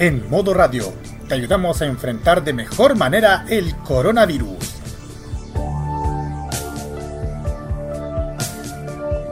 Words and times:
En 0.00 0.30
modo 0.30 0.54
radio, 0.54 0.94
te 1.26 1.34
ayudamos 1.34 1.82
a 1.82 1.86
enfrentar 1.86 2.44
de 2.44 2.52
mejor 2.52 2.94
manera 2.94 3.44
el 3.48 3.74
coronavirus. 3.78 4.56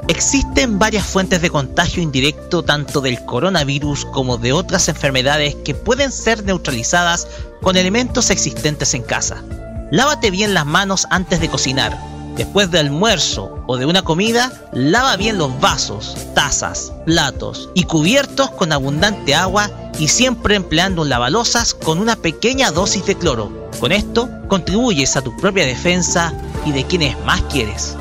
Existen 0.09 0.81
varias 0.81 1.07
fuentes 1.07 1.41
de 1.41 1.51
contagio 1.51 2.03
indirecto 2.03 2.65
tanto 2.65 3.01
del 3.01 3.25
coronavirus 3.25 4.07
como 4.07 4.39
de 4.39 4.53
otras 4.53 4.89
enfermedades 4.89 5.55
que 5.55 5.77
pueden 5.77 6.11
ser 6.11 6.43
neutralizadas 6.43 7.29
con 7.63 7.77
elementos 7.77 8.31
existentes 8.31 8.93
en 8.95 9.05
casa. 9.05 9.45
Lávate 9.93 10.33
bien 10.33 10.53
las 10.53 10.67
manos 10.67 11.07
antes 11.11 11.39
de 11.39 11.49
cocinar. 11.49 11.97
Después 12.37 12.73
del 12.73 12.87
almuerzo 12.87 13.63
o 13.69 13.77
de 13.77 13.87
una 13.87 14.03
comida, 14.03 14.53
lava 14.73 15.17
bien 15.17 15.39
los 15.39 15.59
vasos, 15.61 16.17
tazas, 16.35 16.93
platos 17.07 17.71
y 17.75 17.85
cubiertos 17.85 18.51
con 18.51 18.73
abundante 18.73 19.35
agua 19.35 19.71
y 19.99 20.09
siempre 20.09 20.57
empleando 20.57 21.03
un 21.03 21.09
lavalosas 21.09 21.75
con 21.75 21.99
una 21.99 22.17
pequeña 22.17 22.71
dosis 22.71 23.07
de 23.07 23.17
cloro. 23.17 23.71
Con 23.81 23.93
esto, 23.93 24.29
contribuyes 24.49 25.17
a 25.17 25.23
tu 25.23 25.37
propia 25.37 25.65
defensa 25.65 26.33
y 26.65 26.73
de 26.73 26.85
quienes 26.85 27.19
más 27.25 27.41
quieres. 27.43 27.97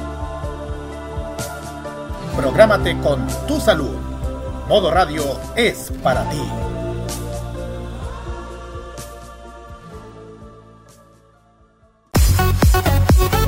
Prográmate 2.35 2.97
con 2.99 3.25
tu 3.47 3.59
salud. 3.59 3.95
Modo 4.67 4.91
Radio 4.91 5.23
es 5.55 5.91
para 6.03 6.27
ti. 6.29 6.41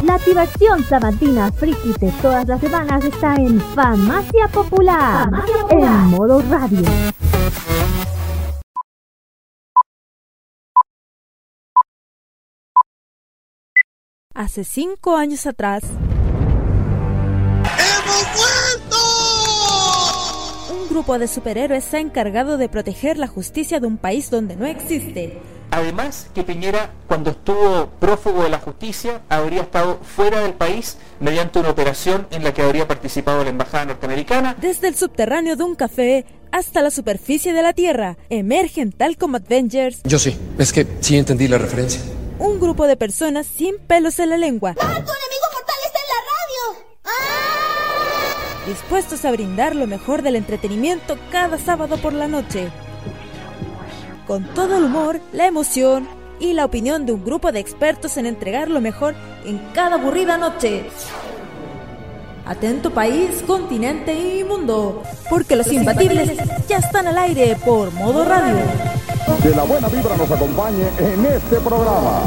La 0.04 0.18
diversión 0.20 0.86
sabatina 0.86 1.52
friki 1.52 1.94
de 2.00 2.12
todas 2.22 2.48
las 2.48 2.62
semanas 2.62 3.04
está 3.04 3.36
en 3.36 3.60
Farmacia 3.76 4.48
Popular, 4.48 5.30
en 5.70 6.08
modo 6.10 6.42
radio. 6.50 6.86
Hace 14.38 14.64
cinco 14.64 15.16
años 15.16 15.48
atrás, 15.48 15.82
un 20.70 20.90
grupo 20.92 21.18
de 21.18 21.28
superhéroes 21.28 21.84
se 21.84 21.98
ha 21.98 22.00
encargado 22.00 22.60
de 22.60 22.70
proteger 22.70 23.18
la 23.18 23.26
justicia 23.26 23.80
de 23.80 23.88
un 23.88 23.98
país 23.98 24.30
donde 24.30 24.56
no 24.56 24.68
existe. 24.68 25.40
Además, 25.72 26.30
que 26.36 26.44
Piñera, 26.44 26.92
cuando 27.08 27.32
estuvo 27.32 27.90
prófugo 28.00 28.44
de 28.44 28.50
la 28.50 28.60
justicia, 28.60 29.24
habría 29.28 29.62
estado 29.64 29.98
fuera 30.04 30.42
del 30.42 30.54
país 30.54 31.00
mediante 31.20 31.58
una 31.58 31.72
operación 31.72 32.28
en 32.30 32.44
la 32.44 32.54
que 32.54 32.62
habría 32.62 32.88
participado 32.88 33.44
la 33.44 33.50
embajada 33.50 33.86
norteamericana. 33.86 34.56
Desde 34.62 34.88
el 34.88 34.94
subterráneo 34.94 35.56
de 35.56 35.64
un 35.64 35.74
café 35.74 36.26
hasta 36.52 36.84
la 36.84 36.92
superficie 36.92 37.54
de 37.54 37.64
la 37.64 37.74
Tierra, 37.74 38.20
emergen 38.30 38.92
tal 38.92 39.18
como 39.18 39.38
Avengers. 39.38 40.04
Yo 40.04 40.20
sí, 40.20 40.38
es 40.60 40.72
que 40.72 40.86
sí 41.02 41.18
entendí 41.18 41.48
la 41.48 41.58
referencia. 41.58 42.02
Un 42.40 42.60
grupo 42.60 42.88
de 42.88 42.96
personas 42.96 43.48
sin 43.48 43.78
pelos 43.80 44.20
en 44.20 44.30
la 44.30 44.38
lengua. 44.38 44.76
¡Ah, 44.80 44.84
tu 44.84 45.12
enemigo 45.12 45.48
mortal 45.54 45.76
está 45.86 46.00
en 46.00 46.08
la 46.14 46.22
radio! 46.34 46.86
¡Ah! 47.06 48.66
Dispuestos 48.68 49.26
a 49.26 49.32
brindar 49.32 49.76
lo 49.76 49.88
mejor 49.88 50.22
del 50.22 50.36
entretenimiento 50.36 51.18
cada 51.32 51.58
sábado 51.58 51.98
por 51.98 52.14
la 52.14 52.28
noche 52.28 52.70
con 54.28 54.44
todo 54.54 54.78
el 54.78 54.84
humor, 54.84 55.22
la 55.32 55.48
emoción 55.48 56.08
y 56.40 56.54
la 56.54 56.66
opinión 56.66 57.06
de 57.06 57.14
un 57.14 57.24
grupo 57.24 57.52
de 57.52 57.60
expertos 57.60 58.18
en 58.18 58.26
entregar 58.26 58.70
lo 58.70 58.82
mejor 58.82 59.16
en 59.46 59.58
cada 59.74 59.96
aburrida 59.96 60.38
noche. 60.38 60.86
Atento 62.48 62.92
país, 62.92 63.44
continente 63.46 64.14
y 64.14 64.42
mundo, 64.42 65.04
porque 65.30 65.58
los 65.58 65.70
imbatibles 65.70 66.32
ya 66.70 66.78
están 66.78 67.08
al 67.08 67.18
aire 67.18 67.58
por 67.66 67.92
modo 67.92 68.24
radio. 68.24 68.56
Que 69.44 69.50
la 69.50 69.64
buena 69.64 69.90
vibra 69.90 70.16
nos 70.16 70.32
acompañe 70.32 70.88
en 70.98 71.26
este 71.26 71.58
programa. 71.58 72.22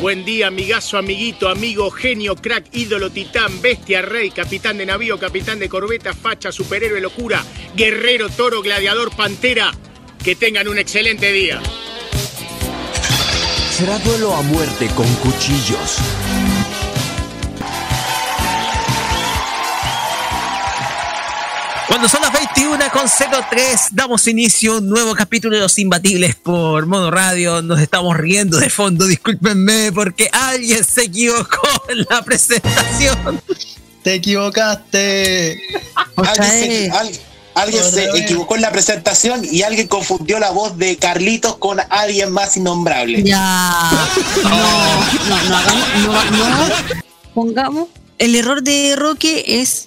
Buen 0.00 0.24
día, 0.24 0.46
amigazo, 0.46 0.96
amiguito, 0.96 1.48
amigo, 1.48 1.90
genio, 1.90 2.36
crack, 2.36 2.68
ídolo, 2.72 3.10
titán, 3.10 3.60
bestia, 3.60 4.00
rey, 4.00 4.30
capitán 4.30 4.78
de 4.78 4.86
navío, 4.86 5.18
capitán 5.18 5.58
de 5.58 5.68
corbeta, 5.68 6.14
facha, 6.14 6.52
superhéroe, 6.52 7.00
locura, 7.00 7.44
guerrero, 7.74 8.28
toro, 8.28 8.62
gladiador, 8.62 9.10
pantera. 9.16 9.72
Que 10.22 10.36
tengan 10.36 10.68
un 10.68 10.78
excelente 10.78 11.32
día. 11.32 11.60
Será 13.70 13.98
duelo 13.98 14.34
a 14.34 14.42
muerte 14.42 14.86
con 14.94 15.12
cuchillos. 15.16 15.98
Cuando 21.88 22.06
son 22.08 22.20
las 22.20 22.32
21 22.32 22.78
con 22.92 23.04
03, 23.50 23.88
damos 23.92 24.26
inicio 24.28 24.74
a 24.74 24.78
un 24.78 24.88
nuevo 24.88 25.14
capítulo 25.14 25.56
de 25.56 25.62
Los 25.62 25.78
Imbatibles 25.78 26.34
por 26.36 26.84
Modo 26.86 27.10
Radio. 27.10 27.62
Nos 27.62 27.80
estamos 27.80 28.14
riendo 28.16 28.58
de 28.58 28.68
fondo, 28.68 29.06
discúlpenme, 29.06 29.90
porque 29.92 30.28
alguien 30.32 30.84
se 30.84 31.04
equivocó 31.04 31.66
en 31.88 32.06
la 32.10 32.22
presentación. 32.22 33.40
Te 34.02 34.14
equivocaste. 34.14 35.60
Alguien 36.16 36.50
se, 36.50 36.90
al- 36.90 37.10
alguien 37.54 37.82
se 37.84 38.04
equivocó 38.18 38.54
en 38.56 38.60
la 38.62 38.70
presentación 38.70 39.42
y 39.50 39.62
alguien 39.62 39.88
confundió 39.88 40.38
la 40.38 40.50
voz 40.50 40.76
de 40.76 40.96
Carlitos 40.98 41.56
con 41.56 41.78
alguien 41.88 42.30
más 42.32 42.56
innombrable. 42.58 43.22
Ya. 43.22 43.90
No, 44.42 44.50
no, 44.50 45.44
no 45.48 45.56
hagamos, 45.56 46.30
no, 46.30 46.30
no. 46.36 46.68
Pongamos. 47.34 47.88
El 48.18 48.34
error 48.34 48.62
de 48.62 48.94
Roque 48.96 49.42
es. 49.62 49.86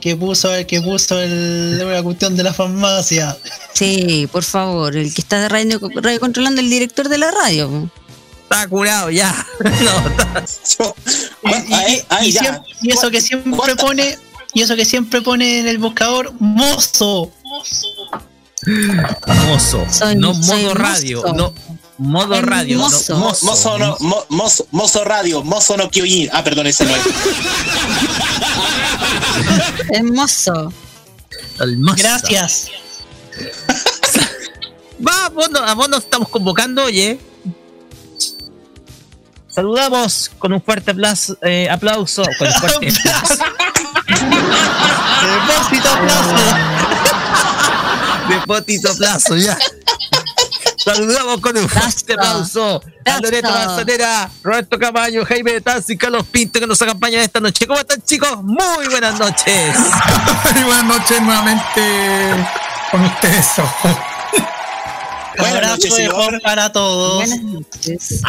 Que 0.00 0.16
puso, 0.16 0.48
que 0.66 0.80
puso 0.80 1.20
el, 1.20 1.78
la 1.92 2.02
cuestión 2.02 2.34
de 2.36 2.42
la 2.42 2.54
farmacia. 2.54 3.36
Sí, 3.74 4.26
por 4.32 4.42
favor, 4.44 4.96
el 4.96 5.12
que 5.12 5.20
está 5.20 5.46
radio, 5.48 5.78
radio 5.96 6.18
controlando 6.20 6.60
el 6.60 6.70
director 6.70 7.08
de 7.08 7.18
la 7.18 7.30
radio. 7.30 7.90
Está 8.44 8.66
curado 8.68 9.10
ya. 9.10 9.34
No, 9.60 10.94
Y, 11.44 11.54
y- 11.54 12.24
y- 12.24 12.28
y 12.28 12.32
siempre- 12.32 12.62
y 12.82 12.92
eso 12.92 13.10
que 13.10 13.20
siempre 13.20 13.76
pone, 13.76 14.18
y 14.54 14.62
eso 14.62 14.74
que 14.74 14.84
siempre 14.84 15.20
pone 15.22 15.60
en 15.60 15.68
el 15.68 15.78
buscador, 15.78 16.32
mozo. 16.40 17.30
Mozo. 19.26 19.86
Soy- 19.90 20.16
no 20.16 20.32
modo 20.34 20.74
radio. 20.74 21.22
mozo. 21.22 21.34
No, 21.34 21.54
modo 22.00 22.40
radio. 22.40 22.78
no, 22.78 22.84
mozo. 22.90 23.16
mozo. 23.16 23.46
Mozo, 23.46 23.78
no, 23.78 23.96
mo- 24.00 24.24
mozo, 24.30 24.66
mozo 24.70 25.04
radio, 25.04 25.42
mozo 25.44 25.76
no 25.76 25.90
Kyojin. 25.90 26.30
Ah, 26.32 26.42
perdón, 26.42 26.66
ese 26.66 26.84
no 26.84 26.94
es. 26.96 27.02
Hermoso. 29.92 30.72
El 31.60 31.78
mozo. 31.78 31.96
Gracias. 31.98 32.68
Va, 35.06 35.28
vos, 35.30 35.50
no- 35.50 35.60
a 35.60 35.74
vos 35.74 35.88
nos 35.88 36.04
estamos 36.04 36.28
convocando, 36.28 36.84
oye. 36.84 37.18
Saludamos 39.48 40.30
con 40.38 40.52
un 40.52 40.62
fuerte 40.62 40.90
aplauso. 40.92 41.36
eh, 41.42 41.68
aplauso 41.70 42.22
con 42.38 42.48
un 42.48 42.54
fuerte 42.54 42.88
aplauso. 42.98 43.44
Depósito 45.22 45.88
aplauso. 45.88 46.34
Depósito 48.28 48.90
aplauso, 48.92 49.36
ya. 49.36 49.58
Saludamos 50.94 51.40
con 51.40 51.56
un 51.56 51.68
fuerte 51.68 52.14
aplauso 52.14 52.82
a 53.04 53.20
Loreto 53.20 53.48
Manzanera, 53.48 54.28
Roberto 54.42 54.76
Camaño, 54.76 55.24
Jaime 55.24 55.52
de 55.52 55.60
Tanzi 55.60 55.92
y 55.92 55.96
Carlos 55.96 56.26
Pinto 56.26 56.58
que 56.58 56.66
nos 56.66 56.82
acompañan 56.82 57.20
esta 57.20 57.38
noche. 57.38 57.64
¿Cómo 57.64 57.78
están, 57.78 58.02
chicos? 58.02 58.42
Muy 58.42 58.88
buenas 58.88 59.18
noches. 59.18 59.76
Y 60.56 60.64
buenas 60.64 60.84
noches 60.84 61.22
nuevamente 61.22 61.80
con 62.90 63.04
ustedes. 63.04 63.46
Buenas 65.38 65.70
noches, 65.70 65.94
señor. 65.94 66.12
Jorge 66.12 66.40
para 66.40 66.72
todos. 66.72 67.16
Buenas 67.18 67.42
noches. 67.42 68.20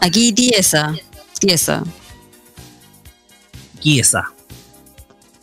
Aquí 0.00 0.32
tiesa. 0.32 0.94
Tiesa. 1.40 1.82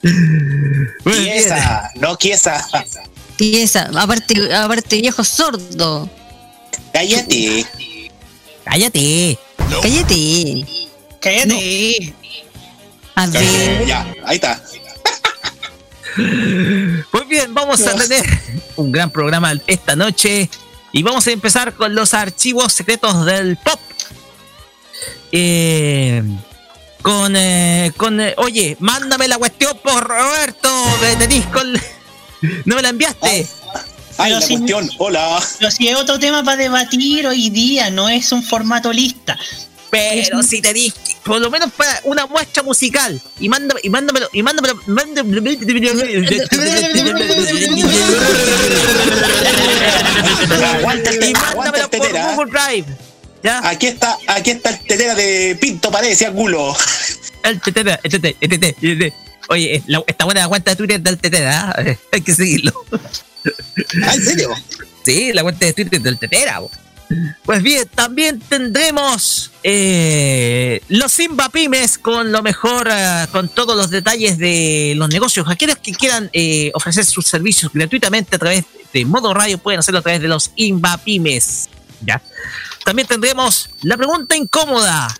Bien. 0.01 0.93
Quiesa, 1.03 1.89
no 1.95 2.15
quiesa. 2.17 2.65
Tiesa. 3.35 3.89
Aparte, 3.99 4.55
aparte 4.55 5.01
viejo 5.01 5.23
sordo. 5.23 6.07
Cállate. 6.93 7.65
Cállate. 8.63 9.37
Cállate. 9.81 10.65
Cállate. 11.19 12.13
A 13.15 13.27
ver. 13.27 13.85
Ya, 13.85 14.13
ahí 14.25 14.35
está. 14.35 14.61
Muy 16.17 17.25
bien, 17.27 17.53
vamos 17.53 17.81
a 17.85 17.95
tener 17.95 18.25
un 18.75 18.91
gran 18.91 19.09
programa 19.09 19.53
esta 19.67 19.95
noche 19.95 20.49
y 20.91 21.03
vamos 21.03 21.27
a 21.27 21.31
empezar 21.31 21.73
con 21.73 21.93
los 21.93 22.13
archivos 22.13 22.73
secretos 22.73 23.25
del 23.25 23.57
pop. 23.57 23.79
Eh, 25.31 26.23
con, 27.01 27.35
eh, 27.35 27.91
con 27.97 28.21
eh, 28.21 28.33
oye, 28.37 28.77
mándame 28.79 29.27
la 29.27 29.37
cuestión 29.37 29.77
por 29.83 30.03
Roberto, 30.03 30.69
me 31.01 31.15
tenís 31.17 31.45
con... 31.47 31.73
No 32.65 32.75
me 32.75 32.81
la 32.81 32.89
enviaste. 32.89 33.47
Ay, 34.17 34.31
la 34.31 34.39
cuestión, 34.39 34.89
hola. 34.97 35.41
Pero 35.59 35.71
si 35.71 35.87
es 35.87 35.95
otro 35.95 36.19
tema 36.19 36.43
para 36.43 36.57
debatir 36.57 37.27
hoy 37.27 37.49
día, 37.49 37.89
no 37.89 38.09
es 38.09 38.31
un 38.31 38.43
formato 38.43 38.91
lista. 38.93 39.37
Pero 39.91 40.43
si 40.43 40.61
te 40.61 40.73
dije, 40.73 40.95
por 41.23 41.39
lo 41.39 41.49
menos 41.49 41.71
para 41.71 42.01
una 42.03 42.25
muestra 42.25 42.63
musical. 42.63 43.21
Y 43.39 43.47
mándame, 43.49 43.79
y 43.83 43.89
mándamelo, 43.89 44.29
y 44.33 44.43
mándamelo, 44.43 44.79
mándamelo. 44.87 45.51
Y 45.51 45.57
mándamelo 51.33 51.89
por 51.89 51.89
tetera. 51.89 52.33
Google 52.35 52.51
Drive. 52.51 52.85
¿Ya? 53.43 53.67
Aquí 53.69 53.87
está, 53.87 54.17
aquí 54.27 54.51
está 54.51 54.71
el 54.71 54.79
tetera 54.79 55.15
de 55.15 55.57
Pinto 55.61 55.91
Paredes 55.91 56.21
y 56.21 56.25
Angulo. 56.25 56.75
El 57.43 57.61
tetera, 57.61 57.99
el 58.03 58.11
tetera, 58.11 58.35
el 58.41 58.49
tetera, 58.49 58.77
el 58.81 58.99
tetera. 58.99 59.15
Oye, 59.49 59.83
la- 59.85 60.03
está 60.07 60.25
buena 60.25 60.41
la 60.41 60.47
cuenta 60.47 60.71
de 60.71 60.77
Twitter 60.77 60.99
del 60.99 61.19
tetera, 61.19 61.69
¿ah? 61.69 61.83
hay 62.11 62.21
que 62.21 62.33
seguirlo. 62.33 62.73
¿Ah, 64.03 64.15
en 64.15 64.23
serio? 64.23 64.49
Sí, 65.03 65.31
la 65.33 65.43
cuenta 65.43 65.65
de 65.65 65.73
Twitter 65.73 66.01
del 66.01 66.17
tetera. 66.17 66.61
Pues 67.43 67.61
bien, 67.61 67.87
también 67.93 68.39
tendremos 68.39 69.51
eh, 69.61 70.81
los 70.89 71.11
Simba 71.11 71.51
con 72.01 72.31
lo 72.31 72.41
mejor, 72.41 72.87
eh, 72.91 73.27
con 73.31 73.49
todos 73.49 73.77
los 73.77 73.91
detalles 73.91 74.37
de 74.37 74.93
los 74.95 75.09
negocios. 75.09 75.47
Aquellos 75.49 75.77
que 75.77 75.93
quieran 75.93 76.29
eh, 76.33 76.71
ofrecer 76.73 77.05
sus 77.05 77.27
servicios 77.27 77.71
gratuitamente 77.71 78.35
a 78.35 78.39
través 78.39 78.65
de 78.91 79.05
modo 79.05 79.33
radio 79.33 79.57
pueden 79.59 79.79
hacerlo 79.79 79.99
a 79.99 80.01
través 80.01 80.21
de 80.21 80.27
los 80.27 80.51
Simba. 80.55 80.99
¿ya? 82.01 82.21
También 82.83 83.07
tendremos 83.07 83.69
la 83.83 83.97
pregunta 83.97 84.35
incómoda, 84.35 85.15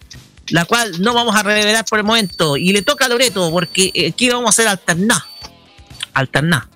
la 0.49 0.65
cual 0.65 1.01
no 1.01 1.13
vamos 1.13 1.35
a 1.35 1.43
revelar 1.43 1.85
por 1.85 1.99
el 1.99 2.05
momento. 2.05 2.57
Y 2.57 2.73
le 2.73 2.81
toca 2.81 3.05
a 3.05 3.09
Loreto, 3.09 3.51
porque 3.51 4.09
aquí 4.11 4.29
vamos 4.29 4.47
a 4.47 4.49
hacer 4.49 4.67
alternar. 4.67 5.21
Alternar. 6.13 6.74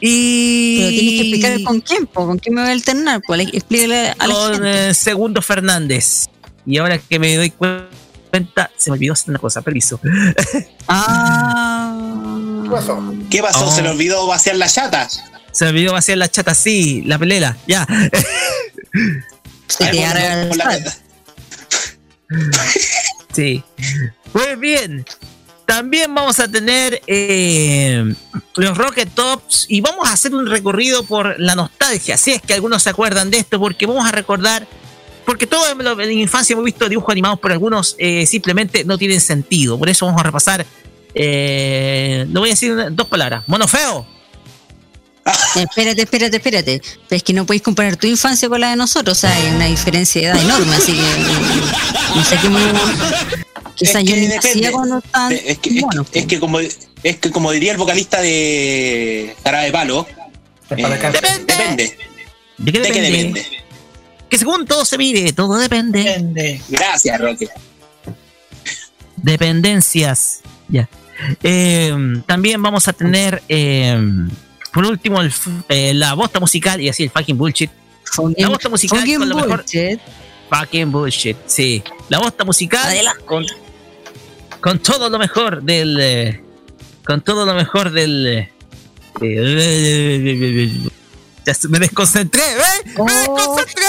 Y. 0.00 0.78
Pero 0.78 0.88
tienes 0.90 1.12
que 1.12 1.20
explicar 1.20 1.62
con 1.64 1.80
quién, 1.80 2.06
po, 2.06 2.26
con 2.26 2.38
quién 2.38 2.54
me 2.54 2.60
voy 2.62 2.70
a 2.70 2.72
alternar. 2.72 3.22
Pues 3.26 3.48
explícale 3.52 4.14
a 4.18 4.26
la 4.26 4.34
con 4.34 4.52
gente. 4.54 4.88
eh, 4.90 4.94
Segundo 4.94 5.42
Fernández. 5.42 6.26
Y 6.66 6.78
ahora 6.78 6.98
que 6.98 7.18
me 7.18 7.36
doy 7.36 7.50
cuenta, 7.50 8.70
se 8.76 8.90
me 8.90 8.94
olvidó 8.94 9.12
hacer 9.12 9.30
una 9.30 9.38
cosa, 9.38 9.62
permiso. 9.62 10.00
Ah. 10.86 11.96
¿Qué 12.64 12.70
pasó? 12.70 13.14
¿Qué 13.30 13.42
pasó? 13.42 13.66
Oh. 13.66 13.70
¿Se 13.74 13.80
le 13.82 13.88
olvidó 13.90 14.26
vaciar 14.26 14.56
la 14.56 14.68
chata? 14.68 15.08
Se 15.50 15.64
me 15.64 15.70
olvidó 15.70 15.92
vaciar 15.92 16.18
la 16.18 16.28
chata, 16.28 16.54
sí, 16.54 17.02
la 17.06 17.18
pelela, 17.18 17.56
ya. 17.66 17.86
Se 19.68 19.86
te 19.86 19.94
la-. 20.56 20.94
Sí. 23.32 23.62
Pues 24.32 24.58
bien. 24.58 25.04
También 25.66 26.14
vamos 26.14 26.40
a 26.40 26.48
tener 26.48 27.00
eh, 27.06 28.14
los 28.56 28.76
Rocket 28.76 29.08
Tops 29.14 29.66
y 29.68 29.80
vamos 29.80 30.08
a 30.08 30.12
hacer 30.12 30.34
un 30.34 30.46
recorrido 30.46 31.04
por 31.04 31.40
la 31.40 31.54
nostalgia, 31.54 32.16
si 32.16 32.32
es 32.32 32.42
que 32.42 32.52
algunos 32.52 32.82
se 32.82 32.90
acuerdan 32.90 33.30
de 33.30 33.38
esto, 33.38 33.58
porque 33.58 33.86
vamos 33.86 34.06
a 34.06 34.12
recordar, 34.12 34.66
porque 35.24 35.46
todos 35.46 35.70
en 35.70 35.84
la 35.84 36.12
infancia 36.12 36.52
hemos 36.52 36.66
visto 36.66 36.88
dibujos 36.88 37.10
animados, 37.10 37.38
pero 37.40 37.54
algunos 37.54 37.96
eh, 37.98 38.26
simplemente 38.26 38.84
no 38.84 38.98
tienen 38.98 39.20
sentido. 39.20 39.78
Por 39.78 39.88
eso 39.88 40.04
vamos 40.04 40.20
a 40.20 40.24
repasar, 40.24 40.66
eh, 41.14 42.26
lo 42.30 42.40
voy 42.40 42.50
a 42.50 42.52
decir 42.52 42.76
dos 42.90 43.06
palabras, 43.08 43.44
mono 43.46 43.66
feo. 43.66 44.06
Espérate, 45.56 46.02
espérate, 46.02 46.36
espérate. 46.36 46.82
Es 47.08 47.22
que 47.22 47.32
no 47.32 47.46
podéis 47.46 47.62
comparar 47.62 47.96
tu 47.96 48.06
infancia 48.06 48.46
con 48.48 48.60
la 48.60 48.70
de 48.70 48.76
nosotros. 48.76 49.24
Hay 49.24 49.54
una 49.54 49.64
diferencia 49.66 50.20
de 50.20 50.26
edad 50.28 50.38
enorme. 50.38 50.76
Así 50.76 50.92
que 50.92 52.14
no, 52.14 52.22
sé 52.22 52.36
qué 52.42 52.48
me. 52.50 52.60
Quizás 53.74 53.96
Es 53.96 54.04
yo 54.08 54.14
que 54.14 54.20
ni 54.20 54.26
depende. 54.28 54.48
nacía 54.54 54.72
cuando 54.72 54.98
estaban. 54.98 55.32
Es 55.32 55.40
que, 55.42 55.50
es, 55.52 55.58
que- 55.58 55.80
bueno, 55.80 56.06
es 56.12 56.26
que 56.26 56.40
como, 56.40 56.60
es 56.60 57.16
que 57.18 57.30
como 57.30 57.50
diría 57.52 57.72
el 57.72 57.78
vocalista 57.78 58.20
de 58.20 59.34
Jarabe 59.42 59.66
de 59.66 59.72
Palo, 59.72 60.06
eh, 60.70 60.86
depende. 61.46 61.96
¿De 62.58 62.72
qué 62.72 62.78
¿De 62.80 62.90
qué 62.90 63.00
depende? 63.00 63.10
depende? 63.10 63.46
Que 64.28 64.38
según 64.38 64.64
todo 64.66 64.84
se 64.84 64.96
mire, 64.98 65.32
todo 65.32 65.56
depende. 65.58 66.60
Gracias, 66.68 67.20
Roque. 67.20 67.48
Dependencias. 69.16 70.40
Ya. 70.68 70.88
Eh, 71.42 71.94
también 72.26 72.62
vamos 72.62 72.88
a 72.88 72.92
tener, 72.92 73.42
eh, 73.48 73.96
por 74.72 74.84
último, 74.86 75.20
el 75.20 75.32
eh, 75.68 75.94
la 75.94 76.14
bosta 76.14 76.40
musical 76.40 76.80
y 76.80 76.88
así 76.88 77.04
el 77.04 77.10
fucking 77.10 77.36
bullshit. 77.38 77.70
La 78.36 78.48
bosta 78.48 78.68
musical 78.68 78.98
fucking 79.00 79.18
con 79.18 79.28
lo 79.28 79.34
mejor. 79.36 79.62
bullshit. 79.62 80.00
Fucking 80.50 80.90
bullshit, 80.92 81.36
sí. 81.46 81.82
La 82.08 82.18
bosta 82.18 82.44
musical 82.44 82.94
con, 83.24 83.44
con 84.64 84.78
todo 84.78 85.10
lo 85.10 85.18
mejor 85.18 85.62
del. 85.62 85.98
eh, 86.00 86.42
con 87.06 87.20
todo 87.20 87.44
lo 87.44 87.52
mejor 87.54 87.90
del. 87.90 88.26
eh, 88.26 88.52
eh, 89.20 90.80
ya 91.46 91.52
se- 91.52 91.68
me 91.68 91.78
desconcentré, 91.78 92.40
¿ves? 92.56 92.96
¡Me 93.04 93.12
desconcentré! 93.12 93.84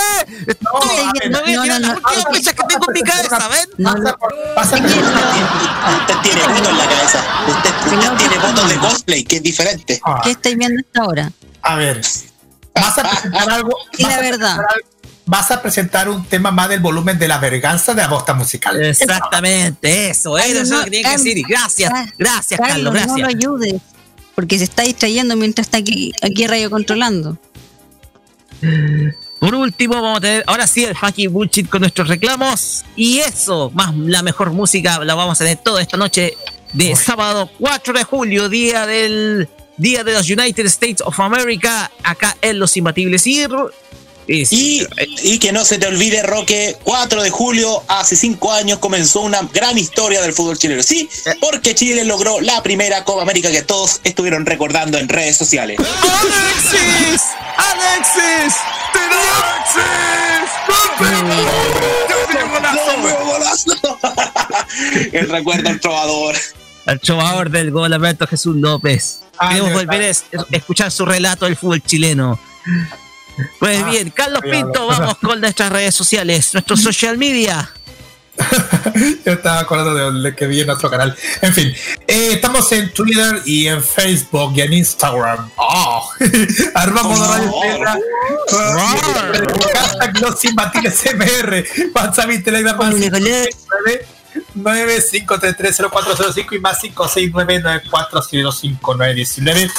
Estoy- 0.47 1.29
me 1.29 1.39
voy 1.41 1.53
a 1.53 1.55
no, 1.57 1.63
tirar 1.63 1.81
no, 1.81 1.87
las 1.87 1.93
no. 1.93 1.95
últimas 1.95 2.25
flechas 2.29 2.53
que 2.53 2.63
tengo 2.67 2.85
en 2.89 2.93
mi 2.93 3.01
cabeza, 3.01 3.47
¿ven? 3.47 3.69
No, 3.77 3.93
no. 3.95 4.17
Pasa 4.55 4.75
que 4.81 4.87
Usted 4.87 6.15
tiene 6.23 6.41
voto 6.53 6.69
en 6.69 6.77
la 6.77 6.85
cabeza. 6.87 7.23
Usted, 7.47 8.17
tiene 8.17 8.37
votos 8.39 8.69
de 8.69 8.75
cosplay, 8.75 9.23
que 9.23 9.37
es 9.37 9.43
diferente. 9.43 10.01
¿Qué 10.23 10.31
estáis 10.31 10.57
viendo 10.57 10.81
hasta 10.85 11.01
ahora? 11.01 11.31
a 11.67 11.75
ver, 11.77 12.01
vas 12.75 12.97
a 12.99 13.09
presentar 13.09 13.49
algo. 13.49 13.75
Y 13.97 14.03
la 14.03 14.19
verdad. 14.21 14.57
Vas 15.27 15.49
a 15.49 15.61
presentar 15.61 16.07
un 16.07 16.23
tema 16.25 16.51
más 16.51 16.69
del 16.69 16.79
volumen 16.79 17.17
de 17.17 17.27
la 17.27 17.39
verganza 17.39 17.93
de 17.93 18.01
la 18.01 18.07
bosta 18.07 18.33
musical. 18.35 18.83
Exactamente, 18.83 20.09
eso, 20.09 20.37
eso 20.37 20.61
es 20.61 20.69
lo 20.69 20.83
que 20.83 20.91
tenía 20.91 21.09
que 21.09 21.17
decir. 21.17 21.45
Gracias, 21.47 21.91
gracias, 22.17 22.59
Carlos, 22.59 22.93
No 22.93 22.99
lo 22.99 23.05
gracias. 23.05 23.27
ayudes. 23.27 23.81
Porque 24.35 24.57
se 24.57 24.65
está 24.65 24.83
distrayendo 24.83 25.35
mientras 25.35 25.67
está 25.67 25.77
aquí, 25.77 26.11
aquí 26.21 26.45
radio 26.45 26.69
controlando. 26.69 27.37
Por 29.39 29.55
último, 29.55 29.95
vamos 29.95 30.17
a 30.17 30.21
tener 30.21 30.43
ahora 30.47 30.67
sí 30.67 30.83
el 30.83 30.95
fucking 30.95 31.31
bullshit 31.31 31.69
con 31.69 31.81
nuestros 31.81 32.07
reclamos. 32.07 32.83
Y 32.95 33.19
eso, 33.19 33.71
más 33.73 33.95
la 33.95 34.21
mejor 34.21 34.51
música, 34.51 35.03
la 35.03 35.15
vamos 35.15 35.39
a 35.39 35.43
tener 35.43 35.57
toda 35.57 35.81
esta 35.81 35.97
noche 35.97 36.35
de 36.73 36.95
sábado 36.95 37.49
4 37.59 37.93
de 37.93 38.03
julio, 38.03 38.49
día 38.49 38.85
del 38.85 39.47
Día 39.77 40.03
de 40.03 40.13
los 40.13 40.29
United 40.29 40.65
States 40.67 41.01
of 41.05 41.19
America, 41.19 41.91
acá 42.03 42.37
en 42.41 42.59
Los 42.59 42.75
Imbatibles. 42.77 43.27
Y, 43.27 43.45
Y, 44.51 44.85
y 45.23 45.39
que 45.39 45.51
no 45.51 45.63
se 45.65 45.77
te 45.77 45.87
olvide, 45.87 46.23
Roque, 46.23 46.75
4 46.83 47.21
de 47.23 47.29
julio, 47.29 47.83
hace 47.87 48.15
5 48.15 48.51
años, 48.53 48.79
comenzó 48.79 49.21
una 49.21 49.41
gran 49.53 49.77
historia 49.77 50.21
del 50.21 50.33
fútbol 50.33 50.57
chileno. 50.57 50.81
Sí, 50.83 51.09
porque 51.39 51.75
Chile 51.75 52.03
logró 52.05 52.41
la 52.41 52.61
primera 52.63 53.03
Copa 53.03 53.21
América 53.21 53.51
que 53.51 53.61
todos 53.61 54.01
estuvieron 54.03 54.45
recordando 54.45 54.97
en 54.97 55.07
redes 55.09 55.37
sociales. 55.37 55.77
¡Alexis! 55.79 57.21
¡Alexis! 57.57 58.53
El 65.11 65.29
recuerdo 65.29 65.69
al 65.69 65.79
trovador. 65.79 66.35
Al 66.85 66.99
trovador 66.99 67.49
del 67.49 67.71
gol, 67.71 67.93
Alberto 67.93 68.27
Jesús 68.27 68.55
López. 68.55 69.19
Queremos 69.49 69.73
volver 69.73 70.01
a 70.01 70.07
es- 70.09 70.25
escuchar 70.51 70.91
su 70.91 71.05
relato 71.05 71.45
del 71.45 71.55
fútbol 71.57 71.81
chileno. 71.81 72.39
Pues 73.59 73.81
Ah, 73.83 73.89
bien, 73.89 74.09
Carlos 74.11 74.41
Pinto, 74.41 74.87
vamos 74.87 75.17
con 75.17 75.41
nuestras 75.41 75.71
redes 75.71 75.93
sociales, 75.95 76.53
nuestros 76.53 76.81
social 76.81 77.17
media. 77.17 77.69
Yo 79.25 79.31
estaba 79.33 79.59
acordando 79.59 79.93
de 79.95 80.11
lo 80.11 80.35
que 80.35 80.45
vi 80.47 80.61
en 80.61 80.69
otro 80.69 80.89
canal. 80.89 81.15
En 81.41 81.53
fin, 81.53 81.73
eh, 82.07 82.29
estamos 82.33 82.69
en 82.71 82.93
Twitter 82.93 83.41
y 83.45 83.67
en 83.67 83.83
Facebook 83.83 84.53
y 84.55 84.61
en 84.61 84.73
Instagram. 84.73 85.49
Oh. 85.55 86.09
Arroba 86.75 87.03
modo 87.03 87.25
radio 87.25 87.51
Tierra. 87.61 87.97
Hashtag 89.73 90.21
los 90.21 90.45
imbatibles 90.45 91.03
MR. 91.13 91.65
WhatsApp 91.93 92.31
y 92.31 92.41
Telegram 92.43 92.77
más 92.77 92.93
95330405 94.55 96.55
y 96.55 96.59
más 96.59 96.81
56994059919. 96.83 99.71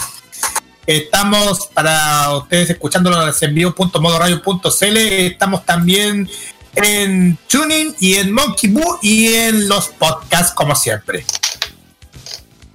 Estamos 0.86 1.68
para 1.74 2.36
ustedes 2.36 2.70
escuchándolo 2.70 3.18
en 3.40 3.54
vivo.modoradio.cl. 3.54 4.96
Estamos 4.96 5.66
también 5.66 6.30
en 6.76 7.36
Tuning 7.48 7.94
y 7.98 8.14
en 8.14 8.32
Monkey 8.32 8.70
Boo 8.70 8.98
y 9.02 9.34
en 9.34 9.68
los 9.68 9.88
podcasts 9.88 10.54
como 10.54 10.76
siempre. 10.76 11.24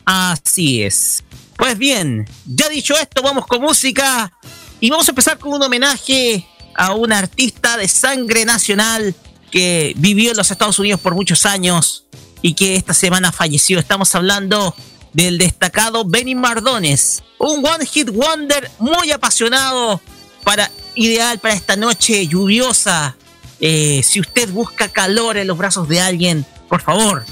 Así 0.04 0.84
es. 0.84 1.24
Pues 1.56 1.78
bien, 1.78 2.28
ya 2.46 2.68
dicho 2.68 2.96
esto, 2.98 3.22
vamos 3.22 3.48
con 3.48 3.62
música 3.62 4.34
y 4.82 4.90
vamos 4.90 5.08
a 5.08 5.12
empezar 5.12 5.38
con 5.38 5.54
un 5.54 5.64
homenaje 5.64 6.46
a 6.76 6.94
una 6.94 7.20
artista 7.20 7.78
de 7.78 7.88
sangre 7.88 8.44
nacional 8.44 9.16
que 9.52 9.94
vivió 9.96 10.32
en 10.32 10.38
los 10.38 10.52
Estados 10.52 10.80
Unidos 10.80 11.00
por 11.00 11.16
muchos 11.16 11.46
años 11.46 12.06
y 12.42 12.56
que 12.56 12.76
esta 12.76 12.94
semana 12.94 13.32
falleció. 13.32 13.80
Estamos 13.80 14.14
hablando 14.16 14.76
del 15.14 15.38
destacado 15.38 16.06
Benny 16.06 16.36
Mardones. 16.36 17.24
Un 17.38 17.66
One 17.66 17.86
Hit 17.86 18.10
Wonder 18.10 18.70
muy 18.80 19.12
apasionado, 19.12 20.02
para, 20.44 20.72
ideal 20.96 21.40
para 21.40 21.54
esta 21.54 21.76
noche 21.76 22.28
lluviosa. 22.28 23.16
Eh, 23.60 24.02
si 24.04 24.20
usted 24.20 24.50
busca 24.50 24.88
calor 24.90 25.38
en 25.38 25.48
los 25.48 25.58
brazos 25.58 25.88
de 25.88 26.02
alguien, 26.02 26.46
por 26.68 26.82
favor, 26.82 27.26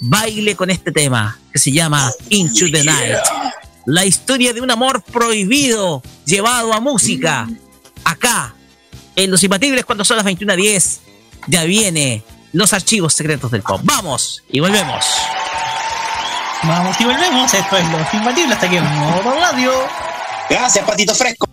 baile 0.00 0.56
con 0.56 0.70
este 0.70 0.92
tema 0.92 1.38
que 1.52 1.58
se 1.58 1.72
llama 1.72 2.10
Into 2.30 2.66
the 2.70 2.84
Night. 2.84 3.18
La 3.86 4.04
historia 4.04 4.52
de 4.52 4.60
un 4.60 4.70
amor 4.70 5.02
prohibido 5.02 6.02
llevado 6.26 6.72
a 6.72 6.80
música. 6.80 7.48
Acá, 8.04 8.54
en 9.16 9.30
Los 9.30 9.42
Imbatibles, 9.42 9.84
cuando 9.84 10.04
son 10.04 10.16
las 10.16 10.26
21.10, 10.26 10.98
ya 11.46 11.64
viene 11.64 12.24
los 12.52 12.72
archivos 12.72 13.14
secretos 13.14 13.50
del 13.50 13.62
pop. 13.62 13.80
Vamos 13.84 14.42
y 14.50 14.60
volvemos. 14.60 15.04
Vamos 16.66 16.98
y 16.98 17.04
volvemos, 17.04 17.52
esto 17.52 17.76
es 17.76 17.88
Los 17.90 18.14
Imbatibles, 18.14 18.52
hasta 18.54 18.66
aquí 18.66 18.76
en 18.76 18.84
modo 18.84 19.34
radio. 19.38 19.70
Gracias, 20.48 20.84
Patito 20.84 21.14
Fresco. 21.14 21.43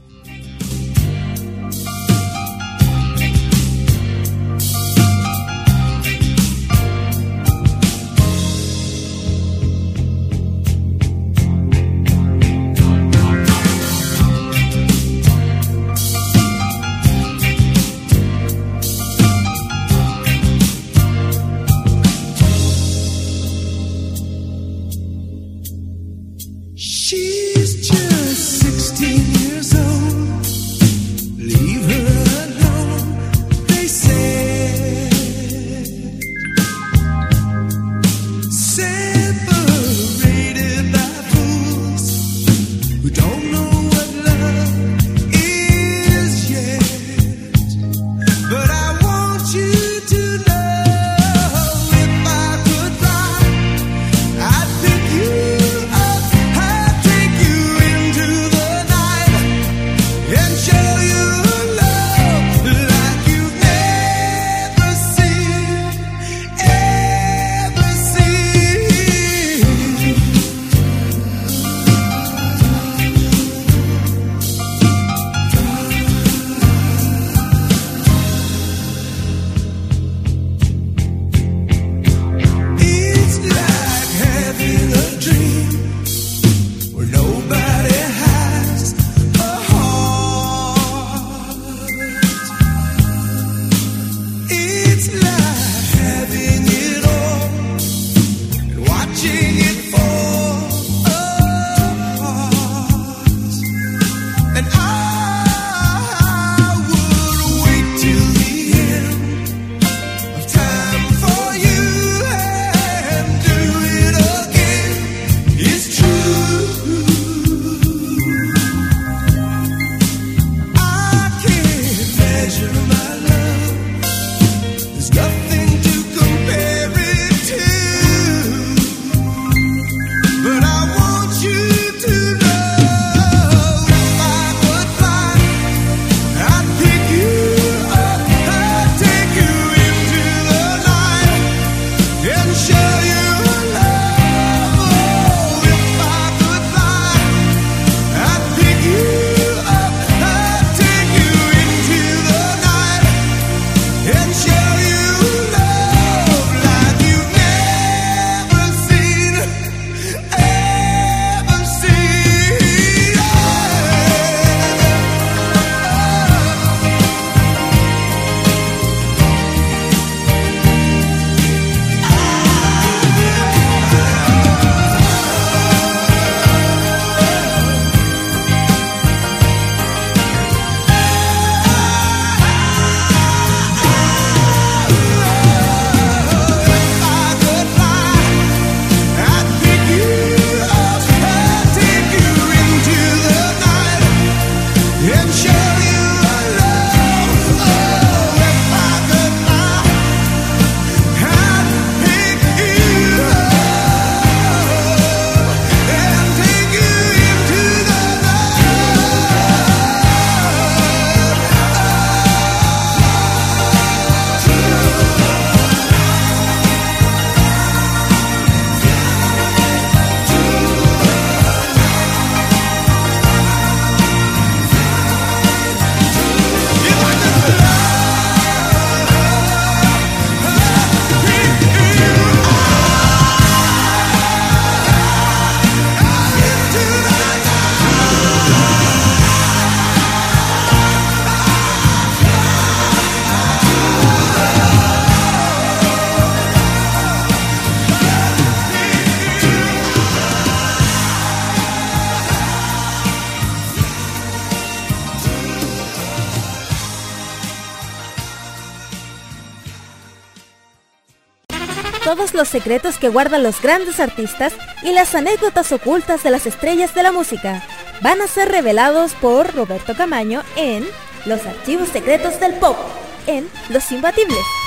todos 262.21 262.33
los 262.35 262.49
secretos 262.49 262.99
que 262.99 263.09
guardan 263.09 263.41
los 263.41 263.59
grandes 263.63 263.99
artistas 263.99 264.53
y 264.83 264.91
las 264.91 265.15
anécdotas 265.15 265.71
ocultas 265.71 266.21
de 266.21 266.29
las 266.29 266.45
estrellas 266.45 266.93
de 266.93 267.01
la 267.01 267.11
música. 267.11 267.63
Van 268.01 268.21
a 268.21 268.27
ser 268.27 268.49
revelados 268.49 269.13
por 269.13 269.51
Roberto 269.55 269.95
Camaño 269.95 270.43
en 270.55 270.85
Los 271.25 271.43
Archivos 271.47 271.89
Secretos 271.89 272.39
del 272.39 272.53
Pop, 272.59 272.77
en 273.25 273.49
Los 273.69 273.91
Imbatibles. 273.91 274.60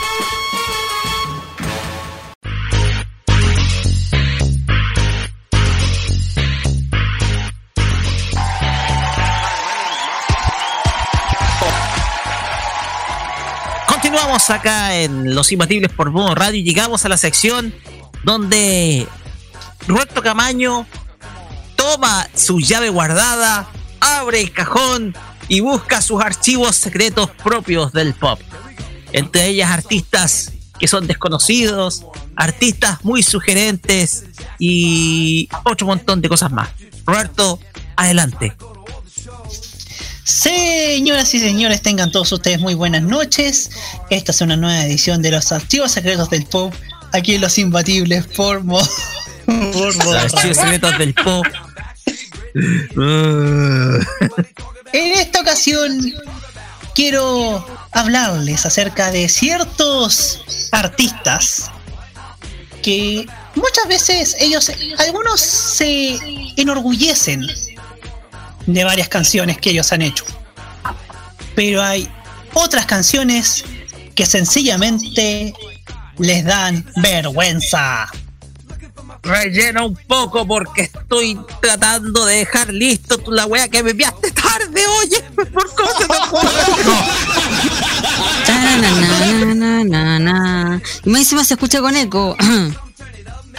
Acá 14.35 14.97
en 14.97 15.33
Los 15.33 15.53
Imbatibles 15.53 15.93
por 15.93 16.11
Modo 16.11 16.35
Radio 16.35 16.59
y 16.59 16.65
llegamos 16.65 17.05
a 17.05 17.09
la 17.09 17.17
sección 17.17 17.73
donde 18.25 19.07
Roberto 19.87 20.23
Camaño 20.23 20.87
toma 21.77 22.29
su 22.35 22.59
llave 22.59 22.89
guardada, 22.89 23.69
abre 24.01 24.41
el 24.41 24.53
cajón 24.53 25.15
y 25.47 25.61
busca 25.61 26.03
sus 26.03 26.21
archivos 26.21 26.75
secretos 26.75 27.31
propios 27.31 27.93
del 27.93 28.13
pop. 28.13 28.41
Entre 29.13 29.47
ellas 29.47 29.71
artistas 29.71 30.53
que 30.81 30.89
son 30.89 31.07
desconocidos, 31.07 32.05
artistas 32.35 33.05
muy 33.05 33.23
sugerentes 33.23 34.25
y 34.59 35.49
otro 35.63 35.87
montón 35.87 36.21
de 36.21 36.29
cosas 36.29 36.51
más. 36.51 36.71
Roberto, 37.07 37.61
adelante. 37.95 38.57
Señoras 40.25 41.35
y 41.35 41.39
señores, 41.39 41.83
tengan 41.83 42.11
todos 42.11 42.33
ustedes 42.33 42.59
muy 42.59 42.73
buenas 42.75 43.03
noches. 43.03 43.71
Esta 44.09 44.33
es 44.33 44.41
una 44.41 44.57
nueva 44.57 44.85
edición 44.87 45.21
de 45.21 45.31
los 45.31 45.53
archivos 45.53 45.93
secretos 45.93 46.31
del 46.31 46.47
pop. 46.47 46.73
Aquí 47.13 47.35
en 47.35 47.43
los 47.43 47.59
imbatibles 47.59 48.27
por 48.29 48.65
Modo 48.65 48.89
archivos 49.47 50.57
secretos 50.57 50.99
del 50.99 51.15
pop. 51.15 51.47
En 54.95 55.11
esta 55.19 55.41
ocasión 55.41 56.15
quiero 56.95 57.67
hablarles 57.91 58.65
acerca 58.65 59.11
de 59.11 59.29
ciertos 59.29 60.69
artistas 60.71 61.69
que 62.81 63.27
muchas 63.57 63.89
veces 63.89 64.37
ellos, 64.39 64.71
algunos 64.99 65.41
se 65.41 66.17
enorgullecen 66.57 67.45
de 68.67 68.85
varias 68.85 69.09
canciones 69.09 69.59
que 69.59 69.71
ellos 69.71 69.93
han 69.93 70.03
hecho. 70.03 70.25
Pero 71.55 71.83
hay 71.83 72.09
otras 72.53 72.87
canciones 72.87 73.65
que 74.15 74.27
sencillamente 74.27 75.53
les 76.19 76.45
dan 76.45 76.85
vergüenza. 76.97 78.07
Rellena 79.23 79.85
un 79.85 79.97
poco 79.97 80.47
porque 80.47 80.83
estoy 80.83 81.39
tratando 81.63 82.27
de 82.27 82.37
dejar 82.37 82.73
listo 82.73 83.17
tu- 83.19 83.31
la 83.33 83.47
wea 83.47 83.69
que 83.69 83.83
me 83.83 83.93
enviaste 83.93 84.31
tarde, 84.33 84.83
oye. 85.01 85.23
¿Por 85.53 85.75
cómo 85.75 85.91
se 85.99 86.07
te. 86.07 86.13
Y 91.05 91.11
más 91.11 91.21
encima 91.23 91.45
se 91.45 91.55
escucha 91.55 91.81
con 91.81 91.97
eco. 91.97 92.37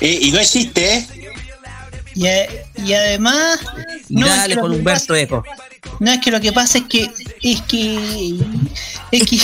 Eh, 0.02 0.20
y 0.22 0.32
no 0.32 0.40
existe, 0.42 0.96
¿eh? 0.98 1.08
Y, 2.16 2.28
a- 2.28 2.48
y 2.84 2.94
además... 2.94 3.60
no, 4.10 4.26
es 4.26 4.36
Dale 4.36 4.50
que 4.50 4.56
lo 4.56 4.62
con 4.62 4.72
que 4.72 4.78
Humberto 4.78 5.08
pasa- 5.08 5.20
Eco. 5.20 5.44
No 6.00 6.12
es 6.12 6.20
que 6.20 6.32
lo 6.32 6.42
que 6.42 6.52
pasa 6.52 6.78
es 6.80 6.86
que 6.86 7.04
es 7.44 7.62
que 7.62 8.36
es 9.12 9.24
que 9.24 9.36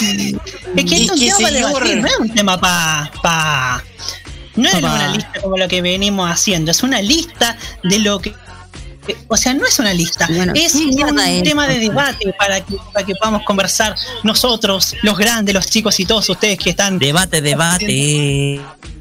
es 0.77 0.85
que 0.85 0.95
Es 0.95 1.01
es 1.03 1.09
un 1.11 1.19
que, 1.19 1.25
tema 1.27 1.39
para 1.39 1.51
debatir, 1.51 1.97
no 2.01 2.07
es 2.07 2.17
un 2.19 2.33
tema 2.33 2.59
para 2.59 3.11
pa, 3.21 3.83
no 4.55 4.67
es 4.67 4.73
una 4.75 5.07
lista 5.09 5.41
como 5.41 5.57
lo 5.57 5.67
que 5.67 5.81
venimos 5.83 6.29
haciendo, 6.29 6.71
es 6.71 6.81
una 6.83 6.99
lista 7.01 7.55
de 7.83 7.99
lo 7.99 8.19
que 8.19 8.33
o 9.27 9.37
sea, 9.37 9.53
no 9.53 9.65
es 9.65 9.77
una 9.79 9.93
lista, 9.93 10.27
Bueno, 10.33 10.53
es 10.55 10.73
¿qué 10.73 10.79
un 11.05 11.19
es? 11.19 11.43
tema 11.43 11.67
de 11.67 11.79
debate 11.79 12.33
para 12.37 12.61
que, 12.61 12.75
para 12.93 13.05
que 13.05 13.13
podamos 13.15 13.43
conversar 13.43 13.95
nosotros, 14.23 14.95
los 15.03 15.17
grandes, 15.17 15.53
los 15.55 15.67
chicos 15.67 15.99
y 15.99 16.05
todos 16.05 16.27
ustedes 16.29 16.57
que 16.57 16.71
están 16.71 16.97
Debate, 16.99 17.41
debate. 17.41 18.55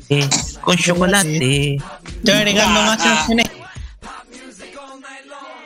eh, 0.08 0.28
con 0.60 0.76
chocolate. 0.76 1.76
Estoy 1.76 2.34
agregando 2.34 2.80
más 2.82 2.98
Ah. 3.00 3.14
canciones. 3.16 3.46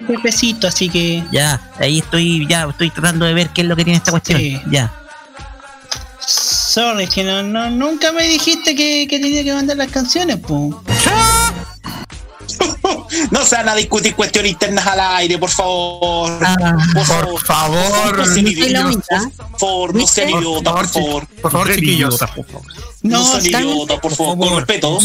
Jefecito, 0.07 0.67
así 0.69 0.89
que 0.89 1.23
Ya, 1.33 1.61
ahí 1.79 1.99
estoy, 1.99 2.47
ya 2.49 2.67
estoy 2.69 2.91
tratando 2.91 3.25
de 3.27 3.35
ver 3.35 3.51
qué 3.51 3.63
es 3.63 3.67
lo 3.69 3.77
que 3.77 3.85
tiene 3.85 3.97
esta 3.99 4.11
cuestión. 4.11 4.39
Sí. 4.39 4.61
Ya. 4.71 4.93
sorry, 6.27 7.07
que 7.07 7.23
no, 7.25 7.43
no, 7.43 7.71
nunca 7.71 8.13
me 8.13 8.25
dijiste 8.25 8.75
que, 8.75 9.07
que 9.09 9.19
tenía 9.21 9.45
que 9.45 9.53
mandar 9.53 9.77
las 9.77 9.91
canciones. 9.91 10.39
No 13.31 13.45
se 13.45 13.57
van 13.57 13.69
a 13.69 13.75
discutir 13.75 14.15
cuestiones 14.15 14.53
internas 14.53 14.87
al 14.87 15.01
aire, 15.01 15.39
por 15.39 15.51
favor. 15.51 16.39
Ah, 16.45 16.77
por 16.93 17.31
Por 17.31 17.45
favor, 17.45 18.19
No 18.19 18.27
sean 18.27 18.47
idiotas, 18.47 19.27
por 19.51 19.59
favor, 19.59 19.95
no 19.95 20.07
sean 20.07 20.27
¿Viste? 20.29 20.41
idiotas, 20.41 20.73
por 20.73 20.87
favor. 20.89 21.27
por 21.43 21.53
favor, 21.53 21.75
chiquillos. 21.75 22.21
No, 23.03 23.41
sean 23.41 23.65
idiotas, 23.65 24.01
por 24.01 24.15
favor, 24.15 24.39
con 24.39 24.57
respeto. 24.57 24.99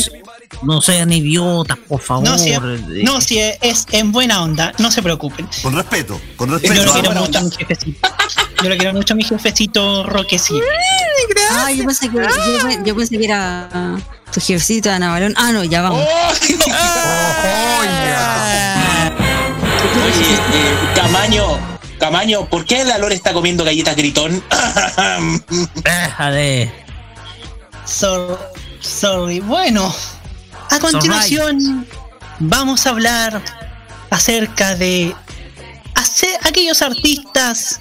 No 0.61 0.81
sean 0.81 1.11
idiotas, 1.13 1.77
por 1.87 2.01
favor. 2.01 2.23
No, 2.27 2.37
si, 2.37 2.51
Eh, 2.51 2.59
no, 3.03 3.21
si 3.21 3.39
es 3.39 3.85
en 3.91 4.11
buena 4.11 4.41
onda, 4.43 4.73
no 4.77 4.91
se 4.91 5.01
preocupen. 5.01 5.47
Con 5.61 5.73
respeto, 5.75 6.19
con 6.35 6.49
Yo 6.49 6.57
respeto. 6.57 6.83
lo 6.85 6.93
quiero 6.93 7.11
mucho 7.15 7.39
a 7.39 7.43
mi 7.43 7.51
jefecito. 7.51 8.09
Yo 8.63 8.69
lo 8.69 8.77
quiero 8.77 8.93
mucho 8.93 9.13
a 9.13 9.17
mi 9.17 9.23
jefecito 9.23 10.03
Roquecito. 10.03 10.59
Ah, 11.51 11.71
yo 11.71 11.85
pensé 11.85 12.09
que, 12.09 12.17
yo, 12.17 12.83
yo 12.85 12.95
pensé 12.95 13.17
que 13.17 13.25
era 13.25 13.69
tu 14.33 14.39
jefecito 14.41 14.89
de 14.89 14.95
Ana 14.95 15.11
Balón. 15.11 15.33
Ah, 15.37 15.51
no, 15.51 15.63
ya 15.63 15.81
vamos. 15.81 16.05
Oh, 16.05 16.31
Oye, 20.05 20.33
eh, 20.53 20.73
Camaño, 20.95 21.57
Camaño, 21.99 22.45
¿por 22.49 22.65
qué 22.65 22.83
la 22.83 22.97
Lore 22.97 23.15
está 23.15 23.33
comiendo 23.33 23.63
galletas 23.63 23.95
gritón? 23.95 24.43
Déjale. 25.83 26.71
So- 27.85 28.37
sorry. 28.81 29.39
Bueno, 29.39 29.93
a 30.69 30.79
continuación 30.79 31.87
vamos 32.39 32.85
a 32.85 32.89
hablar 32.91 33.41
acerca 34.09 34.75
de 34.75 35.15
hacer 35.95 36.39
aquellos 36.43 36.81
artistas 36.81 37.79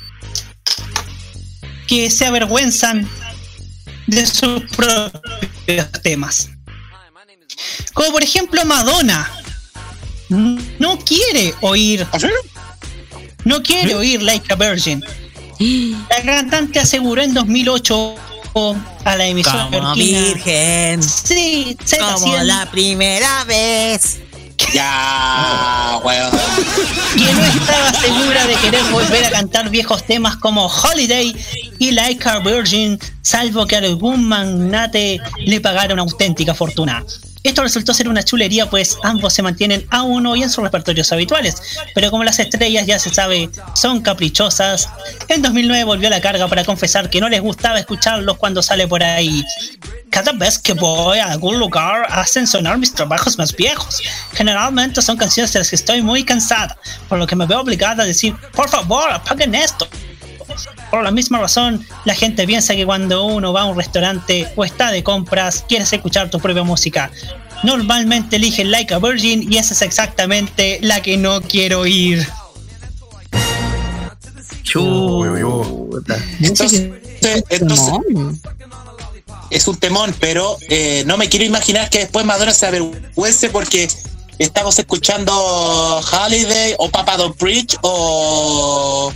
que 1.86 2.10
se 2.10 2.26
avergüenzan 2.26 3.08
de 4.06 4.26
sus 4.26 4.62
propios 4.76 5.92
temas. 6.02 6.50
Como 7.94 8.12
por 8.12 8.22
ejemplo 8.22 8.64
Madonna. 8.64 9.30
No 10.28 10.98
quiere 10.98 11.54
oír. 11.62 12.06
No 13.44 13.62
quiere 13.62 13.94
oír 13.94 14.22
Like 14.22 14.52
a 14.52 14.56
Virgin. 14.56 15.02
La 16.10 16.22
cantante 16.22 16.78
aseguró 16.78 17.22
en 17.22 17.32
2008 17.32 18.14
a 19.04 19.16
la 19.16 19.26
emisora 19.26 19.68
Como 19.70 19.94
virgen. 19.94 21.02
Sí, 21.02 21.76
Z 21.84 22.14
Como 22.14 22.36
la 22.42 22.66
primera 22.70 23.44
vez. 23.44 24.18
ya, 24.74 26.00
weón. 26.04 26.30
que 27.16 27.32
no 27.32 27.44
estaba 27.44 27.92
segura 27.92 28.46
de 28.46 28.54
querer 28.56 28.82
volver 28.90 29.24
a 29.24 29.30
cantar 29.30 29.70
viejos 29.70 30.04
temas 30.04 30.36
como 30.36 30.66
Holiday 30.66 31.34
y 31.78 31.92
Like 31.92 32.28
a 32.28 32.40
Virgin, 32.40 32.98
salvo 33.22 33.66
que 33.66 33.76
algún 33.76 34.28
magnate 34.28 35.20
le 35.46 35.60
pagara 35.60 35.94
una 35.94 36.02
auténtica 36.02 36.54
fortuna. 36.54 37.04
Esto 37.42 37.62
resultó 37.62 37.94
ser 37.94 38.08
una 38.08 38.22
chulería, 38.22 38.68
pues 38.68 38.96
ambos 39.02 39.32
se 39.32 39.42
mantienen 39.42 39.86
aún 39.90 40.26
hoy 40.26 40.42
en 40.42 40.50
sus 40.50 40.62
repertorios 40.62 41.12
habituales, 41.12 41.78
pero 41.94 42.10
como 42.10 42.24
las 42.24 42.38
estrellas 42.38 42.86
ya 42.86 42.98
se 42.98 43.10
sabe 43.10 43.50
son 43.74 44.00
caprichosas, 44.00 44.88
en 45.28 45.42
2009 45.42 45.84
volvió 45.84 46.08
a 46.08 46.10
la 46.10 46.20
carga 46.20 46.48
para 46.48 46.64
confesar 46.64 47.10
que 47.10 47.20
no 47.20 47.28
les 47.28 47.40
gustaba 47.40 47.78
escucharlos 47.78 48.36
cuando 48.38 48.62
sale 48.62 48.88
por 48.88 49.02
ahí. 49.02 49.44
Cada 50.10 50.32
vez 50.32 50.58
que 50.58 50.72
voy 50.72 51.18
a 51.18 51.32
algún 51.32 51.58
lugar 51.58 52.06
hacen 52.10 52.46
sonar 52.46 52.78
mis 52.78 52.92
trabajos 52.92 53.38
más 53.38 53.54
viejos. 53.54 54.02
Generalmente 54.32 55.02
son 55.02 55.16
canciones 55.16 55.52
de 55.52 55.60
las 55.60 55.70
que 55.70 55.76
estoy 55.76 56.02
muy 56.02 56.24
cansada, 56.24 56.76
por 57.08 57.18
lo 57.18 57.26
que 57.26 57.36
me 57.36 57.46
veo 57.46 57.60
obligada 57.60 58.02
a 58.02 58.06
decir, 58.06 58.34
por 58.52 58.68
favor, 58.68 59.10
apaguen 59.10 59.54
esto. 59.54 59.86
Por 60.90 61.04
la 61.04 61.10
misma 61.10 61.38
razón, 61.38 61.84
la 62.04 62.14
gente 62.14 62.46
piensa 62.46 62.74
que 62.74 62.86
cuando 62.86 63.24
uno 63.24 63.52
va 63.52 63.62
a 63.62 63.64
un 63.66 63.76
restaurante 63.76 64.48
o 64.56 64.64
está 64.64 64.90
de 64.90 65.02
compras, 65.02 65.64
quieres 65.68 65.92
escuchar 65.92 66.30
tu 66.30 66.40
propia 66.40 66.62
música. 66.62 67.10
Normalmente 67.62 68.36
eligen 68.36 68.70
Like 68.70 68.94
a 68.94 68.98
Virgin 68.98 69.52
y 69.52 69.58
esa 69.58 69.74
es 69.74 69.82
exactamente 69.82 70.78
la 70.82 71.02
que 71.02 71.16
no 71.16 71.42
quiero 71.42 71.80
oír. 71.80 72.26
Chuta. 74.62 76.16
Entonces, 76.40 76.90
entonces, 77.50 77.92
es 79.50 79.66
un 79.66 79.76
temón, 79.76 80.14
pero 80.20 80.58
eh, 80.68 81.02
no 81.06 81.16
me 81.16 81.28
quiero 81.28 81.44
imaginar 81.44 81.88
que 81.90 82.00
después 82.00 82.24
Madonna 82.24 82.52
se 82.52 82.66
avergüence 82.66 83.48
porque 83.48 83.88
estamos 84.38 84.78
escuchando 84.78 85.32
Holiday 85.32 86.74
o 86.78 86.90
Papa 86.90 87.16
Don't 87.16 87.36
Preach 87.36 87.76
o, 87.82 89.12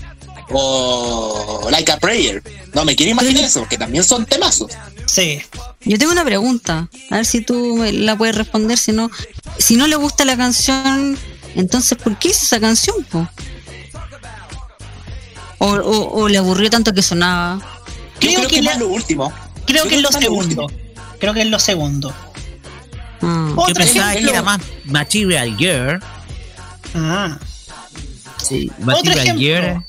o 0.53 1.69
Like 1.71 1.93
a 1.93 1.99
Prayer. 1.99 2.43
No 2.75 2.85
me 2.85 2.95
quiero 2.97 3.12
imaginar 3.12 3.45
eso 3.45 3.61
porque 3.61 3.79
también 3.79 4.05
son 4.05 4.27
temazos. 4.27 4.73
Sí. 5.07 5.43
Yo 5.85 5.99
tengo 5.99 6.12
una 6.12 6.25
pregunta, 6.25 6.88
a 7.11 7.17
ver 7.17 7.27
si 7.27 7.41
tú 7.43 7.85
la 7.93 8.17
puedes 8.17 8.37
responder, 8.37 8.79
si 8.79 8.93
no, 8.93 9.11
si 9.59 9.77
no 9.77 9.87
le 9.87 9.97
gusta 9.97 10.25
la 10.25 10.37
canción, 10.37 11.19
entonces 11.55 11.99
¿por 11.99 12.19
qué 12.19 12.29
hizo 12.29 12.45
esa 12.45 12.61
canción? 12.61 12.97
po? 13.11 13.29
O, 15.59 15.67
o- 15.75 16.21
o 16.23 16.29
le 16.29 16.38
aburrió 16.38 16.71
tanto 16.71 16.93
que 16.93 17.03
sonaba. 17.03 17.61
Creo, 18.19 18.47
que, 18.49 18.62
la- 18.62 18.73
es 18.73 18.79
lo 18.79 18.88
último. 18.88 19.33
Creo 19.67 19.85
Yo 19.85 19.91
que 19.91 19.97
es 19.97 20.03
lo 20.03 20.11
segundo. 20.12 20.67
Creo 21.21 21.35
que 21.35 21.43
es 21.43 21.49
lo 21.49 21.59
segundo. 21.59 22.15
Ah. 23.21 23.53
Yo 23.69 23.75
pensaba 23.75 24.12
que 24.12 24.19
era 24.29 24.43
más 24.43 24.61
Material 24.85 25.57
Girl. 25.57 26.03
Ah. 26.95 27.38
Sí, 28.43 28.71
Material. 28.81 29.37
Girl. 29.38 29.85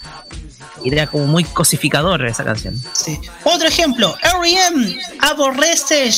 Era 0.86 1.08
como 1.08 1.26
muy 1.28 1.44
cosificador 1.44 2.26
esa 2.26 2.44
canción. 2.44 2.82
Sí. 2.94 3.20
Otro 3.44 3.68
ejemplo, 3.68 4.16
R.E.M. 4.22 4.98
aborrece 5.20 6.12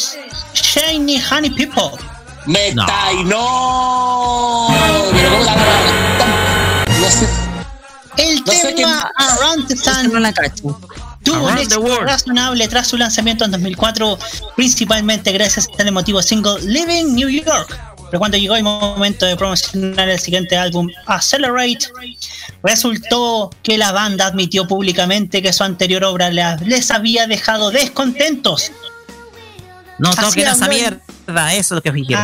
Shiny 0.53 1.21
Honey 1.31 1.51
People. 1.51 1.97
Me 2.45 2.69
está 2.69 3.11
y 3.13 3.23
no. 3.23 4.67
Pero 5.13 5.29
¿cómo 5.31 5.43
la- 5.43 6.85
No 6.99 7.09
sé. 7.11 7.27
El 8.17 8.39
No 8.39 8.45
tema 8.45 9.11
Around 9.17 9.67
the 9.67 9.75
Sun 9.75 10.13
No 10.13 10.19
la 10.19 10.31
cacho. 10.31 10.79
tuvo 11.23 11.37
un 11.37 11.43
Around 11.49 11.57
the 11.57 11.63
éxito 11.63 11.99
razonable 12.01 12.67
tras 12.67 12.87
su 12.87 12.97
lanzamiento 12.97 13.43
en 13.45 13.51
2004, 13.51 14.17
principalmente 14.55 15.31
gracias 15.33 15.67
al 15.77 15.87
emotivo 15.87 16.21
single 16.21 16.61
Living 16.61 17.13
New 17.15 17.27
York. 17.29 17.77
Pero 18.15 18.21
cuando 18.21 18.37
llegó 18.37 18.55
el 18.55 18.63
momento 18.63 19.25
de 19.25 19.35
promocionar 19.35 20.07
el 20.07 20.17
siguiente 20.21 20.55
álbum, 20.55 20.87
Accelerate, 21.05 21.89
resultó 22.63 23.49
que 23.61 23.77
la 23.77 23.91
banda 23.91 24.25
admitió 24.25 24.65
públicamente 24.69 25.41
que 25.41 25.51
su 25.51 25.65
anterior 25.65 26.01
obra 26.05 26.29
les 26.29 26.91
había 26.91 27.27
dejado 27.27 27.71
descontentos. 27.71 28.71
No 29.99 30.15
toquen 30.15 30.47
esa 30.47 30.69
mierda, 30.69 31.53
eso 31.55 31.59
es 31.59 31.71
lo 31.71 31.81
que 31.81 31.91
dijeron. 31.91 32.23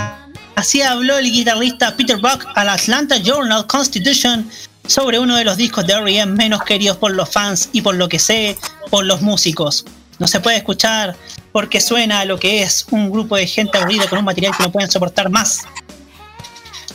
Así 0.56 0.82
habló 0.82 1.18
el 1.18 1.30
guitarrista 1.30 1.94
Peter 1.98 2.20
Buck 2.22 2.48
al 2.56 2.70
Atlanta 2.70 3.18
Journal 3.18 3.68
Constitution 3.68 4.50
sobre 4.88 5.20
uno 5.20 5.36
de 5.36 5.44
los 5.44 5.58
discos 5.58 5.86
de 5.88 5.92
R.E.M. 5.92 6.38
menos 6.38 6.64
queridos 6.64 6.96
por 6.96 7.12
los 7.12 7.28
fans 7.28 7.68
y 7.74 7.82
por 7.82 7.96
lo 7.96 8.08
que 8.08 8.20
sé, 8.20 8.58
por 8.90 9.04
los 9.04 9.22
músicos. 9.22 9.84
No 10.20 10.28
se 10.28 10.40
puede 10.40 10.56
escuchar 10.56 11.18
porque 11.52 11.82
suena 11.82 12.22
a 12.22 12.26
lo 12.26 12.40
que 12.40 12.64
es 12.64 12.86
un 12.92 13.10
grupo 13.12 13.36
de 13.36 13.48
gente 13.48 13.78
aburrida 13.78 14.08
con 14.08 14.20
un 14.20 14.26
material 14.26 14.56
que 14.56 14.64
no 14.64 14.72
pueden 14.72 14.90
soportar 14.90 15.30
más. 15.30 15.60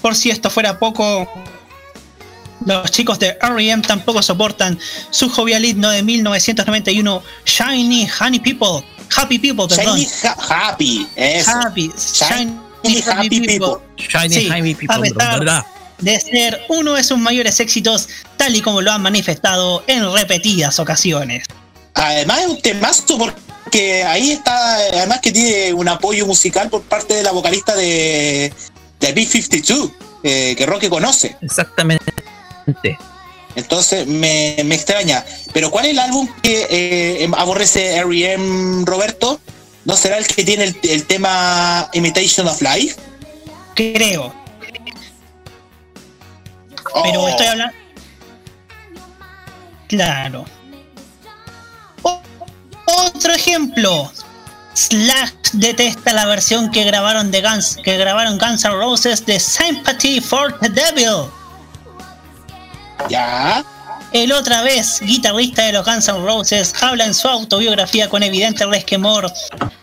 Por 0.01 0.15
si 0.15 0.31
esto 0.31 0.51
fuera 0.51 0.79
poco, 0.79 1.29
los 2.65 2.91
chicos 2.91 3.19
de 3.19 3.37
R.E.M. 3.41 3.83
tampoco 3.83 4.23
soportan 4.23 4.79
su 5.11 5.29
jovial 5.29 5.65
himno 5.65 5.91
de 5.91 6.03
1991, 6.03 7.23
Shiny 7.45 8.09
Honey 8.21 8.41
People. 8.41 8.85
Happy 9.15 9.39
People, 9.39 9.67
perdón. 9.69 9.99
Shiny 9.99 10.09
ha- 10.25 10.69
Happy. 10.69 11.07
Eso. 11.17 11.51
Happy, 11.51 11.93
Shiny 11.97 12.59
Shiny 12.85 13.03
Happy 13.03 13.41
People. 13.41 13.75
Shiny 13.97 14.35
Sí, 14.35 14.49
Happy 14.51 14.75
People, 14.75 14.97
a 14.97 15.01
pesar 15.01 15.39
¿verdad? 15.41 15.67
de 15.99 16.21
ser 16.21 16.61
uno 16.69 16.95
de 16.95 17.05
sus 17.05 17.19
mayores 17.19 17.59
éxitos, 17.61 18.09
tal 18.37 18.55
y 18.57 18.61
como 18.61 18.81
lo 18.83 18.93
han 18.93 19.01
manifestado 19.03 19.83
en 19.87 20.13
repetidas 20.13 20.79
ocasiones. 20.79 21.47
Además 21.95 22.41
es 22.41 22.47
un 22.49 22.61
temazo 22.61 23.17
porque 23.17 23.41
ahí 24.07 24.33
está, 24.33 24.77
además 24.77 25.21
que 25.21 25.33
tiene 25.33 25.73
un 25.73 25.89
apoyo 25.89 26.27
musical 26.27 26.69
por 26.71 26.83
parte 26.83 27.15
de 27.15 27.23
la 27.23 27.33
vocalista 27.33 27.75
de, 27.75 28.53
de 29.01 29.13
B-52, 29.13 29.93
eh, 30.23 30.55
que 30.57 30.67
Roque 30.67 30.89
conoce. 30.89 31.37
Exactamente. 31.43 32.13
Entonces 33.55 34.07
me, 34.07 34.57
me 34.65 34.75
extraña. 34.75 35.25
Pero 35.53 35.71
¿cuál 35.71 35.87
es 35.87 35.93
el 35.93 35.99
álbum 35.99 36.29
que 36.43 36.67
eh, 36.71 37.31
aborrece 37.37 37.97
R.E.M. 37.97 38.85
Roberto? 38.85 39.41
¿No 39.85 39.97
será 39.97 40.19
el 40.19 40.27
que 40.27 40.45
tiene 40.45 40.65
el, 40.65 40.77
el 40.83 41.05
tema 41.07 41.89
Imitation 41.93 42.47
of 42.49 42.61
Life? 42.61 42.97
Creo. 43.75 44.35
Pero 47.05 47.23
Oh. 47.23 47.29
estoy 47.29 47.47
hablando. 47.47 47.75
Claro. 49.89 50.45
Otro 52.97 53.33
ejemplo. 53.33 54.11
Slash 54.75 55.33
detesta 55.53 56.13
la 56.13 56.27
versión 56.27 56.71
que 56.71 56.85
grabaron 56.85 57.31
de 57.31 57.41
Guns, 57.41 57.79
que 57.83 57.97
grabaron 57.97 58.39
Guns 58.39 58.65
N' 58.65 58.73
Roses 58.73 59.25
de 59.25 59.41
Sympathy 59.41 60.21
for 60.21 60.59
the 60.61 60.69
Devil. 60.69 61.31
Ya. 63.09 63.65
El 64.13 64.33
otra 64.33 64.63
vez, 64.63 65.01
guitarrista 65.01 65.65
de 65.65 65.73
los 65.73 65.85
Guns 65.85 66.09
N' 66.09 66.25
Roses, 66.25 66.75
habla 66.83 67.05
en 67.05 67.15
su 67.15 67.29
autobiografía 67.29 68.09
con 68.09 68.23
evidente 68.23 68.65
resquemor 68.67 69.33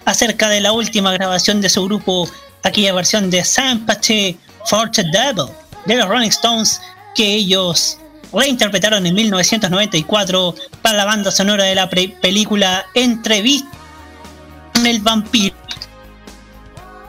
acerca 0.05 0.49
de 0.49 0.61
la 0.61 0.71
última 0.71 1.11
grabación 1.11 1.61
de 1.61 1.69
su 1.69 1.85
grupo, 1.85 2.29
aquella 2.63 2.93
versión 2.93 3.29
de 3.29 3.43
Sympathy 3.43 4.37
for 4.65 4.89
the 4.91 5.03
Devil 5.03 5.47
de 5.85 5.95
los 5.95 6.07
Rolling 6.07 6.29
Stones 6.29 6.81
que 7.15 7.25
ellos 7.25 7.97
reinterpretaron 8.33 9.05
en 9.05 9.13
1994 9.15 10.55
para 10.81 10.97
la 10.97 11.05
banda 11.05 11.31
sonora 11.31 11.63
de 11.65 11.75
la 11.75 11.89
película 11.89 12.85
Entrevista 12.93 13.69
con 14.73 14.85
el 14.87 14.99
vampiro. 14.99 15.55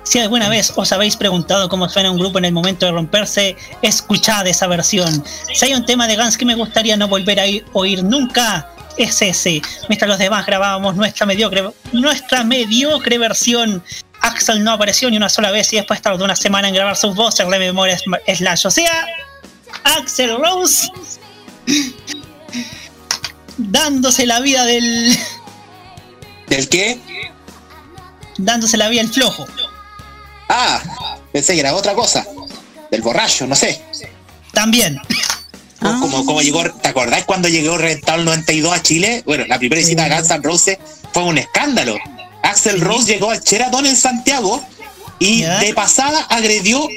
Si 0.03 0.19
alguna 0.19 0.51
vez 0.51 0.73
os 0.77 0.93
habéis 0.93 1.17
preguntado 1.17 1.69
cómo 1.71 1.89
suena 1.89 2.11
un 2.11 2.19
grupo 2.19 2.39
en 2.39 2.45
el 2.45 2.53
momento 2.53 2.85
de 2.85 2.93
romperse, 2.93 3.57
escuchad 3.81 4.47
esa 4.47 4.67
versión. 4.67 5.25
Si 5.55 5.65
hay 5.65 5.73
un 5.75 5.87
tema 5.87 6.07
de 6.07 6.17
Guns 6.17 6.37
que 6.37 6.45
me 6.45 6.55
gustaría 6.55 6.97
no 6.97 7.09
volver 7.09 7.41
a 7.41 7.45
oír- 7.45 7.65
oír 7.73 8.05
nunca, 8.05 8.69
es 8.99 9.23
ese. 9.23 9.63
Mientras 9.89 10.09
los 10.09 10.19
demás 10.19 10.45
grabábamos 10.45 10.95
nuestra 10.95 11.25
mediocre, 11.25 11.71
nuestra 11.93 12.45
mediocre 12.45 13.17
versión, 13.17 13.83
Axel 14.21 14.63
no 14.63 14.73
apareció 14.73 15.11
ni 15.11 15.17
una 15.17 15.31
sola 15.31 15.51
vez 15.51 15.73
y 15.73 15.77
después 15.77 16.01
tardó 16.03 16.25
una 16.25 16.37
semana 16.37 16.69
en 16.69 16.75
grabar 16.75 16.97
sus 16.97 17.15
voces 17.15 17.49
de 17.49 17.59
memoria 17.59 17.99
slash. 17.99 18.67
O 18.67 18.71
sea, 18.71 19.07
Axel 19.83 20.37
Rose 20.39 20.89
dándose 23.59 24.27
la 24.27 24.41
vida 24.41 24.65
del. 24.65 25.19
¿Del 26.49 26.69
qué? 26.69 27.01
dándose 28.39 28.77
la 28.77 28.89
vida 28.89 29.03
el 29.03 29.09
flojo. 29.09 29.47
Ah, 30.49 30.83
pensé 31.33 31.55
que 31.55 31.61
era 31.61 31.75
otra 31.75 31.95
cosa. 31.95 32.27
Del 32.91 33.03
borracho, 33.03 33.47
no 33.47 33.55
sé. 33.55 33.83
También. 34.53 34.99
Como, 35.81 36.25
como 36.25 36.41
llegó, 36.41 36.65
¿te 36.65 36.89
acordás 36.89 37.25
cuando 37.25 37.49
llegó 37.49 37.77
Reventado 37.77 38.19
el 38.19 38.25
92 38.25 38.73
a 38.73 38.83
Chile? 38.83 39.23
Bueno, 39.27 39.45
la 39.47 39.59
primera 39.59 39.81
visita 39.81 40.05
a 40.05 40.09
Guns 40.09 40.31
N' 40.31 40.43
Roses 40.43 40.79
fue 41.13 41.25
un 41.25 41.37
escándalo. 41.37 41.97
Axel 42.43 42.81
Rose 42.81 43.13
llegó 43.13 43.31
al 43.31 43.41
Sheraton 43.41 43.85
en 43.87 43.97
Santiago 43.97 44.65
y 45.19 45.43
de 45.43 45.75
pasada 45.75 46.21
agredió 46.31 46.89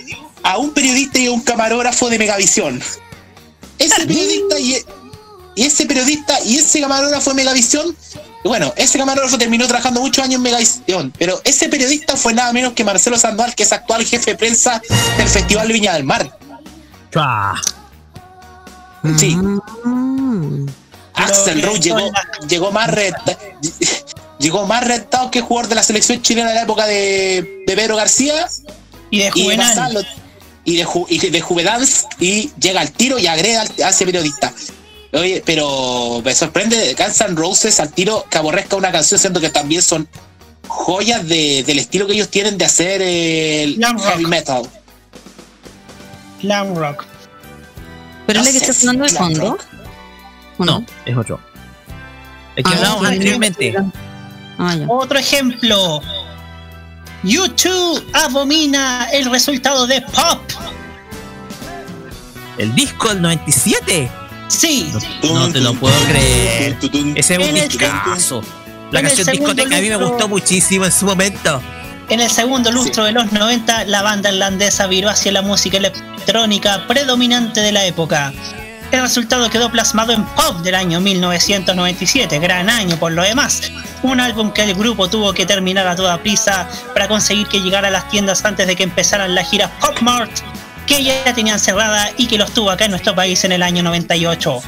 a 0.47 0.57
un 0.57 0.71
periodista 0.73 1.19
y 1.19 1.27
a 1.27 1.31
un 1.31 1.41
camarógrafo 1.41 2.10
de 2.10 2.17
Megavisión. 2.17 2.81
Ese 3.79 4.07
periodista 4.07 4.57
y, 4.60 4.77
y 5.55 5.63
ese 5.65 5.86
periodista 5.86 6.39
y 6.45 6.55
ese 6.57 6.79
camarógrafo 6.79 7.31
de 7.31 7.36
Megavisión, 7.36 7.95
bueno, 8.45 8.73
ese 8.77 8.97
camarógrafo 8.97 9.38
terminó 9.38 9.67
trabajando 9.67 9.99
muchos 9.99 10.23
años 10.23 10.36
en 10.36 10.43
Megavisión, 10.43 11.13
pero 11.19 11.41
ese 11.43 11.67
periodista 11.67 12.15
fue 12.15 12.33
nada 12.33 12.53
menos 12.53 12.71
que 12.73 12.86
Marcelo 12.86 13.19
Sandoval, 13.19 13.53
que 13.55 13.63
es 13.63 13.73
actual 13.73 14.05
jefe 14.05 14.31
de 14.31 14.38
prensa 14.38 14.81
del 15.17 15.27
Festival 15.27 15.67
de 15.67 15.73
Viña 15.73 15.93
del 15.93 16.05
Mar. 16.05 16.38
Chua. 17.12 17.62
Sí. 19.17 19.36
Mm. 19.36 20.65
Axel 21.13 21.62
Rose 21.62 21.79
llegó, 21.81 22.12
llegó 22.47 22.71
más 22.71 22.89
reta- 22.89 23.38
llegó 24.39 24.65
más 24.65 24.83
rentado 24.86 25.29
que 25.29 25.41
jugador 25.41 25.67
de 25.69 25.75
la 25.75 25.83
selección 25.83 26.21
chilena 26.21 26.49
de 26.49 26.55
la 26.55 26.62
época 26.62 26.86
de, 26.86 27.63
de 27.67 27.75
Pedro 27.75 27.95
García 27.95 28.47
Y 29.10 29.19
de 29.19 29.31
y 29.36 29.47
de. 29.49 30.07
Y 30.67 30.75
de, 30.75 30.86
Ju- 30.86 31.06
y 31.08 31.17
de 31.17 31.95
y 32.19 32.51
llega 32.60 32.82
al 32.82 32.91
tiro 32.91 33.17
y 33.17 33.25
agrega 33.25 33.62
a 33.86 33.89
ese 33.89 34.03
periodista. 34.06 34.51
Oye, 35.13 35.41
pero 35.45 36.21
me 36.25 36.36
sorprende 36.36 36.93
Guns 36.93 37.21
N' 37.21 37.36
Roses 37.38 37.80
al 37.80 37.93
tiro 37.93 38.25
que 38.30 38.38
aborrezca 38.38 38.75
una 38.75 38.91
canción, 38.91 39.17
siendo 39.17 39.39
que 39.39 39.49
también 39.49 39.82
son 39.82 40.10
joyas 40.67 41.25
de- 41.25 41.63
del 41.65 41.80
estilo 41.80 42.06
que 42.06 42.13
ellos 42.15 42.27
tienen 42.27 42.58
de 42.58 42.65
hacer 42.65 43.01
el 43.01 43.75
Glam 43.77 43.95
rock. 43.97 44.08
heavy 44.10 44.25
metal. 44.25 44.63
Glam 46.41 46.75
rock. 46.75 47.06
¿Pero 48.25 48.39
es 48.41 48.45
la 48.45 48.51
que 48.51 48.58
está 48.58 48.73
sonando 48.73 49.06
de 49.06 49.10
fondo? 49.12 49.49
rock. 49.51 49.63
¿O 50.58 50.65
No, 50.65 50.86
es 51.06 51.15
otro. 51.17 51.39
El 52.58 52.63
que 52.65 52.69
Ah, 52.71 52.75
hablábamos 52.75 53.06
anteriormente. 53.08 53.73
Ah. 54.60 54.75
Otro 54.89 55.17
ejemplo. 55.17 56.01
YouTube 57.23 58.06
abomina 58.13 59.08
el 59.12 59.30
resultado 59.32 59.88
de 59.88 60.01
Pop. 60.01 60.41
El 62.58 62.73
disco 62.73 63.10
del 63.10 63.21
97. 63.21 64.10
Sí, 64.47 64.91
No 65.23 65.51
te 65.51 65.60
lo 65.60 65.73
puedo 65.73 65.95
creer. 66.06 66.77
Ese 67.15 67.34
es 67.34 67.39
un 67.39 67.45
En 67.45 67.58
el- 67.58 67.67
discazo. 67.69 68.41
La 68.91 69.01
canción 69.01 69.25
segundo 69.25 69.53
discoteca 69.53 69.77
a 69.77 69.82
mí 69.82 69.89
me 69.89 69.95
lustro- 69.95 70.10
gustó 70.12 70.30
muchísimo 70.30 70.86
en 70.86 70.91
su 70.91 71.06
momento. 71.06 71.62
en 72.10 72.21
el 72.21 72.32
segundo 72.32 72.71
lustro 72.71 73.03
de 73.03 73.12
los 73.12 73.34
90, 73.34 73.84
la 73.84 74.01
banda 74.01 74.32
irlandesa 74.32 74.88
viró 74.88 75.10
hacia 75.10 75.30
la 75.34 75.41
música 75.41 75.75
electrónica 75.75 76.88
predominante 76.88 77.60
de 77.60 77.73
la 77.73 77.86
época. 77.86 78.32
El 78.91 79.02
resultado 79.02 79.50
quedó 79.50 79.69
plasmado 79.69 80.13
en 80.13 80.23
Pop 80.23 80.60
del 80.62 80.76
año 80.76 81.02
1997, 81.02 82.39
gran 82.39 82.69
año 82.69 82.97
por 82.97 83.12
lo 83.12 83.21
demás. 83.23 83.62
Un 84.02 84.19
álbum 84.21 84.52
que 84.52 84.63
el 84.63 84.73
grupo 84.76 85.10
tuvo 85.10 85.34
que 85.34 85.45
terminar 85.45 85.88
a 85.88 85.95
toda 85.95 86.17
prisa 86.19 86.67
para 86.93 87.08
conseguir 87.08 87.47
que 87.47 87.60
llegara 87.60 87.89
a 87.89 87.91
las 87.91 88.10
tiendas 88.10 88.45
antes 88.45 88.65
de 88.65 88.76
que 88.76 88.84
empezaran 88.84 89.36
la 89.36 89.43
gira 89.43 89.69
Pop 89.82 90.00
Mart, 90.02 90.32
que 90.86 91.04
ya 91.04 91.34
tenían 91.34 91.60
cerrada 91.60 92.12
y 92.17 92.28
que 92.28 92.38
los 92.38 92.54
tuvo 92.54 92.71
acá 92.71 92.86
en 92.86 92.91
nuestro 92.91 93.13
país 93.13 93.43
en 93.43 93.52
el 93.52 93.62
año 93.63 93.84
98. 93.84 94.62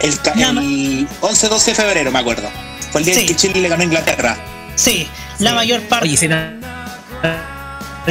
El, 0.00 0.10
el 0.12 1.08
11-12 1.20 1.64
de 1.64 1.74
febrero, 1.74 2.12
me 2.12 2.18
acuerdo. 2.20 2.48
Fue 2.92 3.00
el 3.00 3.04
día 3.06 3.14
Sí. 3.14 3.20
en 3.22 3.26
que 3.26 3.36
Chile 3.36 3.60
le 3.62 3.68
ganó 3.68 3.82
a 3.82 3.86
Inglaterra. 3.86 4.36
Sí, 4.76 5.08
la 5.40 5.54
mayor 5.54 5.80
parte. 5.88 6.06
Oye, 6.06 6.16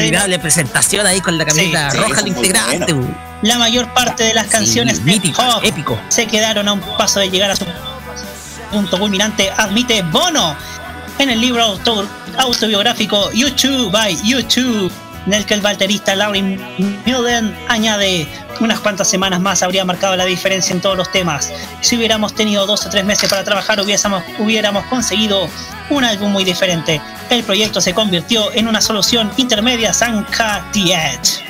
Inolvidable 0.02 0.40
presentación 0.40 1.06
ahí 1.08 1.22
con 1.22 1.38
la 1.38 1.46
camiseta 1.46 1.92
Sí, 1.92 1.98
roja 1.98 2.22
muy 2.22 2.30
integrante. 2.32 2.94
bueno. 2.94 3.16
La 3.42 3.58
mayor 3.60 3.94
parte 3.94 4.24
de 4.24 4.34
las 4.34 4.48
canciones 4.48 5.00
pop 5.00 5.64
épico. 5.64 6.00
se 6.10 6.26
quedaron 6.26 6.68
a 6.68 6.74
un 6.74 6.80
paso 6.98 7.20
de 7.20 7.30
llegar 7.30 7.52
a 7.52 7.56
su 7.56 7.66
punto 8.72 8.98
culminante 9.00 9.52
admite 9.56 10.02
Bono 10.04 10.56
en 11.20 11.30
el 11.30 11.40
libro 11.40 11.64
auto- 11.64 12.08
autobiográfico 12.38 13.32
YouTube 13.32 13.92
by 13.92 14.18
YouTube, 14.24 14.92
en 15.26 15.34
el 15.34 15.46
que 15.46 15.54
el 15.54 15.62
baterista 15.62 16.16
Larry 16.16 16.42
Mullen 17.06 17.56
añade 17.68 18.28
unas 18.60 18.80
cuantas 18.80 19.10
semanas 19.10 19.40
más 19.40 19.64
habría 19.64 19.86
marcado 19.86 20.16
la 20.16 20.26
diferencia 20.26 20.74
en 20.74 20.82
todos 20.82 20.98
los 20.98 21.12
temas. 21.12 21.52
Si 21.82 21.98
hubiéramos 21.98 22.34
tenido 22.36 22.66
dos 22.66 22.86
o 22.86 22.90
tres 22.90 23.06
meses 23.06 23.30
para 23.30 23.44
trabajar, 23.44 23.80
hubiéramos 23.80 24.86
conseguido 24.86 25.50
un 25.90 26.04
álbum 26.04 26.32
muy 26.32 26.44
diferente. 26.44 27.02
El 27.30 27.44
proyecto 27.44 27.82
se 27.82 27.94
convirtió 27.94 28.52
en 28.54 28.68
una 28.68 28.82
solución 28.82 29.32
intermedia 29.38 29.94
Sanka 29.94 30.66
The 30.74 30.94
Edge. 30.94 31.46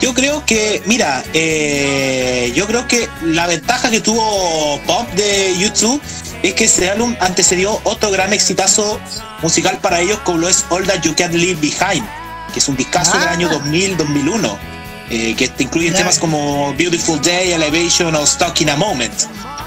Yo 0.00 0.14
creo 0.14 0.44
que, 0.44 0.82
mira, 0.86 1.22
eh, 1.32 2.52
yo 2.56 2.66
creo 2.66 2.88
que 2.88 3.08
la 3.22 3.46
ventaja 3.46 3.88
que 3.88 4.00
tuvo 4.00 4.80
Pop 4.84 5.08
de 5.12 5.56
YouTube 5.56 6.02
es 6.42 6.54
que 6.54 6.64
ese 6.64 6.90
álbum 6.90 7.14
antecedió 7.20 7.80
otro 7.84 8.10
gran 8.10 8.32
exitazo 8.32 9.00
musical 9.42 9.78
para 9.78 10.00
ellos 10.00 10.18
como 10.24 10.38
lo 10.38 10.48
es 10.48 10.64
All 10.70 10.86
That 10.86 11.02
You 11.02 11.14
Can 11.16 11.32
Leave 11.36 11.60
Behind, 11.60 12.04
que 12.52 12.58
es 12.58 12.68
un 12.68 12.76
discazo 12.76 13.16
del 13.18 13.28
año 13.28 13.48
2000-2001, 13.50 14.58
eh, 15.10 15.34
que 15.36 15.48
te 15.48 15.64
incluye 15.64 15.90
temas 15.92 16.18
como 16.18 16.72
Beautiful 16.74 17.20
Day, 17.20 17.52
Elevation 17.52 18.14
o 18.14 18.26
Stuck 18.26 18.60
in 18.60 18.70
a 18.70 18.76
Moment. 18.76 19.12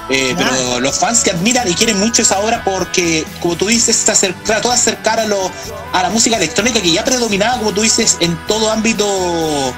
Eh, 0.08 0.34
pero 0.36 0.78
los 0.78 0.98
fans 1.00 1.22
que 1.24 1.30
admiran 1.30 1.68
y 1.68 1.74
quieren 1.74 1.98
mucho 1.98 2.22
esa 2.22 2.38
obra 2.38 2.62
porque, 2.64 3.24
como 3.40 3.56
tú 3.56 3.66
dices, 3.66 3.96
se 3.96 4.12
acer- 4.12 4.34
trató 4.44 4.68
de 4.68 4.74
acercar 4.76 5.18
a, 5.18 5.26
lo, 5.26 5.50
a 5.92 6.02
la 6.02 6.10
música 6.10 6.36
electrónica 6.36 6.80
que 6.80 6.92
ya 6.92 7.04
predominaba, 7.04 7.58
como 7.58 7.72
tú 7.72 7.82
dices, 7.82 8.16
en 8.20 8.36
todo 8.46 8.70
ámbito 8.70 9.74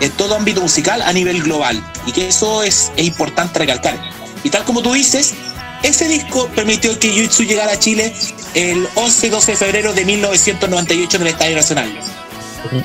en 0.00 0.10
todo 0.12 0.36
ámbito 0.36 0.60
musical 0.60 1.00
a 1.02 1.12
nivel 1.12 1.42
global 1.42 1.80
y 2.04 2.12
que 2.12 2.28
eso 2.28 2.62
es, 2.64 2.90
es 2.96 3.04
importante 3.06 3.58
recalcar. 3.60 3.96
Y 4.42 4.50
tal 4.50 4.64
como 4.64 4.82
tú 4.82 4.92
dices, 4.92 5.34
ese 5.84 6.08
disco 6.08 6.48
permitió 6.54 6.98
que 6.98 7.14
YouTube 7.14 7.46
llegara 7.46 7.72
a 7.72 7.78
Chile 7.78 8.12
el 8.54 8.88
11-12 8.94 9.46
de 9.46 9.56
febrero 9.56 9.92
de 9.92 10.04
1998 10.04 11.16
en 11.16 11.22
el 11.22 11.28
Estadio 11.28 11.56
Nacional. 11.56 12.00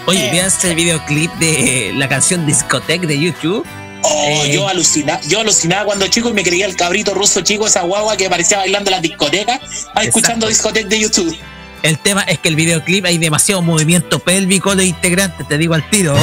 Oye, 0.05 0.29
¿viste 0.31 0.69
el 0.69 0.75
videoclip 0.75 1.31
de 1.35 1.93
la 1.95 2.09
canción 2.09 2.45
Discotech 2.45 3.01
de 3.01 3.19
YouTube? 3.19 3.65
Oh, 4.01 4.25
Eh, 4.27 4.51
yo 4.53 4.67
alucinaba, 4.67 5.21
yo 5.27 5.39
alucinaba 5.39 5.85
cuando 5.85 6.07
chico 6.07 6.29
y 6.29 6.33
me 6.33 6.43
creía 6.43 6.65
el 6.65 6.75
cabrito 6.75 7.13
ruso 7.13 7.41
chico, 7.41 7.67
esa 7.67 7.81
guagua 7.81 8.17
que 8.17 8.29
parecía 8.29 8.57
bailando 8.57 8.89
en 8.89 8.93
las 8.93 9.01
discotecas, 9.01 9.59
escuchando 10.01 10.47
discoteca 10.47 10.87
de 10.87 10.99
YouTube. 10.99 11.37
El 11.83 11.97
tema 11.99 12.23
es 12.23 12.39
que 12.39 12.49
el 12.49 12.55
videoclip 12.55 13.05
hay 13.05 13.17
demasiado 13.17 13.61
movimiento 13.61 14.19
pélvico 14.19 14.75
de 14.75 14.85
integrantes, 14.85 15.47
te 15.47 15.57
digo 15.57 15.73
al 15.73 15.89
tiro. 15.89 16.15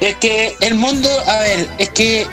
Es 0.00 0.16
que 0.16 0.56
el 0.60 0.74
mundo, 0.74 1.08
a 1.26 1.38
ver, 1.38 1.68
es 1.78 1.90
que 1.90 2.26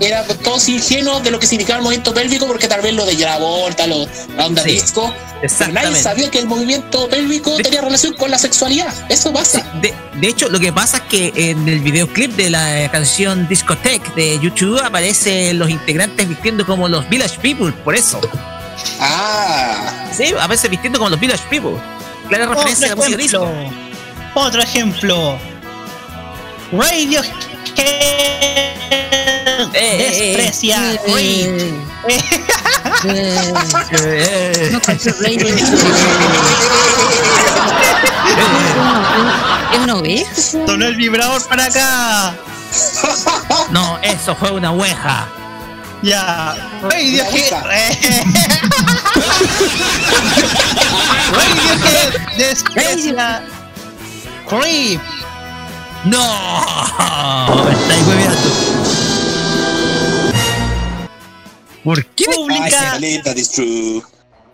era 0.00 0.24
todos 0.24 0.68
ingenuos 0.68 1.22
de 1.22 1.30
lo 1.30 1.38
que 1.38 1.46
significaba 1.46 1.78
el 1.78 1.84
movimiento 1.84 2.12
pélvico, 2.14 2.46
porque 2.46 2.68
tal 2.68 2.80
vez 2.82 2.94
lo 2.94 3.04
de 3.04 3.14
la 3.14 3.38
volta, 3.38 3.86
lo, 3.86 4.06
la 4.36 4.46
onda 4.46 4.62
Sí, 4.62 4.72
disco, 4.72 5.12
exactamente. 5.42 5.88
nadie 5.90 6.02
sabía 6.02 6.30
que 6.30 6.38
el 6.38 6.46
movimiento 6.46 7.08
pélvico 7.08 7.56
tenía 7.56 7.80
relación 7.80 8.14
con 8.14 8.30
la 8.30 8.38
sexualidad. 8.38 8.92
Eso 9.08 9.32
pasa. 9.32 9.64
De, 9.80 9.94
de 10.14 10.28
hecho, 10.28 10.48
lo 10.48 10.60
que 10.60 10.72
pasa 10.72 10.98
es 10.98 11.02
que 11.04 11.50
en 11.50 11.68
el 11.68 11.80
videoclip 11.80 12.32
de 12.36 12.50
la 12.50 12.90
canción 12.90 13.48
Discotech 13.48 14.14
de 14.14 14.38
YouTube 14.40 14.80
aparecen 14.84 15.58
los 15.58 15.70
integrantes 15.70 16.28
vistiendo 16.28 16.66
como 16.66 16.88
los 16.88 17.08
Village 17.08 17.38
People, 17.40 17.72
por 17.84 17.94
eso. 17.94 18.20
Ah. 19.00 20.08
Sí, 20.16 20.32
a 20.38 20.46
veces 20.46 20.70
vistiendo 20.70 20.98
como 20.98 21.10
los 21.10 21.20
Village 21.20 21.42
People. 21.50 21.76
Clara 22.28 22.46
referencia 22.46 22.86
a 22.86 22.90
la 22.90 22.96
música 22.96 23.16
disco. 23.16 23.48
Otro 24.34 24.62
ejemplo. 24.62 25.38
Radio 26.72 27.20
desprecia 29.72 30.98
eh. 33.04 34.70
No, 34.72 34.80
Radio 35.20 35.46
¿Es 39.72 39.78
una 39.82 39.96
oveja? 39.96 40.30
Sonó 40.66 40.86
el 40.86 40.96
vibrador 40.96 41.46
para 41.48 41.66
acá. 41.66 42.34
No, 43.70 43.98
eso 44.02 44.34
fue 44.36 44.50
una 44.50 44.72
oveja. 44.72 45.28
Ya. 46.02 46.54
Desprecia 52.36 53.42
Creep. 54.48 55.00
No, 56.06 57.64
me 57.64 57.72
estáis 57.72 58.06
hueveando. 58.06 58.48
¿Por 61.82 62.06
qué? 62.06 62.24
Pública, 62.32 62.98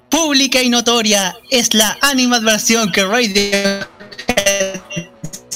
pública 0.09 0.63
y 0.63 0.69
notoria 0.71 1.35
es 1.51 1.75
la 1.75 1.97
animadversión 2.01 2.91
que 2.93 3.05
Radiohead 3.05 4.81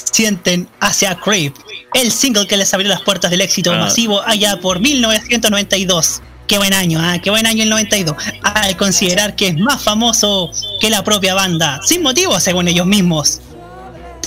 sienten 0.03 0.67
hacia 0.81 1.15
Creep, 1.15 1.55
el 1.93 2.11
single 2.11 2.47
que 2.47 2.57
les 2.57 2.73
abrió 2.73 2.89
las 2.89 3.01
puertas 3.01 3.31
del 3.31 3.41
éxito 3.41 3.71
Ah. 3.73 3.77
masivo 3.77 4.21
allá 4.25 4.59
por 4.59 4.79
1992. 4.79 6.21
Qué 6.47 6.57
buen 6.57 6.73
año, 6.73 6.99
¿ah? 7.01 7.19
qué 7.21 7.29
buen 7.29 7.45
año 7.45 7.63
el 7.63 7.69
92. 7.69 8.15
Al 8.43 8.77
considerar 8.77 9.35
que 9.35 9.47
es 9.49 9.57
más 9.57 9.83
famoso 9.83 10.49
que 10.79 10.89
la 10.89 11.03
propia 11.03 11.33
banda, 11.33 11.79
sin 11.83 12.01
motivo 12.01 12.39
según 12.39 12.67
ellos 12.67 12.85
mismos. 12.85 13.41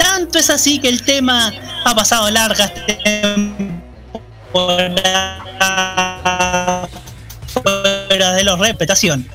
Tanto 0.03 0.39
es 0.39 0.51
así 0.51 0.79
que 0.81 0.89
el 0.89 1.03
tema 1.03 1.53
ha 1.85 1.95
pasado 1.95 2.31
largas 2.31 2.73
temporadas 5.55 6.89
fuera 7.53 8.33
de 8.33 8.45
los 8.45 8.59
reputación. 8.59 9.27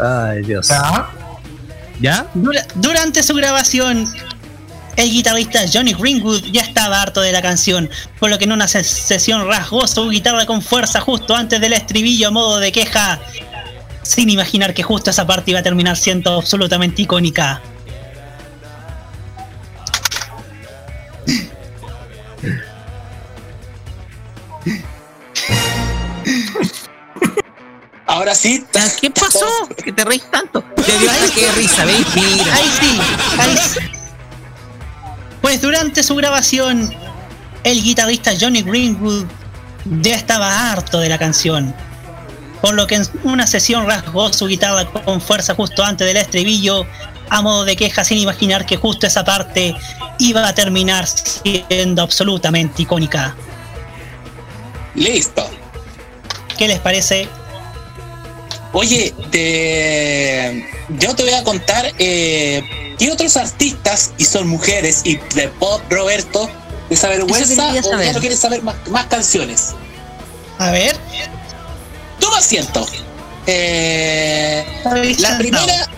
Ay, 0.00 0.42
Dios. 0.42 0.68
¿Ya? 2.00 2.26
Dura- 2.34 2.66
durante 2.74 3.22
su 3.22 3.34
grabación, 3.34 4.12
el 4.96 5.10
guitarrista 5.10 5.60
Johnny 5.72 5.92
Greenwood 5.94 6.42
ya 6.52 6.62
estaba 6.62 7.00
harto 7.00 7.20
de 7.20 7.30
la 7.32 7.40
canción, 7.40 7.88
por 8.18 8.30
lo 8.30 8.38
que 8.38 8.44
en 8.44 8.52
una 8.52 8.66
ses- 8.66 8.82
sesión 8.82 9.46
rasgó 9.46 9.86
su 9.86 10.08
guitarra 10.08 10.46
con 10.46 10.60
fuerza 10.62 11.00
justo 11.00 11.34
antes 11.36 11.60
del 11.60 11.72
estribillo 11.72 12.28
a 12.28 12.30
modo 12.32 12.58
de 12.58 12.72
queja, 12.72 13.20
sin 14.04 14.30
imaginar 14.30 14.74
que 14.74 14.82
justo 14.82 15.10
esa 15.10 15.26
parte 15.26 15.50
iba 15.50 15.60
a 15.60 15.62
terminar 15.62 15.96
siendo 15.96 16.36
absolutamente 16.36 17.02
icónica. 17.02 17.60
Ahora 28.06 28.34
sí. 28.34 28.64
¿Qué 29.00 29.10
pasó? 29.10 29.68
¿Que 29.82 29.92
te 29.92 30.04
reís 30.04 30.30
tanto? 30.30 30.62
Te 30.62 30.98
dio 30.98 31.10
risa, 31.56 31.84
¿veis? 31.84 32.06
Mira. 32.14 32.54
Ahí 32.54 32.70
sí, 32.80 33.00
ahí 33.38 33.56
sí. 33.56 33.80
Pues 35.40 35.60
durante 35.60 36.02
su 36.02 36.14
grabación, 36.14 36.94
el 37.64 37.82
guitarrista 37.82 38.32
Johnny 38.38 38.62
Greenwood 38.62 39.26
ya 40.02 40.14
estaba 40.14 40.70
harto 40.70 41.00
de 41.00 41.08
la 41.08 41.18
canción. 41.18 41.74
Por 42.64 42.72
lo 42.76 42.86
que 42.86 42.94
en 42.94 43.06
una 43.24 43.46
sesión 43.46 43.86
rasgó 43.86 44.32
su 44.32 44.46
guitarra 44.46 44.86
con 44.86 45.20
fuerza 45.20 45.54
justo 45.54 45.84
antes 45.84 46.06
del 46.06 46.16
estribillo, 46.16 46.86
a 47.28 47.42
modo 47.42 47.66
de 47.66 47.76
queja 47.76 48.04
sin 48.04 48.16
imaginar 48.16 48.64
que 48.64 48.78
justo 48.78 49.06
esa 49.06 49.22
parte 49.22 49.76
iba 50.18 50.48
a 50.48 50.54
terminar 50.54 51.06
siendo 51.06 52.00
absolutamente 52.00 52.80
icónica. 52.80 53.36
Listo. 54.94 55.46
¿Qué 56.56 56.66
les 56.66 56.78
parece? 56.78 57.28
Oye, 58.72 59.12
te- 59.30 60.66
yo 60.88 61.14
te 61.14 61.22
voy 61.22 61.34
a 61.34 61.44
contar 61.44 61.92
eh, 61.98 62.94
que 62.98 63.12
otros 63.12 63.36
artistas, 63.36 64.14
y 64.16 64.24
son 64.24 64.48
mujeres, 64.48 65.02
y 65.04 65.16
de 65.34 65.48
pop, 65.48 65.82
Roberto, 65.90 66.48
de 66.88 66.94
esa 66.94 67.08
Eso 67.12 67.18
vergüenza, 67.18 67.66
quería 67.66 67.82
o 67.82 68.02
ya 68.02 68.12
no 68.14 68.20
quieres 68.20 68.40
saber 68.40 68.62
más, 68.62 68.76
más 68.88 69.04
canciones. 69.04 69.74
A 70.56 70.70
ver. 70.70 70.96
Toma 72.34 72.38
asiento. 72.44 72.86
Eh, 73.46 74.64
la 75.20 75.38
primera. 75.38 75.88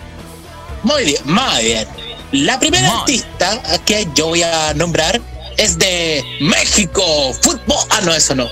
Muy 0.83 1.05
bien, 1.05 1.23
muy 1.25 1.65
bien. 1.65 1.89
La 2.33 2.59
primera 2.59 2.89
Muy. 2.91 3.01
artista 3.01 3.63
que 3.87 4.07
yo 4.15 4.27
voy 4.27 4.43
a 4.43 4.75
nombrar 4.75 5.19
es 5.57 5.79
de 5.79 6.23
México. 6.41 7.33
Fútbol. 7.41 7.79
Ah, 7.89 8.01
no, 8.05 8.13
eso 8.13 8.35
no. 8.35 8.49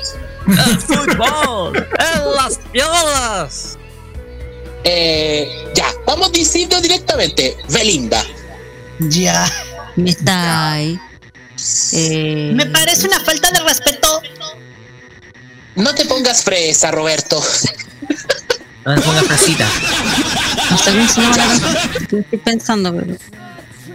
¡El 0.46 0.78
fútbol! 0.80 1.76
¡En 1.76 2.34
las 2.36 2.58
piolas! 2.72 3.78
Eh, 4.84 5.46
ya, 5.74 5.86
vamos 6.06 6.32
diciendo 6.32 6.80
directamente. 6.80 7.54
Belinda. 7.68 8.24
Ya. 9.00 9.50
Me 9.96 10.10
está 10.10 10.72
ahí. 10.72 10.98
Eh, 11.92 12.50
Me 12.54 12.64
parece 12.66 13.06
una 13.06 13.20
falta 13.20 13.50
de 13.50 13.60
respeto. 13.60 14.22
No 15.76 15.94
te 15.94 16.04
pongas 16.04 16.42
fresa, 16.42 16.90
Roberto. 16.90 17.42
No 18.84 18.94
me 18.94 19.00
pongas 19.00 19.24
fresita. 19.24 19.68
no 20.70 20.78
sé 20.78 20.90
cómo 20.92 21.08
se 21.08 21.20
llama 21.20 21.36
la 21.36 21.46
canción. 21.46 21.76
Estoy 22.22 22.38
pensando, 22.38 22.94
pero. 22.94 23.16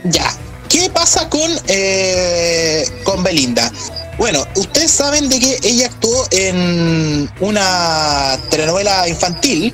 Ya. 0.05 0.33
¿Qué 0.67 0.89
pasa 0.89 1.29
con, 1.29 1.49
eh, 1.67 2.85
con 3.03 3.23
Belinda? 3.23 3.71
Bueno, 4.19 4.45
ustedes 4.55 4.91
saben 4.91 5.29
de 5.29 5.39
que 5.39 5.59
ella 5.63 5.87
actuó 5.87 6.27
en 6.31 7.29
una 7.39 8.37
telenovela 8.49 9.07
infantil 9.07 9.73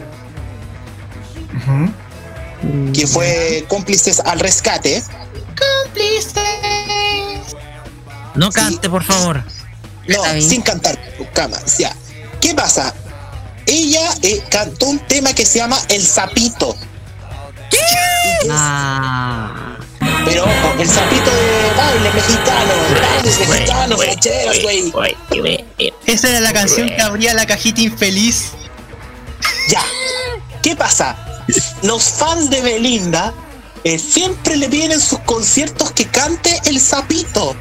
que 2.94 3.08
fue 3.08 3.66
Cómplices 3.68 4.20
al 4.20 4.40
Rescate. 4.40 5.04
No 8.36 8.52
cante, 8.52 8.90
por 8.90 9.04
favor. 9.04 9.44
No, 10.08 10.24
sin 10.42 10.62
cantar, 10.62 10.98
cama. 11.34 11.58
¿Qué 12.42 12.54
pasa? 12.54 12.94
Ella 13.66 14.08
eh, 14.22 14.44
cantó 14.50 14.88
un 14.88 15.00
tema 15.00 15.34
que 15.34 15.46
se 15.46 15.60
llama 15.60 15.80
El 15.90 16.06
Sapito. 16.06 16.76
Ah. 18.50 19.78
Pero 20.26 20.44
ojo, 20.44 20.76
el 20.80 20.90
sapito 20.90 21.30
de 21.30 21.74
baile 21.78 22.12
mexicano, 22.14 22.74
bailes 23.02 23.50
mexicanos, 23.50 24.06
rancheros, 24.06 24.62
güey. 25.32 25.66
Esa 26.06 26.30
era 26.30 26.40
la 26.42 26.54
canción 26.54 26.90
que 26.90 27.02
abría 27.02 27.34
la 27.34 27.46
cajita 27.46 27.82
infeliz. 27.82 28.52
Ya. 29.70 29.84
¿Qué 30.62 30.76
pasa? 30.76 31.16
Los 31.84 32.10
fans 32.10 32.50
de 32.50 32.62
Belinda 32.62 33.34
eh, 33.84 34.00
siempre 34.00 34.58
le 34.58 34.68
piden 34.68 34.94
en 34.94 35.02
sus 35.02 35.20
conciertos 35.20 35.92
que 35.92 36.08
cante 36.08 36.60
el 36.66 36.80
sapito. 36.80 37.56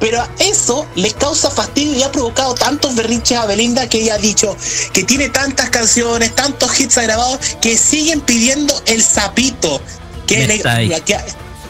Pero 0.00 0.20
a 0.20 0.28
eso 0.38 0.86
les 0.94 1.14
causa 1.14 1.50
fastidio 1.50 1.94
y 1.98 2.02
ha 2.02 2.12
provocado 2.12 2.54
tantos 2.54 2.94
berrinches 2.94 3.36
a 3.38 3.46
Belinda 3.46 3.88
que 3.88 3.98
ella 4.02 4.14
ha 4.14 4.18
dicho 4.18 4.56
que 4.92 5.02
tiene 5.02 5.28
tantas 5.28 5.70
canciones, 5.70 6.34
tantos 6.34 6.78
hits 6.78 6.96
grabados 6.96 7.38
que 7.60 7.76
siguen 7.76 8.20
pidiendo 8.20 8.80
el 8.86 9.02
sapito. 9.02 9.80
Que 10.26 10.46
le- 10.46 10.58
que- 11.04 11.18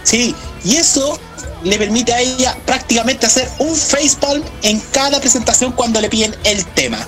sí, 0.02 0.34
y 0.64 0.76
eso 0.76 1.18
le 1.62 1.78
permite 1.78 2.12
a 2.12 2.20
ella 2.20 2.56
prácticamente 2.66 3.24
hacer 3.26 3.48
un 3.58 3.74
facepalm 3.74 4.42
en 4.62 4.78
cada 4.92 5.20
presentación 5.20 5.72
cuando 5.72 6.00
le 6.00 6.08
piden 6.10 6.36
el 6.44 6.64
tema. 6.66 7.06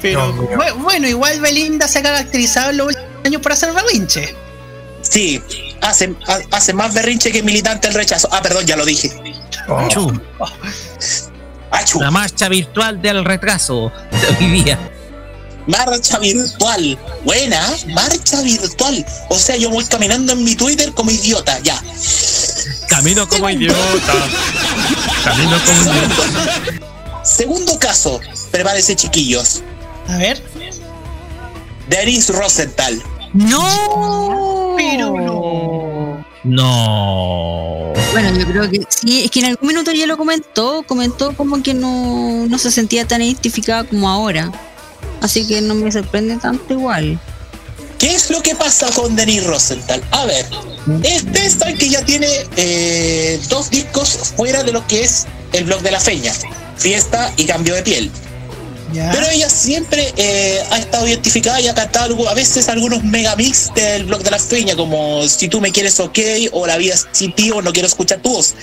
Pero 0.00 0.32
bu- 0.34 0.74
bueno, 0.82 1.08
igual 1.08 1.40
Belinda 1.40 1.88
se 1.88 1.98
ha 1.98 2.02
caracterizado 2.02 2.70
en 2.70 2.76
los 2.76 2.86
últimos 2.88 3.08
años 3.24 3.42
por 3.42 3.52
hacer 3.52 3.72
berrinche. 3.72 4.34
Sí, 5.02 5.42
hace, 5.80 6.14
ha- 6.26 6.56
hace 6.56 6.72
más 6.72 6.92
berrinche 6.94 7.30
que 7.32 7.42
militante 7.42 7.88
el 7.88 7.94
rechazo. 7.94 8.28
Ah, 8.32 8.40
perdón, 8.42 8.66
ya 8.66 8.76
lo 8.76 8.84
dije. 8.84 9.10
Chu. 9.88 10.12
La 12.00 12.10
marcha 12.10 12.48
virtual 12.48 13.00
del 13.00 13.24
retraso 13.24 13.92
de 14.10 14.44
hoy 14.46 14.62
día. 14.62 14.78
Marcha 15.66 16.18
virtual. 16.18 16.98
Buena, 17.24 17.60
marcha 17.88 18.40
virtual. 18.42 19.04
O 19.28 19.38
sea, 19.38 19.56
yo 19.56 19.68
voy 19.70 19.84
caminando 19.84 20.32
en 20.32 20.42
mi 20.44 20.54
Twitter 20.56 20.92
como 20.92 21.10
idiota, 21.10 21.58
ya. 21.60 21.80
Camino 22.88 23.28
como 23.28 23.50
idiota. 23.50 24.14
Camino 25.24 25.58
como 25.66 25.82
idiota. 25.82 27.22
Segundo 27.22 27.78
caso, 27.78 28.18
prepárense 28.50 28.96
chiquillos. 28.96 29.62
A 30.08 30.16
ver. 30.16 30.42
Denise 31.88 32.32
Rosenthal. 32.32 33.02
No. 33.34 34.57
Pero 34.78 35.20
no. 35.20 36.24
No. 36.44 37.92
Bueno, 38.12 38.38
yo 38.38 38.46
creo 38.46 38.70
que 38.70 38.80
sí, 38.88 39.24
es 39.24 39.30
que 39.32 39.40
en 39.40 39.46
algún 39.46 39.66
minuto 39.66 39.90
ya 39.90 40.06
lo 40.06 40.16
comentó, 40.16 40.84
comentó 40.86 41.36
como 41.36 41.60
que 41.64 41.74
no, 41.74 42.46
no 42.46 42.58
se 42.58 42.70
sentía 42.70 43.04
tan 43.04 43.20
identificada 43.20 43.82
como 43.82 44.08
ahora. 44.08 44.52
Así 45.20 45.46
que 45.48 45.60
no 45.60 45.74
me 45.74 45.90
sorprende 45.90 46.36
tanto 46.36 46.74
igual. 46.74 47.20
¿Qué 47.98 48.14
es 48.14 48.30
lo 48.30 48.40
que 48.40 48.54
pasa 48.54 48.88
con 48.92 49.16
Denise 49.16 49.48
Rosenthal? 49.48 50.00
A 50.12 50.24
ver, 50.26 50.46
este 51.02 51.50
saben 51.50 51.76
que 51.76 51.88
ya 51.88 52.04
tiene 52.04 52.28
eh, 52.56 53.40
dos 53.48 53.70
discos 53.70 54.32
fuera 54.36 54.62
de 54.62 54.70
lo 54.70 54.86
que 54.86 55.02
es 55.02 55.26
el 55.52 55.64
blog 55.64 55.82
de 55.82 55.90
la 55.90 55.98
feña. 55.98 56.32
Fiesta 56.76 57.32
y 57.36 57.46
cambio 57.46 57.74
de 57.74 57.82
piel. 57.82 58.12
Pero 58.92 59.26
ella 59.30 59.48
siempre 59.50 60.12
eh, 60.16 60.62
ha 60.70 60.78
estado 60.78 61.06
identificada 61.06 61.60
y 61.60 61.68
ha 61.68 61.74
cantado 61.74 62.06
algo- 62.06 62.28
a 62.28 62.34
veces 62.34 62.68
algunos 62.68 63.04
megamix 63.04 63.72
del 63.74 64.04
blog 64.04 64.22
de 64.22 64.30
la 64.30 64.38
feña, 64.38 64.74
como 64.76 65.26
Si 65.28 65.48
tú 65.48 65.60
me 65.60 65.70
quieres 65.72 65.98
ok, 66.00 66.18
o 66.52 66.66
La 66.66 66.76
vida 66.78 66.94
sin 67.12 67.32
ti, 67.34 67.50
o 67.50 67.60
No 67.62 67.72
quiero 67.72 67.86
escuchar 67.88 68.20
tu 68.20 68.30
voz. 68.30 68.54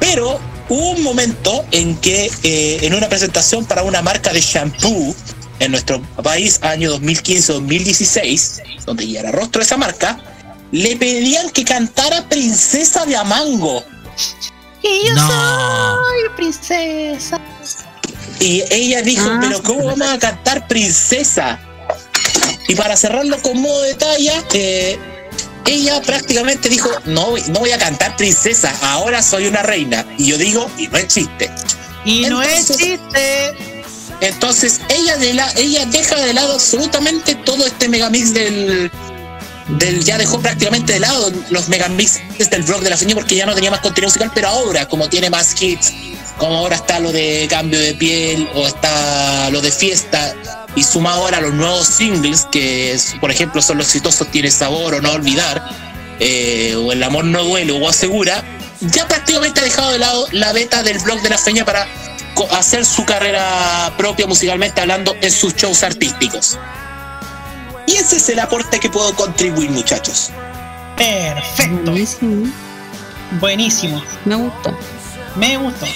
Pero 0.00 0.38
hubo 0.68 0.90
un 0.90 1.02
momento 1.02 1.64
en 1.70 1.96
que 1.96 2.30
eh, 2.42 2.78
en 2.82 2.94
una 2.94 3.08
presentación 3.08 3.64
para 3.66 3.82
una 3.82 4.00
marca 4.02 4.32
de 4.32 4.40
shampoo 4.40 5.14
en 5.60 5.70
nuestro 5.72 6.00
país, 6.22 6.60
año 6.62 6.92
2015-2016, 7.00 8.62
donde 8.86 9.08
ya 9.08 9.20
era 9.20 9.32
rostro 9.32 9.58
de 9.60 9.64
esa 9.64 9.76
marca, 9.76 10.18
le 10.70 10.96
pedían 10.96 11.50
que 11.50 11.64
cantara 11.64 12.28
Princesa 12.28 13.04
de 13.06 13.16
Amango. 13.16 13.82
Y 14.82 15.08
yo 15.08 15.14
No. 15.14 15.28
soy 15.28 16.28
princesa. 16.36 17.40
Y 18.40 18.62
ella 18.70 19.02
dijo, 19.02 19.28
Ah, 19.28 19.38
pero 19.40 19.62
¿cómo 19.62 19.86
vamos 19.86 20.08
a 20.08 20.18
cantar 20.18 20.66
princesa? 20.68 21.58
Y 22.68 22.74
para 22.74 22.96
cerrarlo 22.96 23.40
con 23.42 23.60
modo 23.60 23.82
de 23.82 23.94
talla, 23.94 24.44
eh, 24.52 24.98
ella 25.64 26.00
prácticamente 26.02 26.68
dijo, 26.68 26.90
no, 27.04 27.34
no 27.48 27.60
voy 27.60 27.72
a 27.72 27.78
cantar 27.78 28.16
princesa, 28.16 28.74
ahora 28.82 29.22
soy 29.22 29.46
una 29.46 29.62
reina. 29.62 30.06
Y 30.18 30.26
yo 30.26 30.38
digo, 30.38 30.70
y 30.76 30.88
no 30.88 30.98
es 30.98 31.08
chiste. 31.08 31.50
Y 32.04 32.22
no 32.22 32.42
es 32.42 32.76
chiste. 32.76 33.56
Entonces 34.20 34.80
ella, 34.88 35.16
de 35.16 35.34
la, 35.34 35.50
ella 35.56 35.86
deja 35.86 36.16
de 36.16 36.34
lado 36.34 36.54
absolutamente 36.54 37.34
todo 37.36 37.66
este 37.66 37.88
megamix 37.88 38.34
del, 38.34 38.90
del 39.68 40.04
ya 40.04 40.18
dejó 40.18 40.40
prácticamente 40.40 40.94
de 40.94 41.00
lado 41.00 41.32
los 41.50 41.68
megamixes 41.68 42.50
del 42.50 42.62
blog 42.64 42.80
de 42.80 42.90
la 42.90 42.96
feña 42.96 43.14
porque 43.14 43.36
ya 43.36 43.46
no 43.46 43.54
tenía 43.54 43.70
más 43.70 43.80
contenido 43.80 44.08
musical, 44.08 44.32
pero 44.34 44.48
ahora 44.48 44.88
como 44.88 45.08
tiene 45.08 45.30
más 45.30 45.60
hits, 45.60 45.92
como 46.38 46.56
ahora 46.56 46.76
está 46.76 46.98
lo 46.98 47.12
de 47.12 47.46
cambio 47.50 47.78
de 47.78 47.94
piel 47.94 48.48
o 48.54 48.66
está 48.66 49.50
lo 49.50 49.60
de 49.60 49.70
fiesta 49.70 50.34
y 50.74 50.82
suma 50.82 51.12
ahora 51.12 51.40
los 51.40 51.52
nuevos 51.52 51.86
singles 51.86 52.46
que 52.50 52.92
es, 52.92 53.14
por 53.20 53.30
ejemplo 53.30 53.60
son 53.60 53.78
los 53.78 53.86
exitosos 53.86 54.30
Tiene 54.30 54.50
sabor 54.50 54.94
o 54.94 55.00
no 55.00 55.12
olvidar 55.12 55.62
eh, 56.20 56.74
o 56.76 56.92
El 56.92 57.02
amor 57.02 57.24
no 57.24 57.42
duele 57.44 57.72
o 57.72 57.88
asegura 57.88 58.44
ya 58.80 59.06
prácticamente 59.08 59.60
ha 59.60 59.64
dejado 59.64 59.90
de 59.90 59.98
lado 59.98 60.26
la 60.32 60.52
beta 60.52 60.82
del 60.82 60.98
blog 60.98 61.20
de 61.22 61.30
la 61.30 61.38
feña 61.38 61.64
para 61.64 61.86
hacer 62.52 62.84
su 62.84 63.04
carrera 63.04 63.92
propia 63.98 64.26
musicalmente 64.26 64.80
hablando 64.80 65.16
en 65.20 65.32
sus 65.32 65.54
shows 65.56 65.82
artísticos 65.82 66.58
y 67.86 67.96
ese 67.96 68.16
es 68.16 68.28
el 68.28 68.38
aporte 68.38 68.78
que 68.78 68.88
puedo 68.90 69.14
contribuir 69.14 69.70
muchachos 69.70 70.30
Perfecto. 70.98 71.92
Buenísimo. 73.40 74.02
Me 74.24 74.34
gustó. 74.34 74.76
Me 75.36 75.56
gustó. 75.56 75.86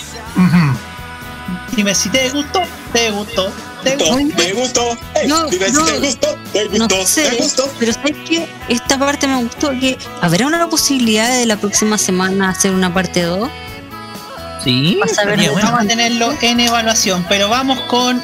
Dime 1.76 1.94
si 1.94 2.08
te 2.10 2.28
gustó, 2.30 2.62
te 2.92 3.10
gustó, 3.10 3.52
te 3.82 3.96
gustó. 3.96 4.16
me 4.16 4.52
gustó 4.52 4.96
No, 5.26 5.46
dime 5.46 5.66
si 5.68 5.72
no, 5.72 5.84
te 5.84 5.98
gustó 5.98 6.38
te 6.52 6.64
no 6.64 6.86
gustó 6.86 7.06
sé, 7.06 7.28
te 7.30 7.36
gustó 7.36 7.72
pero 7.78 7.92
sabes 7.92 8.16
que 8.28 8.48
esta 8.68 8.98
parte 8.98 9.26
me 9.26 9.42
gustó 9.42 9.70
que 9.70 9.98
habrá 10.20 10.46
una 10.46 10.68
posibilidad 10.68 11.28
de 11.30 11.46
la 11.46 11.56
próxima 11.56 11.98
semana 11.98 12.50
hacer 12.50 12.72
una 12.72 12.92
parte 12.92 13.22
2 13.22 13.50
Sí. 14.64 14.96
Vas 15.00 15.18
a 15.18 15.24
ver, 15.24 15.38
bueno. 15.50 15.70
Vamos 15.70 15.84
a 15.84 15.88
tenerlo 15.88 16.32
en 16.40 16.60
evaluación, 16.60 17.26
pero 17.28 17.48
vamos 17.48 17.80
con 17.82 18.22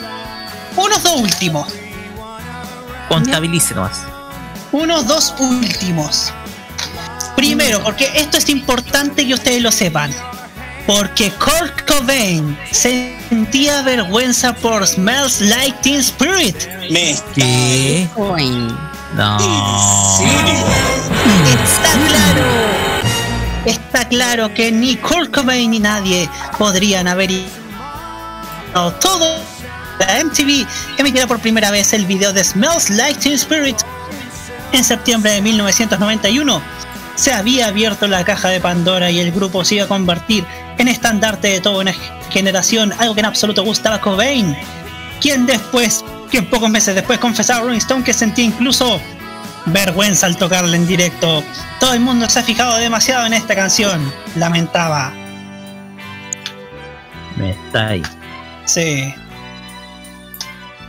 unos 0.77 1.03
dos 1.03 1.16
últimos. 1.21 1.66
Contabilice 3.09 3.75
nomás. 3.75 4.03
Unos 4.71 5.07
dos 5.09 5.35
últimos. 5.40 6.33
Primero, 7.35 7.83
porque 7.83 8.09
esto 8.15 8.38
es 8.38 8.48
importante 8.50 9.27
que 9.27 9.35
ustedes 9.35 9.63
lo 9.63 9.73
sepan. 9.73 10.15
Porque 10.88 11.30
Kurt 11.32 11.86
Cobain 11.86 12.56
sentía 12.70 13.82
vergüenza 13.82 14.54
por 14.54 14.86
Smells 14.86 15.42
Like 15.42 15.76
Teen 15.82 16.00
Spirit. 16.00 16.56
Me 16.90 17.14
¿Qué? 17.34 18.08
No. 18.16 19.36
Está 21.62 21.92
claro. 22.08 22.42
Está 23.66 24.08
claro 24.08 24.54
que 24.54 24.72
ni 24.72 24.96
Kurt 24.96 25.30
Cobain 25.30 25.70
ni 25.72 25.78
nadie 25.78 26.26
podrían 26.56 27.06
haber 27.06 27.32
ido 27.32 27.50
todo. 29.02 29.42
La 29.98 30.24
MTV 30.24 30.66
emitirá 30.96 31.26
por 31.26 31.38
primera 31.38 31.70
vez 31.70 31.92
el 31.92 32.06
video 32.06 32.32
de 32.32 32.42
Smells 32.42 32.88
Like 32.88 33.20
Teen 33.20 33.34
Spirit 33.34 33.76
en 34.72 34.82
septiembre 34.82 35.32
de 35.32 35.42
1991. 35.42 36.62
Se 37.14 37.32
había 37.32 37.66
abierto 37.66 38.06
la 38.06 38.24
caja 38.24 38.48
de 38.48 38.60
Pandora 38.60 39.10
y 39.10 39.18
el 39.18 39.32
grupo 39.32 39.66
se 39.66 39.74
iba 39.74 39.84
a 39.84 39.88
convertir 39.88 40.46
en 40.79 40.88
estandarte 40.88 41.48
de 41.48 41.60
toda 41.60 41.81
una 41.81 41.92
generación, 42.31 42.92
algo 42.98 43.14
que 43.14 43.20
en 43.20 43.26
absoluto 43.26 43.62
gustaba 43.62 43.96
a 43.96 44.00
Cobain, 44.00 44.56
quien 45.20 45.46
después, 45.46 46.04
quien 46.31 46.46
pocos 46.46 46.70
meses 46.70 46.94
después 46.94 47.18
confesaba 47.18 47.60
a 47.60 47.62
Rolling 47.64 47.79
Stone 47.79 48.04
que 48.04 48.12
sentía 48.12 48.44
incluso 48.44 49.00
vergüenza 49.66 50.26
al 50.26 50.37
tocarla 50.37 50.76
en 50.76 50.87
directo. 50.87 51.42
Todo 51.81 51.94
el 51.94 52.00
mundo 52.00 52.29
se 52.29 52.38
ha 52.38 52.42
fijado 52.42 52.76
demasiado 52.76 53.26
en 53.26 53.35
esta 53.35 53.54
canción, 53.54 54.12
lamentaba. 54.37 55.12
Me 57.37 57.50
está 57.50 57.88
ahí. 57.88 58.02
Sí. 58.64 59.14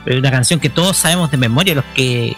Pero 0.05 0.19
una 0.19 0.31
canción 0.31 0.59
que 0.59 0.69
todos 0.69 0.97
sabemos 0.97 1.29
de 1.31 1.37
memoria, 1.37 1.75
los 1.75 1.85
que 1.93 2.35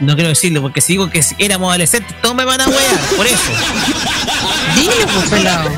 No 0.00 0.14
quiero 0.14 0.28
decirlo, 0.28 0.60
porque 0.60 0.80
si 0.80 0.94
digo 0.94 1.08
que 1.10 1.22
éramos 1.38 1.68
adolescentes, 1.70 2.20
todos 2.20 2.34
me 2.34 2.44
van 2.44 2.60
a 2.60 2.66
wear, 2.68 2.98
por 3.16 3.26
eso. 3.26 3.36
Dile, 4.76 4.92
pues, 5.14 5.30
pelado. 5.30 5.70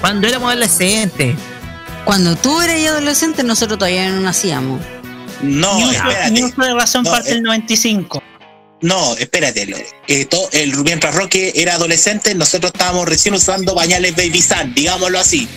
Cuando 0.00 0.26
éramos 0.26 0.50
adolescentes. 0.50 1.36
Cuando 2.04 2.34
tú 2.34 2.60
eras 2.60 2.76
adolescente, 2.90 3.44
nosotros 3.44 3.78
todavía 3.78 4.10
no 4.10 4.20
nacíamos. 4.20 4.80
No, 5.42 5.76
uso- 5.78 5.92
espérate. 5.92 6.30
ni 6.32 6.42
uso 6.42 6.60
de 6.62 6.74
razón 6.74 7.04
No, 7.04 7.10
parte 7.12 7.30
eh, 7.30 7.34
del 7.34 7.42
95. 7.44 8.22
No, 8.80 9.16
espérate. 9.16 9.66
lo- 9.66 9.76
eh, 10.08 10.24
to- 10.24 10.48
el, 10.52 10.76
mientras 10.78 11.14
Roque 11.14 11.52
era 11.54 11.74
adolescente, 11.74 12.34
nosotros 12.34 12.72
estábamos 12.74 13.08
recién 13.08 13.34
usando 13.34 13.74
pañales 13.76 14.16
Baby 14.16 14.42
Sun, 14.42 14.74
digámoslo 14.74 15.20
así. 15.20 15.48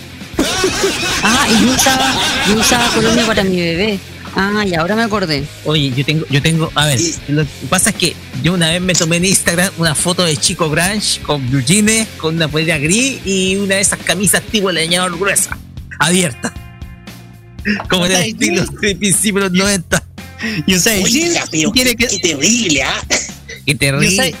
Ah, 1.24 1.46
y 1.50 1.64
yo 1.66 1.72
usaba, 1.72 2.14
yo 2.48 2.54
usaba 2.60 2.88
colonia 2.94 3.26
para 3.26 3.42
mi 3.42 3.56
bebé. 3.56 3.98
Ah, 4.38 4.64
y 4.66 4.74
ahora 4.74 4.94
me 4.94 5.02
acordé. 5.02 5.46
Oye, 5.64 5.90
yo 5.96 6.04
tengo, 6.04 6.26
yo 6.28 6.42
tengo, 6.42 6.70
a 6.74 6.84
ver, 6.84 7.00
lo 7.28 7.42
que 7.42 7.66
pasa 7.70 7.88
es 7.88 7.96
que 7.96 8.14
yo 8.42 8.52
una 8.52 8.70
vez 8.70 8.82
me 8.82 8.92
tomé 8.92 9.16
en 9.16 9.24
Instagram 9.24 9.72
una 9.78 9.94
foto 9.94 10.24
de 10.24 10.36
Chico 10.36 10.68
Grange 10.68 11.22
con 11.22 11.48
blue 11.50 11.62
jeans, 11.64 12.06
con 12.18 12.36
una 12.36 12.46
polera 12.46 12.76
gris 12.76 13.18
y 13.24 13.56
una 13.56 13.76
de 13.76 13.80
esas 13.80 13.98
camisas 14.00 14.42
tipo 14.42 14.70
leñador 14.70 15.18
gruesa, 15.18 15.56
abierta. 15.98 16.52
Como 17.88 18.04
en 18.04 18.12
el 18.12 18.22
estilo 18.24 18.64
de 18.66 18.94
principios 18.94 19.50
de 19.50 19.58
los 19.58 19.66
90. 19.66 20.02
Y 20.66 20.74
usáis 20.74 21.02
Oiga, 21.02 21.18
jeans 21.18 21.48
pero 21.50 21.68
y 21.70 21.72
tiene 21.72 21.96
qué, 21.96 22.06
que. 22.06 22.20
qué 22.20 22.28
terrible, 22.28 22.82
¿ah? 22.82 23.02
Qué 23.64 23.74
terrible. 23.74 24.08
usáis, 24.08 24.36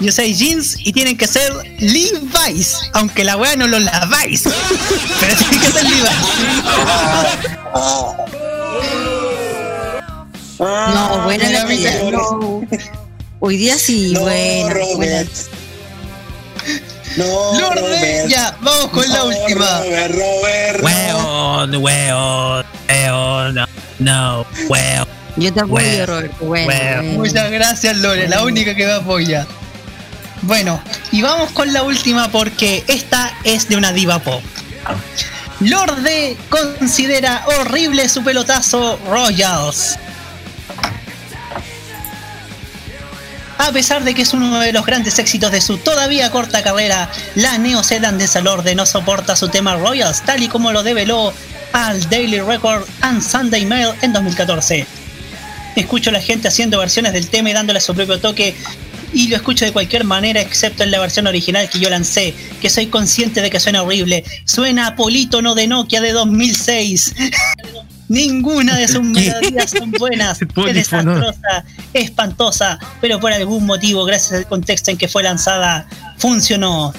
y 0.00 0.08
usáis 0.08 0.38
jeans 0.38 0.76
y 0.78 0.92
tienen 0.92 1.16
que 1.16 1.26
ser 1.26 1.52
Levi's, 1.78 2.76
aunque 2.94 3.24
la 3.24 3.36
weá 3.36 3.56
no 3.56 3.66
lo 3.66 3.78
laváis. 3.78 4.42
Pero 5.20 5.36
tienen 5.36 5.60
que 5.60 5.72
ser 5.72 5.84
Levi's. 5.84 6.08
No, 10.58 11.22
buena 11.24 11.44
Ah, 11.46 11.50
la 11.50 12.10
no. 12.10 12.62
Hoy 13.40 13.56
día 13.56 13.78
sí, 13.78 14.12
No, 14.12 14.20
buena. 14.22 14.74
Robert. 14.74 15.30
No, 17.16 17.60
Lorde, 17.60 17.80
Robert. 17.80 18.28
ya, 18.28 18.56
vamos 18.60 18.88
con 18.88 19.08
la 19.08 19.24
última. 19.24 19.80
Robert, 19.80 20.14
Robert. 20.14 20.82
Weón, 20.82 21.76
weón, 21.76 22.64
weón, 22.88 23.54
no, 23.54 23.66
no, 24.00 24.46
weón. 24.68 25.06
Yo 25.36 25.52
te 25.52 25.60
apoyo, 25.60 25.68
Bueno, 25.68 26.06
Roberto. 26.06 26.44
Bueno. 26.44 27.02
Muchas 27.18 27.50
gracias, 27.50 27.96
Lore, 27.98 28.28
la 28.28 28.42
única 28.42 28.74
que 28.74 28.84
me 28.84 28.92
apoya. 28.92 29.46
Bueno, 30.42 30.80
y 31.12 31.22
vamos 31.22 31.50
con 31.52 31.72
la 31.72 31.82
última 31.84 32.28
porque 32.30 32.82
esta 32.88 33.32
es 33.44 33.68
de 33.68 33.76
una 33.76 33.92
diva 33.92 34.18
pop. 34.18 34.42
Lorde 35.60 36.36
considera 36.48 37.44
horrible 37.60 38.08
su 38.08 38.22
pelotazo 38.24 38.98
Royals. 39.08 39.96
A 43.58 43.72
pesar 43.72 44.04
de 44.04 44.14
que 44.14 44.22
es 44.22 44.32
uno 44.32 44.60
de 44.60 44.72
los 44.72 44.86
grandes 44.86 45.18
éxitos 45.18 45.50
de 45.50 45.60
su 45.60 45.78
todavía 45.78 46.30
corta 46.30 46.62
carrera, 46.62 47.10
la 47.34 47.58
neozelandesa 47.58 48.40
Lorde 48.40 48.74
no 48.74 48.86
soporta 48.86 49.36
su 49.36 49.48
tema 49.48 49.74
Royals 49.74 50.22
tal 50.22 50.42
y 50.42 50.48
como 50.48 50.72
lo 50.72 50.82
develó 50.82 51.32
al 51.72 52.08
Daily 52.08 52.40
Record 52.40 52.84
and 53.00 53.20
Sunday 53.20 53.66
Mail 53.66 53.90
en 54.02 54.12
2014. 54.12 54.86
Escucho 55.76 56.10
a 56.10 56.12
la 56.12 56.20
gente 56.20 56.48
haciendo 56.48 56.78
versiones 56.78 57.12
del 57.12 57.28
tema 57.28 57.50
y 57.50 57.52
dándole 57.52 57.80
su 57.80 57.94
propio 57.94 58.20
toque 58.20 58.54
y 59.12 59.28
lo 59.28 59.36
escucho 59.36 59.64
de 59.64 59.72
cualquier 59.72 60.04
manera 60.04 60.40
excepto 60.40 60.84
en 60.84 60.90
la 60.90 61.00
versión 61.00 61.26
original 61.26 61.68
que 61.68 61.80
yo 61.80 61.90
lancé, 61.90 62.34
que 62.60 62.70
soy 62.70 62.86
consciente 62.86 63.42
de 63.42 63.50
que 63.50 63.60
suena 63.60 63.82
horrible. 63.82 64.24
Suena 64.44 64.88
a 64.88 64.96
polítono 64.96 65.54
de 65.54 65.66
Nokia 65.66 66.00
de 66.00 66.12
2006. 66.12 67.14
Ninguna 68.08 68.76
de 68.76 68.88
sus 68.88 69.02
melodías 69.02 69.70
son 69.70 69.90
buenas. 69.92 70.38
Es 70.56 70.74
desastrosa, 70.74 71.64
espantosa, 71.92 72.78
pero 73.00 73.20
por 73.20 73.32
algún 73.32 73.66
motivo, 73.66 74.04
gracias 74.04 74.32
al 74.32 74.46
contexto 74.46 74.90
en 74.90 74.96
que 74.98 75.08
fue 75.08 75.22
lanzada, 75.22 75.86
funcionó. 76.18 76.92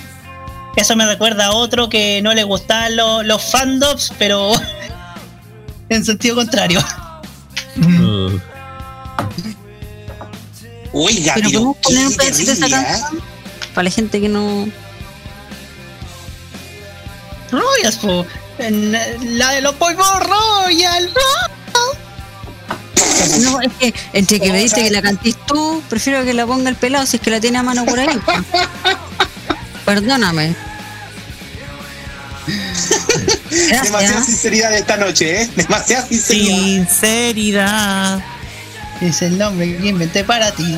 Eso 0.75 0.95
me 0.95 1.05
recuerda 1.05 1.47
a 1.47 1.51
otro 1.51 1.89
que 1.89 2.21
no 2.21 2.33
le 2.33 2.43
gustaban 2.43 2.95
lo- 2.95 3.23
los 3.23 3.41
fandoms, 3.51 4.13
pero 4.19 4.51
en 5.89 6.05
sentido 6.05 6.35
contrario. 6.35 6.79
Oiga, 10.91 11.35
Pero 11.35 11.73
poner 11.83 12.07
un 12.07 12.15
pedacito 12.15 12.51
de 12.51 12.57
esa 12.57 12.69
canción 12.69 13.21
para 13.73 13.83
la 13.83 13.89
gente 13.91 14.19
que 14.19 14.27
no. 14.29 14.67
Royals, 17.51 17.97
po. 17.97 18.25
En, 18.59 18.91
La 19.37 19.51
de 19.51 19.61
los 19.61 19.75
polvos 19.75 20.07
Royal. 20.19 21.09
No, 23.41 23.61
es 23.61 23.71
que 23.79 23.93
entre 24.13 24.39
que 24.39 24.51
me 24.51 24.59
dice 24.59 24.83
que 24.83 24.91
la 24.91 25.01
cantís 25.01 25.35
tú, 25.45 25.81
prefiero 25.89 26.23
que 26.25 26.33
la 26.33 26.45
ponga 26.45 26.69
el 26.69 26.75
pelado 26.75 27.05
si 27.05 27.17
es 27.17 27.21
que 27.21 27.31
la 27.31 27.39
tiene 27.39 27.57
a 27.57 27.63
mano 27.63 27.85
por 27.85 27.99
ahí. 27.99 28.07
Perdóname. 29.85 30.55
Demasiada 33.49 34.23
sinceridad 34.23 34.73
esta 34.73 34.97
noche, 34.97 35.43
¿eh? 35.43 35.49
Demasiada 35.55 36.07
sinceridad. 36.07 36.57
Sinceridad. 36.57 38.23
Es 39.01 39.21
el 39.21 39.37
nombre 39.37 39.77
que 39.77 39.87
inventé 39.87 40.23
para 40.23 40.51
ti. 40.51 40.77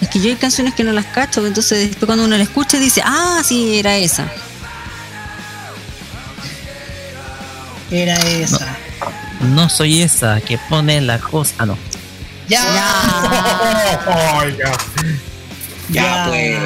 Es 0.00 0.08
que 0.08 0.20
yo 0.20 0.28
hay 0.28 0.36
canciones 0.36 0.74
que 0.74 0.84
no 0.84 0.92
las 0.92 1.06
cacho, 1.06 1.46
entonces 1.46 1.88
después 1.90 2.06
cuando 2.06 2.24
uno 2.24 2.36
la 2.36 2.42
escucha 2.42 2.78
dice, 2.78 3.00
ah, 3.04 3.40
sí, 3.44 3.78
era 3.78 3.96
esa. 3.96 4.30
Era 7.92 8.16
esa. 8.16 8.76
No 9.40 9.68
soy 9.68 10.02
esa 10.02 10.40
que 10.40 10.58
pone 10.68 11.00
la 11.02 11.18
cosa. 11.18 11.54
Ah, 11.58 11.66
no. 11.66 11.78
Ya. 12.48 12.64
Ya, 15.90 16.24
pues. 16.28 16.58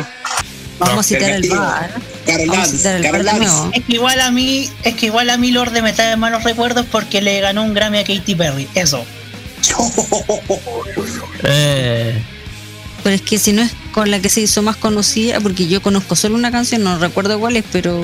Vamos 0.79 0.99
a 1.01 1.03
citar 1.03 1.31
el 1.31 1.37
Alternativo. 1.37 1.61
bar. 1.61 1.91
Carol 2.27 2.47
Vamos 2.49 2.59
a 2.59 2.61
Dance, 2.63 2.77
citar 2.77 2.97
el 2.97 3.03
bar 3.03 3.11
Carol 3.13 3.25
Dance. 3.25 3.79
Es 3.79 3.85
que 3.85 3.93
igual 3.95 4.21
a 4.21 4.31
mí, 4.31 4.71
es 4.85 4.95
que 4.95 5.07
igual 5.07 5.31
a 5.31 5.37
mí 5.37 5.51
Lorde 5.51 5.83
me 5.83 5.93
trae 5.93 6.17
malos 6.17 6.45
recuerdos 6.45 6.87
porque 6.91 7.23
le 7.23 7.41
ganó 7.41 7.63
un 7.65 7.75
Grammy 7.75 7.99
a 7.99 8.05
Katy 8.05 8.35
Perry. 8.35 8.69
Eso. 8.75 9.05
Eh, 11.49 12.21
Pero 13.03 13.15
es 13.15 13.23
que 13.23 13.39
si 13.39 13.53
no 13.53 13.63
es 13.63 13.73
con 13.93 14.11
la 14.11 14.21
que 14.21 14.29
se 14.29 14.41
hizo 14.41 14.63
más 14.63 14.77
conocida, 14.77 15.41
porque 15.41 15.67
yo 15.69 15.81
conozco 15.83 16.17
solo 16.17 16.35
una 16.35 16.51
canción, 16.51 16.83
no 16.83 16.99
recuerdo 16.99 17.39
cuál 17.39 17.57
es, 17.57 17.65
pero 17.71 18.03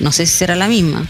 no 0.00 0.12
sé 0.12 0.26
si 0.26 0.32
será 0.36 0.56
la 0.56 0.68
misma. 0.68 1.06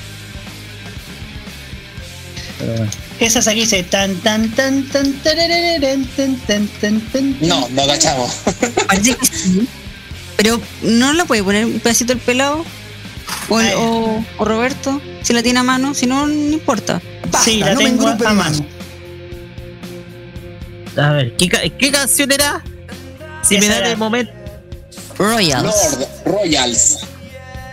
Esa 3.20 3.38
es 3.40 3.48
aquí 3.48 3.60
dice 3.60 3.82
tan 3.82 4.14
tan 4.16 4.50
tan 4.54 4.88
tan 4.88 5.12
tarararán, 5.22 6.04
tan 6.16 6.36
tan 6.46 6.66
tan 6.80 7.00
tan. 7.00 7.36
No, 7.40 7.68
no 7.70 7.82
agachamos. 7.82 8.30
Pero 10.36 10.60
no 10.82 11.12
la 11.12 11.24
puede 11.24 11.42
poner 11.42 11.64
un 11.64 11.80
pedacito 11.80 12.12
el 12.12 12.18
pelado 12.18 12.64
o, 13.48 13.60
el- 13.60 13.74
o- 13.74 14.24
o 14.38 14.44
Roberto, 14.44 15.00
si 15.22 15.32
la 15.32 15.42
tiene 15.42 15.60
a 15.60 15.62
mano, 15.62 15.94
si 15.94 16.06
no, 16.06 16.26
no 16.26 16.52
importa. 16.52 17.00
Sí, 17.44 17.60
la 17.60 17.72
no 17.74 17.80
me 17.80 17.84
tengo 17.86 18.02
engrupen 18.08 18.28
a 18.28 18.32
mano. 18.34 18.66
a 20.96 21.10
ver, 21.12 21.36
¿qué, 21.36 21.48
qué 21.78 21.90
canción 21.90 22.30
era? 22.32 22.62
Si 23.42 23.54
me 23.58 23.66
Esa 23.66 23.72
da 23.74 23.78
era. 23.78 23.90
el 23.92 23.96
momento. 23.96 24.32
Royals. 25.18 25.74
Lord 25.98 26.08
Royals. 26.26 26.98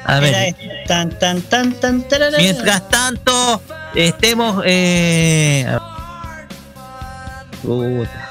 A 0.05 0.19
ver, 0.19 0.55
tan 0.87 1.17
tan 1.17 1.41
tan 1.41 1.73
tan 1.73 2.07
tarararán. 2.07 2.41
mientras 2.41 2.89
tanto, 2.89 3.61
estemos. 3.95 4.61
Eh, 4.65 5.65
puta. 7.61 8.29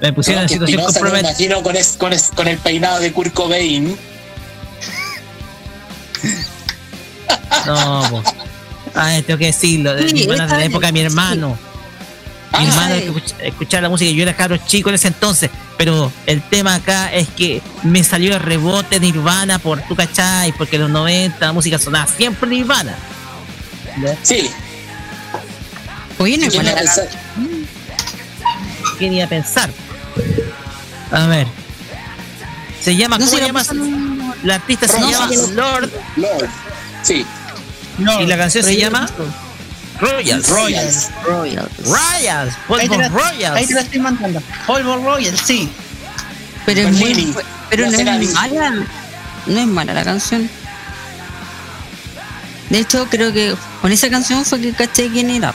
me 0.00 0.12
pusieron 0.12 0.42
en 0.42 0.48
situación 0.48 0.80
Espinosa, 0.80 0.98
me 1.00 1.10
comprometida. 1.10 1.30
imagino 1.30 1.62
con, 1.62 1.76
es- 1.76 1.96
con, 1.96 2.12
es- 2.12 2.30
con 2.34 2.48
el 2.48 2.58
peinado 2.58 2.98
de 3.00 3.12
Kurt 3.12 3.32
Cobain. 3.32 3.96
No. 7.66 8.22
Ay, 8.94 9.22
tengo 9.22 9.38
que 9.38 9.46
decirlo. 9.46 9.94
De, 9.94 10.08
Sí, 10.08 10.14
mi 10.14 10.22
hermana, 10.24 10.46
de 10.54 10.58
la 10.58 10.64
época 10.64 10.86
de 10.86 10.92
mi 10.92 11.00
hermano. 11.00 11.56
Mi 12.58 12.66
hermano 12.66 12.94
sí. 12.96 13.02
escuch- 13.08 13.34
escuchaba 13.42 13.80
la 13.82 13.88
música, 13.88 14.10
yo 14.10 14.22
era 14.22 14.34
cabro 14.36 14.56
chico 14.58 14.88
en 14.90 14.94
ese 14.96 15.08
entonces, 15.08 15.50
pero 15.78 16.12
el 16.26 16.42
tema 16.42 16.74
acá 16.74 17.12
es 17.12 17.28
que 17.28 17.62
me 17.82 18.04
salió 18.04 18.34
el 18.34 18.40
rebote 18.40 19.00
de 19.00 19.06
Nirvana 19.06 19.58
por 19.58 19.80
tu 19.82 19.96
cachai, 19.96 20.52
porque 20.52 20.76
en 20.76 20.82
los 20.82 20.90
90 20.90 21.46
la 21.46 21.52
música 21.52 21.78
sonaba 21.78 22.06
siempre 22.06 22.48
Nirvana. 22.50 22.94
Sí. 24.22 24.50
Oye, 26.18 26.36
no 26.38 26.48
¿Quién 26.48 26.62
iba 26.62 26.72
a 26.72 26.76
pensar? 26.76 27.08
¿Quién 28.98 29.12
iba 29.14 29.24
a 29.24 29.28
pensar? 29.28 29.70
A 31.10 31.26
ver. 31.26 31.46
Se 32.82 32.96
llama, 32.96 33.18
No 33.18 33.24
¿cómo 33.26 33.36
se 33.36 33.40
la 33.42 33.46
llama? 33.46 33.64
La 34.42 34.54
artista 34.56 34.88
se 34.88 35.00
No, 35.00 35.10
llama. 35.10 35.26
Lord 35.54 35.90
Lord. 36.16 36.48
Sí. 37.02 37.24
Y 37.98 38.26
la 38.26 38.36
canción 38.36 38.64
se 38.64 38.76
llama 38.76 39.08
Royals. 40.02 40.48
Royals. 40.48 41.10
Royals. 41.24 41.78
Royals. 41.84 42.54
ahí, 42.54 42.88
Polvo 42.88 43.00
ahí 43.02 43.08
Royals. 43.08 43.68
te 43.68 43.74
la 43.74 43.80
estoy 43.82 44.00
mandando. 44.00 44.42
Polvo 44.66 44.96
Royal, 44.96 45.38
sí. 45.38 45.68
Pero 46.66 46.80
es 46.80 46.92
muy, 46.96 47.34
pero 47.70 47.88
la 47.88 48.02
no 48.02 48.10
es 48.10 48.34
mala. 48.34 48.86
No 49.46 49.60
es 49.60 49.66
mala 49.66 49.94
la 49.94 50.02
canción. 50.04 50.50
De 52.68 52.78
hecho, 52.80 53.06
creo 53.08 53.32
que 53.32 53.54
con 53.80 53.92
esa 53.92 54.10
canción 54.10 54.44
fue 54.44 54.60
que 54.60 54.72
caché 54.72 55.08
quién 55.08 55.30
era. 55.30 55.54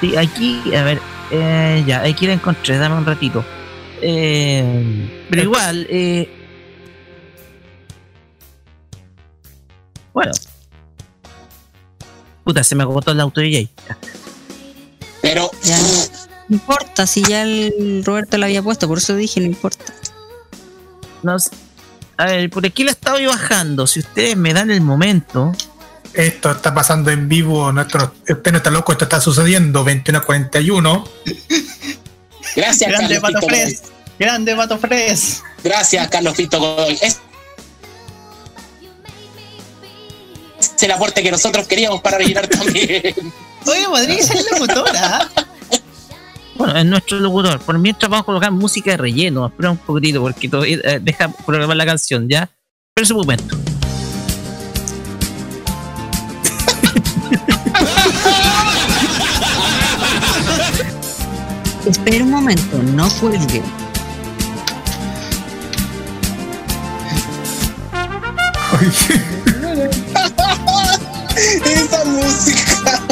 Sí, 0.00 0.16
aquí, 0.16 0.62
a 0.76 0.82
ver, 0.82 1.00
eh, 1.32 1.82
ya, 1.84 2.02
aquí 2.02 2.26
la 2.26 2.34
encontré, 2.34 2.78
dame 2.78 2.96
un 2.96 3.06
ratito. 3.06 3.44
Eh, 4.00 5.24
pero 5.30 5.42
igual, 5.42 5.86
eh, 5.90 6.28
Puta, 12.44 12.64
se 12.64 12.74
me 12.74 12.82
agotó 12.82 13.12
el 13.12 13.20
auto 13.20 13.40
DJ. 13.40 13.70
Pero. 15.20 15.50
Ya. 15.62 15.78
No 16.48 16.56
importa, 16.56 17.06
si 17.06 17.22
ya 17.22 17.44
el 17.44 18.02
Roberto 18.04 18.36
lo 18.36 18.44
había 18.44 18.62
puesto, 18.62 18.86
por 18.86 18.98
eso 18.98 19.16
dije, 19.16 19.40
no 19.40 19.46
importa. 19.46 19.94
No 21.22 21.38
sé. 21.38 21.50
A 22.18 22.26
ver, 22.26 22.50
por 22.50 22.66
aquí 22.66 22.84
la 22.84 22.90
estaba 22.90 23.18
yo 23.18 23.30
bajando. 23.30 23.86
Si 23.86 24.00
ustedes 24.00 24.36
me 24.36 24.52
dan 24.52 24.70
el 24.70 24.80
momento. 24.80 25.52
Esto 26.12 26.50
está 26.50 26.74
pasando 26.74 27.10
en 27.10 27.28
vivo. 27.28 27.72
Nuestro, 27.72 28.12
usted 28.28 28.52
no 28.52 28.58
está 28.58 28.70
loco, 28.70 28.92
esto 28.92 29.04
está 29.04 29.20
sucediendo. 29.20 29.82
21 29.82 30.18
a 30.18 30.22
41. 30.22 31.04
Gracias, 32.54 32.90
Grande 32.90 33.14
Carlos 33.14 33.32
Pato 33.32 33.46
Fres. 33.46 33.82
Grande 34.18 34.56
Pato 34.56 34.78
Fres. 34.78 35.42
Gracias, 35.64 36.08
Carlos 36.08 36.34
Pito 36.36 36.58
Godoy. 36.58 36.98
Es 37.00 37.21
el 40.82 40.92
aporte 40.92 41.22
que 41.22 41.30
nosotros 41.30 41.66
queríamos 41.66 42.00
para 42.00 42.18
rellenar 42.18 42.48
también. 42.48 43.14
Oye, 43.66 43.88
Madrid 43.88 44.18
es 44.18 44.34
la 44.34 44.58
locutora. 44.58 45.28
Bueno, 46.54 46.78
es 46.78 46.84
nuestro 46.84 47.18
locutor. 47.18 47.58
Por 47.60 47.78
mientras 47.78 48.10
vamos 48.10 48.22
a 48.22 48.26
colocar 48.26 48.50
música 48.50 48.92
de 48.92 48.96
relleno. 48.96 49.46
Espera 49.46 49.70
un 49.70 49.78
poquitito 49.78 50.20
porque 50.20 50.48
todavía 50.48 50.78
eh, 50.84 50.98
deja 51.00 51.28
programar 51.28 51.76
la 51.76 51.86
canción, 51.86 52.28
¿ya? 52.28 52.48
Pero 52.94 53.06
un 53.10 53.16
momento. 53.18 53.56
Espera 61.86 62.24
un 62.24 62.30
momento, 62.30 62.78
no 62.94 63.08
cuelgue. 63.20 63.62
Esa 71.42 72.04
música. 72.04 73.02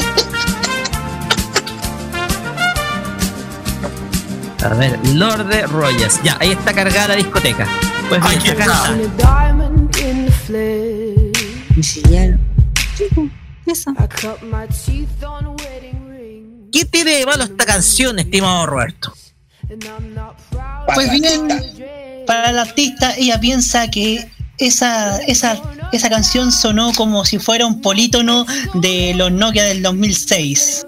A 4.62 4.68
ver, 4.74 4.99
Lord 5.14 5.47
de 5.47 5.66
Royas. 5.66 6.20
Ya, 6.22 6.37
ahí 6.41 6.53
está 6.53 6.72
cargada 6.72 7.09
la 7.09 7.16
discoteca. 7.16 7.66
Pues 8.09 8.20
bien, 8.22 8.39
Aquí 8.39 8.51
acá 8.51 8.64
está. 8.64 8.97
Eso. 13.66 13.95
¿Qué 16.72 16.85
tiene 16.85 17.11
de 17.11 17.26
malo 17.26 17.45
esta 17.45 17.66
canción, 17.66 18.18
estimado 18.18 18.66
Roberto? 18.66 19.14
Pues 20.95 21.11
bien, 21.11 21.49
para 22.26 22.51
el 22.51 22.59
artista, 22.59 23.14
ella 23.16 23.41
piensa 23.41 23.89
que 23.91 24.31
esa, 24.61 25.18
esa, 25.18 25.61
esa 25.92 26.11
canción 26.11 26.52
sonó 26.52 26.92
como 26.92 27.24
si 27.24 27.38
fuera 27.38 27.66
un 27.66 27.80
polítono 27.80 28.46
de 28.74 29.14
los 29.16 29.32
Nokia 29.32 29.64
del 29.64 29.82
2006. 29.82 30.86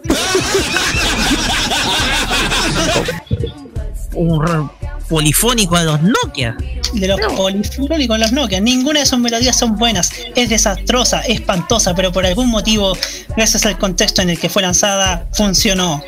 Un 4.14 4.70
polifónico 5.08 5.78
de 5.78 5.84
los 5.84 6.02
Nokia. 6.02 6.56
De 6.94 7.08
los 7.08 7.20
polifónicos, 7.34 8.18
los 8.18 8.32
Nokia. 8.32 8.60
Ninguna 8.60 9.00
de 9.00 9.06
sus 9.06 9.18
melodías 9.18 9.56
son 9.56 9.76
buenas. 9.76 10.10
Es 10.36 10.50
desastrosa, 10.50 11.20
espantosa, 11.20 11.94
pero 11.94 12.12
por 12.12 12.26
algún 12.26 12.50
motivo, 12.50 12.96
gracias 13.36 13.64
al 13.66 13.78
contexto 13.78 14.22
en 14.22 14.30
el 14.30 14.38
que 14.38 14.48
fue 14.48 14.62
lanzada, 14.62 15.26
funcionó. 15.32 16.02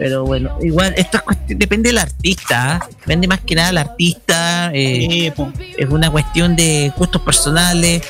Pero 0.00 0.24
bueno, 0.24 0.56
igual, 0.62 0.94
esto 0.96 1.18
es 1.18 1.22
cuestión- 1.22 1.58
depende 1.58 1.90
del 1.90 1.98
artista. 1.98 2.76
¿ah? 2.76 2.88
Depende 3.00 3.28
más 3.28 3.40
que 3.40 3.54
nada 3.54 3.68
del 3.68 3.78
artista. 3.78 4.70
eh, 4.74 5.32
es 5.78 5.88
una 5.88 6.10
cuestión 6.10 6.56
de 6.56 6.92
gustos 6.96 7.22
personales. 7.22 8.02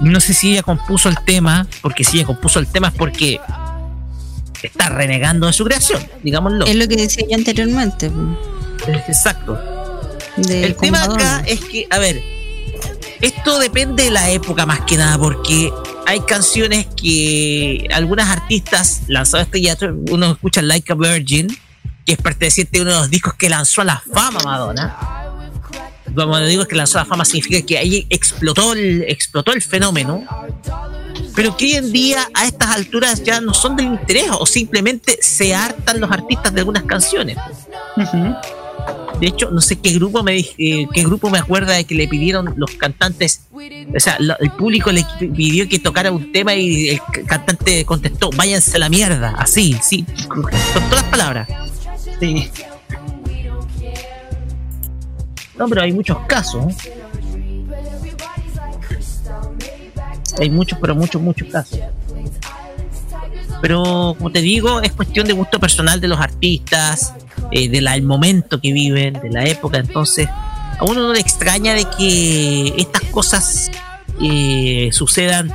No 0.00 0.18
sé 0.20 0.32
si 0.32 0.52
ella 0.52 0.62
compuso 0.62 1.08
el 1.08 1.16
tema, 1.24 1.66
porque 1.82 2.04
si 2.04 2.16
ella 2.18 2.26
compuso 2.26 2.58
el 2.58 2.66
tema 2.68 2.88
es 2.88 2.94
porque 2.94 3.40
está 4.62 4.88
renegando 4.88 5.46
de 5.46 5.52
su 5.52 5.64
creación, 5.64 6.02
digámoslo. 6.22 6.66
Es 6.66 6.74
lo 6.76 6.88
que 6.88 6.96
decía 6.96 7.24
yo 7.28 7.36
anteriormente. 7.36 8.10
Exacto. 9.06 9.58
De 10.36 10.64
El 10.64 10.74
tema 10.76 11.02
acá 11.04 11.42
es 11.46 11.60
que, 11.60 11.86
a 11.90 11.98
ver, 11.98 12.20
esto 13.20 13.58
depende 13.58 14.04
de 14.04 14.10
la 14.10 14.30
época 14.30 14.66
más 14.66 14.80
que 14.82 14.96
nada, 14.96 15.18
porque 15.18 15.72
hay 16.06 16.20
canciones 16.20 16.86
que 16.96 17.86
algunas 17.92 18.28
artistas 18.28 19.02
lanzadas 19.08 19.46
este 19.46 19.60
teatro, 19.60 19.96
uno 20.10 20.32
escucha 20.32 20.62
Like 20.62 20.92
a 20.92 20.94
Virgin, 20.94 21.48
que 22.06 22.12
es 22.12 22.18
perteneciente 22.18 22.78
a 22.78 22.82
uno 22.82 22.92
de 22.92 22.98
los 22.98 23.10
discos 23.10 23.34
que 23.34 23.48
lanzó 23.48 23.82
a 23.82 23.84
la 23.84 24.02
fama 24.12 24.40
Madonna. 24.44 24.96
Cuando 26.14 26.46
digo 26.46 26.66
que 26.66 26.74
lanzó 26.74 26.98
a 26.98 27.02
la 27.02 27.06
fama 27.06 27.24
significa 27.24 27.64
que 27.64 27.76
ahí 27.76 28.06
explotó 28.08 28.72
el, 28.72 29.04
explotó 29.08 29.52
el 29.52 29.62
fenómeno, 29.62 30.24
pero 31.34 31.56
que 31.56 31.66
hoy 31.66 31.74
en 31.74 31.92
día 31.92 32.26
a 32.34 32.46
estas 32.46 32.70
alturas 32.70 33.22
ya 33.22 33.40
no 33.40 33.52
son 33.52 33.76
del 33.76 33.86
interés 33.86 34.30
o 34.30 34.46
simplemente 34.46 35.18
se 35.20 35.54
hartan 35.54 36.00
los 36.00 36.10
artistas 36.10 36.54
de 36.54 36.60
algunas 36.60 36.84
canciones. 36.84 37.36
Ujú. 37.96 38.34
De 39.20 39.26
hecho, 39.26 39.50
no 39.50 39.60
sé 39.60 39.76
qué 39.80 39.92
grupo 39.94 40.22
me 40.22 40.38
eh, 40.38 40.86
qué 40.94 41.02
grupo 41.02 41.28
me 41.28 41.38
acuerda 41.38 41.72
de 41.74 41.84
que 41.84 41.94
le 41.96 42.06
pidieron 42.06 42.54
los 42.56 42.70
cantantes, 42.72 43.42
o 43.52 43.98
sea, 44.00 44.16
lo- 44.20 44.38
el 44.38 44.50
público 44.52 44.92
le 44.92 45.04
pidió 45.18 45.68
que 45.68 45.80
tocara 45.80 46.12
un 46.12 46.30
tema 46.32 46.54
y 46.54 46.90
el 46.90 47.00
cantante 47.26 47.84
contestó, 47.84 48.30
váyanse 48.36 48.76
a 48.76 48.78
la 48.78 48.88
mierda, 48.88 49.34
así, 49.36 49.76
sí, 49.82 50.04
con 50.28 50.42
con 50.42 50.52
todas 50.52 50.90
las 50.92 51.04
palabras. 51.04 51.48
Sí. 52.20 52.48
No, 55.58 55.68
pero 55.68 55.82
hay 55.82 55.92
muchos 55.92 56.18
casos. 56.28 56.64
¿eh? 56.84 56.94
Hay 60.40 60.50
muchos, 60.50 60.78
pero 60.80 60.94
muchos, 60.94 61.20
muchos 61.20 61.48
casos. 61.48 61.80
Pero, 63.60 64.14
como 64.16 64.30
te 64.30 64.40
digo, 64.40 64.80
es 64.80 64.92
cuestión 64.92 65.26
de 65.26 65.32
gusto 65.32 65.58
personal 65.58 66.00
de 66.00 66.06
los 66.06 66.20
artistas, 66.20 67.14
eh, 67.52 67.68
del 67.68 68.02
momento 68.02 68.60
que 68.60 68.72
viven, 68.72 69.14
de 69.14 69.30
la 69.30 69.44
época. 69.44 69.78
Entonces, 69.78 70.28
a 70.28 70.84
uno 70.84 71.02
no 71.06 71.12
le 71.12 71.20
extraña 71.20 71.74
de 71.74 71.84
que 71.96 72.74
estas 72.76 73.02
cosas 73.04 73.70
eh, 74.22 74.90
sucedan 74.92 75.52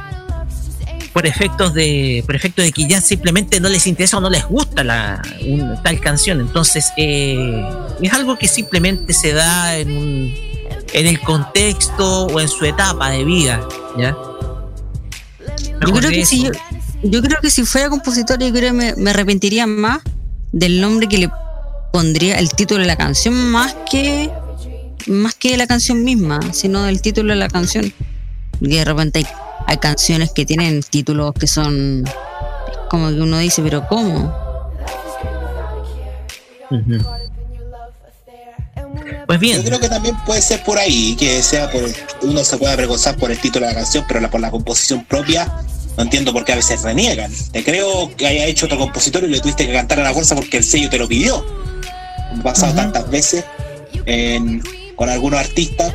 por 1.13 1.27
efectos 1.27 1.73
de 1.75 2.23
por 2.25 2.35
efecto 2.35 2.61
de 2.63 2.71
que 2.71 2.87
ya 2.87 2.99
simplemente 2.99 3.59
no 3.59 3.69
les 3.69 3.85
interesa 3.85 4.17
o 4.17 4.21
no 4.21 4.29
les 4.31 4.45
gusta 4.47 4.83
la 4.83 5.21
un- 5.45 5.77
tal 5.83 5.99
canción 5.99 6.39
entonces 6.39 6.91
eh, 6.97 7.63
es 8.01 8.11
algo 8.13 8.35
que 8.37 8.47
simplemente 8.47 9.13
se 9.13 9.31
da 9.31 9.77
en 9.77 9.91
un- 9.95 10.33
en 10.93 11.05
el 11.07 11.19
contexto 11.19 12.25
o 12.25 12.39
en 12.41 12.47
su 12.47 12.65
etapa 12.65 13.11
de 13.11 13.23
vida 13.25 13.61
ya 13.95 14.17
Yo 15.85 15.93
creo, 15.93 16.09
de 16.09 16.15
que 16.15 16.25
si 16.25 16.43
yo, 16.43 16.51
eso. 16.51 16.59
yo 17.03 17.21
creo 17.21 17.39
que 17.41 17.49
si 17.51 17.63
fuera 17.63 17.89
compositor, 17.89 18.39
yo 18.39 18.49
creo 18.51 18.71
que 18.71 18.73
me, 18.73 18.95
me 18.95 19.09
arrepentiría 19.11 19.67
más 19.67 20.01
del 20.51 20.81
nombre 20.81 21.07
que 21.07 21.17
le 21.19 21.29
pondría 21.93 22.39
el 22.39 22.49
título 22.49 22.81
de 22.81 22.87
la 22.87 22.95
canción, 22.97 23.35
más 23.51 23.75
que 23.89 24.31
más 25.05 25.35
que 25.35 25.55
la 25.57 25.67
canción 25.67 26.03
misma, 26.03 26.39
sino 26.51 26.83
del 26.83 27.01
título 27.03 27.33
de 27.33 27.39
la 27.39 27.49
canción. 27.49 27.93
Y 28.61 28.67
de 28.77 28.83
repente 28.83 29.19
hay, 29.19 29.27
hay 29.67 29.77
canciones 29.77 30.31
que 30.31 30.43
tienen 30.43 30.81
títulos 30.81 31.33
que 31.39 31.45
son 31.45 32.03
como 32.89 33.09
que 33.09 33.21
uno 33.21 33.37
dice, 33.37 33.61
pero 33.61 33.85
¿cómo? 33.87 34.33
Pues 39.27 39.39
bien 39.39 39.57
Yo 39.57 39.63
creo 39.63 39.79
que 39.79 39.89
también 39.89 40.15
puede 40.25 40.41
ser 40.41 40.63
por 40.63 40.79
ahí, 40.79 41.15
que 41.15 41.43
sea 41.43 41.69
por 41.69 41.83
uno 42.23 42.43
se 42.43 42.57
pueda 42.57 42.73
avergonzar 42.73 43.15
por 43.17 43.29
el 43.31 43.37
título 43.39 43.67
de 43.67 43.73
la 43.73 43.79
canción, 43.79 44.03
pero 44.07 44.19
la- 44.19 44.31
por 44.31 44.41
la 44.41 44.49
composición 44.49 45.05
propia, 45.05 45.51
no 45.95 46.03
entiendo 46.03 46.33
por 46.33 46.43
qué 46.43 46.53
a 46.53 46.55
veces 46.55 46.81
reniegan. 46.81 47.31
Te 47.51 47.63
creo 47.63 48.09
que 48.17 48.25
haya 48.25 48.45
hecho 48.47 48.65
otro 48.65 48.79
compositor 48.79 49.23
y 49.25 49.27
le 49.27 49.39
tuviste 49.39 49.67
que 49.67 49.73
cantar 49.73 49.99
a 49.99 50.03
la 50.03 50.13
fuerza 50.13 50.33
porque 50.35 50.57
el 50.57 50.63
sello 50.63 50.89
te 50.89 50.97
lo 50.97 51.07
pidió. 51.07 51.45
Como 52.33 52.49
ha 52.49 52.53
pasado 52.53 52.75
tantas 52.75 53.09
veces 53.09 53.45
en- 54.05 54.61
con 54.95 55.09
algunos 55.09 55.39
artistas. 55.39 55.93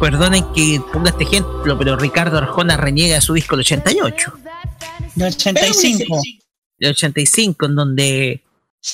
perdonen 0.00 0.44
que 0.54 0.80
ponga 0.92 1.10
este 1.10 1.24
ejemplo 1.24 1.78
pero 1.78 1.96
Ricardo 1.96 2.36
Arjona 2.38 2.76
reniega 2.76 3.14
de 3.14 3.20
su 3.20 3.32
disco 3.34 3.56
del 3.56 3.60
88 3.64 4.32
De 5.14 5.24
85. 5.26 6.20
del 6.78 6.90
85 6.90 7.66
en 7.66 7.74
donde 7.76 8.42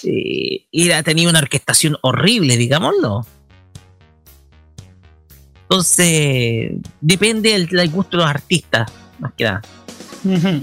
eh, 0.04 0.66
era, 0.70 1.02
tenía 1.02 1.28
una 1.28 1.38
orquestación 1.40 1.96
horrible, 2.02 2.56
digámoslo. 2.56 3.26
Entonces, 5.62 6.72
depende 7.00 7.52
del, 7.52 7.66
del 7.68 7.90
gusto 7.90 8.16
de 8.16 8.22
los 8.24 8.30
artistas, 8.30 8.90
más 9.18 9.32
que 9.36 9.44
nada. 9.44 9.62
Ujú. 10.24 10.62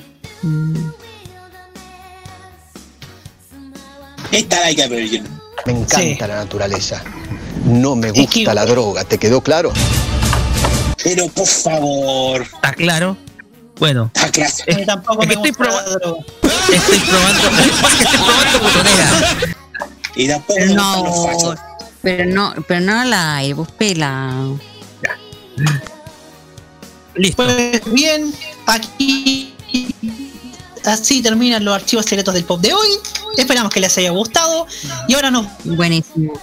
Esta 4.31 4.59
Like 4.61 4.83
a 4.83 4.87
Virgin. 4.87 5.23
Me 5.65 5.73
encanta 5.73 5.97
Sí. 5.99 6.17
la 6.19 6.27
naturaleza. 6.35 7.03
No 7.65 7.95
me 7.95 8.07
Es 8.07 8.13
gusta 8.13 8.31
que- 8.33 8.53
la 8.53 8.65
droga, 8.65 9.03
¿te 9.03 9.17
quedó 9.17 9.41
claro? 9.41 9.71
Pero 11.03 11.27
por 11.29 11.47
favor, 11.47 12.41
¿Está 12.41 12.73
claro? 12.73 13.17
Bueno, 13.79 14.11
está. 14.13 14.27
A 14.71 14.75
mí 14.75 14.85
tampoco 14.85 15.21
es 15.23 15.27
me 15.27 15.33
estoy 15.35 15.51
proba- 15.51 15.83
droga. 15.83 16.19
Estoy 16.73 16.99
probando. 16.99 17.43
Estoy 17.93 18.17
probando 18.17 18.59
botonera. 18.59 19.09
Y 20.15 20.27
tampoco 20.27 20.55
Pero 20.57 20.73
me 20.73 20.81
gustan 20.81 21.03
los 21.03 21.15
no, 21.15 21.23
fachos. 21.25 21.59
pero 22.01 22.25
no, 22.25 22.53
pero 22.67 22.79
no 22.81 23.03
la 23.03 23.35
hay, 23.35 23.53
vos 23.53 23.71
pela. 23.71 24.33
Listo. 27.15 27.43
Pues 27.43 27.81
bien, 27.93 28.33
aquí 28.65 29.46
así 30.87 31.21
terminan 31.21 31.63
los 31.63 31.75
archivos 31.75 32.05
secretos 32.05 32.33
del 32.33 32.43
pop 32.45 32.59
de 32.61 32.73
hoy. 32.73 32.87
Esperamos 33.37 33.71
que 33.73 33.79
les 33.79 33.97
haya 33.97 34.11
gustado. 34.11 34.65
Y 35.07 35.13
ahora 35.13 35.29
nos 35.31 35.45
Buenísimo. 35.63 36.33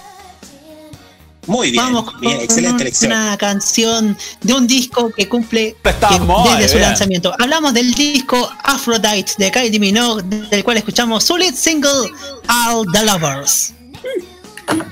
Muy 1.47 1.69
bien, 1.69 1.83
vamos 1.83 2.11
con 2.11 2.21
bien, 2.21 2.41
excelente 2.41 2.81
elección. 2.81 3.11
una 3.11 3.37
canción 3.37 4.17
de 4.41 4.53
un 4.55 4.65
disco 4.65 5.11
que 5.11 5.29
cumple 5.29 5.75
que- 5.83 5.93
desde 5.93 6.69
su 6.69 6.75
bien. 6.77 6.81
lanzamiento. 6.89 7.33
Hablamos 7.37 7.71
del 7.75 7.93
disco 7.93 8.49
Aphrodite 8.63 9.33
de 9.37 9.51
Kylie 9.51 9.79
Minogue, 9.79 10.23
del 10.23 10.63
cual 10.63 10.77
escuchamos 10.77 11.23
su 11.23 11.37
lead 11.37 11.53
single 11.53 12.09
All 12.47 12.83
the 12.91 13.03
Lovers. 13.05 13.73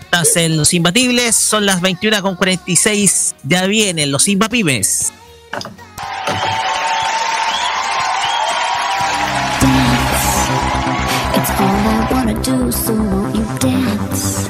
Estás 0.03 0.35
en 0.35 0.55
Los 0.57 0.75
Imbatibles, 0.75 1.35
son 1.35 1.65
las 1.65 1.81
21 1.81 2.21
con 2.21 2.35
46. 2.35 3.33
Ya 3.43 3.65
vienen 3.65 4.11
los 4.11 4.27
Imbapibes. 4.27 5.11
Do, 12.43 12.71
so 12.71 12.93
won't 12.93 13.35
you 13.35 13.45
dance? 13.59 14.49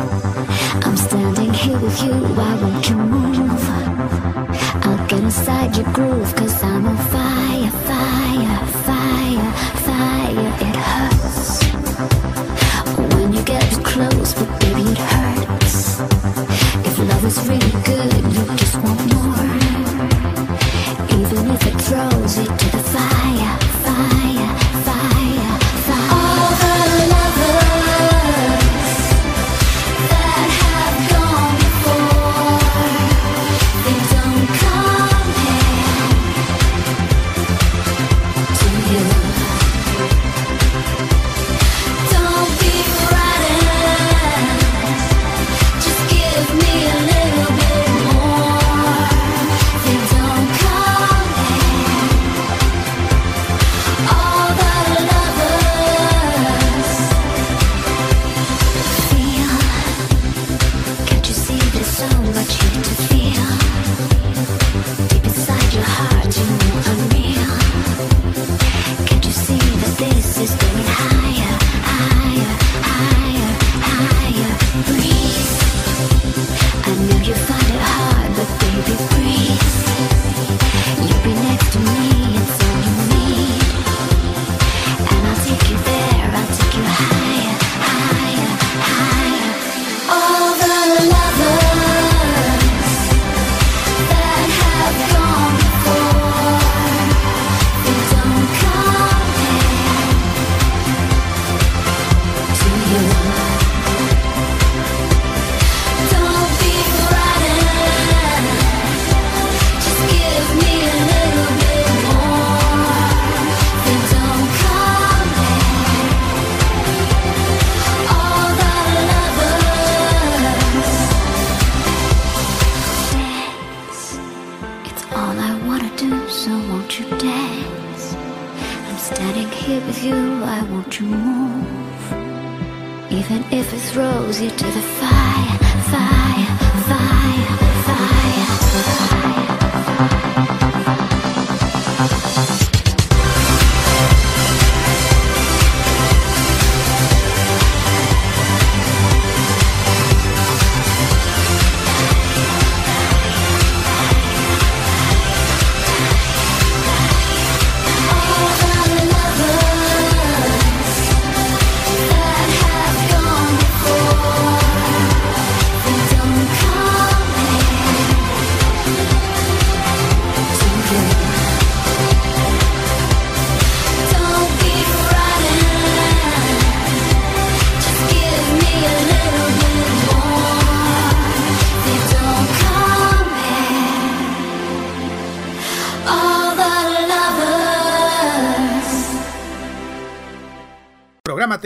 I'm 0.86 0.98
standing 0.98 1.54
here 1.54 1.80
with 1.80 2.04
you, 2.04 2.14
why 2.38 2.56
won't 2.62 2.89
you 2.89 2.96
move? 2.96 3.70
I'll 4.86 5.08
get 5.08 5.20
inside 5.22 5.78
your 5.78 5.91
groove, 5.94 6.36
cause 6.36 6.64
I'm 6.64 6.88
on 6.88 6.98
fire, 6.98 7.72
fire, 7.88 8.23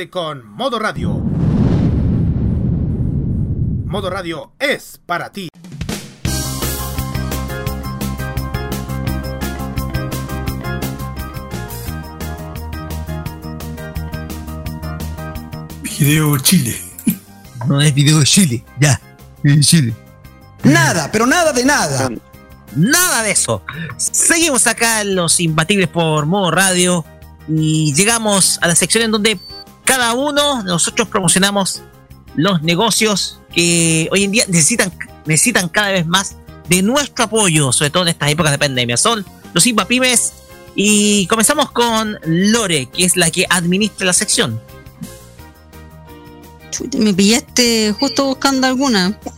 Con 0.06 0.48
Modo 0.54 0.78
Radio. 0.78 1.10
Modo 3.86 4.12
Radio 4.12 4.52
es 4.60 5.02
para 5.04 5.32
ti. 5.32 5.50
Video 15.82 16.38
Chile. 16.38 16.80
No 17.66 17.82
es 17.82 17.92
video 17.92 18.20
de 18.20 18.26
Chile, 18.26 18.64
ya. 18.80 19.02
En 19.44 19.62
Chile. 19.62 19.96
Nada, 20.64 21.10
pero 21.12 21.26
nada 21.26 21.52
de 21.52 21.66
nada. 21.66 22.08
Nada 22.76 23.24
de 23.24 23.32
eso. 23.32 23.64
Seguimos 23.98 24.68
acá 24.68 25.02
en 25.02 25.16
Los 25.16 25.40
Imbatibles 25.40 25.88
por 25.88 26.28
modo 26.28 26.52
radio 26.52 27.04
y 27.48 27.96
llegamos 27.96 28.60
a 28.62 28.68
la 28.68 28.76
sección 28.76 29.04
en 29.04 29.12
donde 29.12 29.40
cada 30.08 30.20
uno 30.20 30.64
nosotros 30.64 31.10
promocionamos 31.10 31.82
los 32.38 32.62
negocios 32.62 33.42
que 33.54 34.08
hoy 34.10 34.24
en 34.24 34.32
día 34.32 34.46
necesitan, 34.48 34.94
necesitan 35.26 35.68
cada 35.68 35.90
vez 35.90 36.08
más 36.08 36.38
de 36.70 36.82
nuestro 36.82 37.26
apoyo, 37.26 37.74
sobre 37.74 37.90
todo 37.90 38.04
en 38.04 38.10
estas 38.10 38.32
épocas 38.32 38.54
de 38.54 38.58
pandemia. 38.58 38.96
Son 38.96 39.26
los 39.54 39.68
Impapymes 39.68 40.32
y 40.76 41.28
comenzamos 41.28 41.72
con 41.72 42.18
Lore, 42.24 42.86
que 42.86 43.04
es 43.04 43.18
la 43.18 43.30
que 43.32 43.46
administra 43.50 44.06
la 44.06 44.14
sección. 44.14 44.62
Me 46.98 47.14
pillaste 47.14 47.94
justo 48.00 48.26
buscando 48.26 48.68
alguna. 48.68 49.20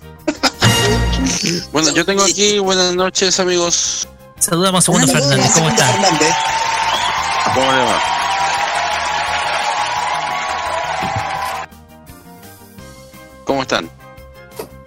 Bueno, 1.71 1.93
yo 1.93 2.05
tengo 2.05 2.23
aquí, 2.23 2.59
buenas 2.59 2.95
noches 2.95 3.39
amigos. 3.39 4.07
Saludamos 4.39 4.83
a 4.83 4.85
Segundo 4.85 5.07
Fernández, 5.07 5.51
¿cómo 5.53 5.69
está? 5.69 5.91
¿Cómo 7.53 7.71
le 7.71 7.83
va? 7.83 8.18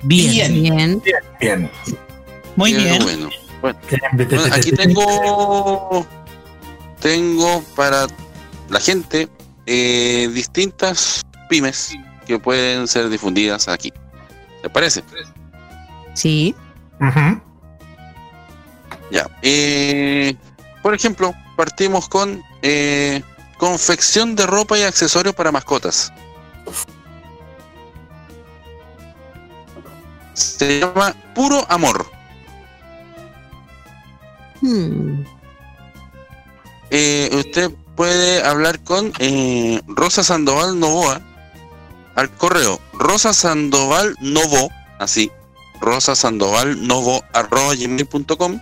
Bien. 0.02 0.62
Bien. 0.62 1.02
Bien. 1.40 1.70
Muy 2.56 2.74
bien. 2.74 3.02
Bueno. 3.02 3.30
Bueno, 3.60 3.78
bueno, 4.12 4.44
aquí 4.50 4.72
tengo 4.72 6.04
tengo 7.00 7.62
para 7.76 8.06
la 8.68 8.80
gente 8.80 9.28
eh, 9.66 10.28
distintas 10.32 11.22
pymes 11.48 11.94
que 12.26 12.38
pueden 12.38 12.88
ser 12.88 13.08
difundidas 13.08 13.68
aquí. 13.68 13.92
¿Te 14.62 14.70
parece? 14.70 15.02
Sí. 16.14 16.54
Ya. 19.10 19.28
Eh, 19.42 20.34
por 20.82 20.94
ejemplo, 20.94 21.34
partimos 21.56 22.08
con 22.08 22.42
eh, 22.62 23.22
confección 23.58 24.34
de 24.36 24.46
ropa 24.46 24.78
y 24.78 24.82
accesorios 24.82 25.34
para 25.34 25.52
mascotas. 25.52 26.12
Se 30.34 30.80
llama 30.80 31.14
Puro 31.34 31.64
Amor. 31.68 32.06
Hmm. 34.60 35.24
Eh, 36.90 37.30
usted 37.32 37.70
puede 37.96 38.42
hablar 38.42 38.82
con 38.84 39.12
eh, 39.18 39.80
Rosa 39.88 40.22
Sandoval 40.22 40.78
Novoa 40.78 41.20
al 42.14 42.30
correo 42.30 42.80
Rosa 42.92 43.32
Sandoval 43.32 44.16
Novo, 44.20 44.70
así, 44.98 45.30
Rosa 45.80 46.14
Sandoval 46.14 46.86
Novo 46.86 47.24
arroba 47.32 47.74
gmail.com 47.74 48.60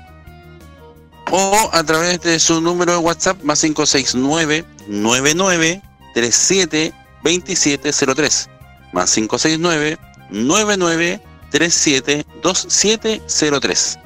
o 1.33 1.71
a 1.73 1.85
través 1.85 2.21
de 2.23 2.39
su 2.41 2.61
número 2.61 2.93
de 2.93 2.99
WhatsApp 2.99 3.43
más 3.43 3.61
569 3.61 4.65
99 4.89 5.83
37 6.15 6.93
2703 7.23 8.51
más 8.93 9.13
569 9.13 9.99
99 10.31 11.21
37 11.51 12.27
2703 12.43 13.99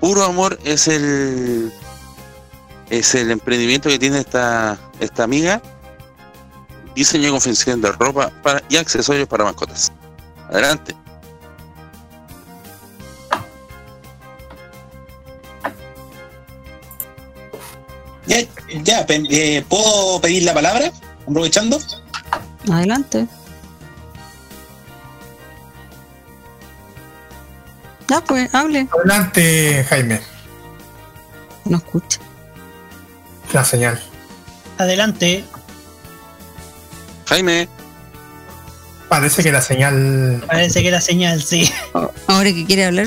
Puro 0.00 0.24
Amor 0.24 0.58
es 0.64 0.88
el 0.88 1.72
es 2.92 3.14
el 3.14 3.30
emprendimiento 3.30 3.88
que 3.88 3.98
tiene 3.98 4.18
esta, 4.18 4.78
esta 5.00 5.24
amiga. 5.24 5.62
Diseño 6.94 7.28
y 7.28 7.30
confección 7.30 7.80
de 7.80 7.90
ropa 7.90 8.30
para, 8.42 8.62
y 8.68 8.76
accesorios 8.76 9.26
para 9.26 9.44
mascotas. 9.44 9.90
Adelante. 10.50 10.94
Ya, 18.26 18.40
ya, 18.82 19.06
eh, 19.08 19.64
¿puedo 19.68 20.20
pedir 20.20 20.42
la 20.42 20.52
palabra? 20.52 20.92
Aprovechando. 21.26 21.78
Adelante. 22.70 23.26
Ya, 28.12 28.20
pues, 28.22 28.54
hable. 28.54 28.86
Adelante, 28.92 29.86
Jaime. 29.88 30.20
No 31.64 31.78
escucha. 31.78 32.20
La 33.54 33.64
señal. 33.64 33.98
Adelante. 34.76 35.46
Jaime. 37.24 37.70
Parece 39.08 39.42
que 39.42 39.50
la 39.50 39.62
señal. 39.62 40.44
Parece 40.46 40.82
que 40.82 40.90
la 40.90 41.00
señal, 41.00 41.42
sí. 41.42 41.72
Ahora 42.26 42.52
que 42.52 42.66
quiere 42.66 42.84
hablar. 42.84 43.06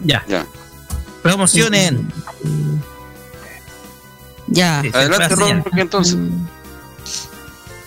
Ya. 0.00 0.22
Ya. 0.28 0.44
Promocionen. 1.22 2.12
Ya. 4.48 4.80
Adelante, 4.80 5.34
Ron, 5.34 5.62
porque 5.62 5.80
entonces. 5.80 6.18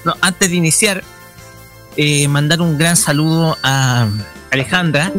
No, 0.04 0.16
antes 0.20 0.50
de 0.50 0.56
iniciar, 0.56 1.04
eh, 1.96 2.28
mandar 2.28 2.60
un 2.62 2.76
gran 2.76 2.98
saludo 2.98 3.56
a 3.62 4.08
Alejandra, 4.50 5.12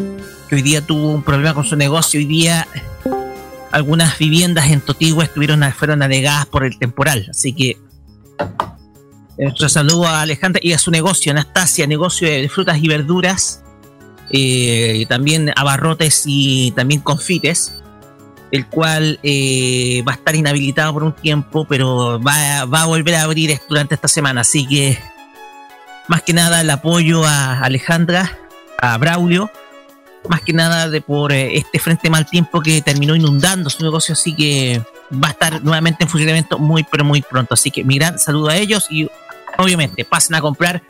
que 0.49 0.57
hoy 0.57 0.63
día 0.63 0.81
tuvo 0.81 1.13
un 1.13 1.23
problema 1.23 1.55
con 1.55 1.65
su 1.65 1.77
negocio. 1.77 2.19
Hoy 2.19 2.27
día 2.27 2.67
algunas 3.73 4.19
viviendas 4.19 4.71
en 4.71 4.81
Totigua 4.81 5.25
estuvieron 5.25 5.63
fueron 5.73 6.03
anegadas 6.03 6.47
por 6.47 6.65
el 6.65 6.79
temporal. 6.79 7.27
Así 7.31 7.53
que 7.53 7.77
nuestro 9.39 9.69
saludo 9.69 10.07
a 10.07 10.23
Alejandra 10.23 10.61
y 10.63 10.73
a 10.73 10.79
su 10.79 10.91
negocio, 10.91 11.33
Anastasia, 11.33 11.87
negocio 11.87 12.29
de 12.29 12.49
frutas 12.49 12.79
y 12.81 12.89
verduras, 12.89 13.63
eh, 14.31 15.05
también 15.09 15.53
abarrotes 15.57 16.25
y 16.27 16.71
también 16.73 17.01
confites, 17.01 17.75
el 18.51 18.67
cual 18.67 19.19
eh, 19.23 20.03
va 20.09 20.13
a 20.13 20.15
estar 20.15 20.35
inhabilitado 20.35 20.93
por 20.93 21.05
un 21.05 21.13
tiempo, 21.13 21.67
pero 21.69 22.21
va, 22.21 22.65
va 22.65 22.83
a 22.83 22.87
volver 22.87 23.17
a 23.17 23.23
abrir 23.23 23.61
durante 23.69 23.95
esta 23.95 24.09
semana. 24.09 24.41
Así 24.41 24.67
que, 24.67 24.99
más 26.09 26.23
que 26.23 26.33
nada, 26.33 26.61
el 26.61 26.71
apoyo 26.71 27.25
a 27.25 27.61
Alejandra, 27.61 28.39
a 28.81 28.97
Braulio, 28.97 29.51
más 30.29 30.41
que 30.43 30.53
nada 30.53 30.89
de 30.89 31.01
por 31.01 31.33
eh, 31.33 31.57
este 31.57 31.79
frente 31.79 32.11
mal 32.11 32.27
tiempo 32.27 32.61
que 32.61 32.83
terminó 32.83 33.15
inundando 33.15 33.71
su 33.71 33.83
negocio, 33.83 34.13
así 34.15 34.35
que 34.35 34.83
va 35.13 35.29
a 35.29 35.31
estar 35.33 35.63
nuevamente 35.63 36.05
en 36.05 36.11
funcionamiento 36.11 36.59
muy, 36.59 36.85
pero 36.85 37.05
muy 37.05 37.23
pronto. 37.23 37.55
Así 37.55 37.71
que 37.71 37.85
mi 37.85 37.97
gran 37.99 38.19
saludo 38.19 38.49
a 38.49 38.57
ellos 38.57 38.87
y 38.91 39.09
obviamente 39.59 40.05
pasen 40.05 40.37
a 40.37 40.41
comprar 40.41 40.83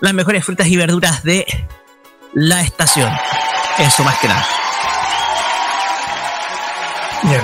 las 0.00 0.14
mejores 0.14 0.44
frutas 0.44 0.66
y 0.66 0.76
verduras 0.76 1.22
de 1.22 1.46
la 2.34 2.62
estación. 2.62 3.10
Eso 3.78 4.04
más 4.04 4.18
que 4.18 4.28
nada. 4.28 4.46
Bien. 7.22 7.40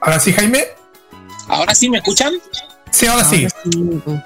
Ahora 0.00 0.18
sí, 0.18 0.32
Jaime. 0.32 0.64
¿Ahora 1.48 1.74
sí 1.74 1.90
me 1.90 1.98
escuchan? 1.98 2.34
Sí, 2.92 3.06
ahora 3.06 3.24
sí. 3.28 3.46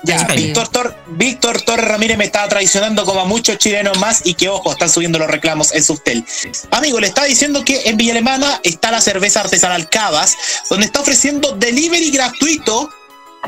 Ya, 0.03 0.25
Víctor, 0.25 0.69
Tor- 0.69 0.97
Víctor 1.13 1.63
Torres 1.63 1.87
Ramírez 1.87 2.19
me 2.19 2.25
está 2.25 2.47
traicionando 2.49 3.05
como 3.05 3.21
a 3.21 3.25
muchos 3.25 3.59
chilenos 3.59 3.99
más 3.99 4.21
y 4.25 4.35
que 4.35 4.49
ojo, 4.49 4.73
están 4.73 4.91
subiendo 4.91 5.19
los 5.19 5.29
reclamos 5.31 5.73
en 5.73 5.83
Subtel. 5.85 6.25
Amigo, 6.73 7.01
le 7.01 7.07
está 7.07 7.25
diciendo 7.25 7.65
que 7.65 7.83
en 7.89 7.97
Villa 7.97 8.13
Alemana 8.13 8.61
está 8.65 8.91
la 8.91 9.01
cerveza 9.01 9.41
artesanal 9.41 9.89
Cavas, 9.89 10.37
donde 10.69 10.87
está 10.87 11.01
ofreciendo 11.01 11.53
delivery 11.53 12.11
gratuito 12.11 12.91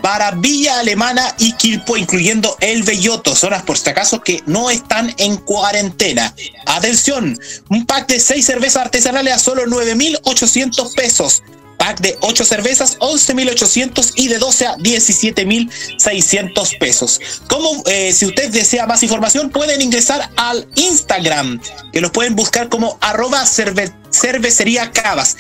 para 0.03 0.31
Villa 0.31 0.79
Alemana 0.79 1.35
y 1.39 1.53
Quilpo, 1.55 1.97
incluyendo 1.97 2.57
El 2.61 2.85
Belloto, 2.85 3.35
zonas 3.35 3.63
por 3.65 3.77
si 3.77 3.91
acaso 3.91 4.21
que 4.21 4.41
no 4.47 4.71
están 4.71 5.13
en 5.19 5.37
cuarentena. 5.39 6.33
Atención, 6.67 7.37
un 7.69 7.85
pack 7.85 8.07
de 8.07 8.21
6 8.21 8.47
cervezas 8.47 8.83
artesanales 8.85 9.35
a 9.35 9.39
solo 9.41 9.65
9.800 9.67 10.95
pesos. 10.95 11.43
Pack 11.79 12.01
de 12.01 12.19
8 12.21 12.45
cervezas, 12.45 12.99
11.800 12.99 14.13
y 14.17 14.29
de 14.29 14.39
12 14.39 14.67
a 14.67 14.77
17.600 14.77 16.79
pesos. 16.79 17.21
Como 17.49 17.83
eh, 17.87 18.13
si 18.13 18.27
usted 18.27 18.51
desea 18.51 18.87
más 18.87 19.03
información, 19.03 19.51
pueden 19.51 19.81
ingresar 19.81 20.31
al 20.37 20.69
Instagram, 20.75 21.61
que 21.93 22.01
los 22.01 22.11
pueden 22.11 22.35
buscar 22.37 22.69
como 22.69 22.99
arroba 23.01 23.43
cerve- 23.45 23.93
cervecería 24.11 24.91
Cavas. 24.93 25.37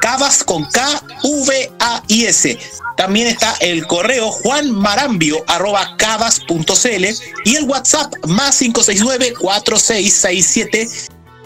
Cavas 0.00 0.42
con 0.42 0.64
K, 0.64 1.02
V, 1.22 1.70
A 1.78 2.02
y 2.08 2.24
S. 2.24 2.58
También 2.96 3.28
está 3.28 3.54
el 3.60 3.86
correo 3.86 4.32
juanmarambio 4.32 5.44
arroba 5.46 5.96
cavas.cl 5.96 7.04
y 7.44 7.56
el 7.56 7.64
WhatsApp 7.64 8.12
más 8.26 8.58
569 8.58 9.34
4667 9.34 10.88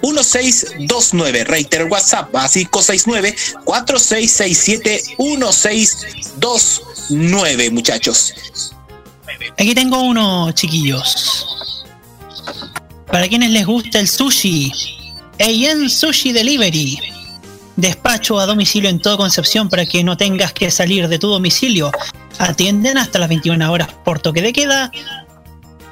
1629. 0.02 1.44
Reitero 1.44 1.86
WhatsApp 1.86 2.32
más 2.32 2.52
569 2.52 3.36
4667 3.64 5.16
1629, 5.18 7.70
muchachos. 7.70 8.34
Aquí 9.58 9.74
tengo 9.74 10.02
uno, 10.02 10.52
chiquillos. 10.52 11.54
Para 13.06 13.28
quienes 13.28 13.50
les 13.50 13.66
gusta 13.66 14.00
el 14.00 14.08
sushi, 14.08 14.72
Eien 15.38 15.88
Sushi 15.88 16.32
Delivery. 16.32 16.98
Despacho 17.76 18.38
a 18.38 18.46
domicilio 18.46 18.88
en 18.88 19.00
toda 19.00 19.18
Concepción 19.18 19.68
para 19.68 19.84
que 19.84 20.02
no 20.02 20.16
tengas 20.16 20.52
que 20.52 20.70
salir 20.70 21.08
de 21.08 21.18
tu 21.18 21.28
domicilio. 21.28 21.92
Atienden 22.38 22.98
hasta 22.98 23.18
las 23.18 23.28
21 23.28 23.70
horas 23.70 23.88
por 24.04 24.18
toque 24.18 24.40
de 24.40 24.52
queda 24.52 24.90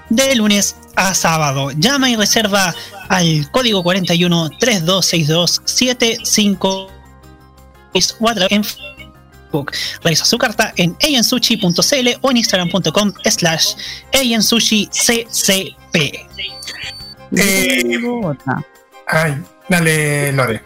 de 0.08 0.34
lunes 0.34 0.76
a 0.96 1.14
sábado. 1.14 1.70
Llama 1.72 2.10
y 2.10 2.16
reserva 2.16 2.74
al 3.08 3.50
código 3.50 3.82
41 3.82 4.50
3262 4.58 5.62
75 5.64 6.88
o 8.20 8.28
a 8.28 8.34
través 8.34 8.52
en 8.52 8.64
Facebook. 8.64 9.72
Realiza 10.02 10.24
su 10.24 10.38
carta 10.38 10.72
en 10.76 10.96
eyensushi.cl 11.00 12.08
o 12.20 12.30
en 12.30 12.36
instagram.com 12.36 13.12
slash 13.24 13.74
eyensushiccp. 14.12 15.96
Eh, 17.36 17.98
ay, 19.06 19.42
dale, 19.68 20.32
Lore. 20.32 20.62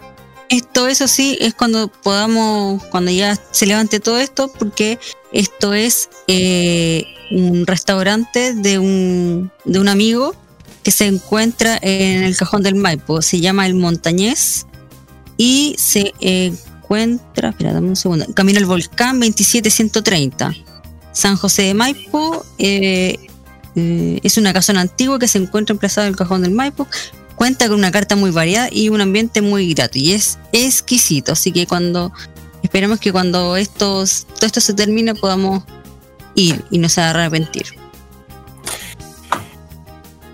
Esto, 0.49 0.89
eso 0.89 1.09
sí, 1.09 1.37
es 1.41 1.53
cuando 1.55 1.89
podamos, 1.89 2.83
cuando 2.85 3.11
ya 3.11 3.37
se 3.51 3.67
levante 3.67 4.01
todo 4.01 4.19
esto, 4.19 4.51
porque 4.59 4.99
esto 5.33 5.75
es 5.75 6.09
eh, 6.27 7.05
un 7.31 7.67
restaurante 7.67 8.55
de 8.55 8.79
un, 8.79 9.53
de 9.67 9.79
un 9.79 9.89
amigo 9.89 10.35
que 10.83 10.91
se 10.91 11.07
encuentra 11.07 11.79
en 11.81 12.25
el 12.25 12.37
cajón 12.37 12.63
del 12.63 12.75
Maipo. 12.75 13.23
Se 13.23 13.41
llama 13.41 13.67
El 13.67 13.75
Montañés 13.75 14.67
y 15.37 15.75
se 15.79 16.13
encuentra, 16.21 17.51
espera, 17.51 17.73
dame 17.73 17.89
un 17.89 17.97
segundo, 17.97 18.27
Camino 18.35 18.59
al 18.59 18.67
Volcán 18.67 19.21
27130, 19.21 20.55
San 21.13 21.37
José 21.37 21.63
de 21.63 21.75
Maipo. 21.75 22.45
eh, 22.59 23.19
Eh, 23.79 24.19
es 24.25 24.37
una 24.39 24.53
casona 24.53 24.81
antigua 24.81 25.21
que 25.21 25.29
se 25.29 25.39
encuentra 25.39 25.73
emplazada 25.73 26.07
en 26.07 26.13
el 26.13 26.17
cajón 26.17 26.43
del 26.43 26.51
Maipo. 26.51 26.87
Cuenta 27.37 27.69
con 27.69 27.79
una 27.79 27.93
carta 27.93 28.17
muy 28.17 28.33
variada 28.33 28.69
y 28.73 28.89
un 28.89 29.01
ambiente 29.01 29.41
muy 29.41 29.73
grato 29.73 29.99
y 29.99 30.13
es 30.13 30.39
exquisito. 30.53 31.33
Así 31.33 31.53
que 31.53 31.67
cuando 31.67 32.13
esperemos 32.63 32.99
que 32.99 33.13
cuando 33.13 33.57
estos, 33.57 34.27
todo 34.35 34.47
esto 34.47 34.61
se 34.61 34.75
termine 34.75 35.15
podamos 35.15 35.63
ir 36.35 36.65
y 36.73 36.79
no 36.79 36.89
se 36.89 37.01
arrepentir. 37.01 37.67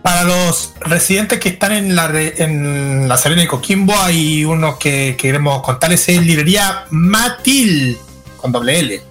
Para 0.05 0.25
los 0.25 0.75
residentes 0.81 1.41
que 1.41 1.49
están 1.49 1.73
en 1.73 1.97
la, 1.97 2.09
re- 2.09 2.35
en 2.37 3.09
la 3.09 3.19
y 3.25 3.47
Coquimbo, 3.47 3.99
hay 3.99 4.45
uno 4.45 4.79
que 4.79 5.17
queremos 5.17 5.63
contarles, 5.63 6.07
es 6.11 6.23
librería 6.23 6.85
Matil, 6.91 7.97
con 8.37 8.53
doble 8.53 8.81
L. 8.81 9.03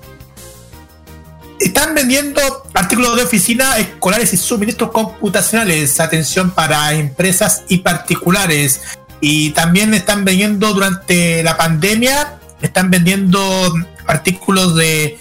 Están 1.59 1.95
vendiendo 1.95 2.39
artículos 2.75 3.15
de 3.15 3.23
oficina 3.23 3.79
escolares 3.79 4.33
y 4.33 4.37
suministros 4.37 4.91
computacionales, 4.91 5.99
atención 5.99 6.51
para 6.51 6.93
empresas 6.93 7.63
y 7.69 7.79
particulares. 7.79 8.81
Y 9.19 9.49
también 9.49 9.95
están 9.95 10.23
vendiendo 10.23 10.75
durante 10.75 11.41
la 11.41 11.57
pandemia, 11.57 12.37
están 12.61 12.91
vendiendo 12.91 13.73
artículos 14.05 14.75
de 14.75 15.17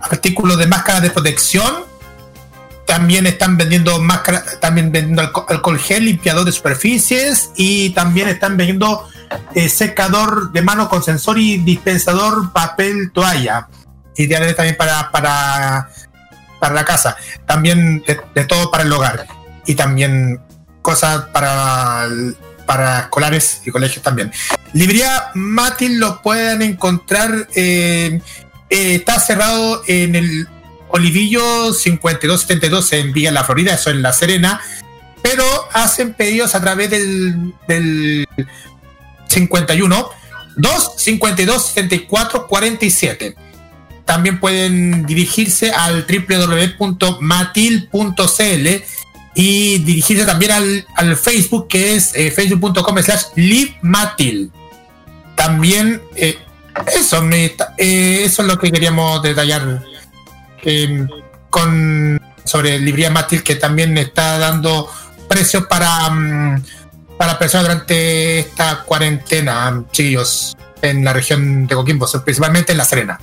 artículos 0.00 0.58
de 0.58 0.66
máscaras 0.66 1.02
de 1.02 1.10
protección, 1.10 1.84
también 2.86 3.26
están 3.26 3.56
vendiendo 3.56 4.00
máscara, 4.00 4.44
también 4.60 4.92
vendiendo 4.92 5.22
alco- 5.22 5.46
alcohol 5.48 5.78
gel, 5.78 6.04
limpiador 6.04 6.44
de 6.44 6.52
superficies 6.52 7.50
y 7.56 7.90
también 7.90 8.28
están 8.28 8.56
vendiendo 8.56 9.08
eh, 9.54 9.68
secador 9.68 10.52
de 10.52 10.62
mano 10.62 10.88
con 10.88 11.02
sensor 11.02 11.38
y 11.38 11.58
dispensador 11.58 12.52
papel 12.52 13.10
toalla. 13.12 13.68
Ideales 14.16 14.54
también 14.54 14.76
para, 14.76 15.10
para, 15.10 15.88
para 16.60 16.74
la 16.74 16.84
casa. 16.84 17.16
También 17.46 18.02
de, 18.06 18.20
de 18.34 18.44
todo 18.44 18.70
para 18.70 18.84
el 18.84 18.92
hogar. 18.92 19.26
Y 19.66 19.74
también 19.74 20.40
cosas 20.82 21.24
para, 21.32 22.06
para 22.66 23.00
escolares 23.00 23.62
y 23.64 23.70
colegios 23.70 24.02
también. 24.02 24.30
Librería 24.74 25.30
Matil 25.34 25.98
lo 25.98 26.20
pueden 26.20 26.62
encontrar. 26.62 27.48
eh, 27.54 28.20
eh, 28.70 28.94
está 28.96 29.18
cerrado 29.20 29.82
en 29.86 30.16
el 30.16 30.48
Olivillo 30.94 31.72
5272 31.72 32.92
en 32.92 33.12
Villa 33.12 33.32
La 33.32 33.42
Florida, 33.42 33.74
eso 33.74 33.90
en 33.90 34.00
La 34.00 34.12
Serena, 34.12 34.60
pero 35.22 35.44
hacen 35.72 36.14
pedidos 36.14 36.54
a 36.54 36.60
través 36.60 36.88
del, 36.88 37.52
del 37.66 38.28
51 39.26 40.08
2 40.56 40.92
52 40.96 41.66
74 41.66 42.46
47. 42.46 43.34
También 44.04 44.38
pueden 44.38 45.04
dirigirse 45.04 45.72
al 45.72 46.06
www.matil.cl 46.06 47.08
y 49.34 49.78
dirigirse 49.78 50.24
también 50.24 50.52
al, 50.52 50.86
al 50.94 51.16
Facebook 51.16 51.66
que 51.66 51.96
es 51.96 52.14
eh, 52.14 52.30
facebook.com 52.30 52.96
slash 53.02 53.24
livematil. 53.34 54.52
También 55.34 56.00
eh, 56.14 56.38
eso, 56.94 57.20
eh, 57.32 58.22
eso 58.24 58.42
es 58.42 58.48
lo 58.48 58.58
que 58.60 58.70
queríamos 58.70 59.20
detallar 59.24 59.82
eh, 60.64 61.06
con 61.50 62.20
sobre 62.44 62.78
Librería 62.78 63.10
Matil 63.10 63.42
que 63.42 63.56
también 63.56 63.96
está 63.96 64.38
dando 64.38 64.88
precios 65.28 65.66
para 65.66 66.10
mm, 66.10 66.62
para 67.16 67.38
personas 67.38 67.66
durante 67.66 68.40
esta 68.40 68.82
cuarentena, 68.82 69.84
chiquillos, 69.92 70.56
en 70.82 71.04
la 71.04 71.12
región 71.12 71.66
de 71.66 71.74
Coquimbo, 71.74 72.06
principalmente 72.24 72.72
en 72.72 72.78
La 72.78 72.84
Serena. 72.84 73.20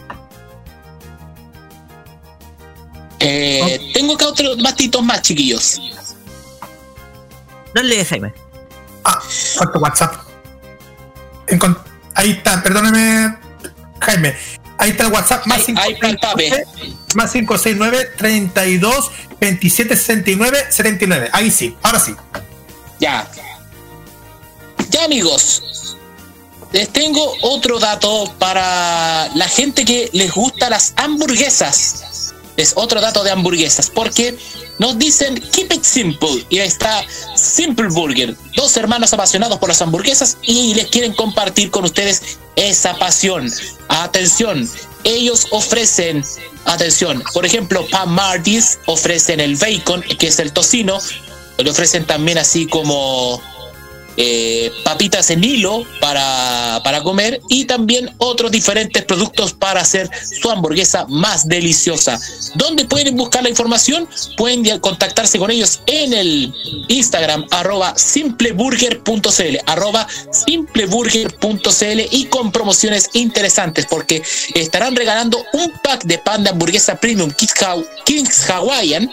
Eh, 3.19 3.91
Tengo 3.93 4.15
acá 4.15 4.27
otros 4.27 4.57
matitos 4.57 5.03
más, 5.03 5.21
chiquillos. 5.21 5.79
Dale, 7.75 8.03
Jaime. 8.03 8.33
Ah, 9.03 9.21
falta 9.21 9.79
WhatsApp. 9.79 10.15
Ahí 12.15 12.31
está, 12.31 12.63
perdóname, 12.63 13.37
Jaime. 13.99 14.35
Ahí 14.81 14.89
está 14.89 15.05
el 15.05 15.13
WhatsApp 15.13 15.45
más 15.45 15.63
569 15.63 16.65
más 17.13 17.31
569 17.31 18.09
32 18.17 19.11
27 19.39 19.95
69 19.95 20.57
79. 20.69 21.29
Ahí 21.33 21.51
sí, 21.51 21.77
ahora 21.83 21.99
sí. 21.99 22.15
Ya. 22.99 23.29
Ya, 24.89 25.05
amigos. 25.05 25.97
Les 26.71 26.89
tengo 26.89 27.31
otro 27.41 27.77
dato 27.77 28.33
para 28.39 29.29
la 29.35 29.47
gente 29.47 29.85
que 29.85 30.09
les 30.13 30.31
gusta 30.31 30.67
las 30.71 30.93
hamburguesas. 30.95 32.10
Otro 32.75 33.01
dato 33.01 33.23
de 33.23 33.31
hamburguesas. 33.31 33.89
Porque 33.89 34.37
nos 34.79 34.97
dicen 34.97 35.41
keep 35.51 35.71
it 35.73 35.83
simple. 35.83 36.45
Y 36.49 36.59
está 36.59 37.03
Simple 37.35 37.87
Burger. 37.89 38.35
Dos 38.55 38.75
hermanos 38.77 39.13
apasionados 39.13 39.59
por 39.59 39.69
las 39.69 39.81
hamburguesas 39.81 40.37
y 40.41 40.73
les 40.75 40.87
quieren 40.87 41.13
compartir 41.13 41.71
con 41.71 41.85
ustedes 41.85 42.39
esa 42.55 42.95
pasión. 42.95 43.51
Atención. 43.87 44.69
Ellos 45.03 45.47
ofrecen, 45.49 46.23
atención, 46.65 47.23
por 47.33 47.43
ejemplo, 47.43 47.85
Pan 47.89 48.09
Martys 48.11 48.77
ofrecen 48.85 49.39
el 49.39 49.55
bacon, 49.55 50.03
que 50.03 50.27
es 50.27 50.37
el 50.39 50.53
tocino. 50.53 50.99
Le 51.57 51.69
ofrecen 51.69 52.05
también 52.05 52.37
así 52.37 52.67
como 52.67 53.41
eh, 54.23 54.71
papitas 54.83 55.31
en 55.31 55.43
hilo 55.43 55.83
para, 55.99 56.79
para 56.83 57.01
comer 57.01 57.41
y 57.49 57.65
también 57.65 58.13
otros 58.19 58.51
diferentes 58.51 59.03
productos 59.03 59.53
para 59.53 59.81
hacer 59.81 60.09
su 60.39 60.51
hamburguesa 60.51 61.07
más 61.09 61.47
deliciosa. 61.47 62.19
¿Dónde 62.53 62.85
pueden 62.85 63.15
buscar 63.17 63.41
la 63.41 63.49
información? 63.49 64.07
Pueden 64.37 64.79
contactarse 64.79 65.39
con 65.39 65.49
ellos 65.49 65.79
en 65.87 66.13
el 66.13 66.53
Instagram 66.87 67.47
arroba 67.49 67.97
simpleburger.cl 67.97 69.57
arroba 69.65 70.07
simpleburger.cl 70.31 71.99
y 72.11 72.25
con 72.25 72.51
promociones 72.51 73.09
interesantes 73.13 73.87
porque 73.89 74.21
estarán 74.53 74.95
regalando 74.95 75.43
un 75.53 75.71
pack 75.83 76.03
de 76.03 76.19
pan 76.19 76.43
de 76.43 76.51
hamburguesa 76.51 76.95
premium 76.99 77.31
Kings, 77.31 77.55
Haw- 77.55 77.85
Kings 78.05 78.47
Hawaiian 78.49 79.09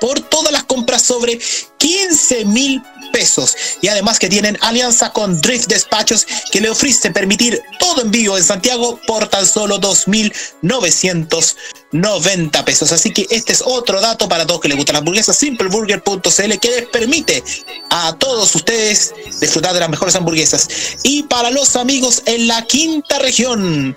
por 0.00 0.20
todas 0.20 0.52
las 0.52 0.64
compras 0.64 1.02
sobre 1.02 1.38
15 1.78 2.44
mil 2.46 2.82
pesos. 3.12 3.54
Y 3.82 3.88
además 3.88 4.18
que 4.18 4.28
tienen 4.28 4.56
alianza 4.60 5.12
con 5.12 5.40
Drift 5.40 5.68
Despachos 5.68 6.26
que 6.50 6.60
le 6.60 6.68
ofrece 6.70 7.10
permitir 7.10 7.62
todo 7.78 8.02
envío 8.02 8.36
en 8.36 8.44
Santiago 8.44 9.00
por 9.06 9.28
tan 9.28 9.46
solo 9.46 9.80
2.990 9.80 12.64
pesos. 12.64 12.92
Así 12.92 13.12
que 13.12 13.26
este 13.30 13.52
es 13.52 13.62
otro 13.64 14.00
dato 14.00 14.28
para 14.28 14.46
todos 14.46 14.60
que 14.60 14.68
les 14.68 14.76
gusta 14.76 14.92
la 14.92 14.98
hamburguesa. 15.00 15.32
Simpleburger.cl 15.32 16.58
que 16.60 16.68
les 16.68 16.86
permite 16.86 17.42
a 17.90 18.12
todos 18.14 18.54
ustedes 18.54 19.12
disfrutar 19.40 19.74
de 19.74 19.80
las 19.80 19.90
mejores 19.90 20.14
hamburguesas. 20.16 20.68
Y 21.02 21.24
para 21.24 21.50
los 21.50 21.76
amigos 21.76 22.22
en 22.26 22.46
la 22.46 22.62
quinta 22.62 23.18
región, 23.18 23.96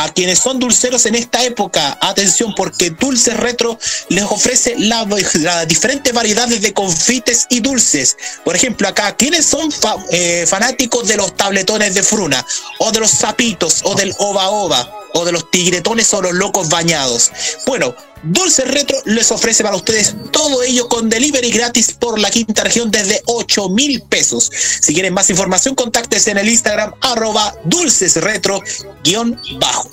a 0.00 0.08
quienes 0.12 0.38
son 0.38 0.60
dulceros 0.60 1.06
en 1.06 1.16
esta 1.16 1.42
época, 1.44 1.98
atención 2.00 2.54
porque 2.56 2.90
Dulces 2.90 3.36
Retro 3.36 3.78
les 4.08 4.22
ofrece 4.22 4.76
la- 4.78 5.04
las 5.40 5.66
diferentes 5.66 6.12
variedades 6.12 6.60
de 6.62 6.72
confites 6.72 7.46
y 7.50 7.58
dulces. 7.58 8.16
Por 8.44 8.54
ejemplo, 8.54 8.86
acá, 8.86 9.16
¿quiénes 9.16 9.44
son 9.44 9.72
fa- 9.72 9.96
eh, 10.12 10.46
fanáticos 10.48 11.08
de 11.08 11.16
los 11.16 11.36
tabletones 11.36 11.94
de 11.94 12.04
fruna? 12.04 12.46
O 12.78 12.92
de 12.92 13.00
los 13.00 13.10
sapitos, 13.10 13.80
o 13.82 13.96
del 13.96 14.14
ova 14.18 14.48
ova, 14.50 14.88
o 15.14 15.24
de 15.24 15.32
los 15.32 15.50
tigretones 15.50 16.14
o 16.14 16.22
los 16.22 16.32
locos 16.34 16.68
bañados. 16.68 17.32
Bueno, 17.66 17.94
Dulces 18.22 18.68
Retro 18.70 18.96
les 19.04 19.30
ofrece 19.30 19.62
para 19.62 19.76
ustedes 19.76 20.14
todo 20.32 20.62
ello 20.62 20.88
con 20.88 21.08
delivery 21.08 21.50
gratis 21.50 21.92
por 21.92 22.18
la 22.18 22.30
quinta 22.30 22.64
región 22.64 22.90
desde 22.90 23.22
8 23.26 23.68
mil 23.70 24.02
pesos. 24.02 24.50
Si 24.80 24.92
quieren 24.92 25.14
más 25.14 25.30
información, 25.30 25.74
contáctense 25.74 26.30
en 26.30 26.38
el 26.38 26.48
Instagram 26.48 26.94
arroba 27.00 27.54
dulcesretro 27.64 28.62
guion 29.04 29.40
bajo. 29.60 29.88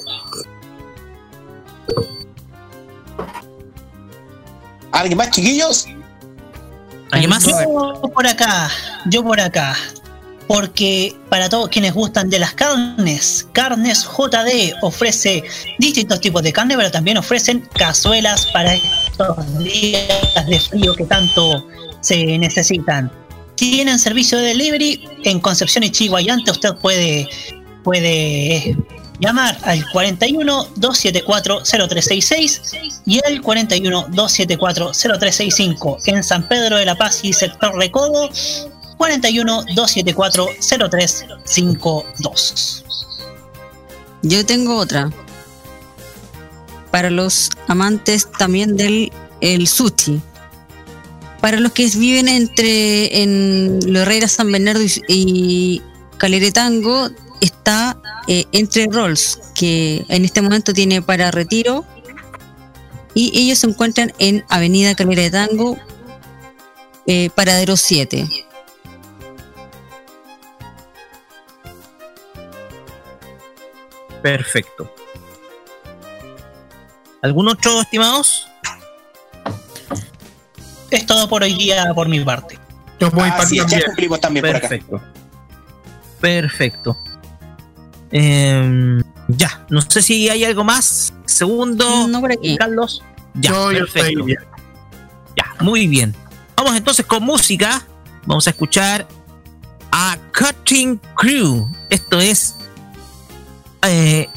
¿Alguien 4.92 5.18
más, 5.18 5.32
chiquillos? 5.32 5.88
¿Alguien 7.12 7.30
más? 7.30 7.46
Yo 7.46 8.12
por 8.14 8.26
acá, 8.26 8.72
yo 9.06 9.24
por 9.24 9.40
acá. 9.40 9.76
Porque 10.48 11.16
para 11.30 11.50
todos 11.50 11.70
quienes 11.70 11.94
gustan 11.94 12.30
de 12.30 12.40
las 12.40 12.54
carnes, 12.54 13.48
Carnes 13.52 14.04
JD 14.06 14.76
ofrece 14.82 15.44
distintos 15.80 16.22
tipos 16.22 16.44
de 16.44 16.54
carne, 16.54 16.76
pero 16.78 16.92
también 16.92 17.18
ofrecen 17.18 17.68
cazuelas 17.74 18.46
para 18.48 18.76
estos 18.76 19.64
días 19.64 20.46
de 20.48 20.60
frío 20.60 20.96
que 20.96 21.06
tanto 21.06 21.68
se 22.02 22.38
necesitan. 22.38 23.12
Tienen 23.56 23.98
servicio 23.98 24.38
de 24.38 24.48
delivery 24.48 25.08
en 25.24 25.40
Concepción 25.40 25.84
y 25.84 25.90
Chihuayante. 25.90 26.52
Usted 26.52 26.76
puede, 26.76 27.28
puede 27.84 28.78
llamar 29.20 29.58
al 29.64 29.84
41 29.92 30.68
274 30.76 31.62
0366 31.64 32.62
y 33.06 33.22
el 33.26 33.42
41 33.42 34.08
274 34.10 34.92
0365 34.94 35.98
en 36.06 36.24
San 36.24 36.48
Pedro 36.48 36.78
de 36.78 36.86
la 36.86 36.96
Paz 36.96 37.22
y 37.24 37.34
sector 37.34 37.76
Recodo 37.78 38.30
41 38.98 39.66
274 39.76 40.48
0352. 40.90 42.86
Yo 44.22 44.46
tengo 44.46 44.78
otra. 44.78 45.12
Para 46.92 47.10
los 47.10 47.50
amantes 47.68 48.30
también 48.38 48.78
del 48.78 49.12
el 49.42 49.68
sushi. 49.68 50.22
Para 51.42 51.60
los 51.60 51.74
que 51.74 51.88
viven 51.88 52.28
entre 52.28 53.22
en 53.22 53.80
Herrera, 53.96 54.28
San 54.28 54.52
Bernardo 54.52 54.82
y, 55.08 55.82
Caleretango, 56.18 57.10
está 57.42 58.02
eh, 58.28 58.46
Entre 58.52 58.88
Rolls, 58.88 59.40
que 59.54 60.06
en 60.10 60.26
este 60.26 60.42
momento 60.42 60.74
tiene 60.74 61.04
para 61.04 61.30
retiro. 61.30 61.86
Y 63.14 63.32
ellos 63.40 63.60
se 63.60 63.68
encuentran 63.68 64.12
en 64.18 64.44
Avenida 64.50 64.96
Caleretango, 64.96 65.78
eh, 67.06 67.30
Paradero 67.36 67.78
7. 67.78 68.28
Perfecto. 74.26 74.92
¿Algún 77.22 77.48
otro, 77.48 77.80
estimados? 77.80 78.48
Es 80.90 81.06
todo 81.06 81.30
por 81.30 81.44
hoy 81.44 81.54
día 81.54 81.94
por 81.94 82.10
mi 82.10 82.26
parte. 82.26 82.58
Yo 83.00 83.12
voy 83.12 83.30
es, 83.30 83.52
ya 83.52 83.86
cumplimos 83.86 84.20
también 84.20 84.44
por 84.44 84.56
acá. 84.56 84.68
Perfecto. 84.68 85.02
Perfecto. 86.20 86.98
Em, 88.10 89.04
ya, 89.28 89.64
no 89.70 89.82
sé 89.82 90.02
si 90.02 90.28
hay 90.28 90.44
algo 90.44 90.64
más. 90.64 91.14
Segundo, 91.26 92.08
No 92.08 92.20
por 92.20 92.32
aquí. 92.32 92.58
Carlos. 92.58 93.04
Ya, 93.36 93.52
No, 93.52 93.72
yo 93.72 93.82
perfecto. 93.82 94.10
estoy 94.10 94.24
bien. 94.24 94.40
Ya, 95.38 95.64
muy 95.64 95.86
bien. 95.86 96.16
Vamos 96.56 96.76
entonces 96.76 97.06
con 97.06 97.22
música. 97.22 97.86
Vamos 98.26 98.48
a 98.48 98.50
escuchar 98.50 99.08
a 99.92 100.18
Cutting 100.36 101.00
Crew. 101.16 101.70
Esto 101.92 102.20
es. 102.20 102.56
Eh, 103.84 104.28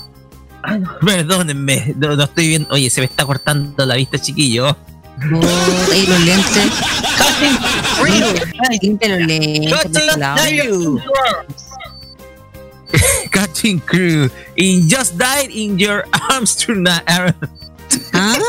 ay, 0.63 0.81
no, 0.81 0.99
perdónenme, 1.01 1.95
no, 1.97 2.17
no 2.17 2.25
estoy 2.25 2.49
viendo. 2.49 2.75
Oye, 2.75 2.91
se 2.91 3.01
me 3.01 3.07
está 3.07 3.25
cortando 3.25 3.87
la 3.87 3.95
vista, 3.95 4.19
chiquillo. 4.19 4.77
Y 5.21 6.07
los 6.07 6.21
lentes. 6.21 6.73
Cutting. 7.19 7.57
Crew. 8.99 11.01
Cutting 13.31 13.81
Crew. 13.87 14.31
In 14.57 14.89
Just 14.89 15.17
Died 15.19 15.51
in 15.51 15.79
Your 15.79 16.05
Arms 16.31 16.57
Tonight. 16.57 17.03
Ah, 18.13 18.37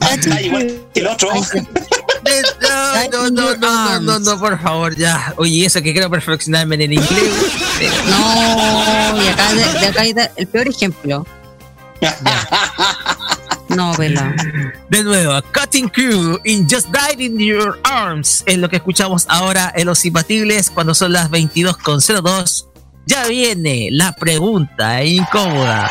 Ah, 0.00 0.16
igual 0.42 0.80
que 0.92 1.00
el 1.00 1.06
otro. 1.06 1.30
No, 2.22 3.30
no, 3.30 3.30
no, 3.30 3.56
no, 3.56 4.00
no, 4.00 4.18
no, 4.20 4.38
por 4.38 4.60
favor, 4.60 4.94
ya. 4.96 5.34
Oye, 5.36 5.66
eso 5.66 5.82
que 5.82 5.92
quiero 5.92 6.08
perfeccionarme 6.10 6.76
en 6.76 6.82
el 6.82 6.92
inglés. 6.94 7.32
no, 8.08 9.22
y 9.22 9.28
acá, 9.28 9.52
de, 9.54 9.80
de 9.80 9.86
acá 9.88 10.00
hay 10.02 10.12
da- 10.12 10.30
el 10.36 10.46
peor 10.46 10.68
ejemplo. 10.68 11.26
No, 13.68 13.94
vela. 13.96 14.34
De 14.90 15.02
nuevo, 15.02 15.40
Cutting 15.52 15.88
Crew 15.88 16.38
in 16.44 16.68
Just 16.68 16.88
Died 16.88 17.18
in 17.20 17.38
Your 17.38 17.80
Arms 17.84 18.42
es 18.46 18.58
lo 18.58 18.68
que 18.68 18.76
escuchamos 18.76 19.24
ahora 19.28 19.72
en 19.74 19.86
Los 19.86 20.04
Impatibles 20.04 20.70
cuando 20.70 20.94
son 20.94 21.12
las 21.12 21.30
22.02. 21.30 22.66
Ya 23.06 23.26
viene 23.26 23.88
la 23.90 24.12
pregunta 24.12 25.02
incómoda. 25.02 25.90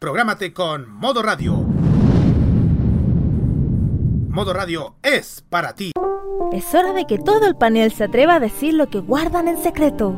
Prográmate 0.00 0.52
con 0.52 0.92
Modo 0.92 1.22
Radio. 1.22 1.54
Modo 4.28 4.52
Radio 4.52 4.94
es 5.02 5.44
para 5.50 5.74
ti. 5.74 5.90
Es 6.52 6.72
hora 6.72 6.92
de 6.92 7.04
que 7.04 7.18
todo 7.18 7.48
el 7.48 7.56
panel 7.56 7.90
se 7.90 8.04
atreva 8.04 8.36
a 8.36 8.40
decir 8.40 8.74
lo 8.74 8.88
que 8.88 9.00
guardan 9.00 9.48
en 9.48 9.60
secreto. 9.60 10.14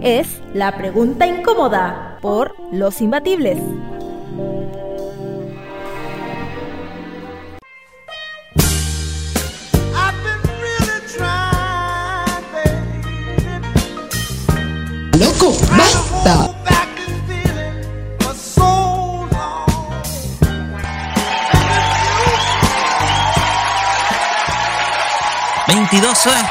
Es 0.00 0.40
la 0.54 0.74
pregunta 0.74 1.26
incómoda 1.26 2.16
por 2.22 2.54
los 2.72 3.02
imbatibles. 3.02 3.58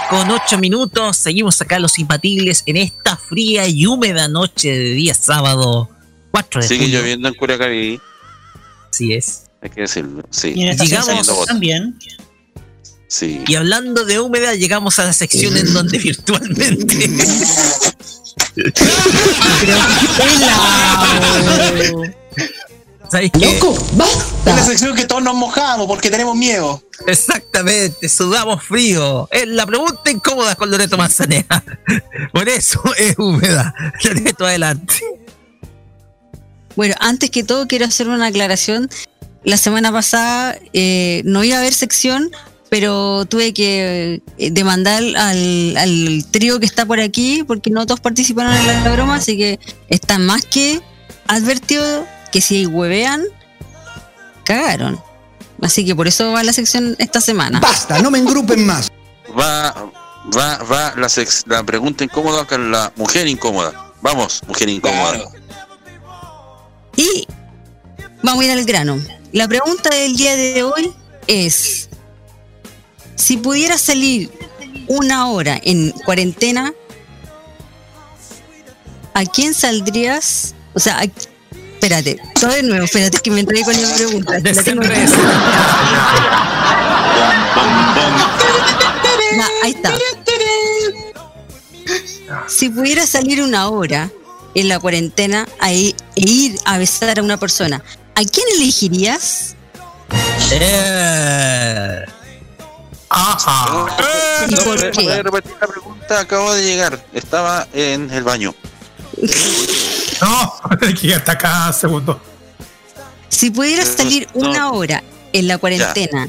Con 0.09 0.29
8 0.29 0.57
minutos. 0.57 1.17
Seguimos 1.17 1.61
acá 1.61 1.79
los 1.79 1.99
impatibles 1.99 2.63
en 2.65 2.77
esta 2.77 3.17
fría 3.17 3.67
y 3.67 3.85
húmeda 3.85 4.27
noche 4.27 4.69
de 4.71 4.89
día 4.93 5.13
sábado 5.13 5.89
4 6.31 6.61
de 6.61 6.67
Sigue 6.67 6.85
julio. 6.85 6.99
lloviendo 7.01 7.27
en 7.27 7.33
Curacaví. 7.35 7.99
Así 8.91 9.13
es. 9.13 9.43
Hay 9.61 9.69
que 9.69 9.81
decirlo. 9.81 10.23
Sí. 10.29 10.53
Y 10.55 10.63
en 10.63 10.69
esta 10.69 10.85
Llegamos- 10.85 11.45
también. 11.45 11.99
Sí. 13.07 13.41
Y 13.47 13.55
hablando 13.55 14.05
de 14.05 14.19
húmeda, 14.19 14.53
llegamos 14.55 14.99
a 14.99 15.05
la 15.05 15.13
sección 15.13 15.57
en 15.57 15.73
donde 15.73 15.97
virtualmente. 15.99 17.09
¿Sabes 23.11 23.31
qué? 23.31 23.39
¡Loco, 23.39 23.73
Es 23.73 23.97
la 23.97 24.05
basta! 24.05 24.63
sección 24.65 24.95
que 24.95 25.05
todos 25.05 25.23
nos 25.23 25.35
mojamos 25.35 25.87
porque 25.87 26.09
tenemos 26.11 26.35
miedo. 26.35 26.81
Exactamente, 27.07 28.07
sudamos 28.07 28.63
frío. 28.63 29.27
Es 29.31 29.47
la 29.47 29.65
pregunta 29.65 30.11
incómoda 30.11 30.55
con 30.55 30.69
Loreto 30.69 30.97
Manzanera. 30.97 31.63
Por 32.33 32.47
eso 32.47 32.81
es 32.97 33.17
húmeda. 33.17 33.73
Loreto, 34.03 34.45
adelante. 34.45 34.95
Bueno, 36.75 36.95
antes 36.99 37.29
que 37.31 37.43
todo 37.43 37.67
quiero 37.67 37.85
hacer 37.85 38.07
una 38.07 38.27
aclaración. 38.27 38.89
La 39.43 39.57
semana 39.57 39.91
pasada 39.91 40.57
eh, 40.73 41.21
no 41.25 41.43
iba 41.43 41.55
a 41.55 41.59
haber 41.59 41.73
sección, 41.73 42.29
pero 42.69 43.25
tuve 43.25 43.53
que 43.53 44.21
eh, 44.37 44.51
demandar 44.51 45.01
al, 45.01 45.77
al 45.77 46.25
trío 46.29 46.59
que 46.59 46.65
está 46.65 46.85
por 46.85 46.99
aquí 46.99 47.43
porque 47.47 47.69
no 47.69 47.85
todos 47.85 48.01
participaron 48.01 48.53
en 48.53 48.67
la, 48.67 48.91
broma, 48.91 49.15
así 49.15 49.37
que 49.37 49.59
está 49.87 50.19
más 50.19 50.45
que 50.45 50.81
advertido 51.27 52.05
que 52.31 52.41
si 52.41 52.65
huevean, 52.65 53.23
cagaron. 54.45 55.01
Así 55.61 55.83
que 55.85 55.95
por 55.95 56.07
eso 56.07 56.31
va 56.31 56.43
la 56.43 56.53
sección 56.53 56.95
esta 56.99 57.19
semana. 57.21 57.59
Basta, 57.59 57.99
no 57.99 58.09
me 58.11 58.19
engrupen 58.19 58.65
más. 58.65 58.89
Va, 59.37 59.73
va, 60.35 60.57
va 60.63 60.93
la, 60.95 61.09
sex- 61.09 61.43
la 61.47 61.63
pregunta 61.63 62.03
incómoda 62.03 62.45
con 62.45 62.71
la 62.71 62.91
mujer 62.95 63.27
incómoda. 63.27 63.91
Vamos, 64.01 64.41
mujer 64.47 64.69
incómoda. 64.69 65.19
Y 66.95 67.27
vamos 68.23 68.41
a 68.43 68.45
ir 68.45 68.51
al 68.51 68.63
grano. 68.65 68.97
La 69.33 69.47
pregunta 69.47 69.89
del 69.89 70.15
día 70.15 70.35
de 70.35 70.63
hoy 70.63 70.93
es, 71.27 71.89
si 73.15 73.37
pudieras 73.37 73.81
salir 73.81 74.31
una 74.87 75.27
hora 75.27 75.59
en 75.61 75.91
cuarentena, 75.91 76.73
¿a 79.13 79.25
quién 79.25 79.53
saldrías? 79.53 80.55
O 80.73 80.79
sea, 80.79 80.99
a- 81.01 81.28
espérate, 81.79 82.17
todo 82.39 82.51
de 82.51 82.63
nuevo, 82.63 82.85
espérate 82.85 83.19
que 83.19 83.31
me 83.31 83.39
entré 83.39 83.63
con 83.63 83.73
la 83.81 83.93
pregunta. 83.95 84.37
Espérate, 84.43 84.75
no- 84.75 84.81
ahí 89.63 89.71
está. 89.71 89.91
Si 92.47 92.69
pudieras 92.69 93.09
salir 93.09 93.41
una 93.41 93.69
hora 93.69 94.09
en 94.55 94.67
la 94.69 94.79
cuarentena 94.79 95.47
e 95.67 95.93
ir 96.15 96.55
a 96.65 96.77
besar 96.77 97.17
a 97.19 97.23
una 97.23 97.37
persona, 97.37 97.83
¿a 98.15 98.21
quién 98.23 98.45
elegirías? 98.55 99.55
Eh, 100.51 102.05
Ah, 103.11 103.87
¿Y 104.47 104.55
por 104.55 104.63
¿puede- 104.77 104.91
qué? 104.91 105.23
repetir 105.23 105.53
la 105.59 105.67
pregunta? 105.67 106.19
Acabo 106.19 106.53
de 106.53 106.63
llegar. 106.63 107.03
Estaba 107.11 107.67
en 107.73 108.11
el 108.11 108.23
baño. 108.23 108.53
No, 110.21 110.53
que 110.99 111.13
hasta 111.15 111.31
acá, 111.33 111.71
segundo. 111.73 112.19
Si 113.29 113.51
pudieras 113.51 113.89
Eh, 113.89 113.97
salir 113.97 114.27
no. 114.35 114.49
una 114.49 114.71
hora 114.71 115.03
en 115.33 115.47
la 115.47 115.57
cuarentena 115.57 116.27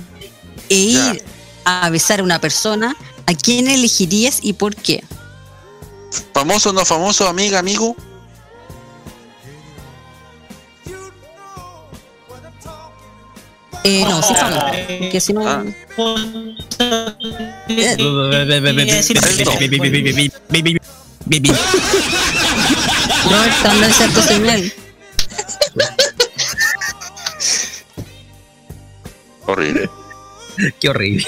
e 0.69 0.93
Ya. 0.93 1.15
ir 1.15 1.25
a 1.65 1.91
besar 1.91 2.21
a 2.21 2.23
una 2.23 2.41
persona, 2.41 2.95
¿a 3.27 3.35
quién 3.35 3.69
elegirías 3.69 4.39
y 4.43 4.53
por 4.53 4.75
qué? 4.77 5.03
¿Famoso 6.35 6.71
o 6.71 6.73
no 6.73 6.85
famoso, 6.85 7.29
amiga, 7.29 7.59
amigo? 7.59 7.97
Eh, 13.83 14.05
no, 14.09 14.23
sí, 14.23 14.35
famoso, 14.35 14.67
porque 14.99 15.21
si 15.21 15.33
no... 15.33 15.49
Ah. 15.49 15.65
Eh, 21.31 21.41
No, 23.31 23.45
está 23.45 23.75
en 23.87 23.93
cierto 23.93 24.23
señal. 24.23 24.73
Horrible. 29.47 29.91
Qué 30.81 30.89
horrible. 30.89 31.25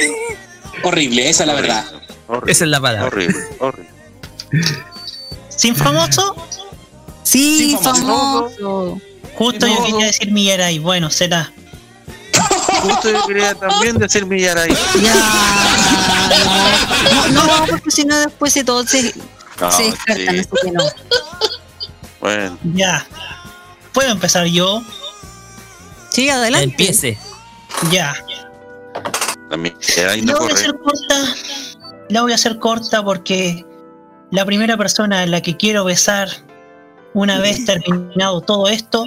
Horrible, 0.83 1.29
esa 1.31 1.43
es 1.45 1.47
la 1.47 1.55
verdad. 1.55 1.85
Horrible. 2.29 2.53
Esa 2.53 2.65
es 2.65 2.71
la 2.71 2.81
palabra. 2.81 3.07
Horrible, 3.07 3.39
horrible. 3.61 3.91
¿Sin 5.49 5.77
famoso? 5.77 6.35
Sí, 7.23 7.59
Sí, 7.59 7.79
famoso. 7.83 8.51
famoso. 8.59 9.01
Justo 9.37 9.67
yo 9.67 9.85
quería 9.85 10.07
decir 10.07 10.31
Millaray. 10.31 10.79
Bueno, 10.79 11.11
será. 11.11 11.53
Justo 12.83 13.11
yo 13.11 13.27
quería 13.27 13.55
también 13.55 13.99
decir 13.99 14.27
Millaray. 14.27 14.75
Ya. 15.01 15.15
No, 17.33 17.45
no, 17.47 17.67
porque 17.67 17.91
si 17.91 18.05
no 18.05 18.17
después 18.19 18.53
de 18.55 18.65
todo 18.65 18.87
se, 18.87 19.15
No, 19.63 19.71
sí. 19.71 19.95
no. 20.73 20.85
Bueno, 22.21 22.59
Ya. 22.75 23.07
¿Puedo 23.93 24.11
empezar 24.11 24.47
yo? 24.47 24.83
Sí, 26.11 26.29
adelante. 26.29 26.65
Empiece. 26.65 27.17
Ya. 27.91 28.13
también. 29.49 29.77
No 30.25 30.33
La 30.33 30.39
voy 30.41 30.51
a 30.51 30.55
hacer 30.55 30.75
corta. 30.79 31.35
La 32.09 32.23
voy 32.23 32.33
a 32.33 32.35
hacer 32.35 32.59
corta 32.59 33.05
porque 33.05 33.65
la 34.33 34.45
primera 34.45 34.77
persona 34.77 35.21
a 35.23 35.27
la 35.27 35.41
que 35.43 35.57
quiero 35.57 35.85
besar 35.85 36.29
una 37.15 37.39
vez 37.39 37.65
terminado 37.65 38.41
todo 38.41 38.69
esto 38.69 39.07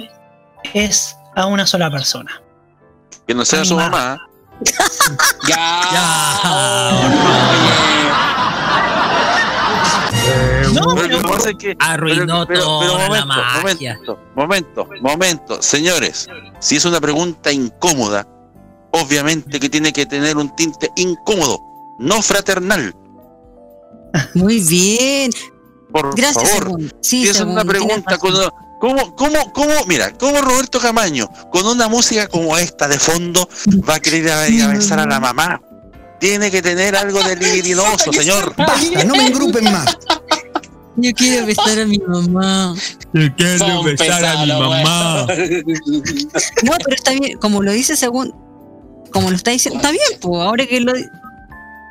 es 0.72 1.16
a 1.34 1.44
una 1.46 1.66
sola 1.66 1.90
persona. 1.90 2.40
Que 3.26 3.34
no 3.34 3.44
sea 3.44 3.60
Mi 3.60 3.66
su 3.66 3.76
mamá. 3.76 3.90
mamá. 3.90 4.28
Ya. 5.48 6.92
No, 10.80 10.94
Pero 10.94 11.08
pero- 11.08 11.18
lo 11.18 11.22
que 11.22 11.28
pasa 11.36 11.50
es 11.50 11.56
que. 11.56 11.76
Arruinó 11.78 12.46
toda 12.46 13.08
la 13.08 13.24
magia. 13.26 13.56
momento, 13.58 14.18
momento, 14.34 14.88
momento. 15.00 15.62
Señores, 15.62 16.26
si 16.60 16.76
es 16.76 16.84
una 16.84 17.00
pregunta 17.00 17.50
incómoda, 17.52 18.26
obviamente 18.92 19.58
que 19.60 19.68
tiene 19.68 19.92
que 19.92 20.06
tener 20.06 20.36
un 20.36 20.54
tinte 20.56 20.90
incómodo, 20.96 21.60
no 21.98 22.22
fraternal. 22.22 22.94
Muy 24.34 24.60
bien. 24.60 25.30
Por 25.92 26.14
Gracias, 26.16 26.50
favor. 26.50 26.80
Sí, 27.00 27.22
si 27.22 27.28
es 27.28 27.40
una 27.40 27.64
pregunta 27.64 28.18
con 28.18 28.34
una- 28.34 28.50
¿Cómo, 28.78 29.16
cómo, 29.16 29.52
cómo, 29.54 29.72
mira, 29.86 30.12
cómo 30.12 30.38
Roberto 30.42 30.78
Camaño, 30.78 31.30
con 31.50 31.66
una 31.66 31.88
música 31.88 32.28
como 32.28 32.58
esta 32.58 32.86
de 32.86 32.98
fondo, 32.98 33.48
va 33.88 33.94
a 33.94 34.00
querer 34.00 34.24
ir 34.24 34.30
a, 34.30 34.48
ir 34.48 34.62
a 34.64 34.68
besar 34.68 34.98
a 34.98 35.06
la 35.06 35.18
mamá? 35.18 35.62
Tiene 36.20 36.50
que 36.50 36.60
tener 36.60 36.94
algo 36.94 37.22
de 37.22 37.36
libidinoso, 37.42 38.12
señor. 38.12 38.54
Basta, 38.54 39.04
no 39.04 39.14
me 39.14 39.26
engrupen 39.28 39.64
más. 39.64 39.96
Yo 40.96 41.12
quiero 41.12 41.46
besar 41.46 41.78
a 41.78 41.86
mi 41.86 41.98
mamá. 41.98 42.74
Yo 43.12 43.34
quiero 43.36 43.58
Son 43.58 43.84
besar 43.84 44.24
a 44.24 44.44
mi 44.44 44.52
mamá. 44.52 45.26
No, 46.62 46.72
pero 46.84 46.96
está 46.96 47.12
bien, 47.12 47.38
como 47.38 47.62
lo 47.62 47.72
dice 47.72 47.96
según, 47.96 48.34
como 49.10 49.30
lo 49.30 49.36
está 49.36 49.50
diciendo, 49.50 49.78
está 49.78 49.90
bien, 49.90 50.20
pues 50.20 50.42
ahora 50.42 50.66
que 50.66 50.80
lo 50.80 50.92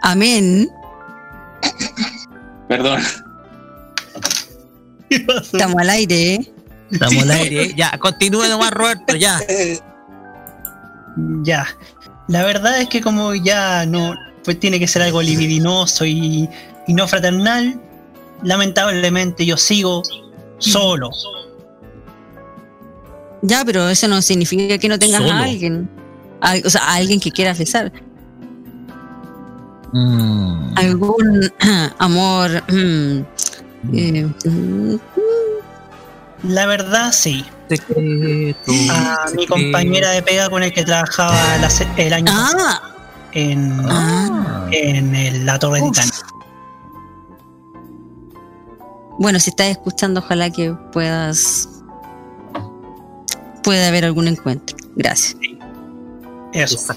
Amén. 0.02 0.69
Perdón. 2.68 3.02
Estamos 5.10 5.82
al 5.82 5.90
aire, 5.90 6.34
¿eh? 6.36 6.53
Estamos 6.91 7.23
al 7.23 7.32
aire. 7.32 7.64
¿eh? 7.64 7.73
Ya, 7.76 7.98
continúe 7.98 8.48
nomás, 8.48 8.72
Roberto, 8.72 9.15
ya. 9.15 9.40
Ya. 11.44 11.65
La 12.27 12.44
verdad 12.44 12.82
es 12.82 12.90
que 12.90 12.99
como 12.99 13.34
ya 13.34 13.86
no 13.86 14.15
pues 14.44 14.60
tiene 14.60 14.80
que 14.80 14.88
ser 14.88 15.02
algo 15.02 15.22
libidinoso 15.22 16.06
y, 16.06 16.49
y 16.88 16.94
no 16.94 17.07
fraternal, 17.07 17.82
lamentablemente 18.44 19.45
yo 19.45 19.57
sigo 19.57 20.02
solo. 20.60 21.10
Ya, 23.41 23.64
pero 23.66 23.88
eso 23.90 24.07
no 24.07 24.22
significa 24.22 24.78
que 24.78 24.88
no 24.90 24.98
tengas 24.98 25.22
Solo. 25.22 25.34
a 25.34 25.44
alguien. 25.44 25.90
A- 26.41 26.56
o 26.66 26.70
sea, 26.70 26.82
a 26.84 26.95
alguien 26.95 27.20
que 27.20 27.32
quieras 27.32 27.57
besar. 27.60 27.91
Mm. 29.94 30.74
Algún 30.78 31.52
amor. 31.99 32.64
mm, 32.72 33.20
eh, 33.94 34.28
mm, 34.45 34.95
La 36.44 36.66
verdad 36.66 37.12
sí. 37.12 37.45
A 38.91 39.26
mi 39.36 39.48
compañera 39.48 40.12
de 40.12 40.22
pega 40.22 40.49
con 40.49 40.62
el 40.64 40.72
que 40.74 40.84
trabajaba 40.84 41.36
la 41.57 41.70
el 41.98 42.14
año 42.14 42.32
Ah. 42.36 42.49
pasado 42.52 42.95
en, 43.34 43.86
en 44.72 45.16
el- 45.16 45.45
la 45.45 45.57
Torre 45.60 45.82
Titán. 45.82 46.10
Bueno, 49.18 49.40
si 49.40 49.50
estás 49.50 49.68
escuchando, 49.68 50.20
ojalá 50.20 50.50
que 50.50 50.74
puedas. 50.92 51.70
Puede 53.64 53.86
haber 53.88 54.06
algún 54.06 54.28
encuentro. 54.28 54.76
Gracias. 54.96 55.36
Eso. 56.54 56.94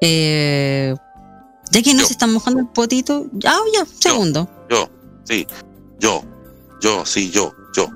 Eh, 0.00 0.94
ya 1.70 1.82
que 1.82 1.94
no 1.94 2.04
se 2.04 2.12
está 2.12 2.26
mojando 2.26 2.60
el 2.60 2.66
potito. 2.68 3.26
Ah, 3.44 3.58
ya, 3.72 3.86
segundo. 3.86 4.48
Yo, 4.68 4.88
sí, 5.24 5.46
yo, 5.98 6.22
yo, 6.80 7.06
sí, 7.06 7.30
yo, 7.30 7.54
yo. 7.74 7.88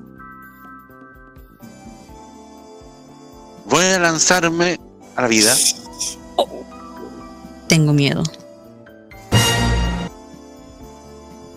Voy 3.67 3.85
a 3.85 3.99
lanzarme 3.99 4.81
a 5.21 5.23
la 5.23 5.29
vida. 5.29 5.55
Tengo 7.69 7.93
miedo. 7.93 8.23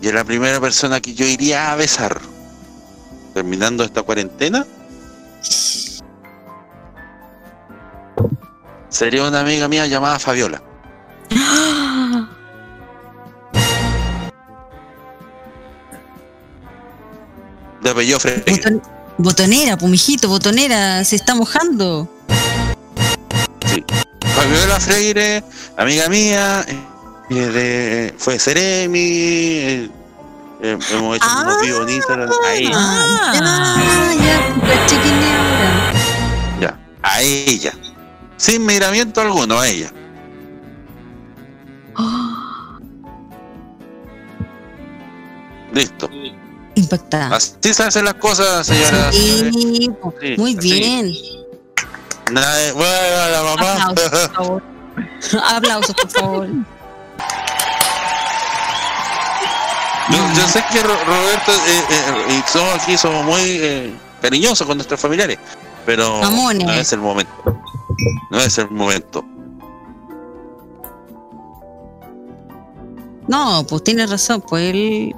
Y 0.01 0.07
es 0.07 0.13
la 0.13 0.25
primera 0.25 0.59
persona 0.59 0.99
que 0.99 1.13
yo 1.13 1.25
iría 1.25 1.71
a 1.71 1.75
besar. 1.75 2.19
Terminando 3.33 3.83
esta 3.85 4.03
cuarentena. 4.03 4.67
Sería 8.89 9.23
una 9.27 9.39
amiga 9.39 9.67
mía 9.67 9.87
llamada 9.87 10.19
Fabiola. 10.19 10.61
De 17.81 17.89
apellido 17.89 18.19
botonera, 19.17 19.77
pumijito, 19.77 20.27
botonera, 20.27 21.03
se 21.03 21.15
está 21.15 21.35
mojando. 21.35 22.09
Fabiola 24.35 24.79
Freire, 24.79 25.43
amiga 25.77 26.07
mía, 26.09 26.65
eh, 26.67 26.75
eh, 27.29 27.33
de, 27.35 28.13
fue 28.17 28.39
Ceremi, 28.39 28.99
eh, 28.99 29.89
eh, 30.61 30.77
hemos 30.91 31.15
hecho 31.17 31.27
unos 31.41 31.61
vivos 31.61 31.81
en 31.87 31.95
Instagram. 31.95 32.29
A 32.29 32.53
ella, 32.53 32.71
Ah, 32.73 33.31
ya, 33.33 33.37
era. 33.37 33.75
ya, 36.59 36.79
a 37.03 37.21
ella. 37.21 37.73
Sin 38.37 38.65
miramiento 38.65 39.21
alguno, 39.21 39.59
a 39.59 39.67
ella. 39.67 39.91
Listo. 45.73 46.09
Impactada. 46.75 47.35
Así 47.35 47.71
se 47.73 47.83
hacen 47.83 48.05
las 48.05 48.15
cosas, 48.15 48.65
señora. 48.65 49.11
Sí, 49.11 49.49
Sí, 49.53 49.91
muy 50.37 50.55
bien. 50.55 51.13
De- 52.31 52.71
bueno, 52.73 53.29
la 53.31 53.43
mamá. 53.43 53.73
Aplausos, 53.85 54.09
por 54.09 54.33
favor. 54.35 54.63
Aplausos, 55.55 55.95
por 55.95 56.09
favor. 56.09 56.47
Yo, 60.09 60.17
yo 60.35 60.47
sé 60.49 60.63
que 60.71 60.81
Ro- 60.83 61.03
Roberto 61.05 61.51
eh, 61.51 61.81
eh, 61.89 62.33
y 62.37 62.49
somos 62.51 62.75
aquí 62.75 62.97
somos 62.97 63.23
muy 63.25 63.39
eh, 63.41 63.93
cariñosos 64.21 64.67
con 64.67 64.77
nuestros 64.77 64.99
familiares, 64.99 65.39
pero 65.85 66.19
Mamones. 66.21 66.65
no 66.67 66.73
es 66.73 66.91
el 66.93 66.99
momento. 66.99 67.31
No 68.29 68.39
es 68.39 68.57
el 68.57 68.69
momento. 68.69 69.23
No, 73.27 73.65
pues 73.67 73.83
tiene 73.83 74.05
razón, 74.05 74.41
pues 74.41 74.73
él. 74.73 75.15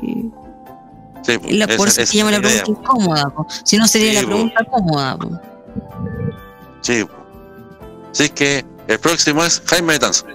Sí, 1.23 1.37
pues, 1.39 1.53
la, 1.53 1.67
por 1.67 1.87
eso 1.87 2.05
se 2.05 2.17
llama 2.17 2.29
la 2.31 2.37
idea. 2.37 2.61
pregunta 2.63 2.81
incómoda, 2.81 3.29
po. 3.29 3.47
si 3.63 3.77
no 3.77 3.87
sería 3.87 4.09
Sí, 4.09 4.15
la 4.17 4.21
po. 4.21 4.27
pregunta 4.27 4.65
cómoda. 4.69 5.17
po. 5.17 5.31
Sí. 6.85 7.03
Así 8.11 8.29
que 8.29 8.63
el 8.87 8.99
próximo 8.99 9.43
es 9.43 9.59
Jaime 9.65 9.93
Betanzo. 9.93 10.25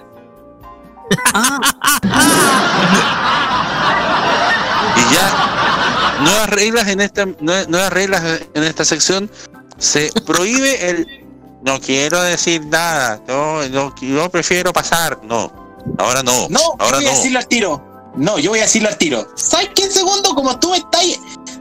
y 4.95 5.13
ya 5.13 6.17
nuevas 6.21 6.49
reglas 6.49 6.87
en 6.87 7.01
esta 7.01 7.25
nue- 7.25 7.67
nuevas 7.67 7.91
reglas 7.93 8.23
en 8.53 8.63
esta 8.63 8.85
sección 8.85 9.29
se 9.77 10.11
prohíbe 10.25 10.89
el 10.89 11.25
no 11.63 11.79
quiero 11.79 12.21
decir 12.21 12.65
nada 12.65 13.19
no, 13.27 13.67
no 13.69 13.93
yo 14.01 14.29
prefiero 14.29 14.73
pasar 14.73 15.19
no 15.23 15.51
ahora 15.97 16.21
no 16.23 16.47
No, 16.49 16.59
yo 16.59 16.75
ahora 16.79 16.97
voy 16.97 17.07
a 17.07 17.11
decirlo 17.11 17.39
al 17.39 17.47
tiro. 17.47 17.87
No, 18.15 18.37
yo 18.37 18.49
voy 18.51 18.59
a 18.59 18.63
decirlo 18.63 18.89
al 18.89 18.97
tiro. 18.97 19.25
¿Sabes 19.35 19.69
qué 19.73 19.89
segundo? 19.89 20.35
Como 20.35 20.59
tú 20.59 20.75
estás 20.75 21.01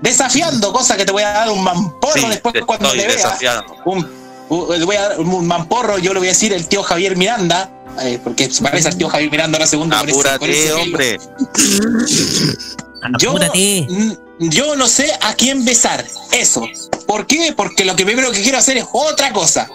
desafiando, 0.02 0.72
cosa 0.72 0.96
que 0.96 1.04
te 1.06 1.12
voy 1.12 1.22
a 1.22 1.30
dar 1.30 1.48
un 1.48 1.62
mamporro 1.62 2.12
Sí, 2.12 2.26
después 2.26 2.52
cuando 2.66 2.90
te 2.90 2.96
vea. 2.98 3.06
desafiando. 3.06 3.72
Un, 3.84 4.04
un- 4.50 4.78
le 4.78 4.84
voy 4.84 4.96
a 4.96 5.08
dar 5.08 5.20
un 5.20 5.46
mamporro, 5.46 5.96
yo 5.98 6.12
le 6.12 6.18
voy 6.18 6.28
a 6.28 6.32
decir 6.32 6.52
el 6.52 6.66
tío 6.68 6.82
Javier 6.82 7.16
Miranda, 7.16 7.70
eh, 8.02 8.18
porque 8.22 8.50
se 8.50 8.62
parece 8.62 8.88
al 8.88 8.96
tío 8.98 9.08
Javier 9.08 9.30
Miranda 9.30 9.56
ahora 9.56 9.66
segundo. 9.66 9.96
ese- 9.96 10.10
apúrate 10.10 10.50
ese 10.50 10.62
pelo. 10.68 10.82
hombre 10.82 11.18
Yo, 13.18 13.34
mm, 13.34 14.12
yo 14.40 14.76
no 14.76 14.86
sé 14.86 15.10
a 15.22 15.32
quién 15.34 15.64
besar. 15.64 16.04
Eso. 16.32 16.68
¿Por 17.06 17.26
qué? 17.26 17.54
Porque 17.56 17.84
lo 17.86 17.96
que 17.96 18.04
primero 18.04 18.30
que 18.30 18.42
quiero 18.42 18.58
hacer 18.58 18.76
es 18.76 18.84
otra 18.92 19.32
cosa. 19.32 19.68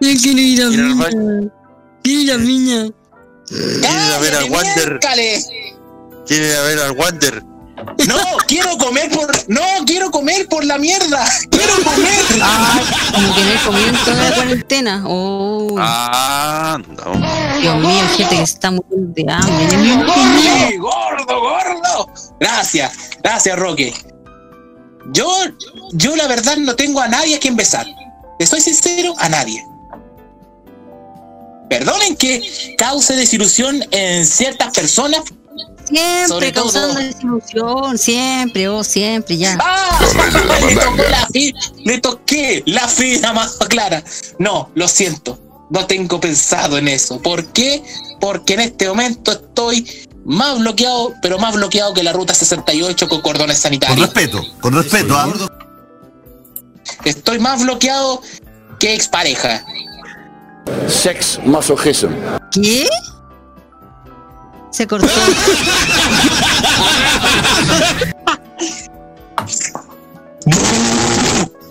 Yo 0.00 0.08
quiero 0.22 0.40
ir 0.40 0.62
a 0.62 0.68
Viña. 0.68 0.94
baño. 0.94 1.50
Quiero 2.02 2.20
ir 2.20 2.32
a 2.32 2.36
ir 2.36 4.22
ver 4.22 4.34
al 4.36 4.50
Wander 4.50 4.98
quiere 6.26 6.48
ir 6.48 6.54
a 6.56 6.62
ver 6.62 6.78
al 6.78 6.92
Wander 6.92 7.42
No, 8.06 8.36
quiero 8.46 8.76
comer 8.78 9.10
por. 9.10 9.30
No, 9.48 9.62
quiero 9.86 10.10
comer 10.10 10.48
por 10.48 10.64
la 10.64 10.78
mierda. 10.78 11.24
Quiero 11.50 11.74
comer. 11.82 12.24
Como 13.12 13.34
que 13.34 13.44
no 13.44 13.50
he 13.50 13.64
comido 13.64 13.88
en 13.88 13.96
toda 14.04 14.30
la 14.30 14.34
cuarentena. 14.34 15.04
Oh, 15.06 15.76
ah 15.78 16.78
no 16.88 17.60
Dios 17.60 17.76
mío, 17.78 18.04
gente 18.16 18.36
que 18.36 18.42
está 18.42 18.70
muriendo 18.70 19.12
de 19.14 19.32
hambre. 19.32 20.78
¡Gordo, 20.78 21.40
gordo, 21.40 21.40
gordo! 21.40 22.12
Gracias, 22.38 22.92
gracias, 23.22 23.58
Roque. 23.58 23.94
Yo, 25.12 25.26
yo 25.92 26.16
la 26.16 26.26
verdad 26.26 26.56
no 26.56 26.76
tengo 26.76 27.00
a 27.00 27.08
nadie 27.08 27.36
a 27.36 27.40
quien 27.40 27.56
besar. 27.56 27.86
Te 28.38 28.46
soy 28.46 28.60
sincero, 28.60 29.14
a 29.18 29.28
nadie. 29.28 29.64
Perdonen 31.68 32.16
que 32.16 32.74
cause 32.76 33.14
desilusión 33.14 33.84
en 33.90 34.26
ciertas 34.26 34.72
personas. 34.72 35.22
Siempre 35.90 36.28
Sobre 36.28 36.52
todo- 36.52 36.64
causando 36.64 37.00
desilusión, 37.00 37.98
siempre, 37.98 38.68
oh, 38.68 38.84
siempre, 38.84 39.36
ya. 39.36 39.58
¡Ah! 39.60 39.98
Le 40.68 40.76
tocó 40.76 41.02
la 41.10 41.26
fi- 41.32 41.54
le 41.84 41.98
toqué 42.00 42.62
la 42.66 42.86
fibra 42.88 43.32
más 43.32 43.56
clara. 43.68 44.02
No, 44.38 44.70
lo 44.74 44.86
siento. 44.88 45.38
No 45.70 45.86
tengo 45.86 46.20
pensado 46.20 46.78
en 46.78 46.88
eso. 46.88 47.20
¿Por 47.20 47.46
qué? 47.46 47.82
Porque 48.20 48.54
en 48.54 48.60
este 48.60 48.88
momento 48.88 49.32
estoy 49.32 49.86
más 50.24 50.58
bloqueado, 50.58 51.12
pero 51.22 51.38
más 51.38 51.54
bloqueado 51.54 51.92
que 51.94 52.02
la 52.02 52.12
ruta 52.12 52.34
68 52.34 53.08
con 53.08 53.20
cordones 53.20 53.56
Con 53.56 53.62
sanitarios. 53.62 54.00
respeto, 54.00 54.42
con 54.60 54.74
respeto, 54.74 55.16
¿ah? 55.16 55.32
Estoy 57.04 57.38
más 57.38 57.62
bloqueado 57.62 58.20
que 58.78 58.94
expareja. 58.94 59.64
Sex 60.88 61.38
masochism. 61.44 62.10
¿Qué? 62.52 62.88
Se 64.70 64.86
cortó. 64.86 65.08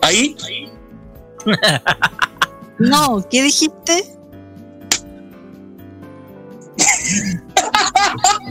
Ahí. 0.02 0.36
No, 2.78 3.26
¿qué 3.30 3.44
dijiste? 3.44 4.16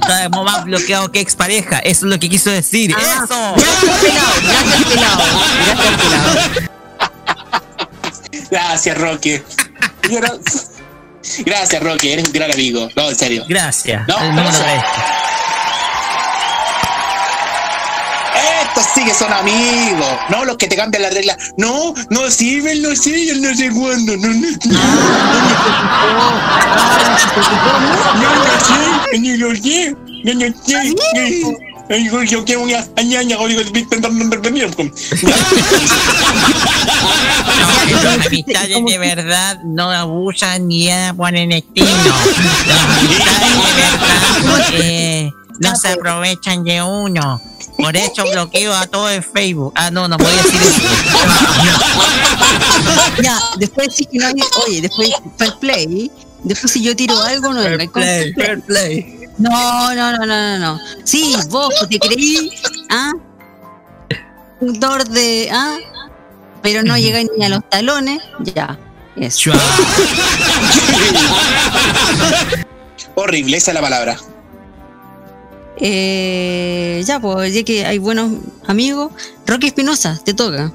Estamos 0.00 0.44
más 0.44 0.64
bloqueado 0.64 1.10
que 1.10 1.20
expareja. 1.20 1.78
Eso 1.80 2.06
es 2.06 2.12
lo 2.12 2.18
que 2.18 2.28
quiso 2.28 2.50
decir. 2.50 2.94
Ah, 2.96 3.24
¡Eso! 3.24 3.54
Gracias, 3.56 3.96
pelado. 4.00 4.32
Gracias, 4.42 4.84
pelado. 4.84 5.22
Gracias, 5.66 5.94
pelado. 6.02 6.68
Gracias, 8.50 8.98
Roque. 8.98 9.44
Gra- 11.38 11.44
Gracias, 11.59 11.82
Roque. 11.82 12.12
Eres 12.12 12.26
un 12.26 12.32
gran 12.32 12.52
amigo. 12.52 12.88
No, 12.96 13.09
en 13.10 13.16
serio. 13.16 13.44
Gracias. 13.48 14.06
No, 14.09 14.18
No 14.20 14.28
me 14.30 14.36
lo 14.36 14.42
gracias. 14.50 14.84
Estos 18.62 18.84
sí 18.94 19.05
que 19.05 19.14
son 19.14 19.32
amigos. 19.32 20.06
No 20.30 20.44
los 20.44 20.56
que 20.56 20.66
te 20.68 20.76
cambian 20.76 21.02
la 21.02 21.10
regla. 21.10 21.36
No, 21.56 21.94
no 22.10 22.30
sirven, 22.30 22.80
no 22.82 22.94
sirven, 22.94 23.42
no 23.42 23.55
sé 23.55 23.70
cuándo. 23.70 24.16
No, 24.16 24.28
no, 24.28 24.34
no, 28.14 28.34
no 28.34 28.60
sé, 29.10 29.18
ni 29.18 29.36
lo 29.36 29.55
sé. 29.56 29.94
No, 30.24 30.34
no 30.34 30.55
sé. 30.64 30.76
Ay, 30.76 31.42
yo 32.27 32.44
quiero 32.44 32.62
una 32.62 32.86
añaña, 32.97 33.39
oigo, 33.39 33.60
Las 37.90 38.27
amistades 38.27 38.85
de 38.85 38.98
verdad 38.98 39.60
no 39.65 39.90
abusan 39.90 40.69
ni 40.69 40.89
ponen 41.16 41.52
estilo. 41.52 41.86
Las 42.66 42.85
amistades 42.98 43.55
de 43.56 43.73
verdad 43.82 44.69
eh, 44.73 45.31
no 45.60 45.77
se 45.77 45.89
aprovechan 45.89 46.65
de 46.65 46.82
uno. 46.82 47.40
Por 47.78 47.97
eso 47.97 48.24
bloqueo 48.31 48.74
a 48.74 48.86
todo 48.86 49.09
el 49.09 49.23
Facebook. 49.23 49.73
Ah, 49.77 49.90
no, 49.90 50.09
no 50.09 50.19
podía 50.19 50.43
decir 50.43 50.60
eso. 50.60 50.82
Ya, 53.23 53.39
después 53.59 53.94
sí 53.94 54.05
que 54.05 54.19
no 54.19 54.27
hay. 54.27 54.35
Oye, 54.66 54.81
después 54.81 55.10
fair 55.36 55.55
play. 55.60 56.10
Después 56.44 56.73
si 56.73 56.82
yo 56.82 56.94
tiro 56.94 57.20
algo, 57.23 57.52
no 57.52 57.62
venga 57.62 57.86
con 57.86 58.02
Play, 58.02 58.32
fair 58.35 58.60
play. 58.62 59.17
No, 59.39 59.94
no, 59.94 60.12
no, 60.12 60.27
no, 60.27 60.27
no, 60.27 60.59
no. 60.59 60.81
Sí, 61.05 61.36
vos 61.48 61.73
te 61.89 61.98
creí, 61.98 62.51
¿ah? 62.90 63.12
Puntor 64.59 65.09
de, 65.09 65.48
¿ah? 65.52 65.77
Pero 66.62 66.82
no 66.82 66.98
llegáis 66.98 67.28
ni 67.39 67.44
a 67.44 67.48
los 67.48 67.69
talones, 67.70 68.20
ya. 68.55 68.78
Eso. 69.16 69.52
Horrible, 73.15 73.56
esa 73.56 73.70
es 73.70 73.74
la 73.74 73.81
palabra. 73.81 74.16
Eh, 75.81 77.02
ya, 77.06 77.20
pues, 77.20 77.55
ya 77.55 77.62
que 77.62 77.86
hay 77.86 77.98
buenos 77.98 78.32
amigos. 78.66 79.12
Rocky 79.47 79.69
Espinosa, 79.69 80.20
te 80.24 80.35
toca. 80.35 80.73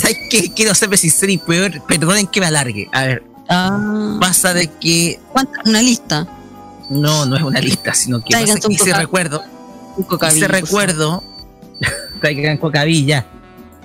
¿Sabes 0.00 0.18
qué? 0.30 0.52
Quiero 0.52 0.74
ser 0.74 0.96
sincero 0.96 1.32
y 1.32 1.38
peor. 1.38 1.84
Perdonen 1.86 2.26
que 2.26 2.40
me 2.40 2.46
alargue. 2.46 2.88
A 2.92 3.04
ver. 3.04 3.24
Ah. 3.48 4.16
Pasa 4.20 4.54
de 4.54 4.68
que. 4.68 5.20
¿Cuánta? 5.32 5.60
Una 5.64 5.82
lista. 5.82 6.26
No, 6.90 7.24
no 7.26 7.36
es 7.36 7.42
una 7.42 7.60
lista, 7.60 7.94
sino 7.94 8.20
que 8.20 8.30
Traigan 8.30 8.58
que 8.60 8.74
ese 8.74 8.84
coca- 8.90 8.98
recuerdo. 8.98 9.42
Por 10.08 10.20
recuerdo. 10.48 11.22
Traigan 12.20 12.58
cocavilla. 12.58 13.26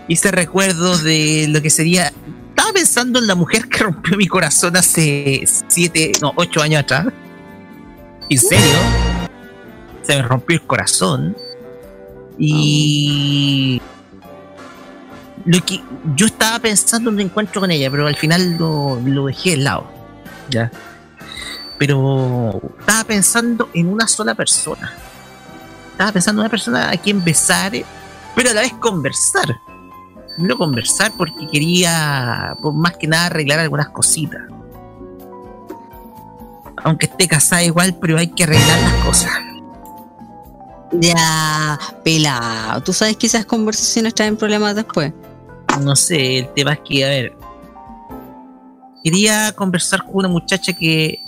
Ese 0.07 0.31
recuerdo 0.31 0.97
de 0.97 1.47
lo 1.49 1.61
que 1.61 1.69
sería. 1.69 2.11
Estaba 2.49 2.73
pensando 2.73 3.19
en 3.19 3.27
la 3.27 3.35
mujer 3.35 3.67
que 3.69 3.77
rompió 3.83 4.17
mi 4.17 4.27
corazón 4.27 4.75
hace 4.75 5.43
siete, 5.67 6.11
no, 6.21 6.33
ocho 6.35 6.61
años 6.61 6.81
atrás. 6.81 7.07
¿En 8.29 8.37
serio? 8.37 8.75
Se 10.01 10.15
me 10.15 10.21
rompió 10.23 10.55
el 10.57 10.63
corazón. 10.63 11.37
Y. 12.37 13.81
Lo 15.45 15.63
que 15.65 15.81
yo 16.15 16.25
estaba 16.25 16.59
pensando 16.59 17.09
en 17.09 17.15
un 17.15 17.21
encuentro 17.21 17.61
con 17.61 17.71
ella, 17.71 17.89
pero 17.89 18.05
al 18.07 18.15
final 18.15 18.57
lo, 18.57 18.99
lo 19.05 19.25
dejé 19.27 19.51
de 19.51 19.57
lado. 19.57 19.89
Ya. 20.49 20.71
Pero 21.79 22.61
estaba 22.79 23.03
pensando 23.05 23.69
en 23.73 23.87
una 23.87 24.07
sola 24.07 24.35
persona. 24.35 24.93
Estaba 25.91 26.11
pensando 26.11 26.41
en 26.41 26.43
una 26.43 26.49
persona 26.49 26.91
a 26.91 26.97
quien 26.97 27.23
besar, 27.23 27.71
pero 28.35 28.51
a 28.51 28.53
la 28.53 28.61
vez 28.61 28.73
conversar. 28.73 29.59
No 30.37 30.57
conversar 30.57 31.11
porque 31.17 31.47
quería, 31.47 32.55
por 32.61 32.73
más 32.73 32.97
que 32.97 33.07
nada, 33.07 33.25
arreglar 33.27 33.59
algunas 33.59 33.89
cositas. 33.89 34.41
Aunque 36.83 37.07
esté 37.07 37.27
casada 37.27 37.63
igual, 37.63 37.97
pero 37.99 38.17
hay 38.17 38.27
que 38.27 38.43
arreglar 38.43 38.79
las 38.81 39.05
cosas. 39.05 39.31
Ya, 40.91 41.79
pelado. 42.03 42.81
Tú 42.81 42.93
sabes 42.93 43.17
que 43.17 43.27
esas 43.27 43.45
conversaciones 43.45 44.13
traen 44.13 44.37
problemas 44.37 44.75
después. 44.75 45.13
No 45.81 45.95
sé, 45.95 46.39
el 46.39 46.53
tema 46.53 46.73
es 46.73 46.79
que, 46.79 47.05
a 47.05 47.09
ver. 47.09 47.37
Quería 49.03 49.53
conversar 49.53 50.03
con 50.03 50.15
una 50.15 50.27
muchacha 50.27 50.73
que 50.73 51.23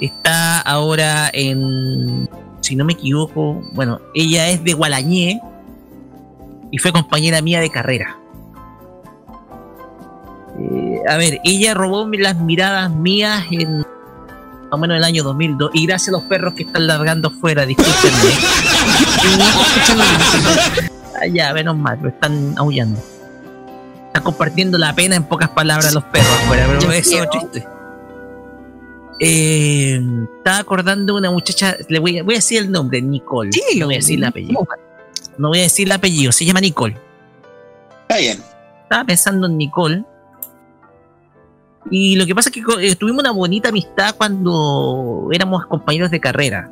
está 0.00 0.60
ahora 0.60 1.30
en. 1.32 2.28
Si 2.60 2.76
no 2.76 2.84
me 2.84 2.92
equivoco, 2.92 3.62
bueno, 3.72 4.00
ella 4.14 4.48
es 4.48 4.62
de 4.62 4.74
Gualañé 4.74 5.40
y 6.70 6.78
fue 6.78 6.92
compañera 6.92 7.40
mía 7.42 7.60
de 7.60 7.70
carrera. 7.70 8.18
Eh, 10.58 11.00
a 11.08 11.16
ver, 11.16 11.40
ella 11.44 11.74
robó 11.74 12.06
las 12.06 12.36
miradas 12.36 12.90
mías 12.90 13.44
en 13.50 13.78
más 13.78 14.78
o 14.78 14.78
menos 14.78 14.98
el 14.98 15.04
año 15.04 15.24
2002 15.24 15.70
y 15.74 15.86
gracias 15.86 16.08
a 16.10 16.12
los 16.12 16.22
perros 16.22 16.54
que 16.54 16.62
están 16.62 16.86
largando 16.86 17.28
afuera, 17.28 17.66
discúlpenme. 17.66 18.30
Ah, 21.20 21.26
ya, 21.32 21.52
menos 21.54 21.76
mal, 21.76 21.96
pero 21.96 22.10
están 22.10 22.54
aullando. 22.56 23.00
Están 24.06 24.22
compartiendo 24.22 24.78
la 24.78 24.94
pena 24.94 25.16
en 25.16 25.24
pocas 25.24 25.48
palabras 25.48 25.92
los 25.92 26.04
perros 26.04 26.32
afuera, 26.44 26.66
pero 26.68 26.80
Yo 26.80 26.92
eso 26.92 27.22
es 27.22 27.30
triste. 27.30 27.79
Eh, 29.22 30.00
estaba 30.38 30.58
acordando 30.58 31.12
de 31.12 31.18
una 31.20 31.30
muchacha, 31.30 31.76
le 31.90 31.98
voy 31.98 32.18
a, 32.18 32.22
voy 32.22 32.34
a 32.34 32.38
decir 32.38 32.62
el 32.62 32.70
nombre, 32.70 33.02
Nicole. 33.02 33.50
no 33.76 33.86
voy 33.86 33.94
a 33.94 33.98
decir 33.98 34.18
el 34.18 34.24
apellido. 34.24 34.66
No 35.36 35.48
voy 35.48 35.58
a 35.58 35.62
decir 35.62 35.86
el 35.86 35.92
apellido, 35.92 36.32
se 36.32 36.46
llama 36.46 36.60
Nicole. 36.60 36.96
Está 38.02 38.16
bien. 38.16 38.42
Estaba 38.82 39.04
pensando 39.04 39.46
en 39.46 39.58
Nicole. 39.58 40.04
Y 41.90 42.16
lo 42.16 42.24
que 42.24 42.34
pasa 42.34 42.50
es 42.50 42.54
que 42.54 42.88
eh, 42.88 42.96
tuvimos 42.96 43.20
una 43.20 43.30
bonita 43.30 43.68
amistad 43.68 44.14
cuando 44.16 45.28
éramos 45.32 45.66
compañeros 45.66 46.10
de 46.10 46.20
carrera. 46.20 46.70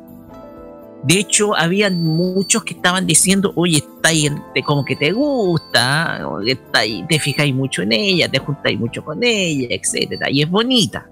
De 1.03 1.19
hecho, 1.19 1.55
había 1.55 1.89
muchos 1.89 2.63
que 2.63 2.73
estaban 2.73 3.05
diciendo, 3.05 3.53
oye, 3.55 3.77
está 3.77 4.09
ahí, 4.09 4.27
como 4.65 4.83
que 4.83 4.95
te 4.95 5.11
gusta, 5.11 6.19
está 6.45 6.79
ahí, 6.79 7.05
te 7.07 7.19
fijáis 7.19 7.55
mucho 7.55 7.83
en 7.83 7.93
ella, 7.93 8.29
te 8.29 8.39
juntáis 8.39 8.77
mucho 8.77 9.03
con 9.03 9.23
ella, 9.23 9.67
etcétera, 9.69 10.29
y 10.29 10.41
es 10.41 10.49
bonita. 10.49 11.09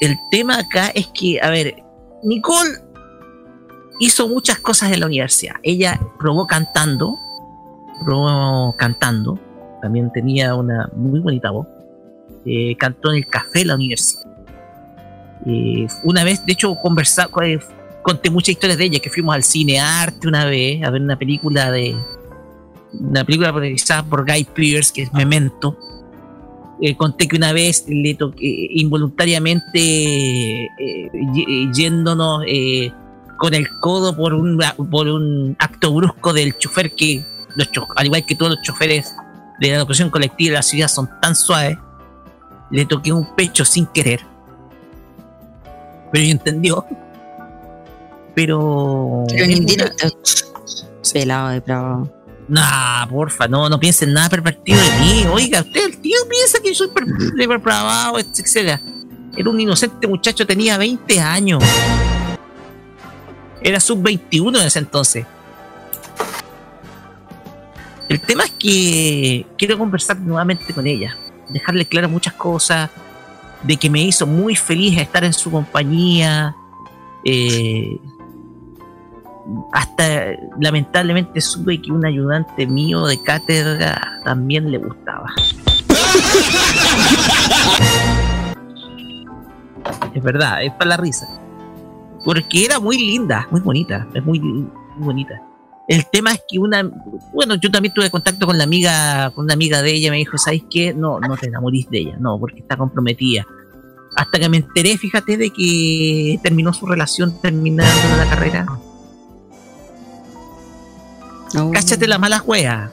El 0.00 0.16
tema 0.30 0.58
acá 0.58 0.88
es 0.94 1.08
que, 1.08 1.40
a 1.40 1.50
ver, 1.50 1.82
Nicole 2.22 2.70
hizo 3.98 4.28
muchas 4.28 4.58
cosas 4.58 4.92
en 4.92 5.00
la 5.00 5.06
universidad. 5.06 5.56
Ella 5.62 6.00
probó 6.18 6.46
cantando, 6.46 7.18
probó 8.04 8.74
cantando, 8.76 9.38
también 9.82 10.10
tenía 10.12 10.54
una 10.54 10.90
muy 10.96 11.20
bonita 11.20 11.50
voz. 11.50 11.66
Eh, 12.46 12.74
cantó 12.76 13.10
en 13.10 13.18
el 13.18 13.26
café 13.26 13.60
de 13.60 13.64
la 13.66 13.74
universidad. 13.74 14.24
Eh, 15.46 15.86
una 16.04 16.24
vez, 16.24 16.44
de 16.44 16.52
hecho, 16.52 16.74
conversar, 16.76 17.28
eh, 17.42 17.58
conté 18.02 18.30
muchas 18.30 18.50
historias 18.50 18.78
de 18.78 18.84
ella, 18.84 18.98
que 19.00 19.10
fuimos 19.10 19.34
al 19.34 19.42
cine 19.42 19.80
arte 19.80 20.26
una 20.26 20.46
vez 20.46 20.82
a 20.82 20.90
ver 20.90 21.02
una 21.02 21.18
película 21.18 21.70
de 21.70 21.94
una 22.98 23.24
película 23.24 23.52
protagonizada 23.52 24.02
por 24.02 24.26
Guy 24.26 24.44
Pearce, 24.44 24.92
que 24.92 25.02
es 25.02 25.12
Memento. 25.12 25.76
Eh, 26.82 26.96
conté 26.96 27.28
que 27.28 27.36
una 27.36 27.52
vez 27.52 27.84
le 27.88 28.14
toqué 28.14 28.68
involuntariamente 28.70 30.64
eh, 30.64 31.10
yéndonos 31.74 32.42
eh, 32.46 32.90
con 33.36 33.52
el 33.54 33.68
codo 33.80 34.16
por 34.16 34.32
un, 34.34 34.58
por 34.90 35.06
un 35.08 35.56
acto 35.58 35.92
brusco 35.92 36.32
del 36.32 36.56
chofer 36.58 36.94
que, 36.94 37.22
los 37.56 37.70
cho- 37.70 37.86
al 37.96 38.06
igual 38.06 38.24
que 38.24 38.34
todos 38.34 38.52
los 38.52 38.62
choferes 38.62 39.14
de 39.60 39.68
la 39.68 39.76
educación 39.76 40.08
colectiva 40.10 40.50
de 40.52 40.56
la 40.56 40.62
ciudad 40.62 40.88
son 40.88 41.08
tan 41.20 41.34
suaves, 41.36 41.76
le 42.70 42.86
toqué 42.86 43.12
un 43.12 43.34
pecho 43.34 43.64
sin 43.64 43.84
querer. 43.86 44.20
Pero 46.12 46.24
ella 46.24 46.32
entendió. 46.32 46.84
Pero. 48.34 49.24
Pero 49.28 49.44
en 49.44 49.50
indirecto. 49.52 50.06
Pelado 51.12 51.48
de 51.50 51.60
bravo. 51.60 52.10
Nah, 52.50 53.06
porfa, 53.06 53.46
no, 53.46 53.68
no 53.68 53.78
piensen 53.78 54.12
nada 54.12 54.28
pervertido 54.28 54.80
de 54.80 54.90
mí. 54.98 55.24
Oiga, 55.32 55.60
usted, 55.60 55.84
el 55.86 55.98
tío 55.98 56.18
piensa 56.28 56.58
que 56.60 56.74
soy 56.74 56.88
per- 56.88 57.06
depravado, 57.06 58.18
etcétera. 58.18 58.80
Era 59.36 59.48
un 59.48 59.60
inocente 59.60 60.08
muchacho, 60.08 60.44
tenía 60.44 60.76
20 60.76 61.20
años. 61.20 61.62
Era 63.62 63.78
sub-21 63.78 64.60
en 64.60 64.66
ese 64.66 64.80
entonces. 64.80 65.24
El 68.08 68.20
tema 68.20 68.42
es 68.44 68.50
que 68.50 69.46
quiero 69.56 69.78
conversar 69.78 70.18
nuevamente 70.18 70.74
con 70.74 70.84
ella, 70.88 71.16
dejarle 71.48 71.86
claras 71.86 72.10
muchas 72.10 72.34
cosas, 72.34 72.90
de 73.62 73.76
que 73.76 73.88
me 73.88 74.02
hizo 74.02 74.26
muy 74.26 74.56
feliz 74.56 74.98
estar 74.98 75.22
en 75.22 75.32
su 75.32 75.52
compañía, 75.52 76.56
eh, 77.24 77.96
hasta 79.72 80.32
lamentablemente 80.60 81.40
supe 81.40 81.80
que 81.80 81.92
un 81.92 82.04
ayudante 82.04 82.66
mío 82.66 83.06
de 83.06 83.22
cátedra 83.22 84.20
también 84.24 84.70
le 84.70 84.78
gustaba. 84.78 85.26
Es 90.14 90.22
verdad, 90.22 90.62
es 90.62 90.72
para 90.72 90.90
la 90.90 90.96
risa. 90.96 91.26
Porque 92.24 92.64
era 92.64 92.78
muy 92.80 92.98
linda, 92.98 93.46
muy 93.50 93.60
bonita, 93.60 94.06
es 94.14 94.24
muy, 94.24 94.40
muy 94.40 94.70
bonita. 94.98 95.40
El 95.88 96.06
tema 96.06 96.32
es 96.32 96.42
que 96.48 96.58
una, 96.58 96.88
bueno, 97.32 97.56
yo 97.56 97.70
también 97.70 97.92
tuve 97.92 98.10
contacto 98.10 98.46
con 98.46 98.56
la 98.56 98.64
amiga, 98.64 99.30
con 99.34 99.44
una 99.44 99.54
amiga 99.54 99.82
de 99.82 99.92
ella, 99.92 100.10
me 100.10 100.18
dijo, 100.18 100.38
¿sabes 100.38 100.62
qué? 100.70 100.94
No, 100.94 101.18
no 101.18 101.36
te 101.36 101.46
enamorís 101.46 101.88
de 101.90 101.98
ella, 101.98 102.16
no, 102.20 102.38
porque 102.38 102.60
está 102.60 102.76
comprometida. 102.76 103.46
Hasta 104.16 104.38
que 104.38 104.48
me 104.48 104.58
enteré, 104.58 104.98
fíjate, 104.98 105.36
de 105.36 105.50
que 105.50 106.38
terminó 106.42 106.72
su 106.72 106.86
relación 106.86 107.40
terminando 107.40 108.16
la 108.18 108.28
carrera. 108.28 108.66
Cáchate 111.72 112.06
la 112.06 112.18
mala 112.18 112.38
juega, 112.38 112.90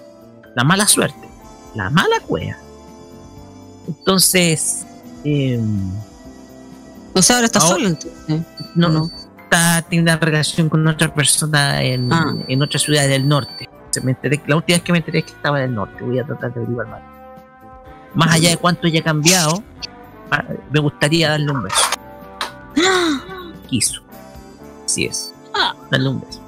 la 0.55 0.63
mala 0.63 0.87
suerte, 0.87 1.27
la 1.75 1.89
mala 1.89 2.15
juega. 2.27 2.57
Entonces, 3.87 4.85
eh, 5.23 5.59
O 7.13 7.21
sea, 7.21 7.37
ahora 7.37 7.45
está 7.47 7.59
Ahora- 7.59 7.73
solo 7.75 7.87
entonces. 7.87 8.13
no, 8.75 8.89
no. 8.89 9.11
Está, 9.43 9.81
tiene 9.83 10.03
una 10.03 10.17
relación 10.17 10.69
con 10.69 10.85
otra 10.87 11.13
persona 11.13 11.81
en, 11.81 12.11
Ah. 12.13 12.35
en 12.47 12.61
otra 12.61 12.77
ciudad 12.79 13.07
del 13.07 13.27
norte. 13.27 13.69
Se 13.91 14.01
me 14.01 14.11
enteré, 14.11 14.41
la 14.45 14.57
última 14.57 14.75
vez 14.77 14.83
que 14.83 14.91
me 14.91 14.97
enteré 14.99 15.19
es 15.19 15.25
que 15.25 15.31
estaba 15.31 15.59
en 15.63 15.69
el 15.69 15.75
norte. 15.75 16.03
Voy 16.03 16.19
a 16.19 16.25
tratar 16.25 16.53
de 16.53 16.59
averiguar 16.59 16.87
más. 16.87 17.01
Más 18.13 18.35
allá 18.35 18.49
de 18.49 18.57
cuánto 18.57 18.87
haya 18.87 19.01
cambiado, 19.03 19.63
ah, 20.31 20.43
me 20.69 20.79
gustaría 20.79 21.29
darle 21.29 21.49
un 21.51 21.63
beso. 21.63 21.81
Quiso. 23.69 24.01
Así 24.85 25.05
es. 25.05 25.33
Darle 25.89 26.09
un 26.09 26.21
beso. 26.21 26.41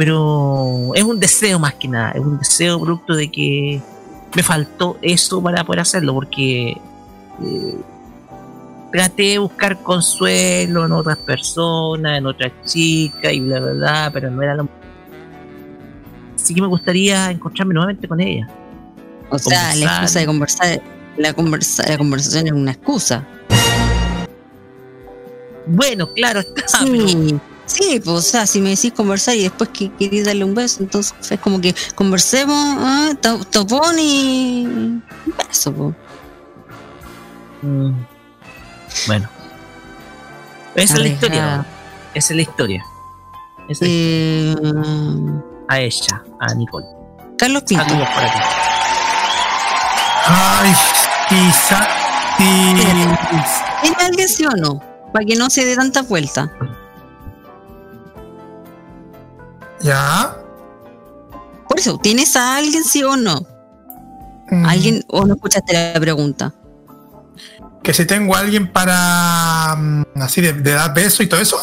Pero 0.00 0.92
es 0.94 1.02
un 1.02 1.20
deseo 1.20 1.58
más 1.58 1.74
que 1.74 1.86
nada. 1.86 2.12
Es 2.12 2.22
un 2.22 2.38
deseo 2.38 2.80
producto 2.80 3.14
de 3.14 3.30
que 3.30 3.82
me 4.34 4.42
faltó 4.42 4.96
eso 5.02 5.42
para 5.42 5.62
poder 5.62 5.80
hacerlo. 5.80 6.14
Porque 6.14 6.70
eh, 6.70 7.78
traté 8.90 9.22
de 9.24 9.38
buscar 9.40 9.82
consuelo 9.82 10.86
en 10.86 10.92
otras 10.92 11.18
personas, 11.18 12.16
en 12.16 12.24
otras 12.24 12.50
chicas 12.64 13.30
y 13.30 13.40
bla 13.40 13.60
bla 13.60 13.72
bla, 13.72 14.10
pero 14.10 14.30
no 14.30 14.40
era 14.40 14.54
lo 14.54 14.70
Así 16.34 16.54
que 16.54 16.62
me 16.62 16.68
gustaría 16.68 17.30
encontrarme 17.30 17.74
nuevamente 17.74 18.08
con 18.08 18.20
ella. 18.20 18.48
O 19.28 19.38
sea, 19.38 19.74
la 19.74 19.84
excusa 19.84 20.20
de 20.20 20.26
conversar, 20.26 20.82
la, 21.18 21.34
conversa, 21.34 21.86
la 21.86 21.98
conversación 21.98 22.46
es 22.46 22.52
una 22.54 22.70
excusa. 22.70 23.28
Bueno, 25.66 26.10
claro, 26.14 26.40
está. 26.40 26.66
Sí, 26.86 27.38
sí, 27.72 28.00
pues, 28.04 28.16
o 28.16 28.20
sea, 28.22 28.46
si 28.46 28.60
me 28.60 28.70
decís 28.70 28.92
conversar 28.92 29.34
y 29.36 29.42
después 29.42 29.70
que 29.70 29.90
querés 29.94 30.24
darle 30.26 30.44
un 30.44 30.54
beso, 30.54 30.82
entonces 30.82 31.14
es 31.30 31.40
como 31.40 31.60
que 31.60 31.74
conversemos, 31.94 32.56
ah, 32.78 33.10
to- 33.20 33.44
topón 33.44 33.98
y 33.98 34.64
un 34.66 35.04
beso, 35.48 35.72
pues. 35.72 35.94
Mm. 37.62 37.92
Bueno. 39.06 39.28
Esa 40.74 40.94
es 40.94 41.00
la 41.00 41.08
historia. 41.08 41.66
Esa 42.14 42.32
es 42.32 42.36
la 42.36 42.42
historia. 42.42 42.84
Esa 43.68 43.84
es 43.84 43.90
Eh, 43.92 44.54
la 44.60 44.68
historia. 44.68 45.42
A 45.68 45.78
ella, 45.80 46.22
a 46.40 46.54
Nicole. 46.54 46.86
Carlos 47.38 47.62
Pinto. 47.62 47.84
Saludos 47.84 48.08
para 48.14 48.32
ti. 48.32 48.38
Ay, 50.26 50.72
quizá. 51.28 51.88
¿Tiene 52.36 53.96
alguien 54.00 54.28
sí 54.28 54.44
o 54.46 54.50
no? 54.50 54.80
Para 55.12 55.24
que 55.24 55.36
no 55.36 55.50
se 55.50 55.64
dé 55.64 55.76
tanta 55.76 56.02
vuelta. 56.02 56.50
Ya. 59.80 60.36
Por 61.68 61.78
eso, 61.78 61.98
¿tienes 61.98 62.36
a 62.36 62.56
alguien 62.56 62.84
sí 62.84 63.02
o 63.02 63.16
no? 63.16 63.46
Mm. 64.50 64.66
¿Alguien 64.66 65.04
o 65.08 65.24
no 65.24 65.34
escuchaste 65.34 65.72
la 65.94 66.00
pregunta? 66.00 66.52
Que 67.82 67.94
si 67.94 68.04
tengo 68.04 68.34
a 68.34 68.40
alguien 68.40 68.70
para. 68.72 69.76
mm, 69.76 70.04
así 70.20 70.40
de, 70.40 70.52
de 70.52 70.72
dar 70.72 70.92
beso 70.92 71.22
y 71.22 71.28
todo 71.28 71.40
eso. 71.40 71.56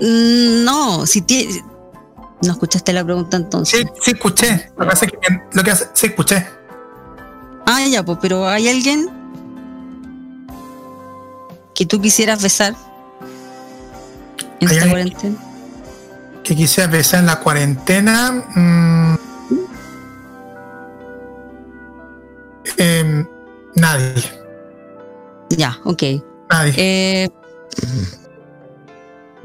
Mm, 0.00 0.64
No, 0.64 1.06
si 1.06 1.22
tienes. 1.22 1.62
No 2.42 2.52
escuchaste 2.52 2.92
la 2.92 3.04
pregunta 3.04 3.36
entonces. 3.36 3.80
Sí, 3.80 3.86
sí 4.02 4.10
escuché. 4.12 4.70
Lo 4.78 4.86
que 4.86 4.92
hace 4.92 5.06
que. 5.08 5.18
Lo 5.52 5.62
que 5.64 5.70
hace, 5.72 5.86
sí 5.92 6.06
escuché. 6.06 6.46
Ah, 7.66 7.84
ya, 7.86 8.02
pues, 8.04 8.18
pero 8.22 8.46
¿hay 8.48 8.68
alguien 8.68 9.08
que 11.74 11.86
tú 11.86 12.00
quisieras 12.00 12.42
besar 12.42 12.74
en 14.60 14.68
¿Hay 14.68 14.76
esta 14.76 14.88
cuarentena? 14.90 15.36
Que 16.44 16.56
quisiera 16.56 16.90
besar 16.90 17.20
en 17.20 17.26
la 17.26 17.38
cuarentena. 17.40 18.32
mm, 18.54 19.14
em, 22.78 23.26
nadie. 23.74 24.14
Ya, 25.50 25.78
ok. 25.84 26.02
Nadie. 26.50 26.72
Eh, 26.76 27.28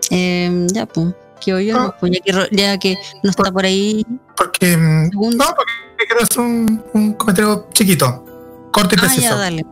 em, 0.09 0.67
ya, 0.67 0.85
pues. 0.85 1.13
Que 1.41 1.71
Ah. 1.73 1.95
pues, 1.99 2.11
ya 2.13 2.19
que, 2.23 2.31
Ro- 2.31 2.47
ya 2.51 2.77
que 2.79 2.95
no 3.21 3.29
está 3.29 3.51
por 3.51 3.65
ahí. 3.65 4.05
Porque. 4.37 4.75
mm, 4.77 5.09
No, 5.35 5.45
porque 5.45 6.05
quiero 6.07 6.23
hacer 6.23 6.39
un, 6.39 6.83
un 6.93 7.13
comentario 7.13 7.67
chiquito. 7.73 8.23
Corto 8.71 8.95
y 8.95 8.97
Ah, 8.97 9.01
preciso. 9.01 9.21
ya, 9.29 9.35
dale. 9.35 9.65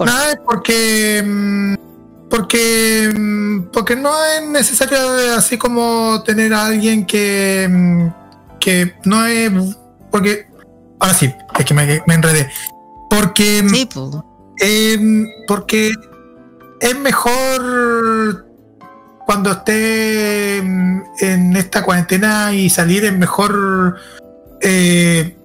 Nada, 0.00 0.32
es 0.32 0.38
porque. 0.44 1.22
mm, 1.24 1.74
Porque. 2.30 3.12
mm, 3.14 3.70
Porque 3.72 3.96
no 3.96 4.12
es 4.24 4.48
necesario 4.48 4.98
así 5.36 5.58
como 5.58 6.22
tener 6.22 6.54
a 6.54 6.66
alguien 6.66 7.04
que. 7.04 7.68
mm, 7.68 8.08
Que 8.60 8.94
no 9.04 9.26
es. 9.26 9.50
Porque. 10.10 10.46
Ahora 11.00 11.14
sí, 11.14 11.34
es 11.58 11.64
que 11.64 11.74
me, 11.74 12.02
me 12.06 12.14
enredé. 12.14 12.48
Porque. 13.10 13.62
pues. 13.92 14.08
em, 14.60 15.26
porque 15.46 15.90
es 16.80 16.98
mejor 16.98 18.46
cuando 19.26 19.52
esté 19.52 20.58
en 20.58 21.56
esta 21.56 21.84
cuarentena 21.84 22.52
y 22.52 22.68
salir 22.68 23.04
es 23.04 23.16
mejor 23.16 23.96
eh, 24.60 25.36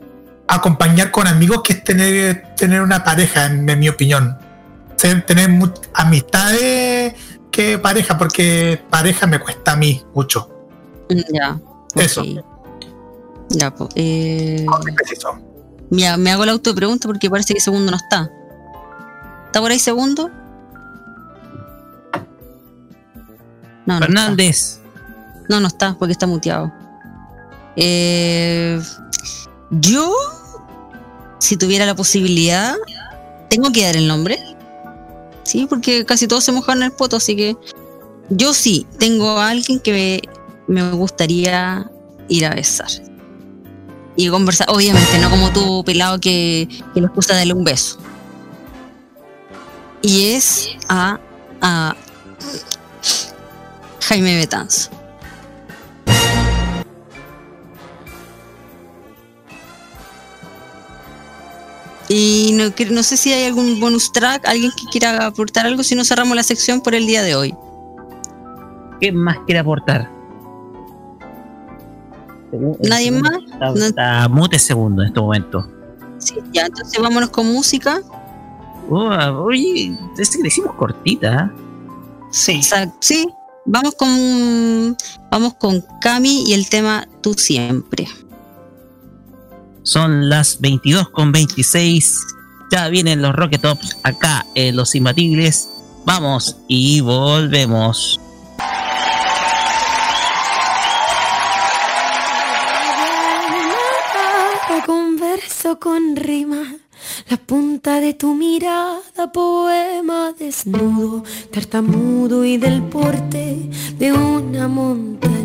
acompañar 0.48 1.12
con 1.12 1.28
amigos 1.28 1.62
que 1.64 1.74
es 1.74 1.84
tener, 1.84 2.56
tener 2.56 2.82
una 2.82 3.03
pareja, 3.03 3.45
en, 3.45 3.70
en 3.70 3.80
mi 3.80 3.90
opinión. 3.90 4.38
Tener 4.98 5.50
amistades 5.94 7.14
que 7.52 7.78
pareja, 7.78 8.18
porque 8.18 8.82
pareja 8.90 9.28
me 9.28 9.40
cuesta 9.40 9.74
a 9.74 9.76
mí 9.76 10.04
mucho. 10.14 10.50
Ya. 11.32 11.60
Eso. 11.96 12.24
Ya, 13.50 13.74
pues. 13.74 13.90
Eh, 13.96 14.66
me, 15.90 16.18
me 16.18 16.32
hago 16.32 16.46
la 16.46 16.54
autopregunta 16.54 17.08
porque 17.08 17.30
parece 17.30 17.54
que 17.54 17.60
segundo 17.60 17.92
no 17.92 17.98
está. 17.98 18.30
¿Está 19.46 19.62
por 19.62 19.72
ahí 19.72 19.80
segundo? 19.80 20.30
No, 23.86 23.94
no 23.94 24.00
Fernández. 24.00 24.82
No, 25.48 25.60
no 25.60 25.68
está, 25.68 25.96
porque 25.98 26.14
está 26.14 26.28
muteado. 26.28 26.74
Eh, 27.76 28.82
yo, 29.70 30.14
si 31.40 31.56
tuviera 31.58 31.86
la 31.86 31.96
posibilidad, 31.96 32.76
tengo 33.50 33.72
que 33.72 33.86
dar 33.86 33.96
el 33.96 34.08
nombre. 34.08 34.40
Sí, 35.46 35.68
porque 35.70 36.06
casi 36.06 36.28
todos 36.28 36.44
se 36.44 36.52
mojaron 36.52 36.84
el 36.84 36.92
poto, 36.92 37.18
así 37.18 37.36
que 37.36 37.56
yo 38.30 38.54
sí, 38.54 38.88
tengo 38.98 39.40
a 39.40 39.50
alguien 39.50 39.80
que 39.80 40.28
me, 40.68 40.92
gustaría 40.92 41.90
ir 42.28 42.46
a 42.48 42.50
besar. 42.50 42.90
Y 44.16 44.30
conversar, 44.30 44.68
obviamente, 44.72 45.20
no 45.20 45.30
como 45.30 45.52
tú, 45.52 45.84
pelado, 45.86 46.20
que, 46.20 46.68
que 46.94 47.02
le 47.02 47.08
gusta 47.08 47.36
darle 47.36 47.54
un 47.54 47.64
beso. 47.64 48.00
Y 50.02 50.34
es 50.34 50.70
a, 50.88 51.20
a 51.62 51.96
Jaime 54.02 54.38
Betanzo. 54.38 54.90
Y 62.07 62.52
no, 62.53 62.72
no 62.94 63.03
sé 63.03 63.18
si 63.18 63.34
hay 63.34 63.45
algún 63.45 63.80
bonus 63.80 64.11
track, 64.11 64.48
alguien 64.48 64.72
que 64.72 64.86
quiera 64.91 65.26
aportar 65.26 65.65
algo, 65.65 65.84
si 65.84 65.95
no 65.95 66.03
cerramos 66.06 66.36
la 66.36 66.44
sección 66.44 66.82
por 66.82 66.94
el 66.94 67.07
día 67.07 67.23
de 67.23 67.36
hoy. 67.36 67.56
¿Qué 69.02 69.11
más 69.11 69.38
quiere 69.45 69.60
aportar? 69.60 70.10
¿Nadie 72.82 73.11
más? 73.11 73.32
Está, 73.52 73.65
No- 73.72 73.76
está 73.86 74.30
mute 74.30 74.60
segundo 74.60 75.02
en 75.02 75.07
este 75.10 75.19
momento. 75.19 75.68
Sí, 76.19 76.36
ya, 76.53 76.68
entonces 76.68 77.02
vámonos 77.02 77.30
con 77.30 77.52
música. 77.52 78.02
Oh, 78.90 79.10
oye, 79.44 79.98
es 80.18 80.30
que 80.30 80.41
le 80.41 80.48
hicimos 80.48 80.76
cortita. 80.76 81.52
¿eh? 81.52 81.61
Sí. 82.32 82.61
sí, 82.99 83.27
vamos 83.65 83.95
con 83.95 84.95
vamos 85.32 85.56
con 85.56 85.84
Cami 86.02 86.44
y 86.48 86.53
el 86.53 86.69
tema 86.69 87.07
Tú 87.22 87.34
siempre. 87.34 88.07
Son 89.86 90.30
las 90.30 90.60
22 90.62 91.10
con 91.10 91.32
26. 91.32 92.20
Ya 92.72 92.90
vienen 92.90 93.22
los 93.22 93.36
Rocket 93.36 93.62
Tops 93.62 93.98
acá 94.02 94.44
en 94.56 94.76
Los 94.76 94.95
Imbatibles. 94.95 95.70
Vamos 96.06 96.57
y 96.68 97.02
volvemos. 97.02 98.20
Converso 104.86 105.80
con 105.80 106.16
rima, 106.16 106.76
la 107.30 107.38
punta 107.38 107.99
de 107.99 108.14
tu 108.14 108.36
mirada, 108.36 109.32
poema 109.34 110.32
desnudo, 110.38 111.24
tartamudo 111.52 112.45
y 112.45 112.57
del 112.57 112.84
porte 112.84 113.70
de 113.98 114.14
una 114.14 114.68
montaña 114.68 115.45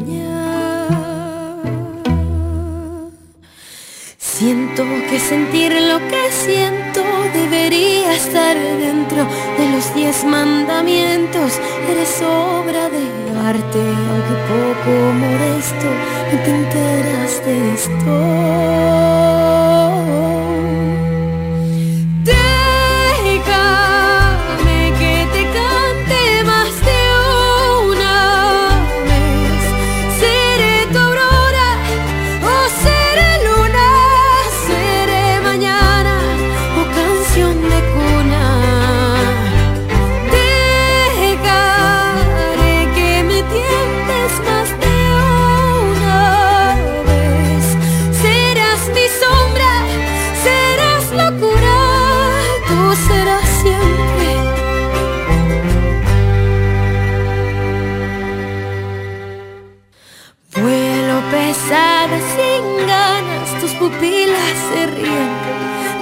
Siento 4.41 4.85
que 5.11 5.21
sentir 5.21 5.71
lo 5.71 5.99
que 6.09 6.33
siento 6.33 7.05
debería 7.35 8.15
estar 8.15 8.57
dentro 8.57 9.29
de 9.59 9.69
los 9.71 9.95
diez 9.95 10.25
mandamientos. 10.25 11.61
Eres 11.91 12.23
obra 12.23 12.89
de 12.89 13.05
arte, 13.39 13.83
aunque 14.09 14.35
poco 14.49 14.93
modesto, 15.12 15.89
no 16.33 16.39
te 16.43 16.51
enteras 16.57 17.45
de 17.45 17.75
esto. 17.75 19.60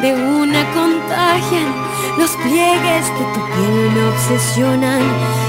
De 0.03 0.15
una 0.15 0.65
contagian, 0.75 1.75
los 2.19 2.31
pliegues 2.37 3.05
de 3.19 3.25
tu 3.35 3.41
piel 3.55 3.91
me 3.95 4.05
obsesionan, 4.09 5.03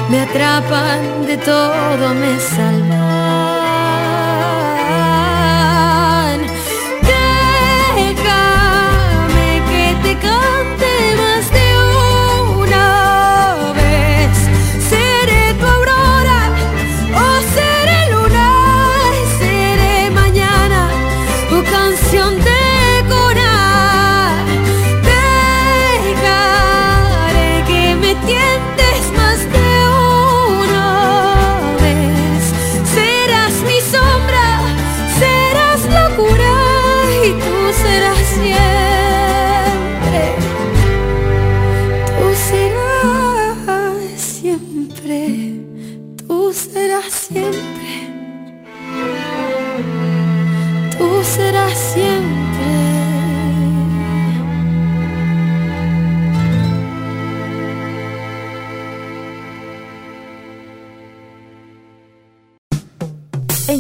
me 0.10 0.22
atrapan, 0.22 1.26
de 1.26 1.38
todo 1.38 2.14
me 2.16 2.40
salvan. 2.40 3.29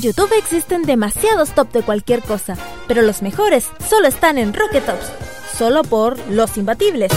YouTube 0.09 0.39
existen 0.39 0.81
demasiados 0.81 1.53
top 1.53 1.71
de 1.71 1.83
cualquier 1.83 2.23
cosa, 2.23 2.57
pero 2.87 3.03
los 3.03 3.21
mejores 3.21 3.69
solo 3.87 4.07
están 4.07 4.39
en 4.39 4.55
Rocket 4.55 4.83
Tops, 4.83 5.05
solo 5.55 5.83
por 5.83 6.17
los 6.31 6.57
imbatibles. 6.57 7.11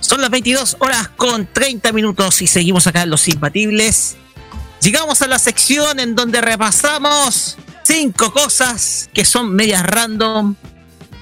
Son 0.00 0.22
las 0.22 0.30
22 0.30 0.78
horas 0.80 1.08
con 1.08 1.46
30 1.52 1.92
minutos 1.92 2.40
y 2.40 2.46
seguimos 2.46 2.86
acá 2.86 3.02
en 3.02 3.10
Los 3.10 3.28
Imbatibles. 3.28 4.16
Llegamos 4.84 5.22
a 5.22 5.28
la 5.28 5.38
sección 5.38 5.98
en 5.98 6.14
donde 6.14 6.42
repasamos 6.42 7.56
cinco 7.84 8.34
cosas 8.34 9.08
que 9.14 9.24
son 9.24 9.54
medias 9.54 9.82
random, 9.82 10.56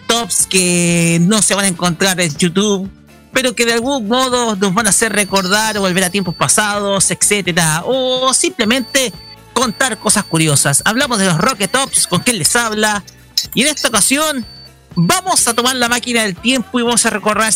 tops 0.09 0.49
que 0.49 1.19
no 1.21 1.41
se 1.43 1.55
van 1.55 1.67
a 1.67 1.69
encontrar 1.69 2.21
en 2.21 2.37
YouTube, 2.37 2.91
pero 3.33 3.55
que 3.55 3.65
de 3.65 3.75
algún 3.75 4.09
modo 4.09 4.57
nos 4.57 4.75
van 4.75 4.89
a 4.89 4.91
hacer 4.91 5.13
recordar 5.13 5.79
o 5.79 5.83
volver 5.83 6.03
a 6.03 6.11
tiempos 6.11 6.35
pasados, 6.35 7.09
etcétera, 7.13 7.85
o 7.87 8.35
simplemente 8.35 9.13
contar 9.53 9.97
cosas 9.97 10.25
curiosas. 10.25 10.83
Hablamos 10.85 11.21
de 11.21 11.27
los 11.27 11.39
Rocket 11.39 11.71
Tops, 11.71 12.09
con 12.09 12.19
quién 12.19 12.41
les 12.41 12.57
habla, 12.57 13.05
y 13.55 13.63
en 13.63 13.69
esta 13.69 13.87
ocasión 13.87 14.45
vamos 14.97 15.47
a 15.47 15.55
tomar 15.55 15.77
la 15.77 15.89
máquina 15.89 16.25
del 16.25 16.35
tiempo 16.35 16.81
y 16.81 16.83
vamos 16.83 17.07
a 17.07 17.11
recordar, 17.11 17.53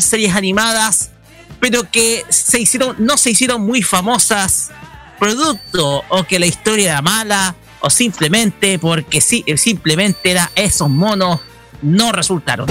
series 0.00 0.36
animadas, 0.36 1.10
pero 1.58 1.90
que 1.90 2.24
se 2.28 2.60
hicieron, 2.60 2.94
no 3.00 3.16
se 3.16 3.30
hicieron 3.30 3.62
muy 3.62 3.82
famosas, 3.82 4.70
producto 5.18 6.04
o 6.08 6.24
que 6.24 6.38
la 6.38 6.46
historia 6.46 6.92
era 6.92 7.02
mala, 7.02 7.54
o 7.80 7.90
simplemente 7.90 8.78
porque 8.78 9.20
sí, 9.20 9.44
simplemente 9.56 10.30
era 10.30 10.50
esos 10.54 10.88
monos 10.88 11.40
no 11.82 12.12
resultaron. 12.12 12.66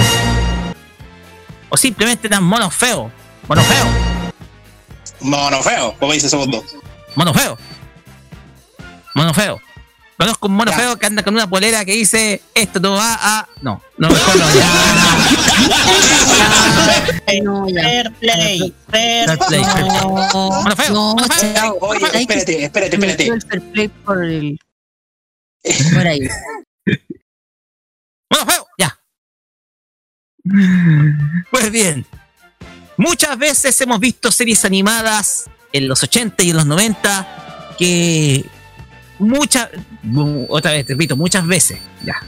O 1.70 1.78
simplemente 1.78 2.28
eran 2.28 2.44
monos 2.44 2.74
feos. 2.74 3.12
Monos 3.48 3.66
feos. 3.66 3.88
Mono 5.20 5.62
feo, 5.62 5.96
como 6.00 6.14
dice 6.14 6.30
segundo. 6.30 6.64
Mono 7.16 7.34
feo. 7.34 7.58
Mono 9.16 9.34
feo. 9.34 9.62
Conozco 10.24 10.48
un 10.48 10.54
mono 10.56 10.72
Ya. 10.72 10.78
feo 10.78 10.96
que 10.96 11.06
anda 11.06 11.22
con 11.22 11.34
una 11.34 11.48
polera 11.50 11.84
que 11.84 11.92
dice 11.92 12.42
esto 12.56 12.80
no 12.80 12.94
va 12.94 13.18
a. 13.22 13.46
No, 13.62 13.82
no, 13.98 14.08
mejor 14.08 14.38
no. 14.38 14.46
Ya, 17.28 17.42
No, 17.44 17.68
ya. 17.68 17.82
Fair 17.84 18.14
play, 18.22 18.74
fair 18.90 19.38
play. 19.50 19.62
Mono 20.34 20.76
feo. 20.78 20.94
No, 20.94 21.16
mono 21.16 21.28
feo. 21.28 21.54
chao. 21.54 21.78
Oye, 21.82 22.06
espérate, 22.22 22.64
espérate, 22.64 22.96
espérate. 22.96 23.28
El 23.28 23.42
fair 23.42 23.62
play 23.74 23.88
por 23.90 24.24
el. 24.24 24.58
Por 25.94 26.08
ahí. 26.08 26.22
Mono 28.32 28.46
feo. 28.46 28.66
Ya. 28.78 28.98
Pues 31.52 31.70
bien. 31.70 32.06
Muchas 32.96 33.38
veces 33.38 33.82
hemos 33.82 34.00
visto 34.00 34.32
series 34.32 34.64
animadas 34.64 35.50
en 35.74 35.90
los 35.90 36.02
80 36.02 36.44
y 36.44 36.52
en 36.52 36.56
los 36.56 36.66
90 36.66 37.76
que 37.78 38.46
muchas, 39.20 39.70
otra 40.50 40.72
vez 40.72 40.88
repito, 40.88 41.16
muchas 41.16 41.46
veces, 41.48 41.80
ya, 42.06 42.22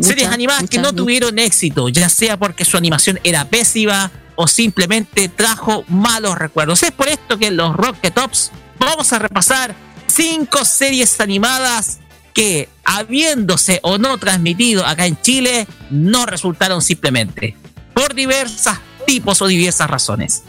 series 0.00 0.28
animadas 0.28 0.68
que 0.68 0.78
no 0.78 0.92
tuvieron 0.92 1.38
éxito, 1.38 1.88
ya 1.88 2.08
sea 2.08 2.36
porque 2.36 2.64
su 2.64 2.76
animación 2.76 3.20
era 3.22 3.48
pésima 3.48 4.10
o 4.36 4.48
simplemente 4.48 5.28
trajo 5.28 5.84
malos 5.88 6.36
recuerdos. 6.36 6.82
Es 6.82 6.90
por 6.90 7.08
esto 7.08 7.38
que 7.38 7.48
en 7.48 7.56
los 7.56 7.74
Rocket 7.76 8.14
Tops 8.14 8.50
vamos 8.78 9.12
a 9.12 9.18
repasar 9.18 9.74
cinco 10.06 10.64
series 10.64 11.20
animadas 11.20 11.98
que, 12.32 12.68
habiéndose 12.84 13.78
o 13.82 13.98
no 13.98 14.18
transmitido 14.18 14.84
acá 14.84 15.06
en 15.06 15.20
Chile, 15.20 15.68
no 15.90 16.26
resultaron 16.26 16.82
simplemente 16.82 17.56
por 17.94 18.14
diversas 18.14 18.80
tipos 19.06 19.40
o 19.40 19.46
diversas 19.46 19.88
razones. 19.88 20.42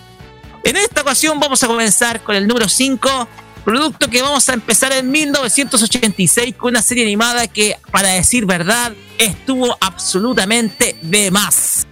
En 0.63 0.77
esta 0.77 1.01
ocasión 1.01 1.39
vamos 1.39 1.61
a 1.63 1.67
comenzar 1.67 2.21
con 2.21 2.35
el 2.35 2.47
número 2.47 2.67
5, 2.67 3.27
producto 3.65 4.09
que 4.09 4.21
vamos 4.21 4.47
a 4.47 4.53
empezar 4.53 4.93
en 4.93 5.11
1986 5.11 6.55
con 6.55 6.69
una 6.69 6.81
serie 6.81 7.03
animada 7.03 7.47
que, 7.47 7.77
para 7.91 8.09
decir 8.09 8.45
verdad, 8.45 8.93
estuvo 9.17 9.75
absolutamente 9.81 10.95
de 11.01 11.31
más. 11.31 11.87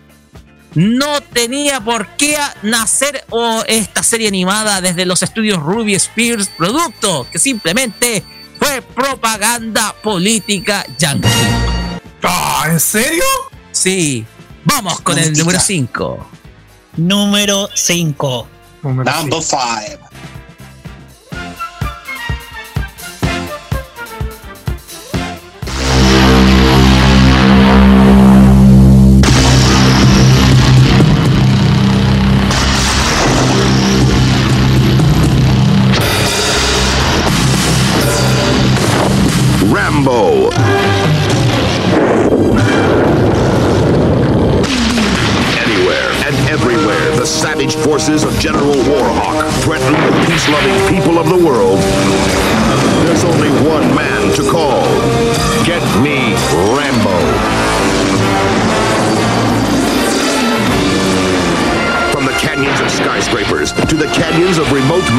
No 0.76 1.22
tenía 1.22 1.82
por 1.82 2.08
qué 2.16 2.38
nacer 2.62 3.26
esta 3.68 4.04
serie 4.04 4.28
animada 4.28 4.82
desde 4.82 5.06
los 5.06 5.22
estudios 5.24 5.62
Ruby 5.62 5.96
Spears, 5.96 6.50
producto 6.50 7.28
que 7.32 7.40
simplemente 7.40 8.24
fue 8.60 8.82
propaganda 8.82 9.94
política 10.02 10.86
yankee. 10.98 11.28
¿en 12.66 12.80
serio? 12.80 13.24
Sí. 13.72 14.26
Vamos 14.64 15.02
con 15.02 15.18
el 15.18 15.34
número 15.34 15.60
5. 15.60 16.30
Número 16.98 17.70
5. 17.74 18.48
Number 18.84 19.44
5. 19.44 20.13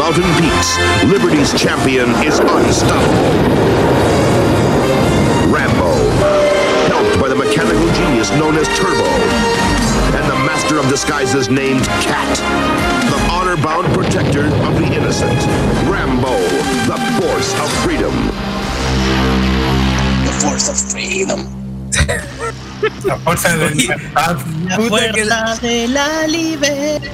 Mountain 0.04 0.34
peaks, 0.36 0.76
Liberty's 1.06 1.50
champion 1.58 2.10
is 2.28 2.38
unstoppable. 2.38 3.24
Rambo, 5.48 5.92
helped 6.92 7.18
by 7.18 7.28
the 7.28 7.34
mechanical 7.34 7.88
genius 7.94 8.28
known 8.32 8.54
as 8.56 8.68
Turbo, 8.76 9.08
and 10.12 10.24
the 10.30 10.36
master 10.44 10.76
of 10.78 10.86
disguises 10.90 11.48
named 11.48 11.84
Cat, 12.04 12.36
the 13.08 13.16
honor-bound 13.32 13.86
protector 13.94 14.44
of 14.68 14.74
the 14.78 14.92
innocent. 14.92 15.40
Rambo, 15.88 16.36
the 16.84 16.98
force 17.16 17.54
of 17.62 17.72
freedom. 17.82 18.14
The 20.26 20.34
force 20.44 20.68
of 20.68 20.76
freedom. 20.92 21.40
La 23.04 23.16
fuerza 23.16 23.56
de 23.56 23.70
libertad. 23.74 24.36
La 24.68 24.76
fuerza 24.76 25.58
de 25.62 25.88
la 25.88 26.26
libertad. 26.26 27.10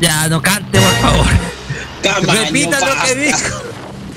Ya, 0.00 0.28
no 0.28 0.40
cante, 0.40 0.80
por 0.80 1.10
favor. 1.10 1.41
Repita 2.20 2.80
lo 2.80 3.02
que 3.04 3.14
dijo. 3.14 3.62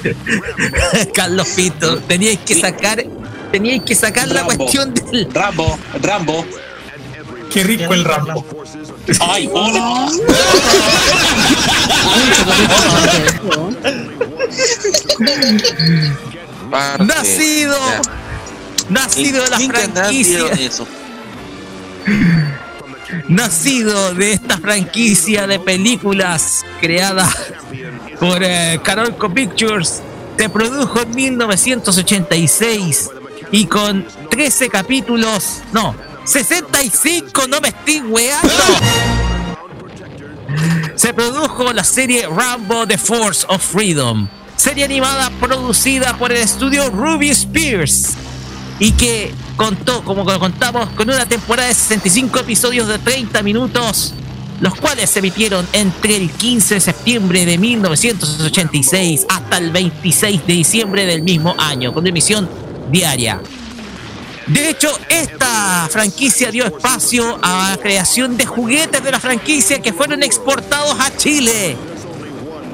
Carlos 1.13 1.47
Pito, 1.49 1.97
teníais 2.01 2.39
que 2.39 2.59
sacar, 2.59 3.03
teníais 3.51 3.81
que 3.83 3.95
sacar 3.95 4.27
la 4.27 4.43
cuestión 4.43 4.93
del. 4.93 5.27
Rambo, 5.33 5.79
Rambo. 6.01 6.45
Qué 7.51 7.63
rico 7.63 7.93
el 7.93 8.03
Rambo. 8.03 8.45
Ay, 9.19 9.49
hola. 9.51 10.07
Nacido. 16.99 17.77
Nacido 18.89 19.43
de 19.43 19.49
la 19.49 19.57
¿Quién 19.57 19.71
tendrá 19.71 20.03
franquicia. 20.03 20.45
eso? 20.59 20.87
Nacido 23.27 24.13
de 24.13 24.33
esta 24.33 24.57
franquicia 24.57 25.47
de 25.47 25.59
películas 25.59 26.63
creada 26.79 27.27
por 28.19 28.43
eh, 28.43 28.79
Carolco 28.83 29.33
Pictures, 29.33 30.01
se 30.37 30.49
produjo 30.49 31.01
en 31.01 31.15
1986 31.15 33.09
y 33.51 33.65
con 33.65 34.05
13 34.29 34.69
capítulos, 34.69 35.61
no, 35.71 35.95
65, 36.25 37.47
no 37.47 37.61
me 37.61 37.69
estoy 37.69 38.01
weando. 38.01 38.49
Se 40.95 41.13
produjo 41.13 41.71
la 41.73 41.83
serie 41.83 42.27
Rambo 42.27 42.87
The 42.87 42.97
Force 42.97 43.45
of 43.49 43.61
Freedom, 43.61 44.27
serie 44.55 44.85
animada 44.85 45.29
producida 45.39 46.17
por 46.17 46.31
el 46.31 46.37
estudio 46.39 46.89
Ruby 46.89 47.29
Spears 47.29 48.13
y 48.79 48.91
que 48.93 49.33
contó, 49.55 50.03
como 50.03 50.25
contamos, 50.25 50.89
con 50.91 51.09
una 51.09 51.25
temporada 51.25 51.67
de 51.67 51.73
65 51.73 52.39
episodios 52.39 52.87
de 52.87 52.99
30 52.99 53.41
minutos, 53.43 54.13
los 54.59 54.75
cuales 54.75 55.09
se 55.09 55.19
emitieron 55.19 55.67
entre 55.73 56.15
el 56.15 56.29
15 56.31 56.75
de 56.75 56.81
septiembre 56.81 57.45
de 57.45 57.57
1986 57.57 59.25
hasta 59.29 59.57
el 59.57 59.71
26 59.71 60.47
de 60.47 60.53
diciembre 60.53 61.05
del 61.05 61.23
mismo 61.23 61.55
año, 61.57 61.93
con 61.93 62.07
emisión 62.07 62.49
diaria. 62.89 63.41
De 64.47 64.69
hecho, 64.69 64.89
esta 65.09 65.87
franquicia 65.89 66.51
dio 66.51 66.65
espacio 66.65 67.39
a 67.41 67.71
la 67.71 67.77
creación 67.77 68.37
de 68.37 68.45
juguetes 68.45 69.03
de 69.03 69.11
la 69.11 69.19
franquicia 69.19 69.81
que 69.81 69.91
fueron 69.91 70.21
exportados 70.21 70.95
a 70.99 71.15
Chile 71.17 71.75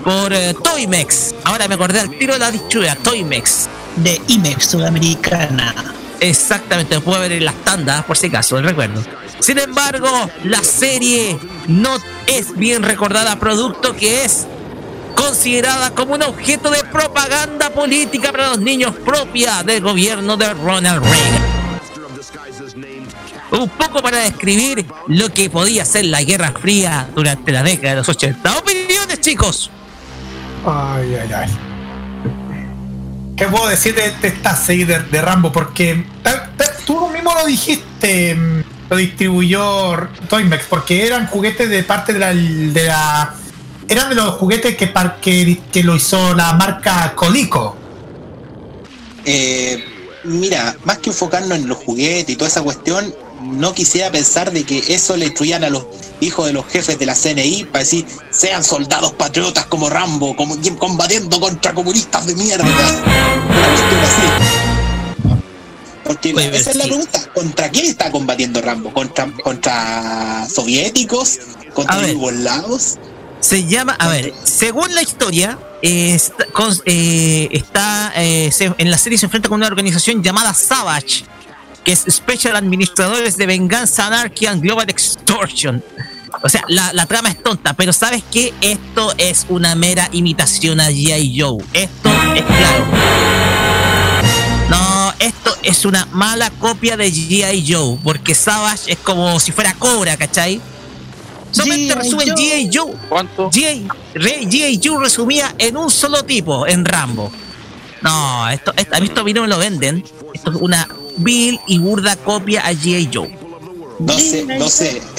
por 0.04 0.34
eh, 0.34 0.54
Toymex. 0.62 1.36
Ahora 1.46 1.68
me 1.70 1.76
acordé 1.76 2.02
al 2.02 2.10
tiro 2.10 2.34
de 2.34 2.40
la 2.40 2.52
dichuela, 2.52 2.96
Toymex. 2.96 3.70
De 3.98 4.22
IMEX 4.28 4.68
Sudamericana. 4.68 5.74
Exactamente, 6.20 6.96
lo 6.96 7.02
puedo 7.02 7.20
ver 7.20 7.34
en 7.34 7.46
las 7.46 7.56
tandas, 7.56 8.04
por 8.06 8.18
si 8.18 8.28
acaso, 8.28 8.58
el 8.58 8.64
recuerdo. 8.64 9.04
Sin 9.42 9.58
embargo, 9.58 10.08
la 10.44 10.64
serie 10.64 11.38
no 11.68 11.90
es 12.28 12.56
bien 12.56 12.84
recordada, 12.84 13.40
producto 13.40 13.96
que 13.96 14.24
es 14.24 14.46
considerada 15.16 15.92
como 15.92 16.14
un 16.14 16.22
objeto 16.22 16.70
de 16.70 16.84
propaganda 16.84 17.72
política 17.72 18.32
para 18.32 18.50
los 18.50 18.60
niños 18.60 18.96
propia 19.04 19.64
del 19.64 19.82
gobierno 19.82 20.38
de 20.38 20.54
Ronald 20.54 21.04
Reagan. 21.04 21.52
Un 23.52 23.70
poco 23.70 24.02
para 24.02 24.20
describir 24.20 24.86
lo 25.08 25.30
que 25.30 25.50
podía 25.50 25.86
ser 25.86 26.06
la 26.06 26.22
Guerra 26.22 26.54
Fría 26.60 27.10
durante 27.14 27.52
la 27.52 27.64
década 27.64 27.90
de 27.90 27.96
los 27.98 28.10
80. 28.10 28.60
Opiniones, 28.60 29.20
chicos. 29.22 29.72
Ay, 30.66 31.16
ay, 31.16 31.34
ay. 31.34 31.50
¿Qué 33.36 33.48
puedo 33.48 33.68
decir 33.68 33.96
de, 33.96 34.12
de 34.22 34.28
esta 34.28 34.56
serie 34.56 34.86
de, 34.86 35.22
Rambo? 35.22 35.52
Porque 35.52 36.06
tú 36.86 37.10
mismo 37.10 37.34
lo 37.34 37.46
dijiste, 37.48 38.36
mm, 38.36 38.71
lo 38.92 38.98
distribuyó 38.98 40.10
Toymex, 40.30 40.66
porque 40.70 41.08
eran 41.08 41.26
juguetes 41.28 41.70
de 41.70 41.82
parte 41.84 42.12
de 42.12 42.20
la, 42.20 42.34
de 42.34 42.84
la 42.84 43.34
eran 43.88 44.10
de 44.10 44.16
los 44.16 44.36
juguetes 44.36 44.76
que, 44.76 44.88
par- 44.88 45.22
que, 45.22 45.62
que 45.72 45.82
lo 45.82 45.96
hizo 45.96 46.34
la 46.36 46.52
marca 46.54 47.14
Colico. 47.16 47.78
Eh, 49.24 49.82
mira, 50.26 50.76
más 50.84 50.98
que 50.98 51.10
enfocarnos 51.12 51.58
en 51.58 51.70
los 51.70 51.78
juguetes 51.78 52.34
y 52.34 52.36
toda 52.36 52.50
esa 52.50 52.62
cuestión, 52.64 53.16
no 53.42 53.74
quisiera 53.74 54.12
pensar 54.12 54.52
de 54.52 54.66
que 54.66 54.80
eso 54.94 55.16
le 55.16 55.28
instruían 55.28 55.64
a 55.64 55.70
los 55.70 55.86
hijos 56.20 56.46
de 56.48 56.54
los 56.54 56.66
jefes 56.68 57.00
de 57.00 57.06
la 57.06 57.16
CNI 57.16 57.64
para 57.72 57.84
decir, 57.86 58.06
sean 58.30 58.62
soldados 58.64 59.14
patriotas 59.14 59.66
como 59.68 59.90
Rambo, 59.90 60.36
como 60.36 60.58
combatiendo 60.78 61.40
contra 61.40 61.74
comunistas 61.74 62.28
de 62.28 62.36
mierda. 62.36 62.66
Porque 66.34 66.58
esa 66.58 66.72
es 66.72 66.76
la 66.78 66.84
pregunta, 66.86 67.20
¿contra 67.34 67.70
quién 67.70 67.86
está 67.86 68.12
combatiendo 68.12 68.62
Rambo? 68.62 68.94
¿Contra, 68.94 69.28
contra 69.44 70.48
soviéticos? 70.50 71.40
¿Contra 71.74 71.96
yugoslavos? 72.14 72.98
Se 73.40 73.66
llama, 73.66 73.96
a 74.00 74.08
ver, 74.10 74.34
según 74.44 74.94
la 74.94 75.02
historia, 75.02 75.58
eh, 75.82 76.14
está, 76.14 76.46
con- 76.54 76.78
eh, 76.86 77.48
está, 77.52 78.14
eh, 78.16 78.52
se- 78.52 78.74
en 78.78 78.92
la 78.92 78.98
serie 79.00 79.18
se 79.18 79.26
enfrenta 79.26 79.50
con 79.50 79.58
una 79.58 79.68
organización 79.68 80.22
llamada 80.22 80.54
Savage, 80.54 81.26
que 81.84 81.94
es 81.94 82.04
Special 82.08 82.56
Administradores 82.56 83.38
de 83.38 83.48
Venganza, 83.48 84.06
Anarchy 84.08 84.46
and 84.46 84.62
Global 84.62 84.88
Extortion. 84.90 85.84
O 86.44 86.50
sea, 86.50 86.64
la, 86.68 86.94
la 86.94 87.06
trama 87.08 87.30
es 87.30 87.42
tonta, 87.42 87.74
pero 87.74 87.92
¿sabes 87.94 88.24
qué? 88.32 88.54
Esto 88.62 89.14
es 89.18 89.46
una 89.50 89.74
mera 89.76 90.08
imitación 90.12 90.80
a 90.80 90.90
G.I. 90.90 91.40
Joe. 91.42 91.64
Esto 91.74 92.10
es 92.36 92.44
claro. 92.44 92.86
Es 95.64 95.86
una 95.86 96.06
mala 96.12 96.50
copia 96.50 96.98
de 96.98 97.12
G.I. 97.12 97.66
Joe, 97.72 97.98
porque 98.04 98.34
Savage 98.36 98.92
es 98.92 98.98
como 99.00 99.40
si 99.40 99.52
fuera 99.52 99.74
Cobra, 99.76 100.18
¿cachai? 100.18 100.60
Solamente 101.52 101.96
resumen 101.96 102.30
G.I. 102.30 102.70
Joe. 102.74 102.94
¿Cuánto? 103.10 103.52
G.I. 103.52 104.80
Joe 104.84 105.00
resumía 105.00 105.54
en 105.58 105.78
un 105.78 105.92
solo 105.92 106.24
tipo, 106.24 106.66
en 106.66 106.86
Rambo. 106.86 107.32
No, 108.02 108.50
esto, 108.50 108.74
esto- 108.76 108.96
a 108.96 109.00
mí 109.00 109.06
esto 109.08 109.22
a 109.22 109.24
mí 109.24 109.34
no 109.34 109.42
me 109.44 109.48
lo 109.48 109.60
venden. 109.60 110.04
Esto 110.34 110.52
es 110.52 110.58
una 110.60 110.88
vil 111.18 111.60
y 111.68 111.78
burda 111.78 112.16
copia 112.16 112.66
a 112.66 112.72
G.I. 112.72 113.10
Joe. 113.14 113.38
No 114.00 114.18
sé, 114.18 114.46
no 114.58 114.68
sé. 114.70 115.02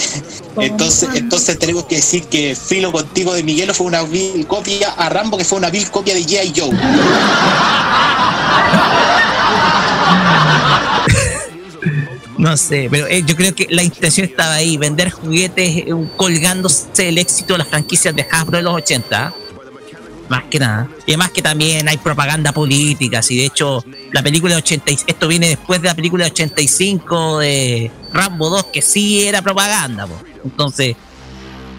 Entonces, 0.59 1.09
entonces 1.15 1.59
tenemos 1.59 1.87
que 1.87 1.97
decir 1.97 2.25
que 2.25 2.55
Filo 2.55 2.93
contigo 2.93 3.33
de 3.33 3.43
Miguelo 3.43 3.73
fue 3.73 3.87
una 3.87 4.03
vil 4.03 4.47
copia 4.47 4.91
a 4.91 5.09
Rambo 5.09 5.39
que 5.39 5.47
fue 5.47 5.57
una 5.57 5.71
vil 5.71 5.91
copia 5.91 6.13
de 6.15 6.27
G.I. 6.27 6.53
Joe. 6.55 6.71
No 12.39 12.57
sé, 12.57 12.89
pero 12.91 13.07
eh, 13.07 13.23
yo 13.25 13.37
creo 13.37 13.55
que 13.55 13.67
la 13.71 13.83
intención 13.83 14.27
estaba 14.27 14.55
ahí, 14.55 14.77
vender 14.77 15.11
juguetes 15.11 15.77
eh, 15.77 15.87
colgándose 16.17 17.09
el 17.09 17.19
éxito 17.19 17.55
de 17.55 17.59
las 17.59 17.69
franquicias 17.69 18.15
de 18.17 18.27
Hasbro 18.31 18.57
de 18.57 18.63
los 18.63 18.75
80. 18.75 19.33
Más 20.29 20.45
que 20.51 20.59
nada. 20.59 20.89
Y 21.07 21.13
además 21.13 21.31
que 21.31 21.43
también 21.43 21.89
hay 21.89 21.99
propaganda 21.99 22.53
política. 22.53 23.23
Si 23.23 23.37
de 23.37 23.47
hecho, 23.47 23.85
la 24.13 24.23
película 24.23 24.55
de 24.55 24.59
80, 24.59 24.91
y- 24.91 24.99
esto 25.07 25.29
viene 25.29 25.49
después 25.51 25.83
de 25.83 25.89
la 25.89 25.95
película 25.95 26.25
de 26.25 26.31
85 26.33 27.39
de 27.41 27.91
Rambo 28.13 28.49
2, 28.49 28.65
que 28.73 28.83
sí 28.83 29.23
era 29.25 29.43
propaganda. 29.43 30.09
Entonces, 30.43 30.97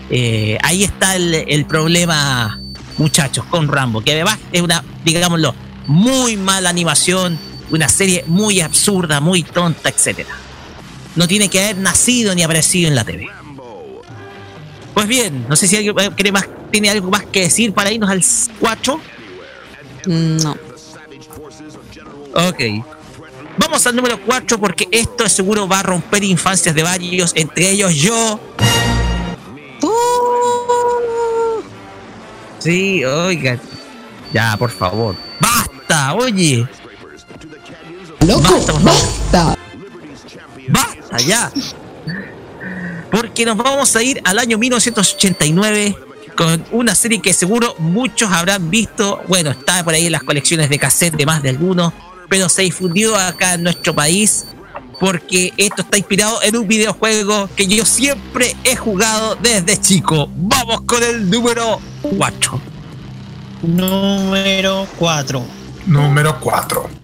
eh, 0.10 0.58
ahí 0.62 0.84
está 0.84 1.16
el 1.16 1.66
problema, 1.66 2.62
muchachos, 2.98 3.44
con 3.46 3.68
Rambo, 3.68 4.02
que 4.02 4.14
además 4.14 4.38
es 4.52 4.62
una, 4.62 4.84
digámoslo, 5.04 5.56
muy 5.88 6.38
mala 6.38 6.70
animación, 6.70 7.38
una 7.72 7.90
serie 7.90 8.24
muy 8.28 8.62
absurda, 8.62 9.20
muy 9.20 9.44
tonta, 9.44 9.90
etcétera. 9.90 10.30
No 11.16 11.28
tiene 11.28 11.50
que 11.50 11.64
haber 11.64 11.78
nacido 11.78 12.34
ni 12.34 12.44
aparecido 12.44 12.88
en 12.88 12.96
la 12.96 13.04
TV. 13.04 13.30
Pues 14.94 15.08
bien, 15.08 15.46
no 15.50 15.56
sé 15.56 15.68
si 15.68 15.76
alguien 15.76 15.96
más, 16.34 16.48
tiene 16.72 16.90
algo 16.90 17.10
más 17.10 17.24
que 17.26 17.42
decir 17.42 17.74
para 17.74 17.92
irnos 17.92 18.10
al 18.10 18.24
4. 18.60 19.02
No. 20.06 20.58
Ok. 22.36 22.62
Vamos 23.58 23.86
al 23.86 23.96
número 23.96 24.20
4 24.26 24.60
porque 24.60 24.88
esto 24.92 25.30
seguro 25.30 25.68
va 25.68 25.80
a 25.80 25.84
romper 25.84 26.24
infancias 26.24 26.74
de 26.74 26.84
varios, 26.84 27.32
entre 27.36 27.72
ellos 27.72 27.94
yo. 27.96 28.40
Sí, 32.60 33.04
oiga. 33.04 33.60
Ya, 34.32 34.56
por 34.58 34.72
favor. 34.72 35.16
¡Basta! 35.40 36.14
Oye. 36.14 36.68
Loco, 38.26 38.42
Basta, 38.42 38.74
por 38.74 38.82
favor. 38.82 38.84
basta. 38.84 39.58
¡Basta 40.70 41.18
ya! 41.20 41.52
Porque 43.12 43.46
nos 43.46 43.58
vamos 43.58 43.96
a 43.96 44.02
ir 44.04 44.22
al 44.24 44.40
año 44.40 44.58
1989 44.58 45.98
con 46.36 46.66
una 46.72 46.96
serie 46.96 47.22
que 47.22 47.34
seguro 47.34 47.76
muchos 47.80 48.32
habrán 48.32 48.70
visto. 48.70 49.22
Bueno, 49.28 49.52
está 49.52 49.84
por 49.84 49.94
ahí 49.94 50.06
en 50.06 50.14
las 50.14 50.24
colecciones 50.24 50.70
de 50.70 50.80
cassette 50.80 51.16
de 51.16 51.26
más 51.26 51.44
de 51.44 51.50
algunos, 51.50 51.94
pero 52.30 52.50
se 52.50 52.64
difundió 52.64 53.16
acá 53.16 53.56
en 53.56 53.64
nuestro 53.64 53.94
país 53.94 54.46
porque 55.00 55.54
esto 55.58 55.82
está 55.82 55.98
inspirado 55.98 56.42
en 56.44 56.56
un 56.56 56.68
videojuego 56.68 57.50
que 57.56 57.68
yo 57.68 57.86
siempre 57.86 58.56
he 58.64 58.76
jugado 58.76 59.36
desde 59.36 59.80
chico. 59.80 60.30
Vamos 60.34 60.82
con 60.82 61.04
el 61.04 61.30
número 61.30 61.80
4. 62.02 62.62
Número 63.64 64.88
4. 64.98 65.46
Número 65.88 66.40
4. 66.40 67.03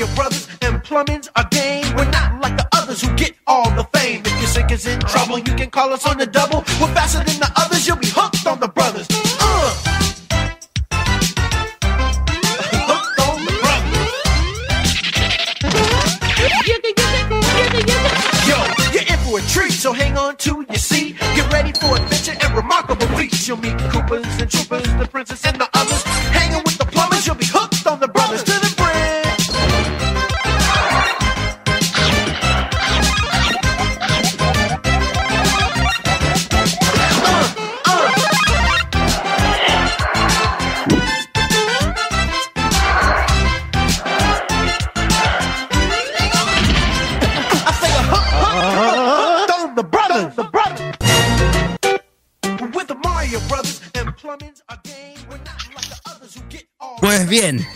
Mario 0.00 0.16
Brothers 0.16 0.48
and 0.62 0.82
plumbing's 0.82 1.28
a 1.36 1.46
game. 1.50 1.84
We're 1.94 2.10
not 2.10 2.40
like 2.40 2.56
the 2.56 2.66
others 2.72 3.02
who 3.02 3.14
get 3.16 3.34
all 3.46 3.70
the 3.72 3.84
fame. 3.92 4.22
If 4.24 4.32
your 4.40 4.46
sink 4.46 4.72
is 4.72 4.86
in 4.86 4.98
trouble, 5.00 5.38
you 5.38 5.54
can 5.54 5.68
call 5.68 5.92
us 5.92 6.06
on 6.06 6.16
the 6.16 6.26
double. 6.26 6.60
We're 6.80 6.94
faster 6.94 7.18
than 7.18 7.38
the 7.38 7.52
others, 7.56 7.86
you'll 7.86 7.98
be 7.98 8.08
hooked 8.08 8.46
on 8.46 8.60
the 8.60 8.68
brothers. 8.68 9.06
Uh. 9.40 9.96
A 19.30 19.40
treat, 19.42 19.70
so 19.70 19.92
hang 19.92 20.18
on 20.18 20.36
to 20.38 20.66
your 20.68 20.74
seat. 20.74 21.16
Get 21.20 21.52
ready 21.52 21.70
for 21.72 21.94
adventure 21.94 22.36
and 22.42 22.52
remarkable 22.52 23.06
feats. 23.16 23.46
You'll 23.46 23.58
meet 23.58 23.76
Koopas 23.92 24.40
and 24.40 24.50
Troopers, 24.50 24.92
the 24.98 25.06
princess 25.08 25.46
and 25.46 25.56
the 25.56 25.68
bien, 57.30 57.66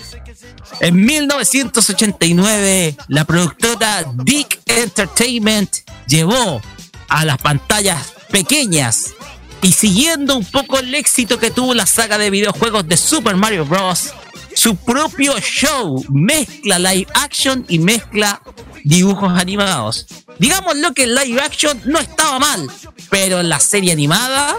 en 0.81 1.05
1989 1.05 2.97
la 3.09 3.25
productora 3.25 4.05
Dick 4.25 4.61
Entertainment 4.67 5.71
llevó 6.07 6.61
a 7.09 7.25
las 7.25 7.39
pantallas 7.39 8.13
pequeñas 8.31 9.15
y 9.63 9.73
siguiendo 9.73 10.37
un 10.37 10.45
poco 10.45 10.79
el 10.79 10.95
éxito 10.95 11.39
que 11.39 11.51
tuvo 11.51 11.73
la 11.73 11.87
saga 11.87 12.19
de 12.19 12.31
videojuegos 12.31 12.87
de 12.87 12.97
Super 12.97 13.37
Mario 13.37 13.65
Bros. 13.65 14.13
Su 14.55 14.77
propio 14.77 15.39
show 15.41 16.05
mezcla 16.11 16.79
live 16.79 17.07
action 17.15 17.65
y 17.69 17.79
mezcla 17.79 18.43
dibujos 18.85 19.33
animados. 19.39 20.07
Digámoslo 20.39 20.93
que 20.93 21.05
el 21.05 21.15
live 21.15 21.41
action 21.41 21.81
no 21.87 21.99
estaba 21.99 22.39
mal, 22.39 22.69
pero 23.09 23.41
en 23.41 23.49
la 23.49 23.59
serie 23.59 23.93
animada 23.93 24.55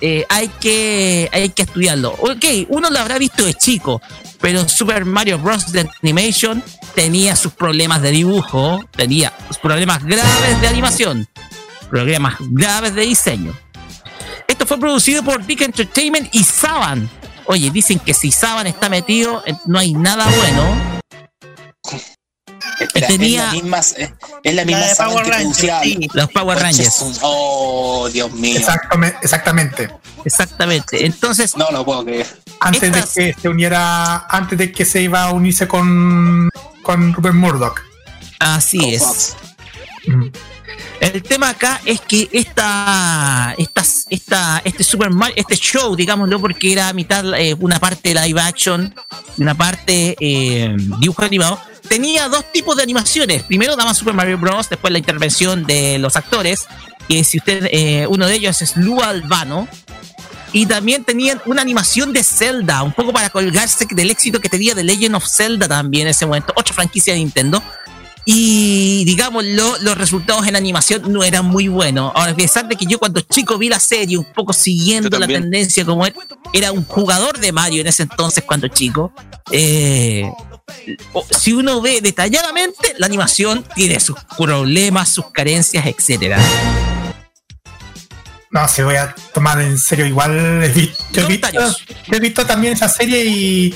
eh, 0.00 0.24
hay, 0.28 0.48
que, 0.48 1.28
hay 1.32 1.50
que 1.50 1.62
estudiarlo. 1.62 2.12
Ok, 2.12 2.44
uno 2.68 2.90
lo 2.90 2.98
habrá 2.98 3.18
visto 3.18 3.44
de 3.44 3.54
chico, 3.54 4.00
pero 4.40 4.68
Super 4.68 5.04
Mario 5.04 5.38
Bros. 5.38 5.72
de 5.72 5.88
Animation 6.02 6.62
tenía 6.94 7.36
sus 7.36 7.52
problemas 7.52 8.02
de 8.02 8.10
dibujo, 8.10 8.80
tenía 8.96 9.32
sus 9.48 9.58
problemas 9.58 10.04
graves 10.04 10.60
de 10.60 10.68
animación, 10.68 11.28
problemas 11.90 12.34
graves 12.40 12.94
de 12.94 13.02
diseño. 13.02 13.56
Esto 14.46 14.66
fue 14.66 14.78
producido 14.78 15.22
por 15.22 15.44
Dick 15.44 15.62
Entertainment 15.62 16.34
y 16.34 16.42
Saban. 16.42 17.08
Oye, 17.46 17.70
dicen 17.70 17.98
que 17.98 18.14
si 18.14 18.32
Saban 18.32 18.66
está 18.66 18.88
metido, 18.88 19.42
eh, 19.46 19.54
no 19.66 19.78
hay 19.78 19.94
nada 19.94 20.26
bueno. 20.36 21.00
Espera, 22.80 23.06
Tenía- 23.08 23.40
es 23.40 23.46
la 23.46 23.52
misma, 23.62 23.78
es, 23.78 24.54
la 24.54 24.64
misma 24.64 24.88
saga 24.94 25.10
Power 25.10 25.24
que 25.24 25.30
Rangers, 25.32 25.82
sí. 25.82 26.08
Los 26.12 26.30
Power 26.30 26.58
Rangers. 26.58 27.18
Oh, 27.22 28.08
Dios 28.12 28.32
mío. 28.32 28.56
Exactamente. 28.58 29.18
exactamente. 29.22 29.88
Exactamente. 30.24 31.06
Entonces, 31.06 31.56
No 31.56 31.70
lo 31.70 31.84
puedo 31.84 32.04
creer. 32.04 32.26
Antes 32.60 32.82
Estas- 32.84 33.14
de 33.14 33.34
que 33.34 33.40
se 33.40 33.48
uniera, 33.48 34.26
antes 34.28 34.58
de 34.58 34.72
que 34.72 34.84
se 34.84 35.02
iba 35.02 35.24
a 35.24 35.32
unirse 35.32 35.66
con, 35.68 36.48
con 36.82 37.12
Rupert 37.14 37.34
Murdoch. 37.34 37.80
así 38.40 38.78
Con 38.78 38.88
es. 38.88 39.02
Fox. 39.02 39.36
El 41.00 41.22
tema 41.22 41.50
acá 41.50 41.80
es 41.84 42.00
que 42.00 42.28
esta, 42.32 43.54
esta, 43.56 43.82
esta, 44.10 44.62
este 44.64 44.82
Super 44.82 45.10
Mario, 45.10 45.34
este 45.36 45.56
show, 45.56 45.94
digámoslo, 45.94 46.40
porque 46.40 46.72
era 46.72 46.92
mitad 46.92 47.24
eh, 47.38 47.54
una 47.58 47.78
parte 47.78 48.12
live 48.14 48.40
action, 48.40 48.92
una 49.38 49.54
parte 49.54 50.16
eh, 50.20 50.74
dibujo 50.98 51.22
animado, 51.22 51.60
tenía 51.88 52.28
dos 52.28 52.50
tipos 52.52 52.76
de 52.76 52.82
animaciones. 52.82 53.42
Primero 53.42 53.76
daba 53.76 53.94
Super 53.94 54.14
Mario 54.14 54.38
Bros. 54.38 54.68
Después 54.68 54.92
la 54.92 54.98
intervención 54.98 55.64
de 55.64 55.98
los 55.98 56.16
actores. 56.16 56.66
Que 57.08 57.24
si 57.24 57.38
usted, 57.38 57.68
eh, 57.72 58.06
uno 58.08 58.26
de 58.26 58.34
ellos 58.34 58.60
es 58.62 58.76
Lu 58.76 59.00
Albano. 59.00 59.68
Y 60.52 60.66
también 60.66 61.04
tenían 61.04 61.40
una 61.44 61.60
animación 61.60 62.12
de 62.12 62.22
Zelda, 62.22 62.82
un 62.82 62.92
poco 62.92 63.12
para 63.12 63.28
colgarse 63.28 63.86
del 63.90 64.10
éxito 64.10 64.40
que 64.40 64.48
tenía 64.48 64.74
The 64.74 64.82
Legend 64.82 65.16
of 65.16 65.26
Zelda 65.26 65.68
también 65.68 66.06
en 66.06 66.12
ese 66.12 66.24
momento, 66.24 66.54
otra 66.56 66.72
franquicia 66.72 67.12
de 67.12 67.18
Nintendo. 67.18 67.62
Y 68.30 69.06
digámoslo, 69.06 69.78
los 69.80 69.96
resultados 69.96 70.46
en 70.46 70.54
animación 70.54 71.10
no 71.10 71.24
eran 71.24 71.46
muy 71.46 71.68
buenos. 71.68 72.12
Ahora, 72.14 72.32
a 72.32 72.36
pesar 72.36 72.68
de 72.68 72.76
que 72.76 72.84
yo 72.84 72.98
cuando 72.98 73.22
chico 73.22 73.56
vi 73.56 73.70
la 73.70 73.80
serie, 73.80 74.18
un 74.18 74.26
poco 74.34 74.52
siguiendo 74.52 75.18
la 75.18 75.26
tendencia 75.26 75.82
como 75.82 76.04
él, 76.04 76.12
era 76.52 76.70
un 76.70 76.84
jugador 76.84 77.38
de 77.38 77.52
Mario 77.52 77.80
en 77.80 77.86
ese 77.86 78.02
entonces 78.02 78.44
cuando 78.44 78.68
chico. 78.68 79.14
eh, 79.50 80.30
si 81.30 81.54
uno 81.54 81.80
ve 81.80 82.02
detalladamente, 82.02 82.94
la 82.98 83.06
animación 83.06 83.64
tiene 83.74 83.98
sus 83.98 84.16
problemas, 84.36 85.08
sus 85.08 85.30
carencias, 85.30 85.86
etcétera. 85.86 86.38
No, 88.50 88.66
se 88.66 88.82
voy 88.82 88.96
a 88.96 89.14
tomar 89.32 89.60
en 89.60 89.78
serio. 89.78 90.06
Igual 90.06 90.64
he 90.64 90.68
visto, 90.68 91.20
he 91.20 91.24
visto, 91.26 91.48
he 92.12 92.20
visto 92.20 92.46
también 92.46 92.72
esa 92.72 92.88
serie 92.88 93.24
y. 93.24 93.74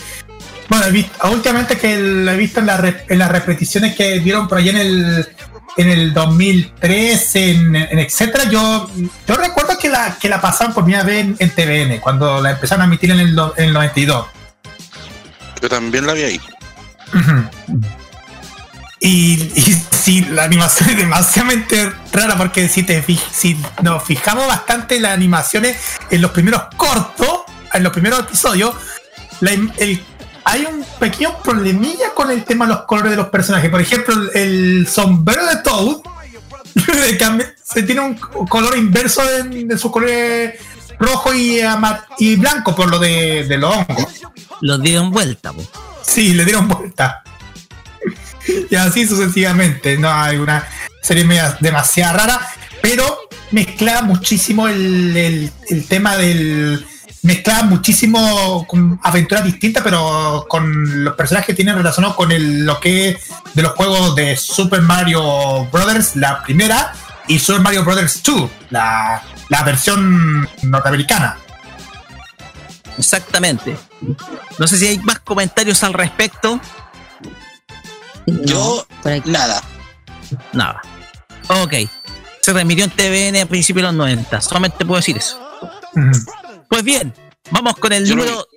Bueno, 0.72 0.90
visto, 0.90 1.28
últimamente 1.30 1.76
que 1.76 1.98
la 1.98 2.32
he 2.32 2.36
visto 2.38 2.60
en, 2.60 2.66
la 2.66 2.78
re- 2.78 3.04
en 3.06 3.18
las 3.18 3.30
repeticiones 3.30 3.94
que 3.94 4.20
dieron 4.20 4.48
por 4.48 4.56
allá 4.56 4.70
en 4.70 4.76
el 4.78 5.28
en 5.76 5.88
el 5.88 6.12
2003, 6.14 7.36
en, 7.36 7.76
en 7.76 7.98
etcétera. 7.98 8.44
Yo, 8.50 8.90
yo 9.28 9.36
recuerdo 9.36 9.76
que 9.78 9.88
la, 9.90 10.16
que 10.18 10.28
la 10.30 10.40
pasaban 10.40 10.72
por 10.74 10.84
primera 10.84 11.02
vez 11.04 11.20
en, 11.20 11.36
en 11.38 11.50
TVN, 11.50 11.98
cuando 12.00 12.40
la 12.42 12.52
empezaron 12.52 12.82
a 12.82 12.84
emitir 12.86 13.10
en 13.10 13.20
el, 13.20 13.34
do- 13.34 13.52
en 13.56 13.64
el 13.64 13.72
92. 13.74 14.26
Yo 15.60 15.68
también 15.68 16.06
la 16.06 16.14
vi 16.14 16.22
ahí. 16.22 16.40
Y, 19.00 19.34
y 19.56 19.82
sí, 19.90 20.24
la 20.30 20.44
animación 20.44 20.90
es 20.90 20.96
demasiadamente 20.96 21.92
rara 22.12 22.36
porque 22.36 22.68
si 22.68 22.82
te 22.84 23.02
si 23.32 23.58
nos 23.82 24.04
fijamos 24.04 24.46
bastante 24.46 24.96
en 24.96 25.02
las 25.02 25.12
animaciones 25.12 25.76
en 26.10 26.22
los 26.22 26.30
primeros 26.30 26.62
cortos, 26.76 27.40
en 27.72 27.82
los 27.82 27.92
primeros 27.92 28.20
episodios, 28.20 28.74
la 29.40 29.50
el- 29.52 30.04
hay 30.44 30.64
un 30.66 30.84
pequeño 30.98 31.38
problemilla 31.42 32.10
con 32.14 32.30
el 32.30 32.44
tema 32.44 32.66
de 32.66 32.72
los 32.74 32.82
colores 32.82 33.10
de 33.12 33.16
los 33.16 33.28
personajes. 33.28 33.70
Por 33.70 33.80
ejemplo, 33.80 34.14
el, 34.34 34.86
sombrero 34.88 35.46
de 35.46 35.56
Toad 35.56 35.96
se 37.64 37.82
tiene 37.82 38.00
un 38.00 38.14
color 38.48 38.76
inverso 38.76 39.22
de, 39.24 39.64
de 39.64 39.78
su 39.78 39.90
color 39.90 40.10
rojo 40.98 41.34
y, 41.34 42.36
blanco 42.36 42.74
por 42.74 42.88
lo 42.88 42.98
de, 42.98 43.44
de 43.44 43.58
los 43.58 43.74
hongos. 43.74 44.06
Los 44.60 44.80
dieron 44.82 45.10
vuelta, 45.10 45.52
po. 45.52 45.62
Sí, 46.02 46.34
le 46.34 46.44
dieron 46.44 46.68
vuelta. 46.68 47.22
Y 48.70 48.74
así 48.74 49.06
sucesivamente. 49.06 49.96
No 49.98 50.10
hay 50.12 50.36
una 50.36 50.66
serie 51.00 51.24
media- 51.24 51.56
demasiado 51.60 52.18
rara, 52.18 52.40
pero 52.82 53.18
mezclaba 53.52 54.02
muchísimo 54.02 54.66
el, 54.66 55.16
el- 55.16 55.52
el 55.68 55.86
tema 55.86 56.16
del. 56.16 56.84
Mezclaba 57.22 57.62
muchísimo 57.62 58.66
con 58.66 58.98
aventuras 59.02 59.44
distintas, 59.44 59.82
pero 59.84 60.44
con 60.48 61.04
los 61.04 61.14
personajes 61.14 61.46
que 61.46 61.54
tienen 61.54 61.76
relacionados 61.76 62.16
con 62.16 62.32
el, 62.32 62.64
lo 62.66 62.80
que 62.80 63.10
es 63.10 63.16
de 63.54 63.62
los 63.62 63.72
juegos 63.72 64.16
de 64.16 64.36
Super 64.36 64.82
Mario 64.82 65.66
Brothers, 65.66 66.16
la 66.16 66.42
primera, 66.42 66.92
y 67.28 67.38
Super 67.38 67.60
Mario 67.60 67.84
Brothers 67.84 68.22
2, 68.24 68.50
la, 68.70 69.22
la 69.48 69.62
versión 69.62 70.48
norteamericana. 70.62 71.38
Exactamente. 72.98 73.76
No 74.58 74.66
sé 74.66 74.78
si 74.78 74.86
hay 74.86 74.98
más 74.98 75.20
comentarios 75.20 75.82
al 75.84 75.92
respecto. 75.92 76.60
Yo, 78.26 78.86
nada. 79.24 79.62
Nada. 80.52 80.82
Ok. 81.48 81.74
Se 82.40 82.52
remitió 82.52 82.84
en 82.84 82.90
TVN 82.90 83.42
a 83.42 83.46
principios 83.46 83.82
de 83.82 83.88
los 83.88 83.94
90. 83.94 84.40
Solamente 84.40 84.84
puedo 84.84 84.98
decir 84.98 85.16
eso. 85.16 85.40
Pues 86.72 86.84
bien, 86.84 87.12
vamos 87.50 87.76
con 87.76 87.92
el 87.92 88.06
Yo 88.06 88.16
lo 88.16 88.24
número. 88.24 88.48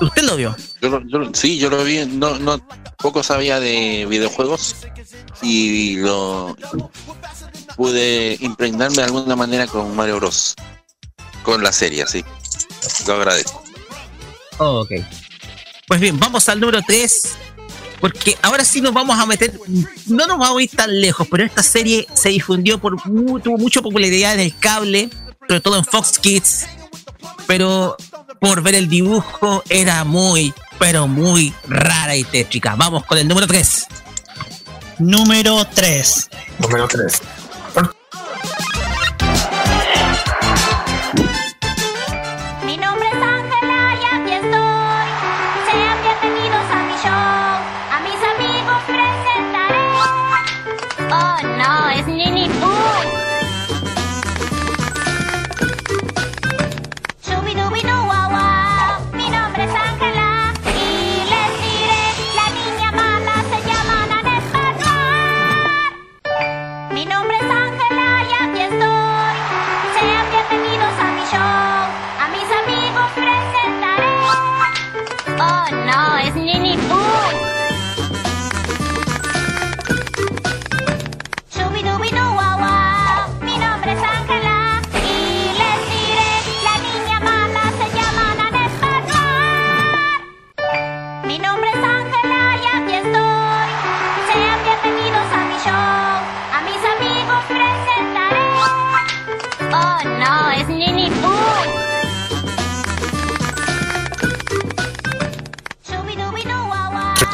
¿Usted 0.00 0.22
lo 0.22 0.36
vio? 0.36 0.56
Yo, 0.80 1.02
yo 1.04 1.30
sí, 1.34 1.58
yo 1.58 1.68
lo 1.68 1.84
vi, 1.84 2.06
no, 2.06 2.38
no, 2.38 2.58
poco 2.96 3.22
sabía 3.22 3.60
de 3.60 4.06
videojuegos 4.08 4.76
y 5.42 5.96
lo 5.96 6.56
pude 7.76 8.38
impregnarme 8.40 8.96
de 8.96 9.02
alguna 9.02 9.36
manera 9.36 9.66
con 9.66 9.94
Mario 9.94 10.16
Bros. 10.16 10.54
Con 11.42 11.62
la 11.62 11.70
serie, 11.70 12.06
sí. 12.06 12.24
Lo 13.06 13.16
agradezco. 13.16 13.62
Ok. 14.56 14.92
Pues 15.86 16.00
bien, 16.00 16.18
vamos 16.18 16.48
al 16.48 16.58
número 16.60 16.80
3. 16.80 17.36
Porque 18.00 18.38
ahora 18.40 18.64
sí 18.64 18.80
nos 18.80 18.94
vamos 18.94 19.18
a 19.18 19.26
meter. 19.26 19.52
No 20.06 20.26
nos 20.26 20.38
vamos 20.38 20.60
a 20.60 20.62
ir 20.62 20.70
tan 20.70 20.98
lejos, 20.98 21.28
pero 21.30 21.44
esta 21.44 21.62
serie 21.62 22.06
se 22.14 22.30
difundió 22.30 22.78
por. 22.78 22.96
tuvo 23.02 23.58
mucha 23.58 23.82
popularidad 23.82 24.32
en 24.32 24.40
el 24.40 24.56
cable, 24.56 25.10
sobre 25.46 25.60
todo 25.60 25.76
en 25.76 25.84
Fox 25.84 26.18
Kids. 26.18 26.77
Pero 27.46 27.96
por 28.40 28.62
ver 28.62 28.74
el 28.74 28.88
dibujo 28.88 29.62
era 29.68 30.04
muy, 30.04 30.52
pero 30.78 31.06
muy 31.06 31.52
rara 31.68 32.16
y 32.16 32.24
tétrica. 32.24 32.74
Vamos 32.76 33.04
con 33.04 33.18
el 33.18 33.26
número 33.26 33.46
3. 33.46 33.86
Número 34.98 35.64
3. 35.64 36.28
Número 36.58 36.88
3. 36.88 37.22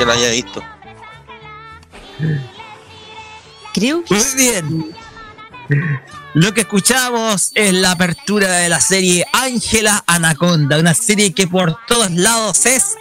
Que 0.04 0.08
la 0.08 0.12
haya 0.12 0.30
visto. 0.32 0.62
Creo 3.72 4.04
que 4.04 4.14
Muy 4.14 4.24
bien. 4.36 4.94
Lo 6.34 6.52
que 6.52 6.60
escuchamos 6.60 7.52
es 7.54 7.72
la 7.72 7.92
apertura 7.92 8.52
de 8.58 8.68
la 8.68 8.82
serie 8.82 9.24
Ángela 9.32 10.04
Anaconda, 10.06 10.78
una 10.78 10.92
serie 10.92 11.32
que 11.32 11.46
por 11.46 11.78
todos 11.86 12.10
lados 12.10 12.66
es 12.66 12.96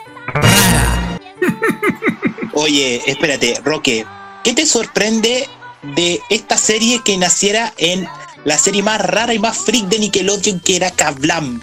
Oye, 2.53 3.01
espérate, 3.05 3.59
Roque, 3.65 4.05
¿qué 4.45 4.53
te 4.53 4.65
sorprende 4.65 5.49
de 5.95 6.21
esta 6.29 6.57
serie 6.57 7.01
que 7.03 7.17
naciera 7.17 7.73
en 7.75 8.07
la 8.45 8.57
serie 8.57 8.81
más 8.81 9.01
rara 9.01 9.33
y 9.33 9.39
más 9.39 9.57
freak 9.57 9.87
de 9.89 9.99
Nickelodeon 9.99 10.61
que 10.61 10.77
era 10.77 10.89
Kablam? 10.89 11.61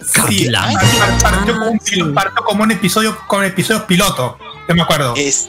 Sí, 0.00 0.48
como 1.46 1.70
un, 1.70 1.78
pil- 1.78 2.14
partió 2.14 2.44
como 2.44 2.62
un 2.62 2.70
episodio 2.70 3.18
con 3.26 3.44
episodios 3.44 3.82
piloto. 3.84 4.38
Yo 4.68 4.74
me 4.74 4.82
acuerdo. 4.82 5.14
Es, 5.16 5.48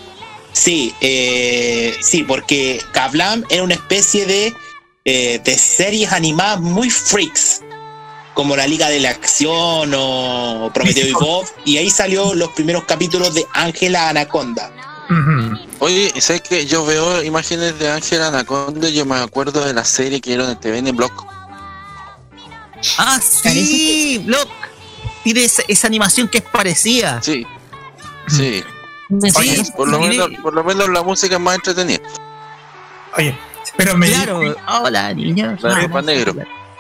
sí, 0.53 0.93
eh, 1.01 1.95
sí, 2.01 2.23
porque 2.23 2.81
Kablam 2.93 3.43
era 3.49 3.63
una 3.63 3.73
especie 3.75 4.25
de, 4.25 4.53
eh, 5.05 5.41
de 5.43 5.57
series 5.57 6.11
animadas 6.11 6.59
muy 6.61 6.89
freaks, 6.89 7.61
como 8.33 8.55
la 8.55 8.65
Liga 8.67 8.89
de 8.89 8.99
la 9.01 9.09
Acción 9.09 9.91
o 9.95 10.71
Prometeo 10.73 11.07
y 11.07 11.11
Bob, 11.13 11.45
y 11.65 11.77
ahí 11.77 11.89
salió 11.89 12.33
los 12.33 12.49
primeros 12.51 12.85
capítulos 12.85 13.33
de 13.33 13.45
Ángela 13.53 14.09
Anaconda. 14.09 14.71
Oye, 15.79 16.13
¿sabes 16.21 16.41
que 16.43 16.65
Yo 16.67 16.85
veo 16.85 17.23
imágenes 17.23 17.77
de 17.79 17.89
Ángela 17.89 18.27
Anaconda 18.27 18.89
y 18.89 18.93
yo 18.93 19.05
me 19.05 19.15
acuerdo 19.15 19.65
de 19.65 19.73
la 19.73 19.83
serie 19.83 20.21
que 20.21 20.29
dieron 20.31 20.49
en 20.49 20.59
TVN 20.59 20.95
Block. 20.95 21.25
Ah, 22.97 23.19
sí, 23.21 24.21
Block. 24.25 24.49
Tiene 25.23 25.43
esa, 25.43 25.63
esa 25.67 25.87
animación 25.87 26.27
que 26.27 26.39
es 26.39 26.43
parecida. 26.45 27.21
Sí. 27.21 27.45
Sí. 28.27 28.63
Sí, 29.09 29.63
por, 29.75 29.87
lo 29.89 29.99
menos, 29.99 30.29
por 30.41 30.53
lo 30.53 30.63
menos 30.63 30.87
la 30.89 31.01
música 31.01 31.35
es 31.35 31.41
más 31.41 31.55
entretenida. 31.55 31.99
Oye, 33.17 33.35
pero 33.75 33.97
me 33.97 34.07
Claro, 34.07 34.39
hola 34.67 35.13
niña. 35.13 35.57
La 35.61 36.01
negro. 36.01 36.35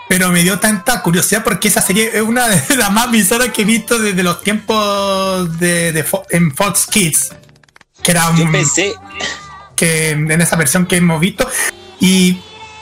Pero 0.07 0.29
me 0.29 0.41
dio 0.43 0.59
tanta 0.59 1.01
curiosidad 1.01 1.43
porque 1.43 1.67
esa 1.67 1.81
serie 1.81 2.11
es 2.13 2.21
una 2.21 2.47
de 2.47 2.75
las 2.75 2.91
más 2.91 3.09
bizarras 3.11 3.49
que 3.49 3.63
he 3.63 3.65
visto 3.65 3.97
desde 3.97 4.21
los 4.23 4.41
tiempos 4.41 5.57
de, 5.59 5.91
de 5.91 6.05
Fo- 6.05 6.25
en 6.29 6.55
Fox 6.55 6.87
Kids. 6.87 7.31
Que 8.03 8.11
era 8.11 8.29
un. 8.29 8.51
Que 9.75 10.11
en 10.11 10.41
esa 10.41 10.55
versión 10.55 10.85
que 10.85 10.97
hemos 10.97 11.19
visto. 11.19 11.49
Y, 11.99 12.39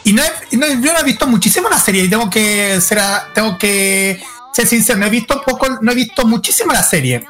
y 0.10 0.14
no, 0.14 0.22
he- 0.24 0.58
no 0.58 0.66
he- 0.66 0.82
yo 0.82 0.94
no 0.94 1.00
he 1.00 1.04
visto 1.04 1.28
muchísimo 1.28 1.70
la 1.70 1.80
serie. 1.80 2.04
Y 2.06 2.10
tengo 2.10 2.30
que 2.30 2.80
ser, 2.82 3.00
tengo 3.34 3.58
que 3.58 4.22
ser 4.54 4.68
sincero. 4.68 5.00
No 5.00 5.06
he 5.06 5.10
visto 5.10 5.42
poco, 5.42 5.68
no 5.82 5.92
he 5.92 5.96
visto 5.96 6.26
muchísimo 6.26 6.72
la 6.74 6.84
serie. 6.84 7.26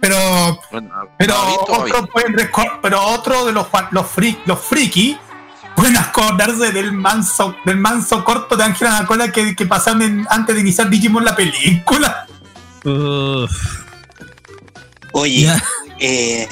Pero 0.00 0.60
pero 1.18 1.34
otro, 1.68 2.06
pueden 2.06 2.34
pero 2.82 3.02
otro 3.02 3.44
de 3.46 3.52
los 3.52 3.66
los 3.90 4.06
freak, 4.10 4.38
los 4.46 4.58
friki 4.60 5.18
pueden 5.76 5.96
acordarse 5.96 6.72
del 6.72 6.92
manso 6.92 7.54
del 7.66 7.76
manso 7.76 8.24
corto 8.24 8.56
de 8.56 8.64
Ángela 8.64 8.96
Anaconda 8.98 9.30
que, 9.30 9.54
que 9.54 9.66
pasaron 9.66 10.02
en- 10.02 10.26
antes 10.30 10.54
de 10.54 10.60
iniciar 10.62 10.88
Digimon 10.88 11.24
la 11.24 11.36
película. 11.36 12.26
Oye, 15.12 15.52
eh, 15.98 16.48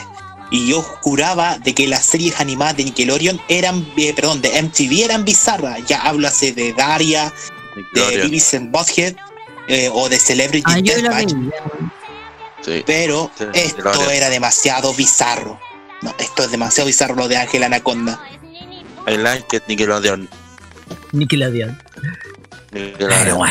y 0.51 0.69
yo 0.71 0.83
juraba 0.83 1.59
de 1.59 1.75
que 1.75 1.87
las 1.87 2.05
series 2.07 2.41
animadas 2.41 2.77
de 2.77 2.85
Nickelodeon 2.85 3.41
eran, 3.49 3.87
eh, 3.97 4.13
perdón, 4.15 4.41
de 4.41 4.63
MTV 4.63 5.05
eran 5.05 5.25
bizarras. 5.25 5.85
Ya 5.87 6.01
háblase 6.03 6.53
de 6.53 6.73
Daria, 6.73 7.33
de 7.75 7.83
Nickelodeon. 7.83 8.21
Beavis 8.23 8.55
and 8.55 8.71
Butthead 8.71 9.17
eh, 9.69 9.91
o 9.93 10.09
de 10.09 10.19
Celebrity 10.19 10.65
Ah, 10.67 10.81
Deathmatch. 10.81 11.33
Sí. 12.65 12.83
Pero 12.87 13.31
Sí, 13.39 13.45
esto 13.55 14.11
era 14.11 14.31
demasiado 14.31 14.93
bizarro. 14.95 15.61
No, 16.03 16.15
esto 16.19 16.45
es 16.45 16.51
demasiado 16.51 16.87
bizarro 16.87 17.15
lo 17.15 17.29
de 17.29 17.37
Ángela 17.37 17.67
Anaconda. 17.67 18.21
I 19.07 19.17
like 19.17 19.57
it, 19.57 19.63
Nickelodeon. 19.69 20.29
Nickelodeon. 21.13 21.79
Nickelodeon. 22.73 23.49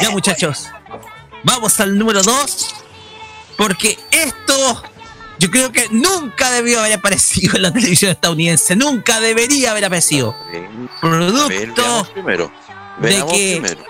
Ya 0.00 0.10
muchachos, 0.10 0.68
vamos 1.42 1.78
al 1.80 1.96
número 1.98 2.22
2. 2.22 2.74
Porque 3.56 3.98
esto 4.10 4.82
Yo 5.44 5.50
creo 5.50 5.72
que 5.72 5.88
nunca 5.90 6.50
debió 6.50 6.80
haber 6.80 6.94
aparecido 6.94 7.56
en 7.56 7.62
la 7.62 7.72
televisión 7.72 8.10
estadounidense. 8.10 8.74
Nunca 8.76 9.20
debería 9.20 9.72
haber 9.72 9.84
aparecido. 9.84 10.34
Ver, 10.50 10.68
Producto 11.00 12.08
primero. 12.14 12.50
de 12.98 13.10
que 13.26 13.60
primero. 13.62 13.84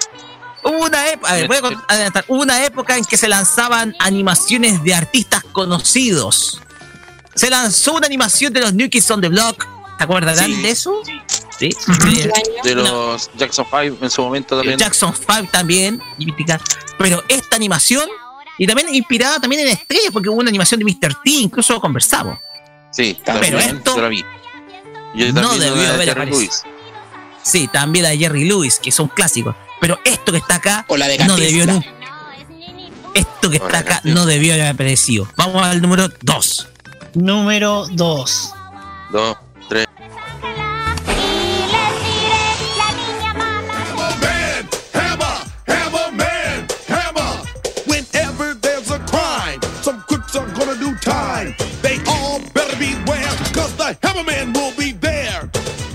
hubo 0.64 0.84
una 0.86 1.08
época, 1.10 1.30
a 1.30 1.34
ver, 1.36 1.46
voy 1.46 1.56
a 1.58 1.60
con- 1.60 1.82
adelantar, 1.88 2.24
hubo 2.26 2.42
una 2.42 2.64
época 2.64 2.96
en 2.96 3.04
que 3.04 3.16
se 3.16 3.28
lanzaban 3.28 3.94
animaciones 4.00 4.82
de 4.82 4.94
artistas 4.94 5.44
conocidos. 5.52 6.60
Se 7.36 7.50
lanzó 7.50 7.94
una 7.94 8.06
animación 8.06 8.52
de 8.52 8.60
los 8.60 8.74
New 8.74 8.88
Kids 8.90 9.10
on 9.12 9.20
the 9.20 9.28
Block. 9.28 9.66
¿Se 9.98 10.02
acuerdan 10.04 10.36
Sí. 10.36 10.60
de 10.60 10.70
eso? 10.70 11.02
Sí. 11.56 11.70
De 12.64 12.74
los 12.74 13.30
Jackson 13.36 13.64
5 13.70 13.98
en 14.04 14.10
su 14.10 14.22
momento 14.22 14.56
también. 14.56 14.76
Jackson 14.76 15.14
5 15.14 15.48
también, 15.52 16.02
pero 16.98 17.22
esta 17.28 17.54
animación 17.54 18.08
y 18.58 18.66
también 18.66 18.94
inspirada 18.94 19.40
también 19.40 19.62
en 19.62 19.68
estrellas 19.68 20.10
porque 20.12 20.28
hubo 20.28 20.38
una 20.40 20.48
animación 20.48 20.80
de 20.80 20.84
Mr. 20.84 21.14
T, 21.22 21.30
incluso 21.30 21.80
conversamos. 21.80 22.38
Sí, 22.90 23.18
Pero 23.24 23.40
también, 23.40 23.76
esto 23.76 23.96
yo 23.96 24.02
la 24.02 24.08
vi. 24.08 24.24
Yo 25.14 25.32
no 25.32 25.54
debió 25.56 25.74
de 25.74 25.86
haber 25.88 26.08
Jerry 26.08 26.10
aparecido. 26.10 26.40
Lewis. 26.40 26.62
Sí, 27.42 27.68
también 27.68 28.04
la 28.04 28.10
de 28.10 28.18
Jerry 28.18 28.44
Lewis, 28.44 28.78
que 28.78 28.90
son 28.90 29.08
clásicos. 29.08 29.54
Pero 29.80 29.98
esto 30.04 30.32
que 30.32 30.38
está 30.38 30.56
acá 30.56 30.84
O 30.88 30.96
la 30.96 31.08
de 31.08 31.18
no 31.18 31.36
debió 31.36 31.66
nunca. 31.66 31.86
Esto 33.12 33.50
que 33.50 33.58
O 33.58 33.66
está 33.66 33.78
acá 33.78 34.00
no 34.04 34.26
debió 34.26 34.54
haber 34.54 34.68
aparecido. 34.68 35.28
Vamos 35.36 35.62
al 35.62 35.82
número 35.82 36.08
2. 36.22 36.68
Número 37.14 37.86
2. 37.90 38.54
Dos, 39.12 39.36
tres. 39.36 39.43
The 53.84 53.98
hammerman 54.00 54.54
will 54.54 54.72
be 54.78 54.92
there. 54.92 55.50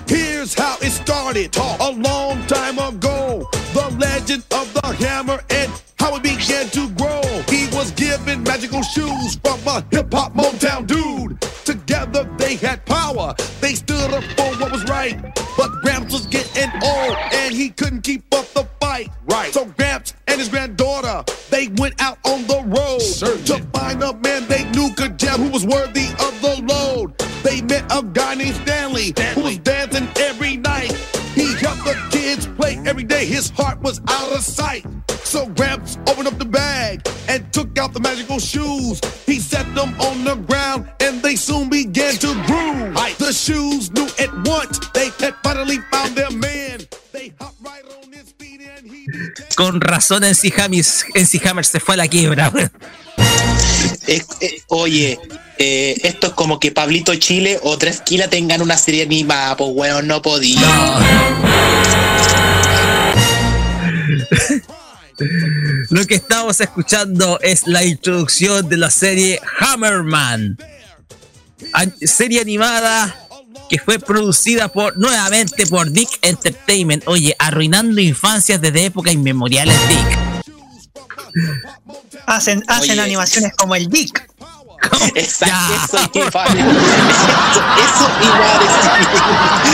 Here's 0.08 0.54
how 0.54 0.78
it 0.80 0.92
started 0.92 1.56
a 1.58 1.92
long 1.92 2.46
time 2.46 2.78
ago. 2.78 3.50
The 3.74 3.96
legend 3.98 4.44
of 4.52 4.72
the 4.76 4.88
hammer 5.04 5.42
and 5.50 5.72
how 5.98 6.16
it 6.16 6.22
began 6.22 6.68
to 6.70 6.90
grow. 6.92 7.22
He 7.50 7.66
was 7.76 7.90
given 7.92 8.44
magical 8.44 8.84
shoes 8.84 9.38
from 9.38 9.60
a 9.68 9.84
hip 9.90 10.14
hop 10.14 10.36
Motown 10.36 10.86
dude. 10.86 11.42
Together 11.66 12.30
they 12.38 12.58
had 12.58 12.86
power. 12.86 13.34
They 13.60 13.74
stood 13.74 14.14
up 14.14 14.24
for 14.24 14.54
what 14.60 14.72
was 14.72 14.84
right. 14.86 15.20
But 15.58 15.72
Gramps 15.82 16.14
was 16.14 16.28
getting 16.28 16.70
old 16.84 17.16
and 17.34 17.56
he 17.56 17.70
couldn't 17.70 18.02
keep 18.02 18.24
up 18.36 18.46
the 18.54 18.68
fight. 18.80 19.10
Right. 19.26 19.52
So 19.52 19.66
Gramps 19.66 20.14
and 20.28 20.40
his 20.40 20.50
granddaughter, 20.50 21.24
they 21.50 21.70
went 21.70 22.00
out 22.00 22.20
on 22.24 22.46
the 22.46 22.62
road 22.66 23.46
to 23.48 23.64
find 23.74 24.04
a 24.04 24.14
man 24.14 24.48
they 24.48 24.64
knew 24.72 24.94
could 24.94 25.18
jam 25.18 25.40
who 25.40 25.50
was 25.50 25.66
worthy 25.66 26.06
of 26.20 26.40
the. 26.44 26.59
They 27.44 27.62
met 27.62 27.86
a 27.92 28.04
guy 28.04 28.36
named 28.36 28.56
Stanley, 28.56 29.14
who 29.34 29.42
was 29.42 29.58
dancing 29.60 30.08
every 30.18 30.58
night. 30.58 30.92
He 31.36 31.54
helped 31.56 31.86
the 31.86 31.98
kids 32.12 32.48
play 32.48 32.82
every 32.86 33.04
day. 33.04 33.26
His 33.26 33.50
heart 33.50 33.80
was 33.82 34.02
out 34.08 34.32
of 34.32 34.42
sight. 34.42 34.86
So 35.24 35.48
Gramps 35.48 35.98
opened 36.08 36.28
up 36.28 36.38
the 36.38 36.46
bag 36.46 37.08
and 37.28 37.52
took 37.54 37.78
out 37.78 37.94
the 37.94 38.00
magical 38.00 38.40
shoes. 38.40 39.00
He 39.26 39.40
set 39.40 39.64
them 39.76 39.94
on 40.02 40.24
the 40.24 40.36
ground 40.36 40.90
and 41.00 41.22
they 41.22 41.36
soon 41.36 41.70
began 41.70 42.16
to 42.16 42.34
groove. 42.48 42.96
The 43.20 43.32
shoes 43.32 43.92
knew 43.92 44.08
at 44.18 44.34
once 44.48 44.80
they 44.94 45.10
had 45.20 45.36
finally 45.44 45.78
found 45.92 46.16
their 46.16 46.32
man. 46.32 46.82
They 47.12 47.34
hopped 47.40 47.62
right 47.62 47.84
on 48.04 48.12
his 48.12 48.32
feet 48.32 48.62
and 48.62 48.90
he 48.90 49.06
Con 49.60 49.82
razón 49.82 50.24
en 50.24 50.36
Hammer 51.44 51.66
se 51.66 51.82
fue 51.82 51.96
a 51.96 51.98
la 51.98 52.08
quiebra. 52.08 52.50
Eh, 54.08 54.24
eh, 54.40 54.62
oye, 54.68 55.20
eh, 55.58 56.00
esto 56.04 56.28
es 56.28 56.34
como 56.34 56.62
que 56.62 56.72
Pablito 56.72 57.14
Chile 57.16 57.60
o 57.62 57.78
Tres 57.78 58.00
Kila 58.00 58.30
tengan 58.30 58.62
una 58.62 58.78
serie 58.78 59.04
animada, 59.04 59.58
pues 59.58 59.72
weón, 59.74 60.08
no 60.08 60.22
podía. 60.22 60.62
Lo 65.90 66.08
que 66.08 66.16
estamos 66.16 66.62
escuchando 66.62 67.38
es 67.42 67.68
la 67.68 67.84
introducción 67.84 68.70
de 68.70 68.78
la 68.78 68.90
serie 68.90 69.42
Hammerman. 69.60 70.58
An- 71.74 71.94
serie 72.00 72.40
animada 72.40 73.14
que 73.70 73.80
fue 73.80 74.00
producida 74.00 74.68
por 74.68 74.98
nuevamente 74.98 75.68
por 75.68 75.92
Dick 75.92 76.10
Entertainment. 76.22 77.04
Oye, 77.08 77.36
arruinando 77.40 78.02
infancias 78.02 78.60
desde 78.60 78.86
épocas 78.86 79.14
inmemoriales, 79.14 79.76
Dick. 79.88 80.18
Hacen, 82.26 82.64
hacen 82.68 82.92
Oye. 82.92 83.02
animaciones 83.02 83.54
como 83.56 83.76
el 83.76 83.88
Dick. 83.90 84.28
Exacto, 85.16 86.20
eso 86.20 86.30
iba 86.32 86.44
a 86.44 86.50
decir. 86.54 86.66
Eso, 87.80 88.08
eso 88.08 88.10
iba 88.22 88.56
a 88.56 88.60
decir. 88.60 89.70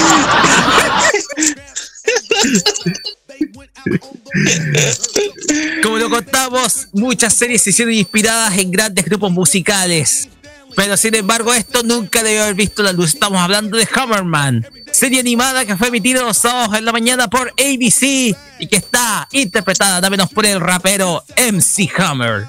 Como 5.84 5.98
lo 5.98 6.10
contamos, 6.10 6.88
muchas 6.94 7.34
series 7.34 7.62
se 7.62 7.70
hicieron 7.72 7.94
inspiradas 7.94 8.58
en 8.58 8.72
grandes 8.72 9.06
grupos 9.06 9.32
musicales. 9.32 10.30
Pero 10.76 10.98
sin 10.98 11.16
embargo, 11.16 11.54
esto 11.54 11.84
nunca 11.84 12.22
debió 12.22 12.44
haber 12.44 12.56
visto 12.56 12.84
la 12.84 12.92
luz. 12.92 13.14
Estamos 13.14 13.40
hablando 13.42 13.78
de 13.78 13.88
Hammerman, 13.94 14.68
serie 14.92 15.20
animada 15.22 15.66
que 15.66 15.78
fue 15.78 15.88
emitida 15.88 16.22
los 16.22 16.38
sábados 16.38 16.78
en 16.78 16.84
la 16.86 16.92
mañana 16.92 17.30
por 17.30 17.50
ABC 17.52 18.36
y 18.60 18.68
que 18.70 18.76
está 18.78 19.28
interpretada 19.32 20.02
también 20.02 20.28
por 20.28 20.46
el 20.46 20.60
rapero 20.60 21.24
MC 21.38 21.90
Hammer. 21.98 22.46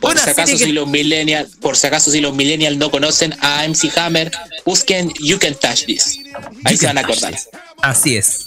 Por 0.00 0.12
Una 0.12 0.24
si 0.24 0.30
acaso 0.30 0.52
que- 0.52 0.64
si 0.64 0.72
los 0.72 0.88
millennials, 0.88 1.56
por 1.56 1.76
si 1.76 1.86
acaso 1.86 2.10
si 2.10 2.20
los 2.22 2.34
millennials 2.34 2.78
no 2.78 2.90
conocen 2.90 3.34
a 3.40 3.64
MC 3.66 3.90
Hammer, 3.98 4.32
busquen 4.64 5.12
You 5.20 5.38
Can 5.38 5.54
Touch 5.56 5.84
This. 5.84 6.18
Ahí 6.64 6.78
se 6.78 6.86
van 6.86 6.96
a 6.96 7.02
acordar. 7.02 7.34
Así 7.82 8.16
es. 8.16 8.42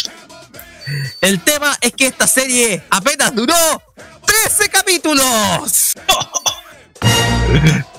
El 1.22 1.39
tema 1.41 1.77
es 1.81 1.91
que 1.94 2.07
esta 2.07 2.26
serie 2.26 2.81
apenas 2.89 3.35
duró 3.35 3.53
13 4.26 4.69
capítulos. 4.69 5.94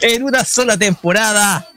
en 0.00 0.22
una 0.22 0.44
sola 0.44 0.76
temporada 0.76 1.68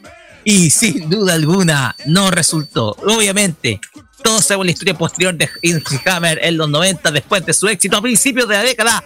y 0.43 0.69
sin 0.69 1.09
duda 1.09 1.33
alguna 1.33 1.95
no 2.05 2.31
resultó. 2.31 2.95
Obviamente, 3.05 3.79
todos 4.23 4.45
sabemos 4.45 4.65
la 4.65 4.71
historia 4.71 4.93
posterior 4.93 5.35
de 5.35 5.49
MC 5.63 6.07
Hammer 6.07 6.39
en 6.41 6.57
los 6.57 6.69
90 6.69 7.11
después 7.11 7.45
de 7.45 7.53
su 7.53 7.67
éxito 7.67 7.97
a 7.97 8.01
principios 8.01 8.47
de 8.47 8.55
la 8.55 8.63
década 8.63 9.03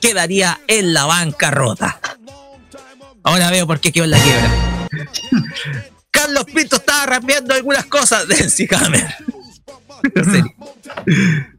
quedaría 0.00 0.60
en 0.66 0.92
la 0.92 1.04
bancarrota. 1.04 2.00
Ahora 3.22 3.50
veo 3.50 3.66
por 3.66 3.80
qué 3.80 3.92
quedó 3.92 4.04
en 4.04 4.10
la 4.10 4.22
quiebra. 4.22 4.88
Carlos 6.10 6.44
Pinto 6.44 6.76
estaba 6.76 7.06
rapeando 7.06 7.54
algunas 7.54 7.86
cosas 7.86 8.28
de 8.28 8.36
MC 8.36 8.72
Hammer. 8.74 9.14
En 10.14 10.24
serio. 10.24 10.52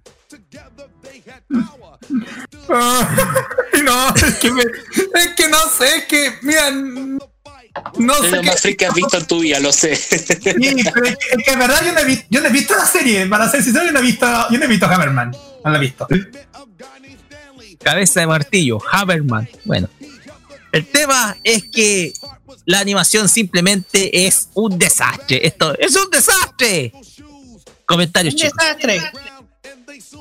Ay, 2.69 3.81
no, 3.83 4.15
es 4.15 4.35
que, 4.35 4.51
me- 4.51 4.61
es 4.63 5.27
que 5.35 5.47
no 5.49 5.57
sé, 5.77 5.97
es 5.97 6.05
que, 6.05 6.33
mira, 6.41 6.71
no 6.71 8.13
Es 8.15 8.19
sé. 8.21 8.31
lo 8.31 8.41
qué- 8.41 8.47
más 8.47 8.61
freak 8.61 8.77
que 8.77 8.85
has 8.85 8.93
visto 8.93 9.17
en 9.17 9.25
tu 9.27 9.39
vida, 9.39 9.59
lo 9.59 9.71
sé. 9.71 9.95
Sí, 9.95 10.15
pero 10.39 11.05
es 11.05 11.17
que, 11.17 11.25
es 11.37 11.43
que 11.45 11.51
en 11.51 11.59
verdad 11.59 11.83
yo 11.85 11.91
no, 11.93 11.99
he 11.99 12.05
vi- 12.05 12.23
yo 12.29 12.41
no 12.41 12.47
he 12.47 12.51
visto 12.51 12.75
la 12.75 12.85
serie, 12.85 13.25
para 13.27 13.49
ser 13.49 13.63
sincero, 13.63 13.85
yo 13.85 13.91
no 13.91 13.99
he 13.99 14.03
visto, 14.03 14.25
yo 14.51 14.57
no 14.59 14.65
he 14.65 14.67
visto 14.67 14.85
Hammerman, 14.85 15.31
no 15.31 15.71
la 15.71 15.77
he 15.77 15.81
visto. 15.81 16.07
Cabeza 17.83 18.21
de 18.21 18.27
martillo, 18.27 18.79
Haberman. 18.91 19.49
Bueno, 19.65 19.89
el 20.71 20.85
tema 20.85 21.35
es 21.43 21.63
que 21.65 22.13
la 22.65 22.79
animación 22.79 23.27
simplemente 23.27 24.25
es 24.25 24.47
un 24.53 24.79
desastre. 24.79 25.45
Esto 25.45 25.77
es 25.77 25.95
un 25.95 26.09
desastre. 26.09 26.93
Comentarios, 27.85 28.35
chicos. 28.35 28.53
desastre. 28.57 29.01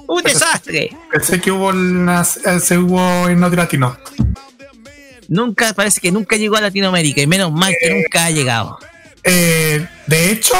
Un 0.06 0.22
desastre. 0.22 0.96
Pensé 1.10 1.40
que 1.40 1.50
hubo 1.50 1.68
una, 1.68 2.22
eh, 2.22 2.60
se 2.60 2.78
hubo 2.78 3.28
en 3.28 3.40
Noti 3.40 3.56
Latino. 3.56 3.96
Nunca, 5.28 5.72
parece 5.72 6.00
que 6.00 6.12
nunca 6.12 6.36
llegó 6.36 6.56
a 6.56 6.60
Latinoamérica 6.60 7.22
y 7.22 7.26
menos 7.26 7.52
mal 7.52 7.74
que 7.80 7.90
nunca 7.94 8.26
ha 8.26 8.30
llegado. 8.30 8.78
Eh, 9.24 9.86
de 10.06 10.30
hecho, 10.32 10.54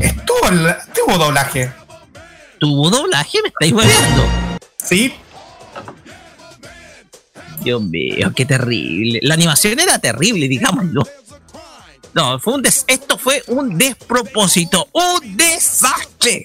estuvo, 0.00 0.48
tuvo 0.94 1.18
doblaje. 1.18 1.72
¿Tuvo 2.60 2.90
doblaje? 2.90 3.38
¿Me 3.42 3.48
estáis 3.48 3.72
hueveando? 3.72 4.26
Sí. 4.76 5.14
Dios 7.62 7.82
mío, 7.82 8.32
qué 8.36 8.44
terrible. 8.44 9.18
La 9.22 9.34
animación 9.34 9.78
era 9.80 9.98
terrible, 9.98 10.46
digámoslo. 10.48 11.02
No, 12.12 12.38
fue 12.38 12.54
un 12.54 12.62
des- 12.62 12.84
esto 12.86 13.18
fue 13.18 13.42
un 13.48 13.76
despropósito, 13.76 14.88
un 14.92 15.36
desastre. 15.36 16.44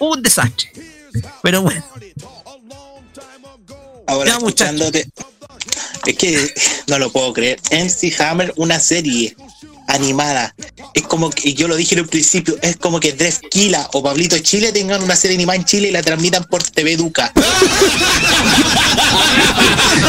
Un 0.00 0.22
desastre. 0.22 0.70
Pero 1.42 1.62
bueno, 1.62 1.84
Ahora 4.06 4.32
escuchándote. 4.32 5.08
Es 6.06 6.16
que 6.16 6.54
no 6.88 6.98
lo 6.98 7.10
puedo 7.10 7.32
creer. 7.32 7.58
MC 7.70 8.20
Hammer, 8.20 8.52
una 8.56 8.78
serie 8.78 9.34
animada. 9.88 10.54
Es 10.94 11.02
como 11.02 11.30
que, 11.30 11.54
yo 11.54 11.68
lo 11.68 11.76
dije 11.76 11.94
en 11.94 12.02
un 12.02 12.08
principio, 12.08 12.56
es 12.62 12.76
como 12.76 13.00
que 13.00 13.12
Dres 13.12 13.40
Kila 13.50 13.88
o 13.92 14.02
Pablito 14.02 14.38
Chile 14.38 14.72
tengan 14.72 15.02
una 15.02 15.16
serie 15.16 15.36
animada 15.36 15.56
en 15.56 15.64
Chile 15.64 15.88
y 15.88 15.92
la 15.92 16.02
transmitan 16.02 16.44
por 16.44 16.62
TV 16.62 16.96
Duca. 16.96 17.32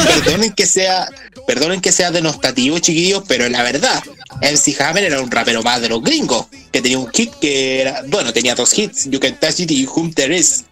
Perdonen 0.07 0.53
que 0.53 0.65
sea, 0.65 1.07
perdonen 1.47 1.81
que 1.81 1.91
sea 1.91 2.11
denostativo, 2.11 2.79
chiquillos, 2.79 3.23
pero 3.27 3.47
la 3.49 3.63
verdad, 3.63 4.03
MC 4.41 4.79
Hammer 4.81 5.03
era 5.05 5.21
un 5.21 5.29
rapero 5.31 5.61
más 5.63 5.81
de 5.81 5.89
los 5.89 6.01
gringos, 6.01 6.47
que 6.71 6.81
tenía 6.81 6.97
un 6.99 7.11
hit 7.11 7.33
que 7.35 7.81
era, 7.81 8.03
bueno, 8.07 8.33
tenía 8.33 8.55
dos 8.55 8.77
hits, 8.77 9.09
You 9.09 9.19
Can 9.19 9.39
Touch 9.39 9.59
It 9.59 9.71
y 9.71 9.85
Whom 9.85 10.13
There 10.13 10.35
Is, 10.35 10.65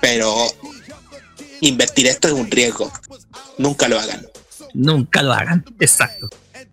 pero 0.00 0.46
invertir 1.60 2.06
esto 2.06 2.28
es 2.28 2.34
un 2.34 2.50
riesgo, 2.50 2.92
nunca 3.58 3.88
lo 3.88 3.98
hagan. 3.98 4.26
Nunca 4.74 5.22
lo 5.22 5.32
hagan, 5.32 5.64
exacto. 5.78 6.28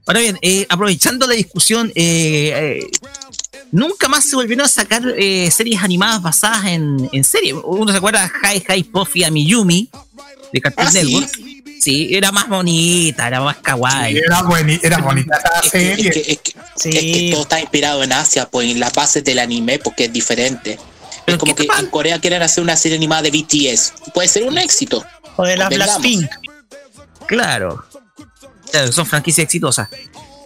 Ahora 0.07 0.19
bien, 0.19 0.37
eh, 0.41 0.65
aprovechando 0.69 1.27
la 1.27 1.33
discusión, 1.35 1.91
eh, 1.95 2.79
eh, 2.81 2.91
nunca 3.71 4.07
más 4.07 4.25
se 4.25 4.35
volvieron 4.35 4.65
a 4.65 4.69
sacar 4.69 5.03
eh, 5.17 5.49
series 5.51 5.81
animadas 5.83 6.21
basadas 6.21 6.65
en, 6.65 7.09
en 7.11 7.23
serie. 7.23 7.53
Uno 7.53 7.91
se 7.91 7.97
acuerda 7.97 8.23
de 8.41 8.57
Hi 8.57 8.63
Hi 8.67 8.83
Puffy 8.83 9.23
a 9.23 9.31
Miyumi 9.31 9.89
de 10.51 10.61
Cartoon 10.61 10.87
Ah, 10.87 10.91
¿sí? 10.91 11.03
Network. 11.03 11.29
Sí, 11.79 12.09
era 12.11 12.31
más 12.31 12.47
bonita, 12.47 13.27
era 13.27 13.41
más 13.41 13.57
kawaii. 13.57 14.17
Era, 14.17 14.41
bueni- 14.43 14.79
era 14.83 14.99
bonita 14.99 15.35
esa 15.37 15.59
Es 15.65 15.71
que, 15.71 15.79
serie. 15.79 16.07
es 16.09 16.13
que- 16.13 16.31
es 16.31 16.37
que- 16.39 16.89
es 16.89 16.93
que 17.17 17.29
todo 17.31 17.41
está 17.41 17.59
inspirado 17.59 18.03
en 18.03 18.13
Asia, 18.13 18.47
pues 18.49 18.69
en 18.69 18.79
las 18.79 18.93
bases 18.93 19.23
del 19.23 19.39
anime, 19.39 19.79
porque 19.79 20.05
es 20.05 20.13
diferente. 20.13 20.77
Es 21.25 21.37
como 21.37 21.55
que 21.55 21.67
en 21.79 21.85
Corea 21.87 22.19
quieren 22.19 22.41
hacer 22.43 22.63
una 22.63 22.75
serie 22.75 22.97
animada 22.97 23.23
de 23.23 23.31
BTS. 23.31 23.93
Puede 24.13 24.27
ser 24.27 24.43
un 24.43 24.57
éxito. 24.57 25.03
O 25.37 25.43
de 25.43 25.57
la. 25.57 25.69
Blackpink. 25.69 26.27
Claro. 27.27 27.83
Claro, 28.71 28.91
son 28.91 29.05
franquicias 29.05 29.45
exitosas. 29.45 29.89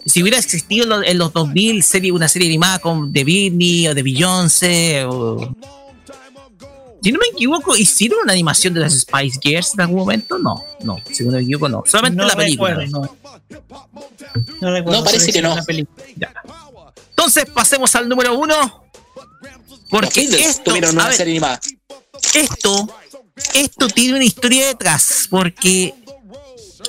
Si 0.04 0.22
hubiera 0.22 0.38
existido 0.38 0.84
en 0.84 0.88
los, 0.90 1.06
en 1.06 1.18
los 1.18 1.32
2000 1.32 1.82
serie, 1.82 2.12
una 2.12 2.28
serie 2.28 2.48
animada 2.48 2.78
con 2.78 3.12
de 3.12 3.24
Britney 3.24 3.88
o 3.88 3.94
de 3.94 4.02
Beyoncé 4.02 5.04
o... 5.04 5.54
Si 7.02 7.12
no 7.12 7.20
me 7.20 7.26
equivoco, 7.32 7.76
¿hicieron 7.76 8.18
una 8.24 8.32
animación 8.32 8.74
de 8.74 8.80
las 8.80 8.98
Spice 8.98 9.38
Girls 9.40 9.74
en 9.74 9.80
algún 9.82 9.98
momento? 9.98 10.38
No, 10.38 10.56
no, 10.82 10.96
si 11.12 11.22
no 11.22 11.30
me 11.30 11.40
equivoco, 11.40 11.68
no. 11.68 11.84
Solamente 11.86 12.20
No 12.20 12.26
la 12.26 12.34
película. 12.34 12.74
recuerdo, 12.74 13.00
no. 13.00 13.16
No 14.60 14.70
recuerdo 14.72 15.00
No, 15.00 15.04
parece 15.04 15.32
que 15.32 15.40
no. 15.40 15.54
Entonces 17.10 17.44
pasemos 17.54 17.94
al 17.94 18.08
número 18.08 18.36
uno. 18.36 18.84
Porque 19.88 20.22
esto, 20.22 20.74
una 20.74 21.06
ver, 21.06 21.16
serie 21.16 21.34
animada. 21.34 21.60
esto, 22.34 22.88
esto 23.54 23.86
tiene 23.88 24.16
una 24.16 24.24
historia 24.24 24.66
detrás, 24.66 25.28
porque 25.30 25.94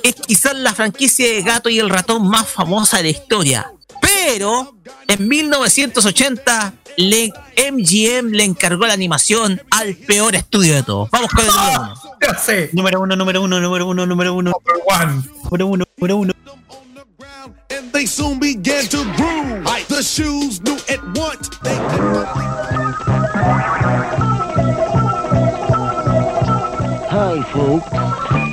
es 0.02 0.14
quizás 0.14 0.54
la 0.56 0.74
franquicia 0.74 1.26
de 1.26 1.42
gato 1.42 1.68
y 1.68 1.78
el 1.78 1.90
ratón 1.90 2.28
más 2.28 2.48
famosa 2.48 2.98
de 2.98 3.04
la 3.04 3.08
historia. 3.10 3.72
Pero 4.00 4.76
en 5.06 5.28
1980 5.28 6.74
le, 6.96 7.32
MGM 7.72 8.30
le 8.32 8.44
encargó 8.44 8.86
la 8.86 8.92
animación 8.92 9.60
al 9.70 9.94
peor 9.94 10.34
estudio 10.34 10.74
de 10.74 10.82
todos. 10.82 11.10
Vamos 11.10 11.30
con 11.30 11.44
el 11.44 11.50
número 11.50 11.80
uno. 11.80 11.94
Ya 12.20 12.34
sé. 12.36 12.70
Número 12.72 13.00
uno, 13.00 13.14
número 13.14 13.42
uno, 13.42 13.60
número 13.60 13.86
uno, 13.86 14.04
número 14.04 14.34
uno. 14.34 14.52
Número 15.44 15.66
uno, 15.66 15.84
número 15.96 16.16
uno. 16.16 16.32
and 17.70 17.92
they 17.92 18.06
soon 18.06 18.38
began 18.38 18.84
to 18.86 19.04
groove. 19.16 19.64
The 19.88 20.02
shoes 20.02 20.60
knew 20.62 20.78
at 20.88 21.02
once. 21.16 21.48
They 21.62 21.76
Hi, 27.10 27.42
folks. 27.52 28.47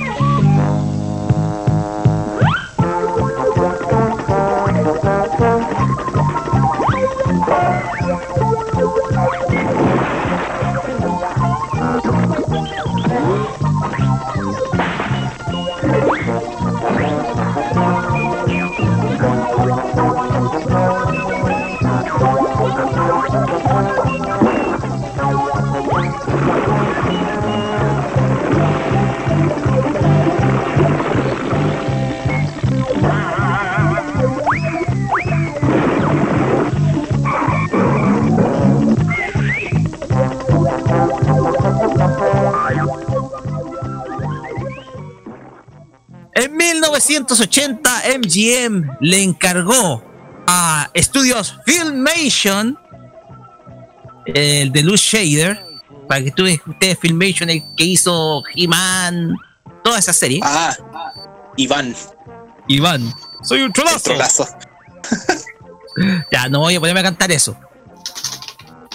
En 46.36 46.54
1980 46.54 48.02
MGM 48.18 48.98
le 49.00 49.22
encargó 49.22 50.04
a 50.46 50.90
estudios 50.92 51.56
Filmation 51.64 52.78
el 54.26 54.70
de 54.70 54.82
Luz 54.82 55.00
Shader 55.00 55.64
para 56.06 56.22
que 56.22 56.30
tuve 56.32 56.60
ustedes 56.66 56.98
Filmation 56.98 57.48
el 57.48 57.62
que 57.74 57.84
hizo 57.84 58.42
He-Man 58.54 59.34
toda 59.82 59.98
esa 59.98 60.12
serie 60.12 60.40
Ah, 60.42 60.76
Iván. 61.56 61.96
Iván 62.68 63.14
soy 63.42 63.62
un 63.62 63.72
trolazo 63.72 64.00
Trolazo. 64.00 64.46
ya 66.30 66.50
no 66.50 66.60
voy 66.60 66.74
a 66.74 66.80
ponerme 66.80 67.00
a 67.00 67.04
cantar 67.04 67.32
eso 67.32 67.56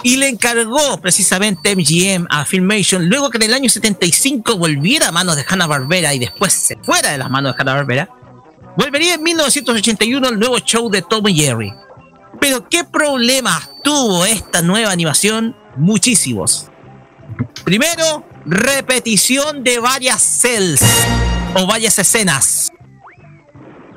y 0.03 0.18
le 0.18 0.30
encargó 0.30 0.99
precisamente 1.02 1.76
MGM 1.76 2.28
a 2.30 2.45
Filmation 2.45 3.07
luego 3.07 3.30
que 3.30 3.38
en 3.38 3.44
el 3.44 3.53
año 3.53 3.69
75 3.69 4.57
volviera 4.57 5.10
a 5.10 5.11
manos 5.11 5.36
de 5.36 5.45
Hanna-Barbera 5.48 6.14
y 6.14 6.19
después 6.19 6.53
se 6.53 6.78
fuera 6.78 7.11
de 7.11 7.18
las 7.18 7.30
manos 7.30 7.56
de 7.56 7.61
Hanna-Barbera 7.61 8.10
volvería 8.78 9.15
en 9.15 9.23
1981 9.23 10.30
el 10.30 10.40
nuevo 10.40 10.60
show 10.60 10.90
de 10.90 11.02
Tom 11.02 11.28
y 11.28 11.36
Jerry. 11.36 11.73
Pero 12.40 12.68
qué 12.69 12.84
problemas 12.84 13.69
tuvo 13.84 14.26
esta 14.26 14.61
nueva 14.61 14.91
animación 14.91 15.56
muchísimos. 15.76 16.68
Primero 17.64 18.26
repetición 18.45 19.64
de 19.64 19.80
varias 19.80 20.22
cells 20.22 20.82
o 21.56 21.68
varias 21.68 21.99
escenas. 21.99 22.72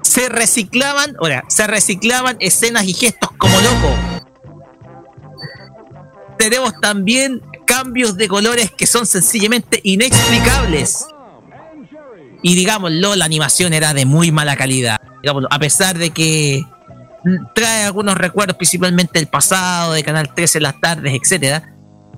Se 0.02 0.28
reciclaban, 0.28 1.16
ahora, 1.18 1.44
se 1.48 1.66
reciclaban 1.66 2.36
escenas 2.40 2.84
y 2.84 2.92
gestos 2.92 3.30
como 3.38 3.56
loco. 3.60 4.13
Tenemos 6.38 6.78
también 6.80 7.40
cambios 7.66 8.16
de 8.16 8.28
colores 8.28 8.70
que 8.70 8.86
son 8.86 9.06
sencillamente 9.06 9.80
inexplicables. 9.82 11.06
Y 12.42 12.54
digámoslo, 12.54 13.16
la 13.16 13.24
animación 13.24 13.72
era 13.72 13.94
de 13.94 14.04
muy 14.04 14.30
mala 14.30 14.56
calidad. 14.56 15.00
Digámoslo, 15.22 15.48
a 15.50 15.58
pesar 15.58 15.96
de 15.96 16.10
que 16.10 16.62
trae 17.54 17.84
algunos 17.84 18.16
recuerdos, 18.16 18.56
principalmente 18.56 19.18
del 19.18 19.28
pasado, 19.28 19.92
de 19.92 20.02
Canal 20.02 20.34
13 20.34 20.58
en 20.58 20.62
las 20.62 20.80
tardes, 20.80 21.14
etcétera. 21.14 21.70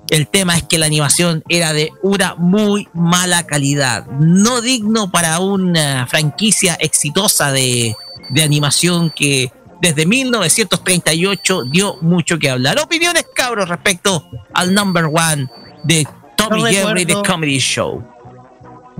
El 0.09 0.27
tema 0.27 0.55
es 0.55 0.63
que 0.63 0.77
la 0.77 0.85
animación 0.85 1.43
era 1.49 1.73
de 1.73 1.91
una 2.01 2.35
muy 2.35 2.87
mala 2.93 3.45
calidad, 3.45 4.05
no 4.19 4.61
digno 4.61 5.11
para 5.11 5.39
una 5.39 6.07
franquicia 6.07 6.75
exitosa 6.75 7.51
de, 7.51 7.93
de 8.29 8.43
animación 8.43 9.09
que 9.09 9.51
desde 9.81 10.05
1938 10.05 11.63
dio 11.65 11.97
mucho 12.01 12.39
que 12.39 12.49
hablar. 12.49 12.79
Opiniones, 12.79 13.25
cabros, 13.33 13.69
respecto 13.69 14.29
al 14.53 14.73
number 14.73 15.05
one 15.05 15.47
de 15.83 16.07
Tommy 16.35 16.61
No 16.61 16.67
Jerry, 16.67 17.05
The 17.05 17.13
recuerdo. 17.13 17.33
Comedy 17.33 17.59
Show. 17.59 18.03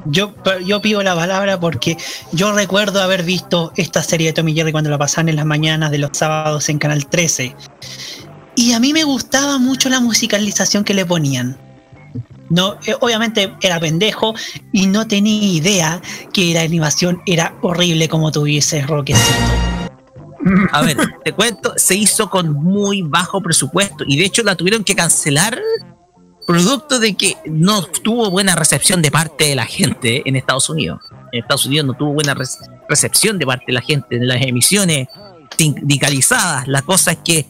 Yo, 0.06 0.34
yo 0.66 0.82
pido 0.82 1.04
la 1.04 1.16
palabra 1.16 1.60
porque 1.60 1.98
yo 2.32 2.54
recuerdo 2.54 3.02
haber 3.02 3.24
visto 3.24 3.74
esta 3.76 4.02
serie 4.04 4.28
de 4.28 4.34
Tommy 4.34 4.54
Jerry 4.54 4.72
cuando 4.72 4.90
la 4.90 4.98
pasaban 4.98 5.30
en 5.30 5.36
las 5.36 5.46
mañanas 5.46 5.92
de 5.92 5.98
los 5.98 6.12
sábados 6.14 6.70
en 6.70 6.78
Canal 6.78 7.08
13. 7.08 7.56
Y 8.56 8.74
a 8.74 8.80
mí 8.80 8.94
me 8.94 9.04
gustaba 9.04 9.58
mucho 9.58 9.90
la 9.90 10.00
musicalización 10.00 10.84
que 10.84 10.94
le 10.94 11.06
ponían. 11.06 11.58
No, 12.50 12.78
eh, 12.86 12.96
obviamente 13.02 13.54
era 13.62 13.80
pendejo 13.80 14.34
y 14.72 14.88
no 14.88 15.08
tenía 15.08 15.44
idea 15.44 16.02
que 16.32 16.54
la 16.54 16.62
animación 16.62 17.22
era 17.26 17.54
horrible 17.62 18.08
como 18.08 18.32
tú 18.32 18.46
dices, 18.46 18.88
Roquecito. 18.88 19.77
A 20.72 20.82
ver, 20.82 20.98
te 21.24 21.32
cuento, 21.34 21.74
se 21.78 21.96
hizo 21.96 22.30
con 22.30 22.54
muy 22.54 23.02
bajo 23.02 23.42
presupuesto 23.42 24.04
y 24.08 24.18
de 24.18 24.26
hecho 24.26 24.44
la 24.44 24.56
tuvieron 24.56 24.84
que 24.84 24.96
cancelar 24.96 25.60
producto 26.46 27.00
de 27.00 27.16
que 27.16 27.36
no 27.46 27.84
tuvo 27.84 28.30
buena 28.32 28.56
recepción 28.56 29.02
de 29.02 29.12
parte 29.12 29.46
de 29.46 29.56
la 29.56 29.66
gente 29.66 30.24
en 30.26 30.36
Estados 30.36 30.70
Unidos. 30.70 31.02
En 31.34 31.42
Estados 31.42 31.66
Unidos 31.66 31.88
no 31.88 31.94
tuvo 31.94 32.14
buena 32.14 32.34
rec- 32.34 32.86
recepción 32.88 33.38
de 33.38 33.46
parte 33.46 33.66
de 33.68 33.74
la 33.74 33.82
gente 33.82 34.16
en 34.16 34.28
las 34.28 34.42
emisiones 34.42 35.08
sindicalizadas. 35.58 36.68
La 36.68 36.82
cosa 36.84 37.12
es 37.12 37.18
que 37.26 37.46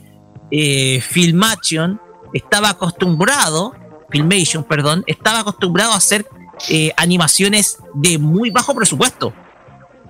eh, 0.50 1.02
Filmation 1.02 2.02
estaba 2.34 2.70
acostumbrado, 2.70 3.74
Filmation, 4.10 4.64
perdón, 4.64 5.04
estaba 5.06 5.40
acostumbrado 5.40 5.92
a 5.92 5.98
hacer 5.98 6.26
eh, 6.70 6.92
animaciones 6.98 7.78
de 7.94 8.18
muy 8.18 8.50
bajo 8.50 8.74
presupuesto 8.74 9.34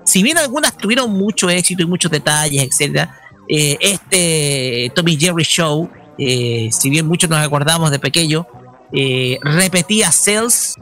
si 0.08 0.24
bien 0.24 0.38
algunas 0.38 0.78
tuvieron 0.78 1.12
mucho 1.12 1.50
éxito 1.50 1.84
y 1.84 1.86
muchos 1.86 2.10
detalles, 2.10 2.64
etcétera, 2.64 3.20
eh, 3.50 3.78
este 3.82 4.92
Tommy 4.96 5.18
Jerry 5.18 5.44
Show, 5.44 5.90
eh, 6.18 6.70
si 6.72 6.90
bien 6.90 7.06
muchos 7.06 7.30
nos 7.30 7.40
acordamos 7.40 7.92
de 7.92 8.00
pequeño, 8.00 8.48
eh, 8.94 9.38
repetía 9.42 10.12
cells, 10.12 10.76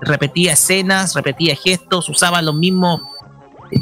repetía 0.00 0.52
escenas, 0.52 1.14
repetía 1.14 1.56
gestos, 1.56 2.08
usaba 2.08 2.40
los 2.40 2.54
mismos 2.54 3.00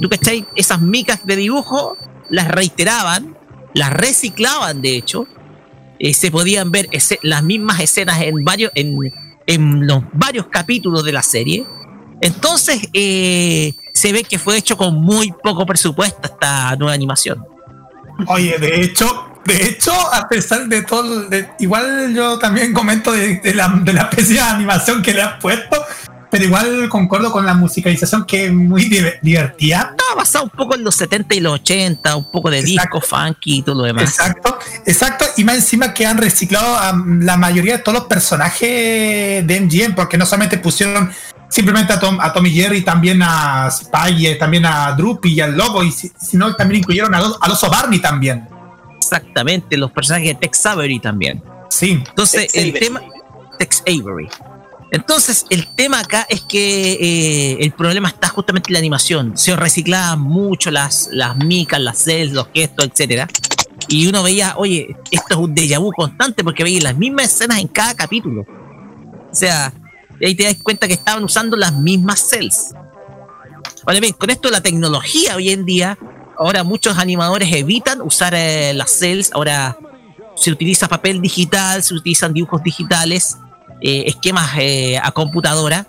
¿Tú 0.01 0.09
cachai? 0.09 0.47
Esas 0.55 0.81
micas 0.81 1.25
de 1.27 1.37
dibujo 1.37 1.97
las 2.29 2.49
reiteraban, 2.49 3.37
las 3.75 3.93
reciclaban 3.93 4.83
de 4.83 4.97
hecho. 4.97 5.27
Eh, 5.99 6.13
se 6.13 6.31
podían 6.31 6.71
ver 6.73 6.89
las 7.23 7.43
mismas 7.43 7.81
escenas 7.81 8.21
en 8.23 8.45
varios, 8.45 8.71
en, 8.75 8.99
en 9.47 9.87
los 9.87 10.03
varios 10.13 10.47
capítulos 10.49 11.05
de 11.05 11.13
la 11.13 11.23
serie. 11.23 11.65
Entonces, 12.21 12.89
eh, 12.93 13.75
se 14.07 14.13
ve 14.13 14.23
que 14.23 14.39
fue 14.39 14.57
hecho 14.57 14.77
con 14.77 14.95
muy 14.95 15.33
poco 15.43 15.67
presupuesto 15.67 16.21
esta 16.23 16.77
nueva 16.77 16.95
animación. 16.95 17.45
Oye, 18.29 18.57
de 18.59 18.83
hecho, 18.83 19.29
de 19.45 19.67
hecho, 19.67 19.91
a 20.13 20.29
pesar 20.29 20.67
de 20.69 20.83
todo, 20.83 21.23
de- 21.29 21.49
igual 21.59 22.15
yo 22.15 22.39
también 22.39 22.73
comento 22.73 23.11
de, 23.11 23.41
de 23.41 23.53
la, 23.53 23.69
de 23.83 23.93
la 23.93 24.03
especie 24.03 24.35
de 24.37 24.41
animación 24.43 25.03
que 25.03 25.13
le 25.13 25.23
has 25.23 25.41
puesto, 25.41 25.85
pero 26.31 26.45
igual 26.45 26.89
concuerdo 26.89 27.33
con 27.33 27.45
la 27.45 27.55
musicalización 27.55 28.25
que 28.27 28.47
es 28.47 28.53
muy 28.53 28.89
diver- 28.89 29.19
divertida. 29.23 29.91
Estaba 29.91 30.15
basado 30.19 30.45
un 30.45 30.51
poco 30.51 30.77
en 30.77 30.85
los 30.85 30.95
70 30.95 31.35
y 31.35 31.41
los 31.41 31.55
80, 31.55 32.15
un 32.17 32.31
poco 32.31 32.49
de 32.49 32.63
disco, 32.63 33.01
funky 33.01 33.59
y 33.59 33.63
todo 33.63 33.75
lo 33.75 33.83
demás. 33.85 34.05
Exacto, 34.05 34.57
exacto, 34.87 35.25
y 35.37 35.43
más 35.43 35.57
encima 35.57 35.93
que 35.93 36.07
han 36.07 36.17
reciclado 36.19 36.77
a 36.77 36.93
la 37.21 37.37
mayoría 37.37 37.79
de 37.79 37.83
todos 37.83 37.99
los 37.99 38.07
personajes 38.09 39.45
de 39.47 39.61
MGM, 39.61 39.97
porque 39.97 40.17
no 40.17 40.27
solamente 40.27 40.59
pusieron 40.59 41.11
simplemente 41.49 41.93
a 41.93 42.01
Tom, 42.01 42.19
a 42.21 42.33
Tommy 42.33 42.51
Jerry, 42.51 42.83
también 42.83 43.21
a 43.23 43.71
Spy, 43.71 44.27
eh, 44.27 44.35
también 44.37 44.67
a 44.67 44.93
Droopy 44.93 45.33
y 45.35 45.41
al 45.41 45.57
Lobo, 45.57 45.83
y 45.83 45.91
si- 45.93 46.11
sino 46.19 46.55
también 46.57 46.81
incluyeron 46.81 47.15
al, 47.15 47.25
al 47.41 47.51
oso 47.53 47.71
Barney 47.71 47.99
también. 48.01 48.47
Exactamente, 48.97 49.77
los 49.77 49.93
personajes 49.93 50.29
de 50.29 50.35
Tex 50.35 50.67
Avery 50.67 50.99
también. 50.99 51.43
Sí. 51.71 52.03
Entonces, 52.09 52.53
Tex 52.53 52.55
el 52.55 52.71
Avery. 52.71 52.81
tema. 52.87 53.01
Tex 53.59 53.83
Avery. 53.87 54.29
Entonces, 54.93 55.47
el 55.51 55.67
tema 55.75 56.01
acá 56.01 56.27
es 56.29 56.43
que 56.43 56.93
eh, 56.93 57.57
el 57.61 57.73
problema 57.73 58.09
está 58.09 58.29
justamente 58.29 58.71
en 58.71 58.75
la 58.75 58.79
animación. 58.79 59.37
Se 59.37 59.55
reciclaban 59.57 60.21
mucho 60.21 60.71
las, 60.71 61.09
las 61.13 61.37
micas, 61.37 61.81
las 61.81 61.99
cells, 61.99 62.33
los 62.33 62.49
gestos, 62.55 62.87
etcétera. 62.87 63.27
Y 63.89 64.07
uno 64.07 64.23
veía, 64.23 64.55
oye, 64.57 64.97
esto 65.11 65.27
es 65.31 65.37
un 65.37 65.55
déjà 65.55 65.79
vu 65.81 65.91
constante 65.93 66.43
porque 66.45 66.63
veía 66.65 66.81
las 66.83 66.97
mismas 66.97 67.27
escenas 67.27 67.59
en 67.59 67.69
cada 67.69 67.95
capítulo. 67.95 68.43
O 68.43 69.35
sea, 69.35 69.73
y 70.21 70.27
ahí 70.27 70.35
te 70.35 70.45
das 70.45 70.57
cuenta 70.63 70.87
que 70.87 70.95
estaban 70.95 71.23
usando 71.25 71.57
las 71.57 71.73
mismas 71.73 72.21
cells. 72.29 72.75
Ahora 73.85 74.01
bien, 74.01 74.13
con 74.15 74.31
esto 74.31 74.51
la 74.51 74.61
tecnología 74.61 75.37
hoy 75.37 75.51
en 75.51 75.65
día, 75.65 75.99
ahora 76.39 76.65
muchos 76.65 76.99
animadores 76.99 77.53
evitan 77.53 78.01
usar 78.01 78.35
eh, 78.35 78.73
las 78.75 78.91
cells, 78.91 79.31
ahora 79.33 79.79
se 80.35 80.51
utiliza 80.51 80.89
papel 80.89 81.21
digital, 81.21 81.83
se 81.83 81.95
utilizan 81.95 82.33
dibujos 82.33 82.63
digitales, 82.63 83.37
eh, 83.81 84.05
esquemas 84.07 84.51
eh, 84.59 84.99
a 85.03 85.11
computadora, 85.13 85.87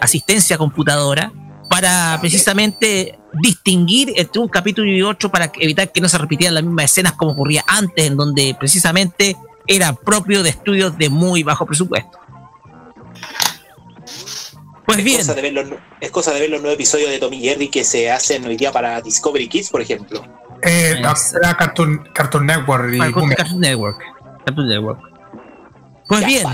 asistencia 0.00 0.56
a 0.56 0.58
computadora, 0.58 1.30
para 1.68 2.16
precisamente 2.18 3.18
distinguir 3.34 4.14
entre 4.16 4.40
un 4.40 4.48
capítulo 4.48 4.90
y 4.90 5.02
otro 5.02 5.30
para 5.30 5.52
evitar 5.60 5.92
que 5.92 6.00
no 6.00 6.08
se 6.08 6.16
repitieran 6.16 6.54
las 6.54 6.64
mismas 6.64 6.86
escenas 6.86 7.12
como 7.12 7.32
ocurría 7.32 7.64
antes, 7.66 8.06
en 8.06 8.16
donde 8.16 8.56
precisamente 8.58 9.36
era 9.66 9.92
propio 9.92 10.42
de 10.42 10.50
estudios 10.50 10.96
de 10.96 11.10
muy 11.10 11.42
bajo 11.42 11.66
presupuesto. 11.66 12.18
Pues 14.86 14.98
es 14.98 15.04
bien. 15.04 15.18
Cosa 15.18 15.34
de 15.34 15.42
ver 15.42 15.52
los, 15.52 15.66
es 16.00 16.10
cosa 16.10 16.32
de 16.32 16.40
ver 16.40 16.50
los 16.50 16.60
nuevos 16.60 16.74
episodios 16.74 17.10
de 17.10 17.18
Tommy 17.18 17.40
Jerry 17.40 17.68
que 17.68 17.84
se 17.84 18.10
hacen 18.10 18.44
hoy 18.44 18.56
día 18.56 18.72
para 18.72 19.00
Discovery 19.00 19.48
Kids, 19.48 19.70
por 19.70 19.80
ejemplo. 19.80 20.24
Eh, 20.62 20.94
era 21.00 21.56
Cartoon, 21.56 22.08
Cartoon 22.14 22.46
Network. 22.46 22.94
y 22.94 22.98
Cartoon, 22.98 23.20
Boomer. 23.20 23.36
Cartoon 23.36 23.60
Network. 23.60 23.98
Cartoon 24.44 24.68
Network. 24.68 25.00
Pues 26.08 26.26
bien, 26.26 26.46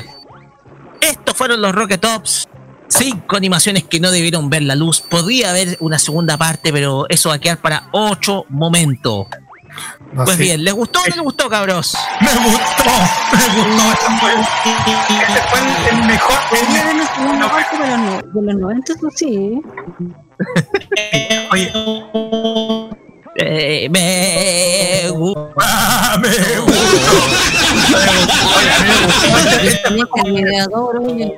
estos 1.01 1.36
fueron 1.36 1.61
los 1.61 1.74
Rocket 1.74 2.01
Tops. 2.01 2.48
Cinco 2.89 3.36
animaciones 3.36 3.85
que 3.85 4.01
no 4.01 4.11
debieron 4.11 4.51
ver 4.51 4.62
la 4.62 4.74
luz. 4.74 5.01
Podría 5.01 5.51
haber 5.51 5.77
una 5.81 5.98
segunda 5.98 6.36
parte, 6.36 6.73
pero 6.73 7.07
eso 7.09 7.28
va 7.28 7.36
a 7.36 7.39
quedar 7.39 7.59
para 7.59 7.89
ocho 7.93 8.47
momentos. 8.48 9.27
No 10.13 10.25
pues 10.25 10.37
sé. 10.37 10.43
bien, 10.43 10.65
¿les 10.65 10.75
gustó 10.75 10.99
o 11.01 11.03
no 11.03 11.15
les 11.15 11.25
gustó, 11.25 11.49
cabros? 11.49 11.95
Me 12.21 12.29
gustó, 12.29 12.91
me 13.33 13.45
gustó. 13.63 13.85
Este 13.93 14.11
fue, 14.21 14.33
este 14.33 15.41
fue 15.51 15.59
el, 15.61 15.99
el 16.01 16.07
mejor. 16.07 16.35
Parte 16.51 17.77
de 17.79 17.89
los, 17.89 17.99
no- 17.99 18.41
de 18.41 18.43
los 18.53 18.61
90, 18.61 18.93
eso 18.93 19.09
sí. 19.15 19.61
Oye, 21.53 21.73
Eh, 23.37 23.89
me 23.91 25.11
gusta. 25.17 26.19
me 26.21 26.29
También 29.85 30.07
con 30.09 30.27
el 30.27 30.33
mediador, 30.33 30.97
oye. 31.01 31.35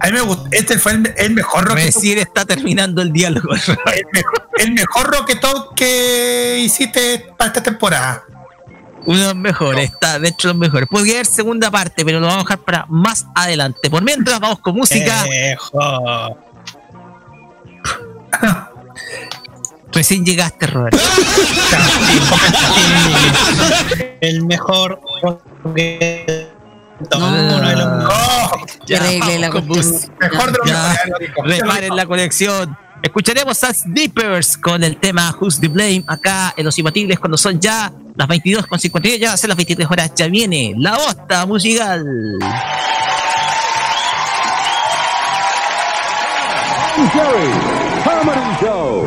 A 0.00 0.06
mí 0.06 0.12
me 0.12 0.20
gustó. 0.20 0.48
Este 0.52 0.78
fue 0.78 0.92
el, 0.92 1.14
el 1.16 1.34
mejor 1.34 1.64
Rocket 1.64 1.86
Recién 1.86 2.18
está 2.18 2.44
terminando 2.44 3.02
el 3.02 3.12
diálogo. 3.12 3.54
el 3.54 4.04
mejor, 4.12 4.48
el 4.58 4.72
mejor 4.72 5.10
Top 5.40 5.74
que 5.74 6.58
hiciste 6.60 7.32
para 7.36 7.48
esta 7.48 7.62
temporada. 7.62 8.22
Uno 9.06 9.18
de 9.18 9.24
los 9.24 9.36
mejores, 9.36 9.90
está 9.90 10.18
dentro 10.18 10.48
de 10.48 10.54
los 10.54 10.60
mejores. 10.60 10.88
Podría 10.88 11.14
haber 11.14 11.26
segunda 11.26 11.70
parte, 11.70 12.04
pero 12.04 12.20
lo 12.20 12.26
vamos 12.26 12.42
a 12.42 12.44
dejar 12.44 12.58
para 12.58 12.86
más 12.88 13.26
adelante. 13.34 13.88
Por 13.88 14.02
mientras, 14.02 14.38
vamos 14.38 14.60
con 14.60 14.76
música. 14.76 15.24
Recién 19.92 20.24
llegaste, 20.24 20.66
Robert. 20.66 20.96
El 24.20 24.44
mejor. 24.44 25.00
No, 27.10 27.60
la 29.38 29.50
música. 29.50 30.12
Mejor 30.20 30.52
de 30.52 30.58
lo 30.58 30.64
Ya, 30.66 30.94
mejor. 31.18 31.46
reparen 31.46 31.96
la 31.96 32.06
conexión. 32.06 32.76
Escucharemos 33.02 33.64
a 33.64 33.72
Snippers 33.72 34.58
con 34.58 34.84
el 34.84 34.98
tema 34.98 35.34
Who's 35.40 35.58
the 35.58 35.68
Blame 35.68 36.04
acá 36.06 36.52
en 36.56 36.66
Los 36.66 36.78
Imbatibles 36.78 37.18
cuando 37.18 37.38
son 37.38 37.58
ya 37.58 37.90
las 38.14 38.28
22 38.28 38.66
con 38.66 38.78
52, 38.78 39.18
ya 39.18 39.28
va 39.28 39.34
a 39.34 39.36
ser 39.38 39.48
las 39.48 39.56
23 39.56 39.90
horas, 39.90 40.12
ya 40.14 40.26
viene 40.26 40.74
la 40.76 40.92
bosta 40.98 41.46
musical. 41.46 42.04
Jerry, 47.12 47.50
Comedy 48.04 48.56
Show. 48.60 49.06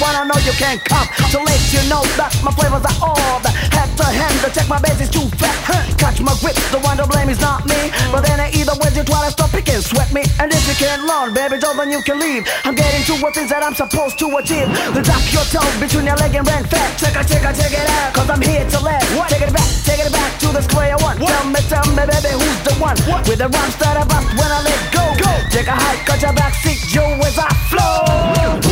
One, 0.00 0.16
I 0.16 0.24
know 0.24 0.40
you 0.42 0.56
can't 0.56 0.80
come. 0.82 1.06
To 1.30 1.38
let 1.44 1.60
you 1.70 1.84
know 1.92 2.02
that 2.16 2.32
my 2.42 2.50
flavors 2.56 2.82
are 2.82 2.98
all 3.04 3.38
that 3.44 3.54
had 3.70 3.92
to 4.00 4.06
handle. 4.08 4.50
Check 4.50 4.66
my 4.66 4.80
bass 4.80 4.98
is 4.98 5.12
too 5.12 5.28
fat. 5.36 5.54
Huh. 5.68 5.84
Catch 6.00 6.24
my 6.24 6.32
grip, 6.40 6.56
the 6.72 6.80
one 6.80 6.96
to 6.96 7.06
blame 7.06 7.28
is 7.28 7.38
not 7.38 7.68
me. 7.68 7.92
But 8.10 8.24
then 8.24 8.40
I 8.40 8.50
either 8.56 8.74
way 8.80 8.90
you 8.96 9.04
try 9.04 9.28
to 9.28 9.30
stop, 9.30 9.52
it 9.54 9.68
can 9.68 9.84
sweat 9.84 10.10
me. 10.10 10.24
And 10.40 10.50
if 10.50 10.64
you 10.66 10.74
can't 10.74 11.04
learn, 11.04 11.36
baby, 11.36 11.60
Joe, 11.60 11.76
then 11.76 11.92
you 11.92 12.00
can 12.02 12.18
leave. 12.18 12.48
I'm 12.64 12.74
getting 12.74 13.04
to 13.12 13.14
what 13.20 13.36
things 13.36 13.52
that 13.52 13.62
I'm 13.62 13.76
supposed 13.76 14.18
to 14.24 14.26
achieve. 14.40 14.66
The 14.96 15.04
drop 15.04 15.22
your 15.30 15.44
toe 15.52 15.68
between 15.78 16.08
your 16.08 16.16
leg 16.16 16.34
and 16.34 16.48
red 16.48 16.64
fat. 16.66 16.96
Check 16.96 17.14
it, 17.14 17.28
check 17.28 17.44
it, 17.44 17.54
check 17.60 17.72
it 17.76 17.86
out. 18.00 18.16
Cause 18.16 18.28
I'm 18.32 18.40
here 18.40 18.64
to 18.64 18.78
let. 18.80 19.04
Take 19.28 19.44
it 19.44 19.52
back, 19.52 19.68
take 19.84 20.00
it 20.00 20.10
back 20.10 20.32
to 20.40 20.48
the 20.48 20.64
square 20.64 20.96
one. 21.04 21.20
Tell 21.20 21.46
me, 21.46 21.60
tell 21.68 21.86
me, 21.92 22.02
baby, 22.08 22.32
who's 22.40 22.60
the 22.64 22.74
one? 22.80 22.96
With 23.28 23.38
the 23.38 23.52
rhymes 23.52 23.76
that 23.84 24.00
I 24.00 24.04
bust 24.08 24.26
when 24.32 24.48
I 24.48 24.60
let 24.64 24.80
go. 24.90 25.04
go. 25.20 25.30
Take 25.52 25.68
a 25.68 25.76
hike, 25.76 26.08
cut 26.08 26.24
your 26.24 26.32
back 26.32 26.56
seat, 26.64 26.80
Joe, 26.88 27.20
as 27.20 27.36
I 27.36 27.52
flow. 27.68 28.69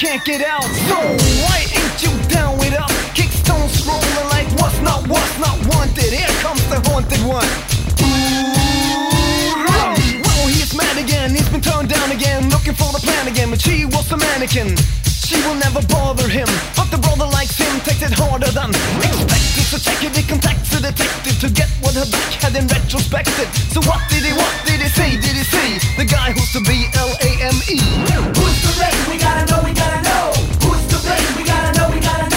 Can't 0.00 0.24
get 0.24 0.42
out. 0.42 0.64
So 0.88 0.96
why 1.44 1.60
ain't 1.76 2.02
you 2.02 2.08
down 2.28 2.56
with 2.56 2.72
us? 2.72 2.90
Kickstones 3.12 3.86
rolling 3.86 4.28
like 4.32 4.48
what's 4.58 4.80
not 4.80 5.06
what's 5.06 5.38
not 5.38 5.58
wanted. 5.66 6.08
Here 6.08 6.26
comes 6.40 6.64
the 6.72 6.80
haunted 6.88 7.20
one. 7.28 7.44
Ooh, 10.24 10.48
he's 10.48 10.74
mad 10.74 10.96
again. 10.96 11.34
He's 11.34 11.50
been 11.50 11.60
turned 11.60 11.90
down 11.90 12.10
again, 12.12 12.48
looking 12.48 12.72
for 12.72 12.90
the 12.94 13.00
plan 13.04 13.28
again. 13.28 13.50
But 13.50 13.60
she 13.60 13.84
was 13.84 14.10
a 14.10 14.16
mannequin. 14.16 14.74
She 15.30 15.38
will 15.46 15.54
never 15.54 15.80
bother 15.86 16.26
him, 16.26 16.48
but 16.74 16.90
the 16.90 16.98
brother 16.98 17.30
likes 17.30 17.56
him, 17.56 17.78
takes 17.86 18.02
it 18.02 18.10
harder 18.10 18.50
than 18.50 18.70
expected. 18.98 19.62
So 19.70 19.78
check 19.78 20.02
it, 20.02 20.16
he 20.16 20.26
contacts 20.26 20.74
a 20.74 20.82
detective 20.82 21.38
to 21.38 21.48
get 21.54 21.70
what 21.78 21.94
her 21.94 22.02
back 22.10 22.34
had 22.42 22.56
in 22.58 22.66
retrospective. 22.66 23.46
So 23.70 23.78
what 23.86 24.02
did 24.10 24.26
he, 24.26 24.32
what 24.34 24.50
did 24.66 24.82
he 24.82 24.88
say? 24.90 25.14
Did 25.22 25.38
he 25.38 25.46
say 25.46 25.78
the 25.94 26.04
guy 26.04 26.34
who's 26.34 26.50
to 26.58 26.60
be 26.66 26.90
L 26.98 27.14
A 27.22 27.30
M 27.46 27.54
E? 27.70 27.78
Who's 27.78 28.58
to 28.66 28.70
blame? 28.74 29.00
We 29.06 29.22
gotta 29.22 29.46
know, 29.46 29.62
we 29.62 29.70
gotta 29.70 30.02
know. 30.02 30.34
Who's 30.66 30.82
to 30.90 30.98
blame? 30.98 31.30
We 31.38 31.46
gotta 31.46 31.78
know, 31.78 31.86
we 31.94 32.00
gotta 32.02 32.26
know. 32.26 32.29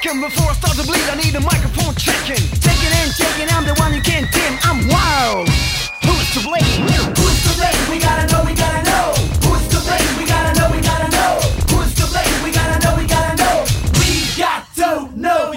Second. 0.00 0.20
Before 0.20 0.50
I 0.50 0.54
start 0.54 0.76
to 0.76 0.84
bleed, 0.86 1.08
I 1.10 1.16
need 1.16 1.34
a 1.34 1.40
microphone 1.40 1.94
checking. 1.94 2.40
In, 3.40 3.48
I'm 3.50 3.64
the 3.64 3.74
one 3.80 3.94
you 3.94 4.02
can't 4.02 4.30
dim. 4.32 4.58
I'm 4.62 4.86
wild. 4.88 5.48
Who's 6.04 6.28
to 6.34 6.40
blame? 6.44 6.62
Who's 7.16 7.40
to 7.44 7.52
blame? 7.56 7.90
We 7.90 7.98
gotta 8.00 8.26
know, 8.32 8.44
we 8.44 8.54
gotta 8.54 8.82
know. 8.84 9.12
Who's 9.44 9.64
to 9.72 9.80
blame? 9.80 10.12
We 10.18 10.26
gotta 10.26 10.52
know, 10.58 10.68
we 10.72 10.80
gotta 10.80 11.08
know. 11.08 11.40
Who's 11.72 11.94
to 11.96 12.06
blame? 12.12 12.44
We 12.44 12.50
gotta 12.52 12.76
know, 12.84 12.96
we 12.96 13.06
gotta 13.06 13.36
know. 13.36 13.64
We 13.96 14.28
got 14.36 14.64
to 14.76 15.06
know. 15.16 15.52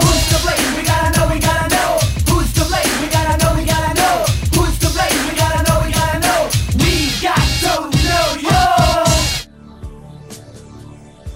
Who's 0.00 0.24
to 0.32 0.38
blame? 0.44 0.70
We 0.76 0.82
gotta 0.82 1.10
know, 1.16 1.28
we 1.28 1.38
gotta 1.40 1.68
know. 1.68 2.00
Who's 2.28 2.52
to 2.56 2.64
blame? 2.68 2.94
We 3.02 3.08
gotta 3.08 3.36
know, 3.40 3.52
we 3.56 3.64
gotta 3.64 3.92
know. 4.00 4.24
Who's 4.56 4.76
to 4.80 4.88
blame? 4.96 5.20
We 5.28 5.34
gotta 5.36 5.60
know, 5.66 5.76
we 5.84 5.92
gotta 5.92 6.18
know. 6.24 6.40
We 6.80 6.92
got 7.20 7.44
to 7.64 7.72
know. 8.00 8.28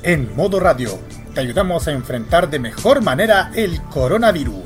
En 0.03 0.33
modo 0.35 0.59
radio, 0.59 0.99
te 1.35 1.41
ayudamos 1.41 1.87
a 1.89 1.93
enfrentar 1.93 2.49
de 2.49 2.59
mejor 2.59 3.03
manera 3.03 3.51
el 3.55 3.83
coronavirus. 3.83 4.63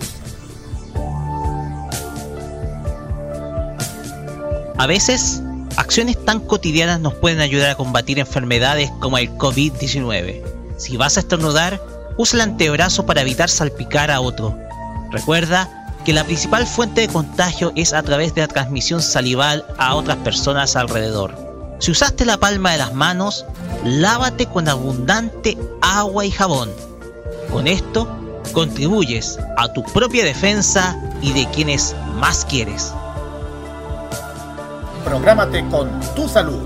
A 4.77 4.87
veces, 4.87 5.43
acciones 5.77 6.23
tan 6.25 6.41
cotidianas 6.41 7.01
nos 7.01 7.15
pueden 7.15 7.41
ayudar 7.41 7.71
a 7.71 7.75
combatir 7.75 8.19
enfermedades 8.19 8.91
como 9.01 9.19
el 9.19 9.31
COVID-19. 9.31 10.43
Si 10.77 10.97
vas 10.97 11.17
a 11.17 11.21
estornudar, 11.21 11.83
usa 12.17 12.37
el 12.37 12.51
antebrazo 12.51 13.07
para 13.07 13.23
evitar 13.23 13.49
salpicar 13.49 14.11
a 14.11 14.21
otro. 14.21 14.57
Recuerda 15.11 15.69
que 16.05 16.13
la 16.13 16.25
principal 16.25 16.67
fuente 16.67 17.01
de 17.01 17.09
contagio 17.09 17.73
es 17.75 17.93
a 17.93 18.03
través 18.03 18.35
de 18.35 18.43
la 18.43 18.49
transmisión 18.49 19.03
salival 19.03 19.65
a 19.79 19.95
otras 19.95 20.19
personas 20.19 20.77
alrededor. 20.77 21.48
Si 21.79 21.93
usaste 21.93 22.25
la 22.25 22.39
palma 22.39 22.73
de 22.73 22.79
las 22.79 22.93
manos, 22.93 23.45
lávate 23.85 24.47
con 24.47 24.69
abundante 24.69 25.57
agua 25.81 26.25
y 26.27 26.31
jabón. 26.31 26.71
Con 27.53 27.69
esto, 27.69 28.09
contribuyes 28.53 29.39
a 29.57 29.73
tu 29.73 29.83
propia 29.85 30.25
defensa 30.25 31.01
y 31.23 31.33
de 31.33 31.49
quienes 31.51 31.95
más 32.17 32.45
quieres. 32.45 32.93
Prográmate 35.05 35.67
con 35.69 36.01
tu 36.15 36.29
salud. 36.29 36.63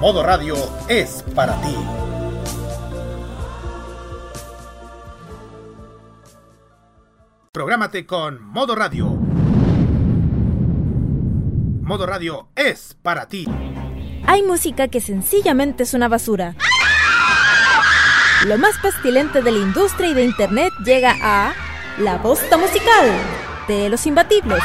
Modo 0.00 0.22
radio 0.24 0.56
es 0.88 1.24
para 1.34 1.54
ti. 1.62 1.76
Prográmate 7.52 8.06
con 8.06 8.42
Modo 8.42 8.74
Radio. 8.74 9.06
Modo 11.82 12.06
radio 12.06 12.48
es 12.56 12.96
para 13.02 13.28
ti. 13.28 13.46
Hay 14.26 14.42
música 14.42 14.88
que 14.88 15.00
sencillamente 15.00 15.82
es 15.82 15.94
una 15.94 16.08
basura. 16.08 16.54
Lo 18.46 18.58
más 18.58 18.76
pestilente 18.78 19.42
de 19.42 19.52
la 19.52 19.58
industria 19.58 20.08
y 20.08 20.14
de 20.14 20.24
internet 20.24 20.72
llega 20.84 21.14
a 21.22 21.54
La 21.98 22.16
Bosta 22.16 22.56
Musical 22.56 23.12
de 23.68 23.88
los 23.88 24.06
Imbatibles. 24.06 24.62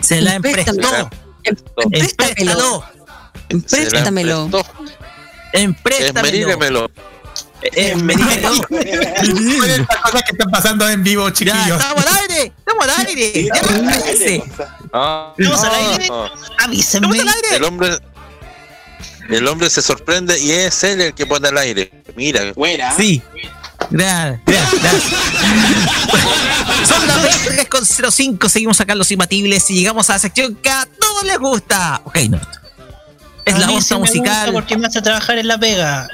Se 0.00 0.20
la 0.20 0.34
emprestó. 0.34 1.10
Empréstamelo. 1.76 2.99
Empréstamelo. 3.50 4.48
Empréstame. 5.52 6.28
Esmerílemelo. 6.28 6.90
Estas 7.62 8.00
cosas 10.00 10.22
que 10.22 10.32
están 10.32 10.50
pasando 10.50 10.88
en 10.88 11.04
vivo, 11.04 11.28
chiquillos. 11.30 11.78
estamos 11.78 12.06
al 12.06 12.16
aire, 12.22 12.52
estamos 12.56 12.88
al 12.88 13.06
aire. 13.06 13.44
Ya. 13.44 13.52
Ah, 14.92 15.34
¿Estamos 15.36 15.62
al 15.64 15.74
aire? 15.74 16.08
ah. 16.10 16.30
Avísenme. 16.60 17.06
¿Estamos 17.08 17.20
al 17.20 17.28
aire? 17.44 17.56
El 17.56 17.64
hombre. 17.64 17.98
El 19.28 19.46
hombre 19.46 19.70
se 19.70 19.80
sorprende 19.82 20.38
y 20.40 20.50
es 20.50 20.82
él 20.82 21.00
el 21.02 21.14
que 21.14 21.24
pone 21.26 21.48
al 21.48 21.58
aire. 21.58 21.92
Mira. 22.16 22.52
Buena. 22.54 22.92
Sí. 22.96 23.22
Gracias, 23.90 24.40
gracias. 24.82 25.04
Son 26.88 27.06
las 27.06 27.22
23 27.22 27.68
con 27.68 27.84
05, 28.12 28.48
seguimos 28.48 28.80
acá 28.80 28.92
en 28.92 28.98
los 28.98 29.10
imbatibles 29.10 29.68
y 29.70 29.74
llegamos 29.74 30.08
a 30.10 30.14
la 30.14 30.18
sección 30.18 30.54
que 30.56 30.70
a 30.70 30.86
todos 30.98 31.24
les 31.24 31.38
gusta. 31.38 32.00
Ok, 32.04 32.18
no. 32.28 32.40
Es 33.50 33.56
A 33.56 33.58
la 33.58 33.66
me 33.66 33.72
gusta 33.72 33.98
musical. 33.98 34.52
porque 34.52 34.78
me 34.78 34.86
hace 34.86 35.02
trabajar 35.02 35.36
en 35.38 35.48
la 35.48 35.58
pega. 35.58 36.06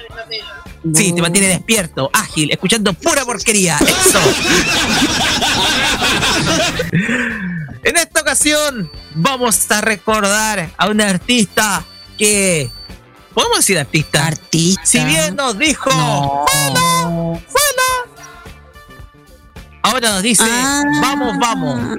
Sí, 0.95 1.13
te 1.13 1.21
mantiene 1.21 1.49
despierto, 1.49 2.09
ágil, 2.13 2.51
escuchando 2.53 2.93
pura 2.93 3.25
porquería. 3.25 3.77
Eso. 3.81 4.21
en 7.83 7.97
esta 7.97 8.21
ocasión 8.21 8.89
vamos 9.15 9.69
a 9.71 9.81
recordar 9.81 10.71
a 10.77 10.89
una 10.89 11.09
artista 11.09 11.83
que... 12.19 12.71
¿Podemos 13.35 13.59
decir 13.59 13.79
artista? 13.79 14.27
Artista. 14.29 14.83
Si 14.85 15.05
bien 15.05 15.35
nos 15.37 15.59
dijo... 15.59 15.91
"Fuela, 15.91 17.41
fuela", 17.49 17.83
Ahora 19.83 20.11
nos 20.13 20.23
dice, 20.23 20.43
Ah. 20.47 20.83
vamos, 21.03 21.37
vamos. 21.39 21.99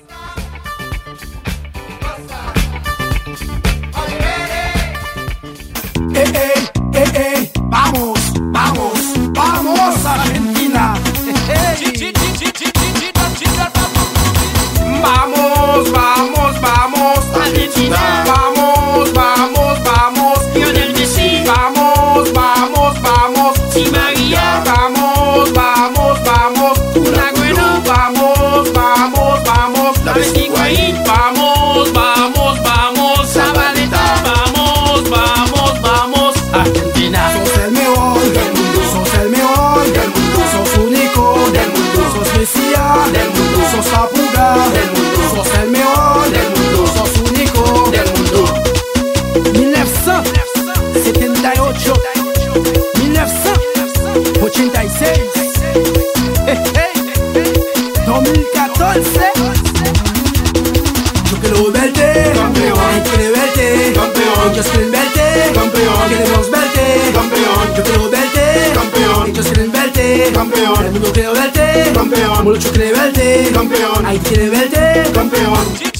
Campeón. 70.51 70.85
El 70.85 70.91
mundo 70.91 71.11
quiere 71.13 71.31
verte, 71.31 71.91
campeón. 71.93 72.43
Mucho 72.43 72.71
quiere 72.71 72.91
verte, 72.91 73.51
campeón. 73.53 74.05
Ahí 74.05 74.19
quiere 74.19 74.49
verte, 74.49 75.11
campeón. 75.13 75.90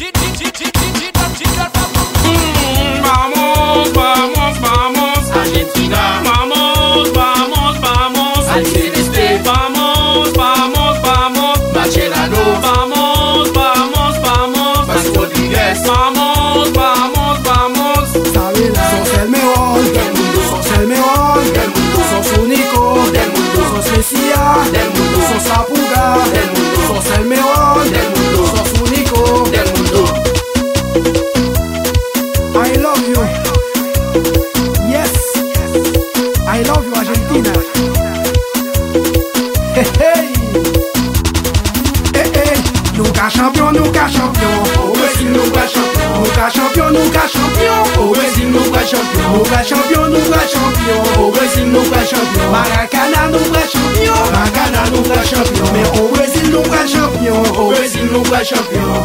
Champion. 58.40 59.03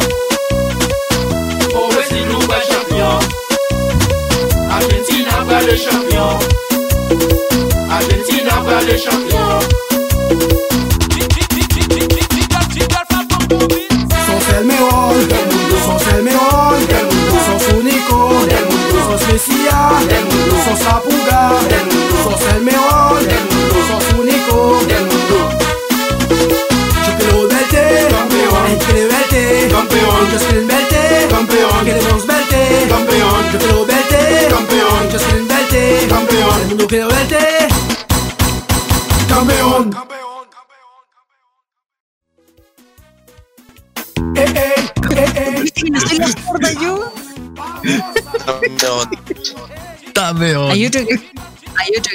Oh, 1.75 1.89
Brasil 1.89 2.25
nunca 2.27 2.59
champion. 2.61 3.19
Argentina 4.71 5.43
va 5.43 5.61
le 5.61 5.77
champion. 5.77 6.39
Argentina 7.89 8.61
va 8.61 8.81
le 8.81 8.97
champion. 8.97 9.36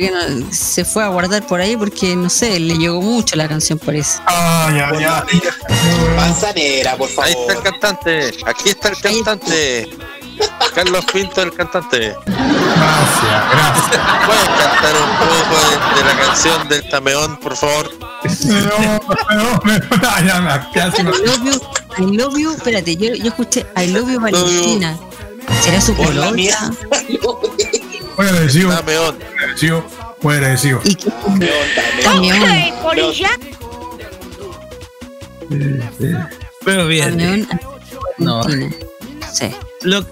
Que 0.02 0.10
no- 0.10 0.52
se 0.52 0.84
fue 0.84 1.04
a 1.04 1.08
guardar 1.08 1.46
por 1.46 1.60
ahí 1.60 1.76
porque, 1.76 2.14
no 2.16 2.28
sé, 2.30 2.58
le 2.60 2.74
llegó 2.76 3.00
mucho 3.00 3.36
la 3.36 3.48
canción, 3.48 3.78
parece. 3.78 4.18
Ah, 4.26 4.70
ya, 4.74 4.98
ya. 5.00 5.24
Manzanera, 6.16 6.96
por 6.96 7.08
favor. 7.08 7.24
Ahí 7.26 7.32
está 7.38 7.52
el 7.54 7.62
cantante. 7.62 8.34
Aquí 8.46 8.68
está 8.70 8.88
el 8.88 9.00
cantante. 9.00 9.88
Carlos 10.74 11.04
Pinto, 11.12 11.42
el 11.42 11.52
cantante. 11.52 12.14
Gracias, 12.26 13.42
gracias. 13.52 14.02
¿Puedes 14.26 14.48
cantar 14.58 14.94
un 14.96 15.10
poco 15.18 15.56
de, 15.68 16.02
de 16.02 16.08
la 16.08 16.20
canción 16.24 16.68
del 16.68 16.88
Tameón, 16.90 17.36
por 17.38 17.56
favor? 17.56 17.90
No, 18.44 19.00
no, 19.30 19.60
no, 19.64 19.72
I 20.18 21.02
love 21.02 21.44
you, 21.44 21.60
I 21.98 22.16
love 22.16 22.36
you, 22.38 22.50
espérate, 22.52 22.96
yo, 22.96 23.14
yo 23.14 23.26
escuché 23.28 23.66
I 23.76 23.88
love 23.88 24.08
you 24.10 24.20
Valentina. 24.20 24.96
¿Será 25.60 25.80
su 25.80 25.94
Por 25.94 26.14
la 26.14 26.30
mía. 26.30 26.56
Muy 28.16 28.26
agradecido. 28.26 28.70
Tameón. 28.74 29.18
Muy 29.60 29.62
agradecido. 29.70 29.84
Muy 30.22 30.34
agradecido. 30.34 30.80
¿Y 30.84 30.94
qué? 30.94 31.12
Camión, 32.02 32.38
Pero 36.64 36.86
bien. 36.86 37.10
camión, 37.10 37.48
No. 38.18 38.42
Sí. 38.44 39.50
Lo, 39.82 40.04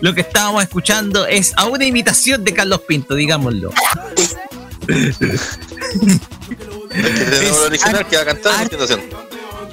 lo 0.00 0.14
que 0.14 0.20
estábamos 0.20 0.62
escuchando 0.62 1.26
es 1.26 1.52
a 1.56 1.66
una 1.66 1.84
imitación 1.84 2.44
de 2.44 2.52
Carlos 2.52 2.80
Pinto, 2.82 3.14
digámoslo. 3.14 3.72
Tenemos 4.86 5.58
el 7.58 7.64
original 7.66 8.06
que 8.08 8.16
va 8.16 8.22
a 8.22 8.26
cantar 8.26 8.54
a 8.54 8.58
continuación. 8.58 9.00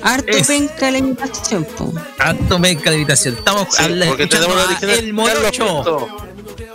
Harto 0.02 0.32
Es- 0.32 0.48
penca 0.48 0.90
la 0.91 0.98
imitación, 0.99 1.66
po. 1.78 1.94
Harto 2.20 2.57
meca 2.60 2.90
de 2.91 2.98
imitación. 2.98 3.36
Estamos 3.36 3.68
Sí, 3.72 3.84
habla- 3.84 4.06
porque 4.07 4.24
escuchando 4.24 4.48
tenemos 4.80 4.99
el 4.99 5.14
Morocho. 5.14 6.07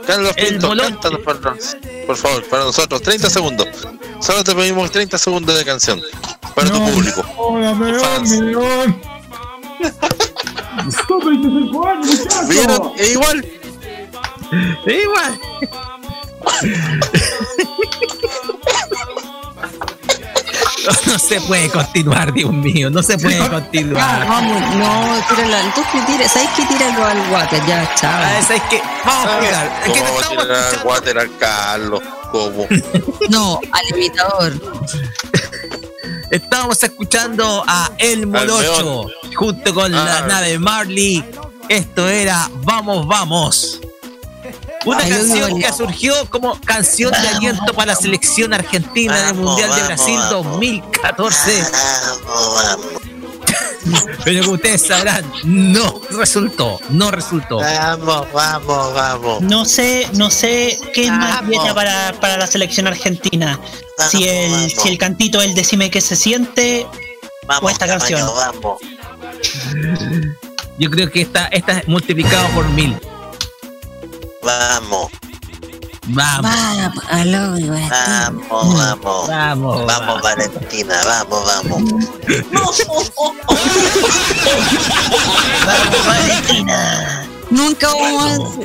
Carlos 0.06 0.32
Pinto, 0.34 0.72
cántanos 0.76 1.20
para 1.20 1.38
por 2.06 2.16
favor, 2.16 2.44
para 2.48 2.64
nosotros. 2.64 3.02
30 3.02 3.30
segundos. 3.30 3.68
Solo 4.20 4.44
te 4.44 4.54
pedimos 4.54 4.90
30 4.90 5.18
segundos 5.18 5.56
de 5.56 5.64
canción. 5.64 6.02
Para 6.54 6.70
tu 6.70 6.84
público. 6.84 7.24
Hola, 7.36 7.74
meón. 7.74 8.24
¿Vieron? 12.48 12.92
Es 12.96 13.12
igual. 13.12 13.46
Igual. 14.86 15.40
No 21.06 21.18
se 21.18 21.40
puede 21.42 21.68
continuar, 21.70 22.32
Dios 22.32 22.52
mío, 22.52 22.90
no 22.90 23.02
se 23.02 23.16
puede 23.18 23.40
Ah, 23.40 23.48
continuar. 23.50 24.26
vamos, 24.28 24.60
no, 24.76 25.20
tíralo. 25.28 25.56
Entonces 25.58 26.06
tira, 26.06 26.28
¿sabes 26.28 26.48
qué? 26.56 26.64
Tíralo 26.66 27.04
al 27.06 27.30
water, 27.32 27.64
ya, 27.66 27.82
Ah, 27.82 27.94
chao. 27.94 28.42
¿sabes 28.46 28.62
qué? 28.70 28.82
Vamos 29.04 29.26
a 29.26 29.36
jugar. 29.38 29.72
Es 29.86 29.92
que 29.92 29.92
te 29.92 30.06
¿Cómo 30.06 30.20
estamos 30.20 30.44
tirar 30.44 30.64
al 30.80 30.86
water 30.86 31.18
al 31.18 31.36
Carlos? 31.38 32.02
¿Cómo? 32.32 32.66
No, 33.30 33.60
al 33.72 33.96
imitador. 33.96 34.52
Estábamos 36.30 36.82
escuchando 36.82 37.62
a 37.66 37.90
El 37.98 38.26
Morocho 38.26 39.06
junto 39.36 39.72
con 39.74 39.92
la 39.92 40.18
Ah. 40.18 40.26
nave 40.26 40.58
Marley. 40.58 41.24
Esto 41.68 42.08
era 42.08 42.48
Vamos, 42.62 43.06
Vamos. 43.06 43.80
Una 44.84 44.98
Ay, 45.02 45.10
canción 45.10 45.50
no, 45.50 45.58
no. 45.58 45.66
que 45.66 45.72
surgió 45.72 46.30
como 46.30 46.60
canción 46.60 47.10
de 47.12 47.28
aliento 47.28 47.72
para 47.74 47.92
la 47.92 47.96
selección 47.96 48.52
argentina 48.52 49.16
del 49.16 49.34
Vamos, 49.34 49.50
Mundial 49.50 49.74
de 49.74 49.82
Brasil 49.82 50.16
vamos. 50.16 50.44
2014. 50.44 51.62
Vamos, 51.62 52.54
vamos. 52.54 53.04
Pero 54.24 54.40
como 54.42 54.54
ustedes 54.54 54.86
sabrán, 54.86 55.24
no 55.44 56.00
resultó, 56.10 56.80
no 56.90 57.10
resultó. 57.10 57.58
Vamos, 57.58 58.26
vamos, 58.32 58.94
vamos. 58.94 59.40
No 59.42 59.64
sé, 59.64 60.08
no 60.14 60.30
sé 60.30 60.78
qué 60.94 61.06
es 61.06 61.12
más 61.12 61.46
dieta 61.46 61.74
para, 61.74 62.14
para 62.20 62.36
la 62.36 62.46
selección 62.46 62.86
argentina. 62.86 63.58
si 64.10 64.26
el, 64.26 64.50
vamos. 64.50 64.72
si 64.72 64.88
el 64.88 64.98
cantito 64.98 65.42
el 65.42 65.54
decime 65.54 65.90
que 65.90 66.00
se 66.00 66.16
siente 66.16 66.86
Vamos, 67.46 67.64
o 67.64 67.70
esta 67.70 67.86
canción. 67.86 68.26
Yo 70.78 70.90
creo 70.90 71.10
que 71.10 71.20
esta, 71.20 71.46
esta 71.46 71.78
es 71.78 71.88
multiplicado 71.88 72.48
por 72.48 72.68
mil. 72.70 72.96
Vamos, 74.44 75.10
Vamos, 76.06 76.42
Vamos, 76.42 77.04
a 77.10 77.24
lo 77.24 77.38
vamos, 77.40 78.48
vamos. 78.50 79.28
vamos. 79.28 79.86
Vamos, 79.86 80.22
Valentina, 80.22 81.00
vamos, 81.06 81.46
vamos. 81.46 81.82
Nunca 87.50 87.88
vamos. 87.94 88.58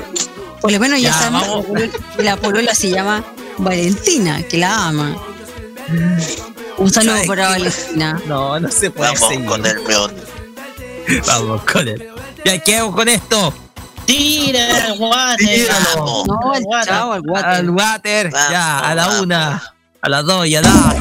Por 0.61 0.72
lo 0.72 0.80
menos 0.80 0.99
ya, 1.01 1.10
Ya, 1.10 1.14
sabemos 1.14 1.47
vamos. 1.68 1.81
que 2.18 2.23
la 2.23 2.35
polola 2.38 2.76
se 2.76 2.89
llama 2.89 3.23
Valentina, 3.57 4.43
que 4.43 4.57
la 4.57 4.88
ama. 4.88 5.15
Un 6.77 6.91
saludo 6.91 7.14
¿Sabes 7.14 7.27
para 7.27 7.43
qué? 7.43 7.49
Valentina. 7.64 8.22
No, 8.26 8.60
no 8.60 8.69
se 8.72 8.91
puede 8.91 9.14
Vamos 9.14 9.30
seguir. 9.30 9.45
con 9.45 9.65
el. 9.65 9.80
Vamos 11.26 11.61
con 11.64 11.88
él. 11.88 12.10
Ya, 12.45 12.57
¿qué 12.60 12.77
hago 12.77 12.91
con 12.93 13.07
esto? 13.07 13.53
Tira 14.10 14.88
el. 14.98 15.38
Tíralo. 15.38 16.23
No, 16.26 16.53
al 16.53 16.64
water. 16.65 17.45
Al 17.45 17.69
water, 17.69 18.31
Vamos, 18.31 18.52
ya, 18.52 18.80
a 18.80 18.95
la 18.95 19.06
vamos. 19.06 19.22
una. 19.22 19.64
A 20.02 20.10
las 20.10 20.26
dos 20.26 20.49
ya 20.49 20.61
da. 20.61 20.95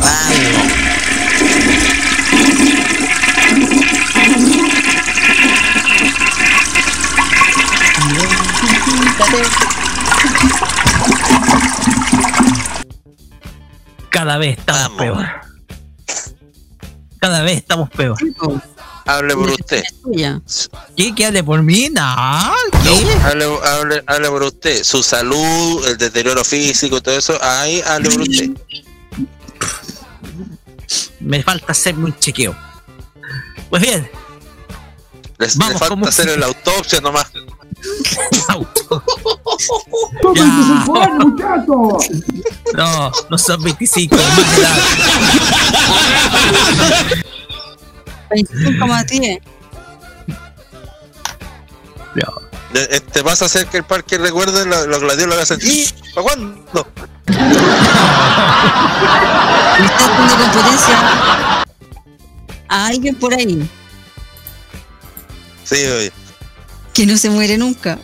Cada 14.11 14.39
vez 14.39 14.59
estamos 14.59 14.89
peor. 14.99 15.27
Cada 17.21 17.43
vez 17.43 17.57
estamos 17.59 17.91
peor. 17.91 18.17
Hable 19.09 19.35
por 19.35 19.51
usted. 19.51 19.83
¿Qué? 20.95 21.15
¿Que 21.15 21.25
hable 21.25 21.43
por 21.43 21.63
mí? 21.63 21.89
No. 21.91 22.03
Hable, 22.03 23.47
hable, 23.65 24.05
hable 24.07 24.29
por 24.29 24.43
usted. 24.43 24.85
Su 24.85 25.03
salud, 25.03 25.87
el 25.87 25.97
deterioro 25.97 26.45
físico, 26.45 27.01
todo 27.01 27.17
eso, 27.17 27.39
ahí 27.43 27.83
hable 27.87 28.11
por 28.11 28.21
usted. 28.21 28.51
Me 31.21 31.43
falta 31.43 31.73
hacerme 31.73 32.05
un 32.05 32.19
chequeo. 32.19 32.55
Pues 33.71 33.81
bien, 33.81 34.11
Les, 35.39 35.57
Vamos, 35.57 35.79
falta 35.79 35.89
¿cómo 35.89 36.07
hacer 36.07 36.39
la 36.39 36.47
autopsia 36.47 37.01
nomás. 37.01 37.29
Ya. 40.35 40.47
No, 42.75 43.13
no 43.31 43.39
son 43.39 43.63
25, 43.63 44.17
más 44.17 44.37
de 44.37 44.43
edad. 44.61 44.77
25 48.31 48.87
más 48.87 49.07
10. 49.07 49.39
De- 52.73 52.83
eh, 52.91 53.01
Te 53.01 53.23
vas 53.23 53.41
a 53.43 53.47
hacer 53.47 53.67
que 53.67 53.79
el 53.79 53.85
parque 53.85 54.19
recuerde 54.19 54.67
lo- 54.67 54.87
los 54.87 55.01
gladiadores 55.01 55.51
hacen. 55.51 55.59
¿Y 55.63 55.87
para 56.15 56.23
cuándo? 56.23 56.87
Me 59.79 59.87
está 59.87 59.97
haciendo 59.99 60.37
competencia 60.45 61.65
a 62.69 62.87
alguien 62.87 63.15
por 63.15 63.33
ahí 63.33 63.69
Sí, 65.65 65.77
oye. 65.87 66.13
que 66.93 67.07
no 67.07 67.17
se 67.17 67.31
muere 67.31 67.57
nunca. 67.57 67.99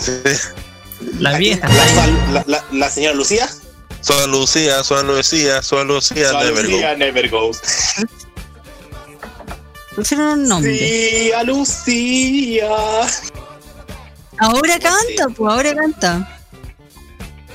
Sí. 0.00 0.12
La 1.18 1.36
vieja. 1.38 1.66
La, 2.32 2.44
la- 2.46 2.64
la 2.72 2.90
señora 2.90 3.14
Lucía. 3.16 3.48
Soy 4.00 4.28
Lucía, 4.30 4.84
soy 4.84 5.04
Lucía, 5.04 5.62
soy 5.62 5.84
Lucía, 5.86 6.28
Soy. 6.30 6.62
Lucía 6.62 6.94
Never 6.96 7.28
Goes. 7.30 7.58
Prefiero 9.94 10.32
un 10.32 10.48
nombre. 10.48 10.76
Sí, 10.76 11.32
a 11.32 11.42
Lucía. 11.44 12.68
Ahora 14.38 14.78
canta, 14.80 15.28
pues 15.36 15.52
ahora 15.52 15.74
canta. 15.74 16.38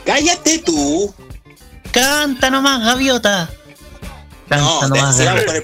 Cállate 0.05 0.59
tú. 0.59 1.13
Canta 1.91 2.49
nomás, 2.49 2.81
gaviota. 2.85 3.49
No, 4.49 4.79
Canta 4.79 4.95
nomás, 4.95 5.17
te- 5.17 5.25
con 5.45 5.55
el- 5.55 5.63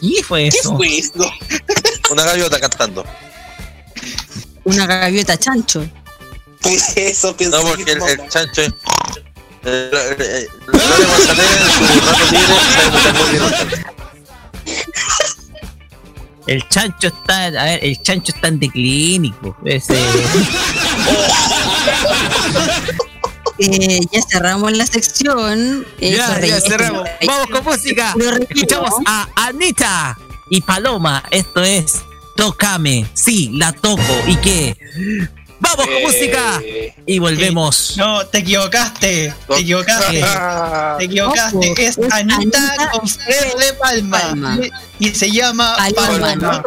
¿Qué 0.00 0.22
fue 0.22 0.48
¿Qué 0.50 0.58
eso? 0.58 0.76
fue 0.76 0.98
esto? 0.98 1.30
Una 2.10 2.24
gaviota 2.24 2.60
cantando. 2.60 3.04
Una 4.64 4.86
gaviota 4.86 5.38
chancho. 5.38 5.88
Pues 6.60 6.92
eso 6.96 7.36
pienso. 7.36 7.62
No, 7.62 7.68
porque 7.68 7.92
el, 7.92 8.02
el 8.02 8.28
chancho 8.28 8.62
es. 8.62 8.72
El, 9.62 9.72
el, 9.72 10.20
el, 10.22 10.48
Lore 10.66 11.06
Manzanera 11.06 11.64
El 16.46 16.68
chancho 16.68 17.08
está, 17.08 17.46
a 17.46 17.64
ver, 17.64 17.84
el 17.84 18.00
chancho 18.02 18.32
está 18.34 18.48
en 18.48 18.60
declínico. 18.60 19.56
Ese, 19.64 19.94
Eh, 23.58 24.00
ya 24.12 24.20
cerramos 24.28 24.72
la 24.76 24.86
sección. 24.86 25.86
Eh, 26.00 26.14
ya, 26.16 26.40
ya 26.40 26.60
cerramos. 26.60 27.08
Vamos 27.26 27.46
con 27.46 27.64
música. 27.64 28.14
Escuchamos 28.50 28.90
a 29.06 29.28
Anita 29.34 30.18
y 30.50 30.60
Paloma. 30.60 31.22
Esto 31.30 31.62
es 31.62 32.02
Tócame. 32.36 33.06
Sí, 33.14 33.50
la 33.54 33.72
toco. 33.72 34.02
¿Y 34.26 34.36
qué? 34.36 34.76
Vamos 35.58 35.86
con 35.86 35.94
Eh, 35.94 36.02
música. 36.04 36.62
Y 37.06 37.18
volvemos. 37.18 37.94
No, 37.96 38.26
te 38.26 38.38
equivocaste. 38.38 39.32
Te 39.48 39.58
equivocaste. 39.60 40.22
Ah, 40.24 40.96
Te 40.98 41.04
equivocaste. 41.06 41.56
Ojo, 41.56 41.74
Es 41.78 41.98
es 41.98 42.12
Anita 42.12 42.36
Anita 42.36 42.90
con 42.92 43.08
Fred 43.08 43.52
de 43.58 43.72
Palma. 43.74 44.18
Palma. 44.20 44.58
Y 44.98 45.10
se 45.14 45.30
llama 45.30 45.76
Palma. 45.94 46.62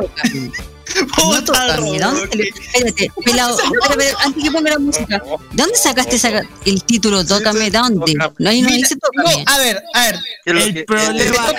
Puta 1.15 1.45
tócame. 1.45 1.91
¿De 1.91 1.99
dónde 1.99 2.27
te 2.29 2.37
le- 2.37 2.49
Espérate, 2.49 3.11
pelado, 3.23 3.59
espera, 3.59 3.79
espera, 3.91 4.17
antes 4.25 4.43
que 4.43 4.51
ponga 4.51 4.69
la 4.71 4.79
música. 4.79 5.21
¿De 5.51 5.61
dónde 5.63 5.77
sacaste 5.77 6.15
esa- 6.15 6.41
el 6.65 6.83
título 6.83 7.23
Tócame? 7.23 7.69
¿De 7.69 7.77
dónde? 7.77 8.15
No, 8.15 8.49
ahí 8.49 8.61
no 8.63 8.69
dice 8.71 8.95
no, 9.13 9.23
a 9.45 9.57
ver, 9.59 9.83
a 9.93 10.01
ver. 10.05 10.19
¿qué 10.43 10.49
es 10.49 10.53
lo 10.55 10.61
El 10.63 10.85
problema-. 10.85 11.51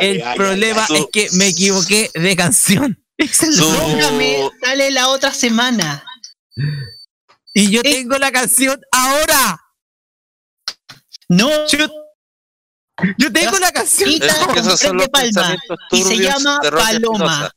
El 0.00 0.22
problema 0.36 0.86
es 0.94 1.04
que 1.12 1.28
me 1.32 1.46
equivoqué 1.48 2.10
de 2.14 2.36
canción. 2.36 2.99
La- 3.26 3.52
Su- 3.52 3.72
Tócame, 3.72 4.50
sale 4.62 4.90
la 4.90 5.08
otra 5.08 5.32
semana. 5.32 6.04
Y 7.54 7.70
yo 7.70 7.82
tengo 7.82 8.16
la 8.18 8.30
canción 8.32 8.80
ahora. 8.92 9.60
No. 11.28 11.48
Yo, 11.68 11.86
yo 13.18 13.32
tengo 13.32 13.58
la 13.58 13.72
canción. 13.72 14.08
Anita 14.10 14.26
Es 14.26 14.34
que 14.38 14.44
con 14.46 14.58
esos 14.58 14.80
Fred 14.80 14.88
son 14.88 14.96
de 14.98 15.04
los 15.04 15.08
Palma. 15.10 15.56
Y 15.90 16.02
se 16.02 16.16
llama 16.18 16.60
de 16.62 16.70
Paloma. 16.70 17.50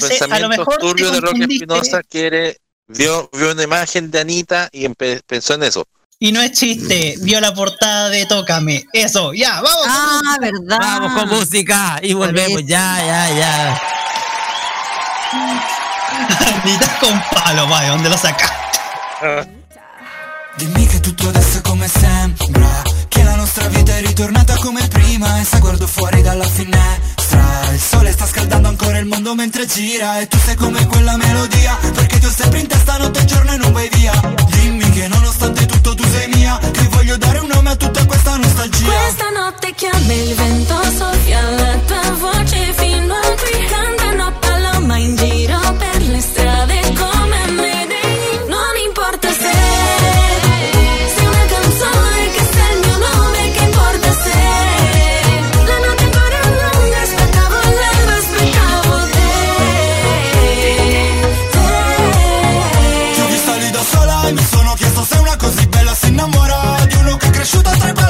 Ser, 0.00 0.32
a 0.32 0.38
lo 0.38 0.48
mejor 0.48 0.74
te 0.76 0.80
turbios 0.80 1.12
de 1.12 1.20
Roque 1.20 1.42
Espinosa 1.42 2.02
quiere 2.04 2.58
vio, 2.86 3.28
vio 3.32 3.50
una 3.50 3.62
imagen 3.64 4.10
de 4.12 4.20
Anita 4.20 4.68
y 4.72 4.88
pensó 5.26 5.54
en 5.54 5.64
eso. 5.64 5.86
y 6.18 6.32
no 6.32 6.40
es 6.40 6.52
chiste. 6.52 7.16
Vio 7.20 7.40
la 7.40 7.52
portada 7.52 8.08
de 8.10 8.24
Tócame. 8.26 8.86
Eso, 8.92 9.34
ya, 9.34 9.60
vamos. 9.60 9.84
Ah, 9.86 10.36
verdad. 10.40 10.78
Vamos 10.78 11.12
con 11.20 11.28
música 11.30 11.98
y 12.02 12.12
volvemos. 12.14 12.62
Ya, 12.64 12.98
ya, 13.04 13.34
ya. 13.38 13.82
Anita 16.62 16.86
con 17.00 17.20
Paloma, 17.32 17.82
¿de 17.82 17.88
dónde 17.88 18.08
lo 18.08 18.16
sacas? 18.16 18.52
Dimmi 20.56 20.86
che 20.86 21.00
tutto 21.00 21.28
adesso 21.28 21.58
è 21.58 21.60
come 21.62 21.88
sembra 21.88 22.82
Che 23.08 23.22
la 23.24 23.34
nostra 23.34 23.66
vita 23.68 23.96
è 23.96 24.00
ritornata 24.00 24.54
come 24.56 24.86
prima 24.86 25.40
E 25.40 25.44
se 25.44 25.58
guardo 25.58 25.86
fuori 25.86 26.22
dalla 26.22 26.46
finestra 26.46 27.42
Il 27.72 27.80
sole 27.80 28.12
sta 28.12 28.26
scaldando 28.26 28.68
ancora 28.68 28.98
il 28.98 29.06
mondo 29.06 29.34
mentre 29.34 29.66
gira 29.66 30.20
E 30.20 30.28
tu 30.28 30.38
sei 30.38 30.54
come 30.54 30.86
quella 30.86 31.16
melodia 31.16 31.76
Perché 31.92 32.18
ti 32.18 32.26
ho 32.26 32.30
sempre 32.30 32.60
in 32.60 32.68
testa 32.68 32.96
notte 32.96 33.20
e 33.20 33.24
giorno 33.24 33.52
e 33.52 33.56
non 33.56 33.72
vai 33.72 33.88
via. 33.92 34.12
Dimmi 34.46 34.88
che 34.90 35.08
nonostante 35.08 35.66
tutto 35.66 35.94
tu 35.94 36.04
sei 36.08 36.28
mia 36.28 36.56
Che 36.58 36.82
voglio 36.88 37.16
dare 37.16 37.38
un 37.38 37.48
nome 37.52 37.70
a 37.70 37.76
tutta 37.76 38.06
questa 38.06 38.36
nostalgia. 38.36 38.86
Questa 38.86 39.30
notte 39.30 39.74
chiama 39.74 40.12
il 40.12 40.34
vento 40.34 40.82
soffia 40.96 41.40
la 41.50 41.78
tua 41.84 42.10
voce 42.12 42.72
fino 42.74 43.14
a 43.14 43.25
Di 67.48 67.56
uno 67.58 67.70
che 67.70 68.05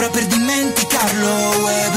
E 0.00 0.02
le 0.02 0.08
tue 0.08 0.08
labbra 0.08 0.08
per 0.08 0.26
dimenticarlo 0.26 1.68
e 1.68 1.89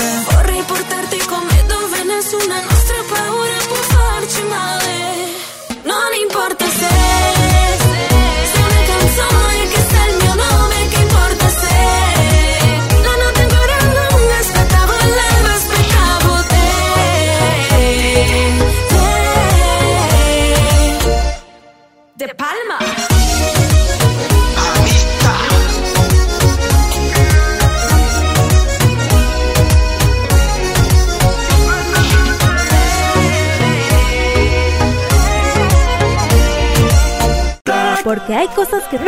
Porque 38.03 38.35
hay 38.35 38.47
cosas 38.49 38.83
que 38.89 38.99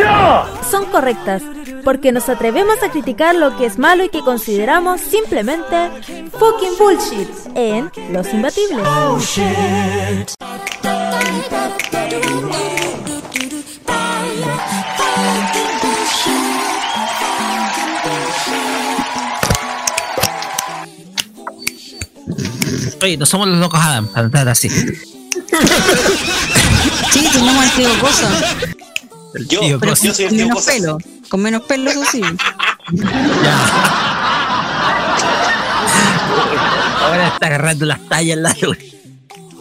son 0.70 0.86
correctas. 0.86 1.42
Porque 1.84 2.12
nos 2.12 2.28
atrevemos 2.28 2.82
a 2.82 2.90
criticar 2.90 3.34
lo 3.34 3.56
que 3.56 3.66
es 3.66 3.78
malo 3.78 4.04
y 4.04 4.08
que 4.08 4.20
consideramos 4.20 5.00
simplemente 5.00 5.90
fucking 6.32 6.76
bullshit 6.78 7.28
en 7.54 7.90
Los 8.10 8.32
Imbatibles. 8.32 8.84
Oye, 23.02 23.16
no 23.16 23.26
somos 23.26 23.46
los 23.46 23.58
locos 23.58 23.80
Adam, 23.80 24.08
para 24.08 24.24
entrar 24.24 24.48
así. 24.48 24.68
Sí, 24.68 24.88
tenemos 27.32 27.64
al 27.64 27.70
tío 27.72 27.88
Cosa. 28.00 28.28
El 29.36 29.48
Yo, 29.48 29.60
tío 29.60 29.78
pero 29.80 29.94
yo 29.94 30.14
soy 30.14 30.24
el 30.24 30.30
Con 30.30 30.36
tío 30.38 30.46
menos 30.46 30.64
Cosas. 30.64 30.74
pelo. 30.74 30.98
Con 31.28 31.40
menos 31.42 31.62
pelo, 31.62 31.90
eso 31.90 32.04
sí. 32.10 32.20
Ahora 37.02 37.28
está 37.28 37.46
agarrando 37.46 37.86
las 37.86 38.00
tallas 38.08 38.36
en 38.36 38.42
la 38.42 38.54
luz. 38.60 38.76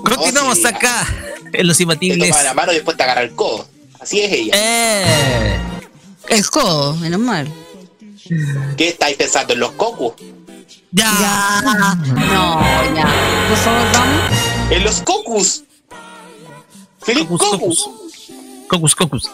Continuamos 0.04 0.58
sí. 0.58 0.68
acá 0.68 1.06
en 1.54 1.68
los 1.68 1.78
Te 1.78 1.84
imbatibles. 1.84 2.30
toma 2.30 2.44
la 2.44 2.54
mano 2.54 2.72
y 2.72 2.76
después 2.76 2.98
te 2.98 3.04
agarra 3.04 3.22
el 3.22 3.36
codo. 3.36 3.68
Así 4.00 4.22
es 4.22 4.32
ella. 4.32 4.54
Eh, 4.56 5.58
El 6.30 6.50
codo, 6.50 6.96
menos 6.98 7.20
mal. 7.20 7.52
¿Qué 8.78 8.90
estáis 8.90 9.16
pensando 9.18 9.54
en 9.54 9.60
los 9.60 9.72
cocos? 9.72 10.14
ya. 10.92 11.12
Ya. 11.20 11.96
No, 12.14 12.62
ya. 12.96 13.06
Por 13.50 13.58
favor, 13.58 13.82
vamos. 13.94 14.32
En 14.72 14.84
los 14.84 15.02
cocos. 15.02 15.64
Feliz 17.02 17.24
Cocus, 17.26 17.42
cocos. 17.42 17.60
cocus. 17.60 17.90
Cocus, 18.68 18.96
cocus. 18.96 19.30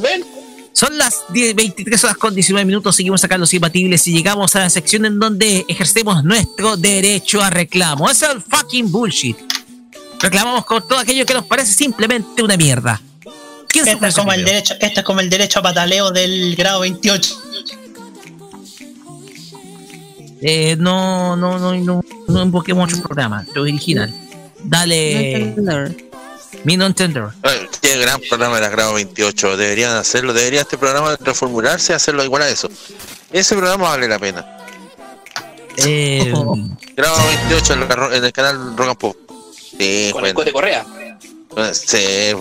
¿Ven? 0.00 0.24
Son 0.72 0.96
las 0.96 1.24
10, 1.30 1.54
23 1.54 2.04
horas 2.04 2.16
con 2.16 2.34
19 2.34 2.64
minutos. 2.64 2.96
Seguimos 2.96 3.22
acá 3.24 3.34
en 3.34 3.40
los 3.42 3.52
imbatibles 3.52 4.06
y 4.06 4.12
llegamos 4.12 4.54
a 4.56 4.60
la 4.60 4.70
sección 4.70 5.04
en 5.04 5.18
donde 5.18 5.64
ejercemos 5.68 6.24
nuestro 6.24 6.76
derecho 6.76 7.42
a 7.42 7.50
reclamo. 7.50 8.08
Es 8.08 8.22
el 8.22 8.40
fucking 8.40 8.90
bullshit. 8.90 9.36
Reclamamos 10.20 10.64
con 10.64 10.86
todo 10.86 10.98
aquello 10.98 11.26
que 11.26 11.34
nos 11.34 11.46
parece 11.46 11.72
simplemente 11.72 12.42
una 12.42 12.56
mierda. 12.56 13.00
¿Quién 13.68 13.84
se 13.84 13.92
Esto 13.92 14.06
es, 14.06 14.14
como 14.14 14.32
el 14.32 14.44
derecho, 14.44 14.74
esto 14.80 15.00
es 15.00 15.06
como 15.06 15.20
el 15.20 15.30
derecho 15.30 15.60
a 15.60 15.62
pataleo 15.62 16.10
del 16.10 16.54
grado 16.56 16.80
28. 16.80 17.36
Eh, 20.42 20.76
no, 20.78 21.36
no, 21.36 21.58
no, 21.58 21.74
no, 21.74 22.04
no 22.28 22.42
invoquemos 22.42 22.90
otro 22.90 23.02
programa, 23.02 23.44
lo 23.54 23.62
original. 23.62 24.12
Dale, 24.64 25.54
mi 26.64 26.76
no 26.76 26.86
entender. 26.86 27.24
Qué 27.80 27.96
gran 27.98 28.20
programa 28.28 28.58
era 28.58 28.68
grado 28.68 28.94
28. 28.94 29.56
Deberían 29.56 29.96
hacerlo. 29.96 30.32
Debería 30.32 30.62
este 30.62 30.76
programa 30.78 31.16
reformularse 31.20 31.92
y 31.92 31.96
hacerlo 31.96 32.24
igual 32.24 32.42
a 32.42 32.48
eso. 32.48 32.68
Ese 33.30 33.54
programa 33.56 33.90
vale 33.90 34.08
la 34.08 34.18
pena. 34.18 34.46
Eh, 35.76 36.32
Grado 36.96 37.16
28 37.48 37.72
en, 37.74 37.80
la 37.80 37.86
ro- 37.96 38.12
en 38.12 38.24
el 38.24 38.32
canal 38.32 38.76
Rock 38.76 38.88
and 38.88 38.98
Pop. 38.98 39.16
Sí, 39.78 40.10
Con 40.12 40.26
el 40.26 40.34
bueno. 40.34 40.34
cote 40.34 40.52
correa. 40.52 40.84
Sí. 41.72 42.34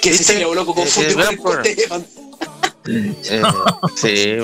Que 0.00 0.10
¿Viste? 0.10 0.24
se 0.24 0.40
loco 0.40 0.74
confunde 0.74 1.10
eh, 1.10 1.14
con 1.14 1.28
el 1.28 1.38
cote. 1.38 1.76
Eh, 2.86 3.14
sí. 3.96 4.36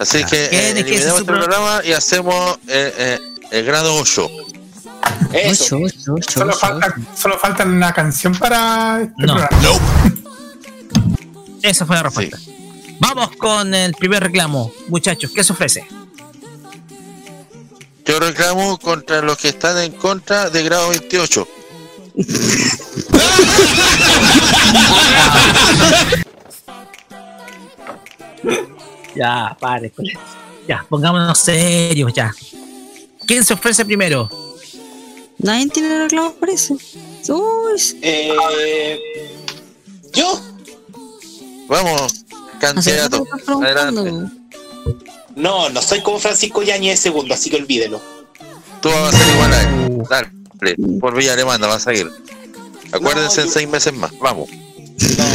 Así 0.00 0.24
que 0.24 0.46
eh, 0.46 0.48
¿Quién 0.50 0.76
es 0.78 0.84
que 0.84 0.94
ese 0.96 1.04
eliminemos 1.04 1.06
es 1.06 1.12
su 1.12 1.18
este 1.20 1.24
programa 1.24 1.80
y 1.84 1.92
hacemos 1.92 2.58
eh, 2.66 2.92
eh, 2.98 3.18
el 3.52 3.64
grado 3.64 3.94
8. 3.96 4.28
Eso. 5.32 5.76
Ocho, 5.76 5.86
ocho, 5.86 6.14
ocho, 6.16 6.30
Solo 6.40 6.50
ocho. 6.52 6.58
falta, 6.58 6.94
solo 7.16 7.38
falta 7.38 7.64
la 7.64 7.92
canción 7.92 8.34
para 8.34 9.02
este 9.02 9.26
No. 9.26 9.34
programa. 9.34 9.58
esa 11.62 11.86
fue 11.86 11.96
la 11.96 12.02
respuesta. 12.04 12.38
Vamos 13.00 13.30
con 13.36 13.74
el 13.74 13.92
primer 13.94 14.22
reclamo, 14.22 14.72
muchachos. 14.88 15.30
¿Qué 15.34 15.42
se 15.44 15.52
ofrece? 15.52 15.86
Yo 18.04 18.20
reclamo 18.20 18.78
contra 18.78 19.20
los 19.20 19.36
que 19.36 19.48
están 19.48 19.76
en 19.78 19.92
contra 19.92 20.48
de 20.50 20.62
grado 20.62 20.88
28. 20.90 21.48
Ya, 29.14 29.56
pare 29.58 29.86
eso. 29.96 30.02
Ya, 30.68 30.84
pongámonos 30.88 31.38
serios 31.38 32.12
ya. 32.12 32.34
¿Quién 33.26 33.44
se 33.44 33.54
ofrece 33.54 33.84
primero? 33.84 34.28
Nadie 35.38 35.68
tiene 35.68 35.98
reclamos 35.98 36.32
por 36.34 36.50
eso. 36.50 36.74
Uy, 37.28 37.98
Eh, 38.02 38.98
yo. 40.12 40.40
Vamos, 41.68 42.24
candidato. 42.60 43.24
Adelante. 43.46 44.30
No, 45.34 45.68
no 45.68 45.82
soy 45.82 46.00
como 46.02 46.18
Francisco 46.18 46.62
Yañez 46.62 47.00
segundo, 47.00 47.34
así 47.34 47.50
que 47.50 47.56
olvídelo. 47.56 48.00
Tú 48.80 48.88
vas 48.88 49.14
a 49.14 49.18
ser 49.18 49.34
igual 49.34 49.52
a 49.52 49.62
él. 49.62 50.02
Dale, 50.08 50.76
por 51.00 51.14
Villa 51.14 51.34
Alemana 51.34 51.66
vas 51.66 51.86
a 51.86 51.92
ir. 51.94 52.10
Acuérdense 52.92 53.40
No, 53.42 53.46
en 53.46 53.52
seis 53.52 53.68
meses 53.68 53.92
más. 53.92 54.16
Vamos. 54.18 54.48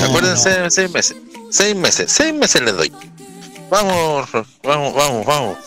Acuérdense 0.04 0.56
en 0.64 0.72
seis 0.72 0.90
meses. 0.92 1.18
Seis 1.52 1.76
meses. 1.76 2.12
Seis 2.12 2.34
meses 2.34 2.62
les 2.62 2.76
doy. 2.76 2.92
Vamos, 3.70 4.28
vamos, 4.64 4.94
vamos, 4.96 5.26
vamos. 5.26 5.58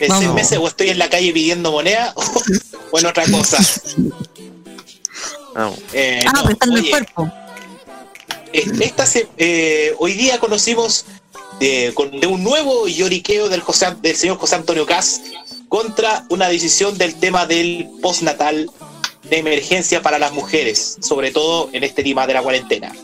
En 0.00 0.10
seis 0.18 0.30
meses 0.32 0.58
o 0.58 0.66
estoy 0.68 0.90
en 0.90 0.98
la 0.98 1.08
calle 1.08 1.32
pidiendo 1.32 1.72
moneda 1.72 2.12
o 2.92 2.98
en 2.98 3.06
otra 3.06 3.24
cosa. 3.30 3.58
Vamos. 5.54 5.78
Eh, 5.92 6.22
Ah, 6.26 6.32
no, 6.34 6.44
prestando 6.44 6.76
el 6.76 6.82
oye, 6.82 6.90
cuerpo. 6.90 7.30
eh, 8.52 8.66
esta 8.80 9.06
se- 9.06 9.28
eh, 9.38 9.94
hoy 9.98 10.12
día 10.12 10.38
conocimos 10.38 11.06
de, 11.60 11.92
con- 11.94 12.20
de 12.20 12.26
un 12.26 12.44
nuevo 12.44 12.86
lloriqueo 12.86 13.48
del, 13.48 13.62
José- 13.62 13.96
del 14.02 14.16
señor 14.16 14.36
José 14.38 14.56
Antonio 14.56 14.84
Cas 14.86 15.20
contra 15.68 16.24
una 16.28 16.48
decisión 16.48 16.96
del 16.98 17.14
tema 17.14 17.46
del 17.46 17.88
postnatal 18.02 18.70
de 19.24 19.38
emergencia 19.38 20.02
para 20.02 20.18
las 20.18 20.32
mujeres, 20.32 20.98
sobre 21.00 21.30
todo 21.32 21.70
en 21.72 21.82
este 21.84 22.02
tema 22.04 22.26
de 22.26 22.34
la 22.34 22.42
cuarentena. 22.42 22.94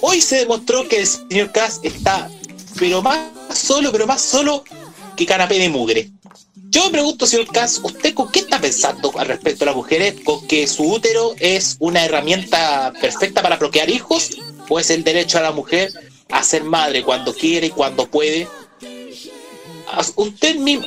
Hoy 0.00 0.20
se 0.20 0.36
demostró 0.36 0.86
que 0.88 0.98
el 1.00 1.06
señor 1.06 1.52
Cas 1.52 1.80
está, 1.82 2.28
pero 2.78 3.00
más 3.02 3.18
solo, 3.54 3.90
pero 3.92 4.06
más 4.06 4.20
solo 4.20 4.64
que 5.18 5.26
canapé 5.26 5.58
de 5.58 5.68
mugre. 5.68 6.10
Yo 6.70 6.84
me 6.84 6.90
pregunto, 6.90 7.26
señor 7.26 7.48
Cas, 7.48 7.80
¿usted 7.82 8.14
con 8.14 8.30
qué 8.30 8.38
está 8.38 8.60
pensando 8.60 9.12
al 9.18 9.26
respecto 9.26 9.64
a 9.64 9.66
las 9.66 9.76
mujeres? 9.76 10.14
¿Con 10.24 10.46
que 10.46 10.66
su 10.68 10.84
útero 10.84 11.34
es 11.40 11.76
una 11.80 12.04
herramienta 12.04 12.92
perfecta 13.00 13.42
para 13.42 13.56
bloquear 13.56 13.90
hijos? 13.90 14.30
¿O 14.68 14.78
es 14.78 14.90
el 14.90 15.02
derecho 15.02 15.38
a 15.38 15.42
la 15.42 15.50
mujer 15.50 15.92
a 16.30 16.44
ser 16.44 16.62
madre 16.62 17.02
cuando 17.02 17.34
quiere 17.34 17.66
y 17.66 17.70
cuando 17.70 18.08
puede? 18.08 18.46
Usted 20.16 20.56
mismo, 20.56 20.86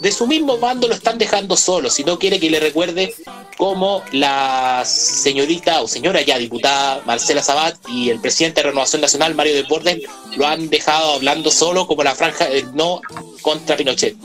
de, 0.00 0.12
su 0.12 0.26
mismo 0.26 0.58
mando 0.58 0.86
lo 0.86 0.94
están 0.94 1.16
dejando 1.18 1.56
solo, 1.56 1.88
si 1.90 2.04
no 2.04 2.18
quiere 2.18 2.38
que 2.38 2.50
le 2.50 2.60
recuerde 2.60 3.14
como 3.56 4.02
la 4.12 4.84
señorita 4.86 5.80
o 5.82 5.88
señora 5.88 6.20
ya 6.22 6.38
diputada 6.38 7.02
Marcela 7.06 7.42
Sabat 7.42 7.76
y 7.88 8.10
el 8.10 8.20
presidente 8.20 8.60
de 8.60 8.68
Renovación 8.68 9.00
Nacional, 9.00 9.34
Mario 9.34 9.54
Desbordes, 9.54 10.02
lo 10.36 10.46
han 10.46 10.68
dejado 10.68 11.12
hablando 11.14 11.50
solo 11.50 11.86
como 11.86 12.02
la 12.04 12.14
franja 12.14 12.46
del 12.46 12.74
no 12.74 13.00
contra 13.40 13.76
Pinochet. 13.76 14.16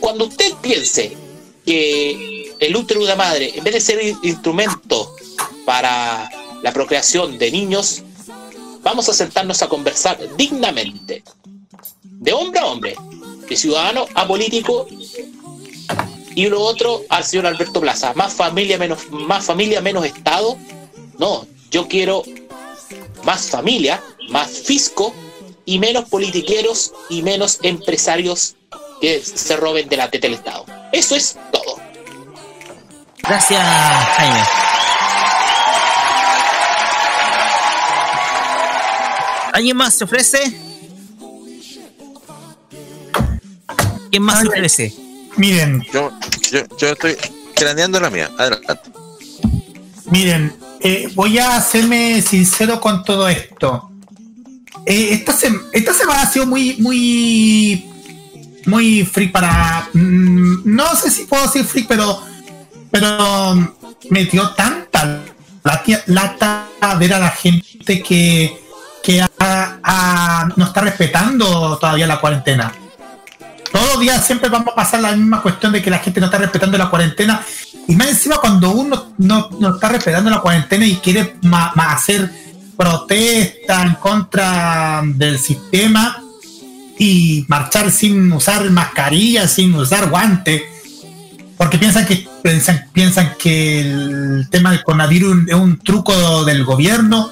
Cuando 0.00 0.26
usted 0.26 0.52
piense 0.60 1.16
que 1.64 2.54
el 2.58 2.76
útero 2.76 3.00
de 3.00 3.06
una 3.06 3.16
madre, 3.16 3.52
en 3.54 3.64
vez 3.64 3.74
de 3.74 3.80
ser 3.80 4.04
in- 4.04 4.18
instrumento 4.22 5.14
para 5.64 6.28
la 6.62 6.72
procreación 6.72 7.38
de 7.38 7.50
niños, 7.50 8.02
vamos 8.82 9.08
a 9.08 9.14
sentarnos 9.14 9.62
a 9.62 9.68
conversar 9.68 10.18
dignamente, 10.36 11.22
de 12.02 12.32
hombre 12.32 12.60
a 12.60 12.66
hombre, 12.66 12.96
de 13.52 13.56
ciudadano 13.58 14.06
a 14.14 14.26
político, 14.26 14.86
y 16.34 16.48
lo 16.48 16.62
otro 16.62 17.02
al 17.10 17.24
señor 17.24 17.46
Alberto 17.46 17.80
Plaza, 17.80 18.12
más 18.14 18.32
familia, 18.32 18.78
menos, 18.78 19.10
más 19.10 19.44
familia, 19.44 19.80
menos 19.80 20.04
Estado. 20.06 20.56
No, 21.18 21.46
yo 21.70 21.86
quiero 21.88 22.22
más 23.24 23.50
familia, 23.50 24.02
más 24.30 24.50
fisco 24.50 25.14
y 25.66 25.78
menos 25.78 26.08
politiqueros 26.08 26.92
y 27.10 27.22
menos 27.22 27.58
empresarios 27.62 28.56
que 29.00 29.20
se 29.20 29.56
roben 29.56 29.88
de 29.88 29.96
la 29.96 30.10
teta 30.10 30.26
del 30.26 30.36
Estado. 30.36 30.64
Eso 30.92 31.14
es 31.14 31.36
todo. 31.52 31.76
Gracias, 33.22 33.62
Jaime. 33.62 34.40
¿Alguien 39.52 39.76
más 39.76 39.94
se 39.94 40.04
ofrece? 40.04 40.71
¿Quién 44.12 44.22
más 44.24 44.40
se 44.40 44.48
ofrece? 44.48 44.94
Miren, 45.38 45.82
Yo, 45.90 46.12
yo, 46.50 46.60
yo 46.78 46.88
estoy 46.88 47.16
craneando 47.54 47.98
la 47.98 48.10
mía. 48.10 48.30
Adelante. 48.38 48.74
miren, 50.10 50.54
eh, 50.80 51.10
voy 51.14 51.38
a 51.38 51.56
hacerme 51.56 52.20
sincero 52.20 52.78
con 52.78 53.02
todo 53.04 53.26
esto. 53.26 53.90
Eh, 54.84 55.14
esta, 55.14 55.32
sem- 55.32 55.62
esta 55.72 55.94
semana 55.94 56.22
ha 56.22 56.26
sido 56.30 56.44
muy, 56.46 56.76
muy, 56.78 57.90
muy 58.66 59.02
freak 59.06 59.32
para. 59.32 59.88
mm, 59.94 60.62
no 60.66 60.94
sé 60.94 61.10
si 61.10 61.24
puedo 61.24 61.44
decir 61.44 61.64
freak, 61.64 61.86
pero, 61.88 62.20
pero 62.90 63.54
me 64.10 64.24
dio 64.26 64.50
tanta 64.50 65.22
lata, 65.64 66.02
lata 66.06 66.68
ver 66.98 67.14
a 67.14 67.18
la 67.18 67.30
gente 67.30 68.02
que, 68.02 68.60
que 69.02 69.20
no 70.56 70.64
está 70.66 70.80
respetando 70.82 71.78
todavía 71.78 72.06
la 72.06 72.20
cuarentena. 72.20 72.74
Todos 73.72 73.86
los 73.94 74.00
días 74.00 74.24
siempre 74.26 74.48
vamos 74.50 74.68
a 74.72 74.76
pasar 74.76 75.00
la 75.00 75.12
misma 75.16 75.40
cuestión 75.40 75.72
de 75.72 75.80
que 75.82 75.90
la 75.90 75.98
gente 75.98 76.20
no 76.20 76.26
está 76.26 76.38
respetando 76.38 76.76
la 76.76 76.90
cuarentena. 76.90 77.40
Y 77.88 77.96
más 77.96 78.08
encima 78.08 78.36
cuando 78.36 78.70
uno 78.70 79.14
no, 79.18 79.48
no 79.58 79.74
está 79.74 79.88
respetando 79.88 80.30
la 80.30 80.40
cuarentena 80.40 80.86
y 80.86 80.96
quiere 80.96 81.36
ma- 81.42 81.72
hacer 81.74 82.30
protesta 82.76 83.82
en 83.82 83.94
contra 83.94 85.02
del 85.04 85.38
sistema 85.38 86.22
y 86.98 87.44
marchar 87.48 87.90
sin 87.90 88.30
usar 88.32 88.70
mascarilla, 88.70 89.48
sin 89.48 89.74
usar 89.74 90.08
guantes, 90.10 90.62
porque 91.56 91.78
piensan 91.78 92.06
que 92.06 92.28
piensan, 92.42 92.88
piensan 92.92 93.34
que 93.38 93.80
el 93.80 94.48
tema 94.50 94.70
del 94.70 94.84
coronavirus 94.84 95.48
es 95.48 95.54
un 95.54 95.78
truco 95.78 96.44
del 96.44 96.64
gobierno. 96.64 97.30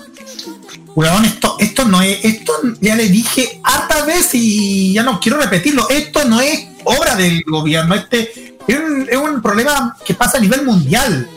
Weón, 0.96 1.24
esto, 1.24 1.56
esto 1.58 1.84
no 1.84 2.02
es, 2.02 2.24
esto 2.24 2.52
ya 2.80 2.96
le 2.96 3.08
dije 3.08 3.60
harta 3.62 4.04
vez 4.04 4.30
y 4.34 4.92
ya 4.92 5.02
no 5.02 5.20
quiero 5.20 5.38
repetirlo, 5.38 5.88
esto 5.88 6.24
no 6.24 6.40
es 6.40 6.66
obra 6.84 7.14
del 7.14 7.42
gobierno, 7.46 7.94
este 7.94 8.56
es 8.66 8.78
un, 8.78 9.06
es 9.08 9.16
un 9.16 9.40
problema 9.40 9.96
que 10.04 10.14
pasa 10.14 10.38
a 10.38 10.40
nivel 10.40 10.64
mundial. 10.64 11.28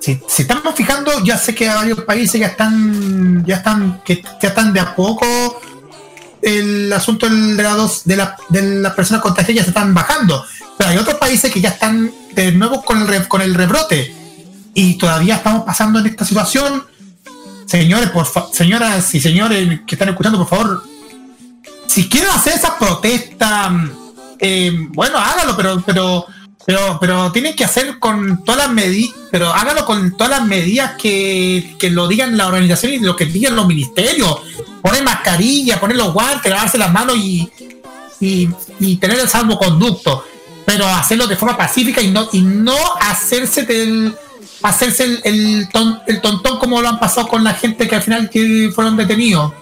Si, 0.00 0.20
estamos 0.42 0.74
fijando, 0.74 1.24
ya 1.24 1.36
sé 1.38 1.54
que 1.54 1.66
varios 1.68 2.00
países 2.02 2.40
ya 2.40 2.48
están, 2.48 3.44
ya 3.44 3.56
están, 3.56 4.02
que 4.04 4.22
ya 4.40 4.48
están 4.50 4.72
de 4.72 4.80
a 4.80 4.94
poco 4.94 5.26
el 6.42 6.92
asunto 6.92 7.28
de, 7.28 7.62
la 7.62 7.70
dos- 7.74 8.02
de, 8.04 8.16
la, 8.16 8.36
de 8.50 8.62
las 8.80 8.92
personas 8.94 9.22
contagiadas 9.22 9.56
ya 9.56 9.62
se 9.64 9.70
están 9.70 9.94
bajando. 9.94 10.44
Pero 10.78 10.90
hay 10.90 10.98
otros 10.98 11.16
países 11.16 11.50
que 11.50 11.60
ya 11.60 11.70
están 11.70 12.12
de 12.34 12.52
nuevo 12.52 12.84
con 12.84 13.02
el, 13.12 13.26
con 13.26 13.40
el 13.40 13.54
rebrote. 13.54 14.14
Y 14.74 14.94
todavía 14.98 15.36
estamos 15.36 15.64
pasando 15.64 15.98
en 15.98 16.06
esta 16.06 16.24
situación. 16.24 16.84
Señores, 17.66 18.10
por 18.10 18.26
señoras 18.52 19.12
y 19.14 19.20
señores 19.20 19.80
que 19.86 19.94
están 19.96 20.08
escuchando, 20.08 20.38
por 20.38 20.48
favor, 20.48 20.84
si 21.86 22.08
quieren 22.08 22.30
hacer 22.30 22.54
esa 22.54 22.78
protesta, 22.78 23.72
eh, 24.38 24.72
bueno, 24.90 25.18
hágalo, 25.18 25.56
pero, 25.56 25.82
pero, 25.84 26.26
pero, 26.64 26.98
pero 27.00 27.32
tienen 27.32 27.56
que 27.56 27.64
hacer 27.64 27.98
con 27.98 28.44
todas 28.44 28.66
las 28.66 28.70
medidas, 28.70 29.14
pero 29.32 29.52
hágalo 29.52 29.84
con 29.84 30.16
todas 30.16 30.38
las 30.38 30.46
medidas 30.46 30.92
que, 30.96 31.74
que 31.78 31.90
lo 31.90 32.06
digan 32.06 32.36
la 32.36 32.46
organización 32.46 32.92
y 32.92 32.98
lo 32.98 33.16
que 33.16 33.26
digan 33.26 33.56
los 33.56 33.66
ministerios. 33.66 34.42
Poner 34.80 35.02
mascarilla, 35.02 35.80
poner 35.80 35.96
los 35.96 36.12
guantes, 36.12 36.50
lavarse 36.50 36.78
las 36.78 36.92
manos 36.92 37.16
y, 37.16 37.50
y, 38.20 38.48
y 38.78 38.96
tener 38.96 39.18
el 39.18 39.28
salvoconducto. 39.28 40.24
Pero 40.64 40.86
hacerlo 40.86 41.26
de 41.26 41.36
forma 41.36 41.56
pacífica 41.56 42.00
y 42.00 42.10
no, 42.10 42.28
y 42.32 42.42
no 42.42 42.76
hacerse 43.00 43.62
del 43.62 44.14
hacerse 44.62 45.04
el, 45.04 45.20
el, 45.24 45.68
ton- 45.68 46.00
el 46.06 46.20
tontón 46.20 46.58
como 46.58 46.80
lo 46.80 46.88
han 46.88 46.98
pasado 46.98 47.28
con 47.28 47.44
la 47.44 47.54
gente 47.54 47.86
que 47.86 47.94
al 47.96 48.02
final 48.02 48.30
que 48.30 48.70
fueron 48.74 48.96
detenidos. 48.96 49.52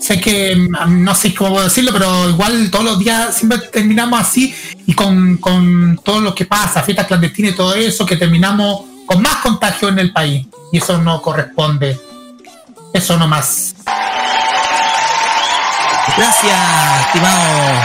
Sé 0.00 0.20
que 0.20 0.54
mm, 0.56 1.02
no 1.04 1.14
sé 1.14 1.34
cómo 1.34 1.60
decirlo, 1.60 1.92
pero 1.92 2.28
igual 2.30 2.70
todos 2.70 2.84
los 2.84 2.98
días 2.98 3.34
siempre 3.36 3.58
terminamos 3.58 4.20
así 4.20 4.54
y 4.86 4.94
con, 4.94 5.36
con 5.38 6.00
todo 6.04 6.20
lo 6.20 6.34
que 6.34 6.44
pasa, 6.46 6.82
fiestas 6.82 7.06
clandestinas 7.06 7.52
y 7.52 7.56
todo 7.56 7.74
eso, 7.74 8.06
que 8.06 8.16
terminamos 8.16 8.82
con 9.06 9.20
más 9.20 9.36
contagio 9.36 9.88
en 9.88 9.98
el 9.98 10.12
país. 10.12 10.46
Y 10.72 10.78
eso 10.78 10.98
no 10.98 11.20
corresponde. 11.20 11.98
Eso 12.92 13.16
no 13.18 13.26
más. 13.26 13.74
Gracias, 16.16 16.58
estimado 17.06 17.80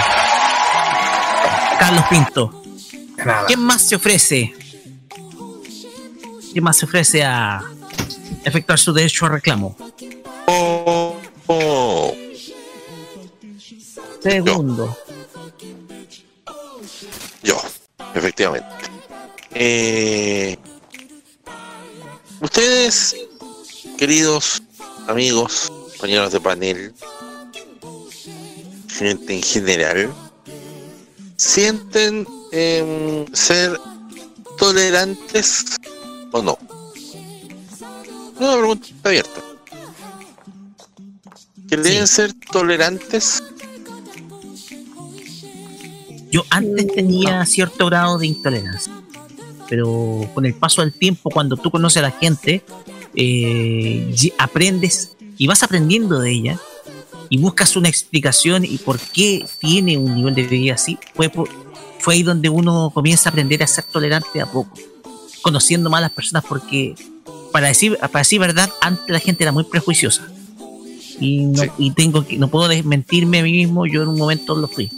Carlos 1.79 2.05
Pinto. 2.09 2.63
¿Quién 3.47 3.59
más 3.59 3.81
se 3.87 3.95
ofrece? 3.95 4.53
¿Quién 6.53 6.63
más 6.63 6.77
se 6.77 6.85
ofrece 6.85 7.23
a 7.23 7.63
efectuar 8.45 8.77
su 8.77 8.93
derecho 8.93 9.25
a 9.25 9.29
reclamo? 9.29 9.75
Oh, 10.45 11.19
oh. 11.47 12.15
Segundo. 14.21 14.95
Yo, 17.41 17.59
efectivamente. 18.13 18.67
Eh, 19.55 20.55
ustedes, 22.39 23.15
queridos 23.97 24.61
amigos, 25.07 25.71
compañeros 25.93 26.33
de 26.33 26.39
panel, 26.39 26.93
gente 28.89 29.33
en 29.33 29.41
general, 29.41 30.13
sienten 31.35 32.27
ser 33.33 33.79
tolerantes 34.59 35.77
o 36.33 36.41
no? 36.41 36.57
Una 38.39 38.57
pregunta 38.57 38.87
abierta. 39.03 39.41
¿Que 41.69 41.77
deben 41.77 42.07
ser 42.07 42.33
tolerantes? 42.33 43.41
Yo 46.31 46.43
antes 46.49 46.87
tenía 46.93 47.45
cierto 47.45 47.85
grado 47.85 48.17
de 48.17 48.27
intolerancia, 48.27 48.91
pero 49.69 50.27
con 50.33 50.45
el 50.45 50.55
paso 50.55 50.81
del 50.81 50.91
tiempo, 50.91 51.29
cuando 51.29 51.55
tú 51.57 51.69
conoces 51.69 51.97
a 51.97 52.01
la 52.07 52.11
gente, 52.11 52.63
eh, 53.15 54.15
aprendes 54.39 55.11
y 55.37 55.45
vas 55.47 55.61
aprendiendo 55.63 56.19
de 56.19 56.31
ella 56.31 56.59
y 57.29 57.37
buscas 57.37 57.75
una 57.75 57.87
explicación 57.89 58.65
y 58.65 58.77
por 58.79 58.99
qué 58.99 59.45
tiene 59.59 59.97
un 59.97 60.15
nivel 60.15 60.33
de 60.35 60.43
vida 60.43 60.73
así, 60.73 60.97
fue, 61.13 61.29
por- 61.29 61.49
fue 61.99 62.15
ahí 62.15 62.23
donde 62.23 62.49
uno 62.49 62.89
comienza 62.93 63.29
a 63.29 63.31
aprender 63.31 63.61
a 63.63 63.67
ser 63.67 63.83
tolerante 63.85 64.41
a 64.41 64.47
poco, 64.51 64.75
conociendo 65.43 65.91
más 65.91 65.99
a 65.99 66.01
las 66.01 66.11
personas 66.11 66.43
porque, 66.47 66.95
para 67.51 67.67
decir, 67.67 67.97
para 67.99 68.19
decir 68.19 68.39
verdad, 68.39 68.71
antes 68.81 69.07
la 69.07 69.19
gente 69.19 69.43
era 69.43 69.51
muy 69.51 69.65
prejuiciosa. 69.65 70.27
Y, 71.19 71.45
no, 71.45 71.63
y 71.77 71.91
tengo 71.91 72.25
que, 72.25 72.37
no 72.37 72.49
puedo 72.49 72.67
desmentirme 72.67 73.39
a 73.39 73.43
mí 73.43 73.51
mismo, 73.51 73.85
yo 73.85 74.01
en 74.01 74.09
un 74.09 74.17
momento 74.17 74.55
lo 74.55 74.67
fui. 74.67 74.89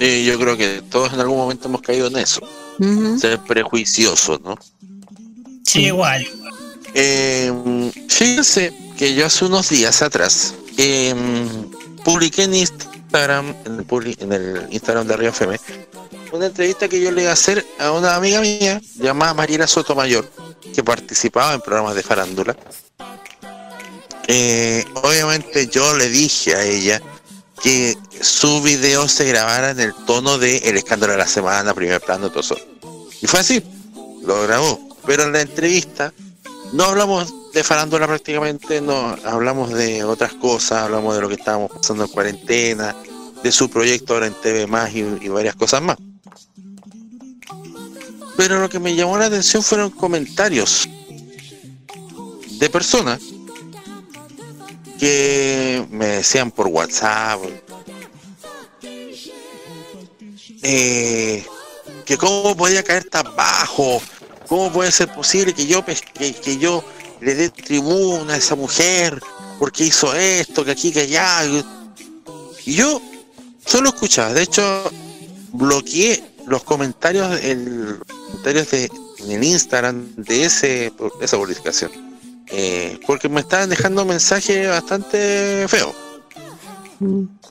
Eh, 0.00 0.24
yo 0.24 0.38
creo 0.38 0.56
que 0.56 0.82
todos 0.90 1.12
en 1.12 1.20
algún 1.20 1.38
momento 1.38 1.68
hemos 1.68 1.80
caído 1.80 2.08
en 2.08 2.16
eso. 2.16 2.40
Ser 3.20 3.38
prejuicioso, 3.40 4.40
¿no? 4.44 4.58
Sí, 5.64 5.84
igual. 5.84 6.26
Eh, 6.94 7.52
fíjense 8.08 8.72
que 8.98 9.14
yo 9.14 9.26
hace 9.26 9.44
unos 9.44 9.68
días 9.68 10.02
atrás 10.02 10.54
eh, 10.76 11.14
publiqué 12.04 12.44
en 12.44 12.54
Instagram, 12.54 13.54
en 13.64 13.78
el, 13.78 14.16
en 14.18 14.32
el 14.32 14.68
Instagram 14.70 15.06
de 15.06 15.16
Río 15.16 15.30
FM, 15.30 15.56
una 16.34 16.46
entrevista 16.46 16.88
que 16.88 17.00
yo 17.00 17.12
le 17.12 17.22
iba 17.22 17.30
a 17.30 17.34
hacer 17.34 17.64
a 17.78 17.92
una 17.92 18.16
amiga 18.16 18.40
mía 18.40 18.80
llamada 18.96 19.34
Mariela 19.34 19.68
Sotomayor, 19.68 20.28
que 20.74 20.82
participaba 20.82 21.54
en 21.54 21.60
programas 21.60 21.94
de 21.94 22.02
farándula. 22.02 22.56
Eh, 24.26 24.84
obviamente 24.94 25.68
yo 25.68 25.96
le 25.96 26.08
dije 26.08 26.56
a 26.56 26.64
ella 26.64 27.00
que 27.62 27.96
su 28.20 28.60
video 28.62 29.08
se 29.08 29.26
grabara 29.26 29.70
en 29.70 29.80
el 29.80 29.94
tono 30.06 30.38
de 30.38 30.56
El 30.58 30.76
escándalo 30.76 31.12
de 31.12 31.18
la 31.18 31.26
semana, 31.26 31.72
primer 31.72 32.00
plano, 32.00 32.30
todo 32.30 32.40
eso. 32.40 32.56
Y 33.22 33.28
fue 33.28 33.40
así, 33.40 33.62
lo 34.24 34.42
grabó. 34.42 34.80
Pero 35.06 35.24
en 35.24 35.34
la 35.34 35.42
entrevista 35.42 36.12
no 36.72 36.84
hablamos 36.84 37.32
de 37.52 37.62
farándula 37.62 38.08
prácticamente, 38.08 38.80
no 38.80 39.16
hablamos 39.24 39.72
de 39.72 40.02
otras 40.02 40.32
cosas, 40.32 40.82
hablamos 40.82 41.14
de 41.14 41.20
lo 41.20 41.28
que 41.28 41.34
estábamos 41.34 41.70
pasando 41.70 42.04
en 42.04 42.10
cuarentena, 42.10 42.96
de 43.40 43.52
su 43.52 43.70
proyecto 43.70 44.14
ahora 44.14 44.26
en 44.26 44.34
TV 44.34 44.66
más 44.66 44.92
y, 44.92 45.00
y 45.20 45.28
varias 45.28 45.54
cosas 45.54 45.80
más. 45.80 45.96
Pero 48.36 48.60
lo 48.60 48.68
que 48.68 48.78
me 48.78 48.94
llamó 48.94 49.16
la 49.18 49.26
atención 49.26 49.62
fueron 49.62 49.90
comentarios 49.90 50.88
de 52.58 52.70
personas 52.70 53.20
que 54.98 55.86
me 55.90 56.06
decían 56.06 56.50
por 56.50 56.68
WhatsApp 56.68 57.40
eh, 60.62 61.44
que 62.04 62.16
cómo 62.16 62.56
podía 62.56 62.82
caer 62.82 63.04
tan 63.04 63.36
bajo, 63.36 64.00
cómo 64.48 64.72
puede 64.72 64.90
ser 64.90 65.12
posible 65.12 65.52
que 65.52 65.66
yo 65.66 65.84
que, 65.84 66.32
que 66.32 66.58
yo 66.58 66.84
le 67.20 67.34
dé 67.34 67.50
tribuna 67.50 68.34
a 68.34 68.36
esa 68.38 68.54
mujer 68.54 69.20
porque 69.58 69.84
hizo 69.84 70.14
esto, 70.14 70.64
que 70.64 70.72
aquí, 70.72 70.90
que 70.92 71.00
allá. 71.00 71.44
Y 72.66 72.74
yo 72.74 73.00
solo 73.64 73.90
escuchaba, 73.90 74.32
de 74.32 74.42
hecho 74.42 74.90
bloqueé 75.52 76.24
los 76.46 76.62
comentarios, 76.64 77.40
el 77.42 77.98
comentarios 78.34 78.70
de, 78.70 78.90
en 79.18 79.30
el 79.30 79.44
Instagram 79.44 80.06
de 80.16 80.44
ese 80.44 80.92
de 81.18 81.24
esa 81.24 81.36
publicación. 81.36 81.90
Eh, 82.48 82.98
porque 83.06 83.28
me 83.28 83.40
estaban 83.40 83.70
dejando 83.70 84.04
mensajes 84.04 84.68
bastante 84.68 85.66
feos. 85.68 85.94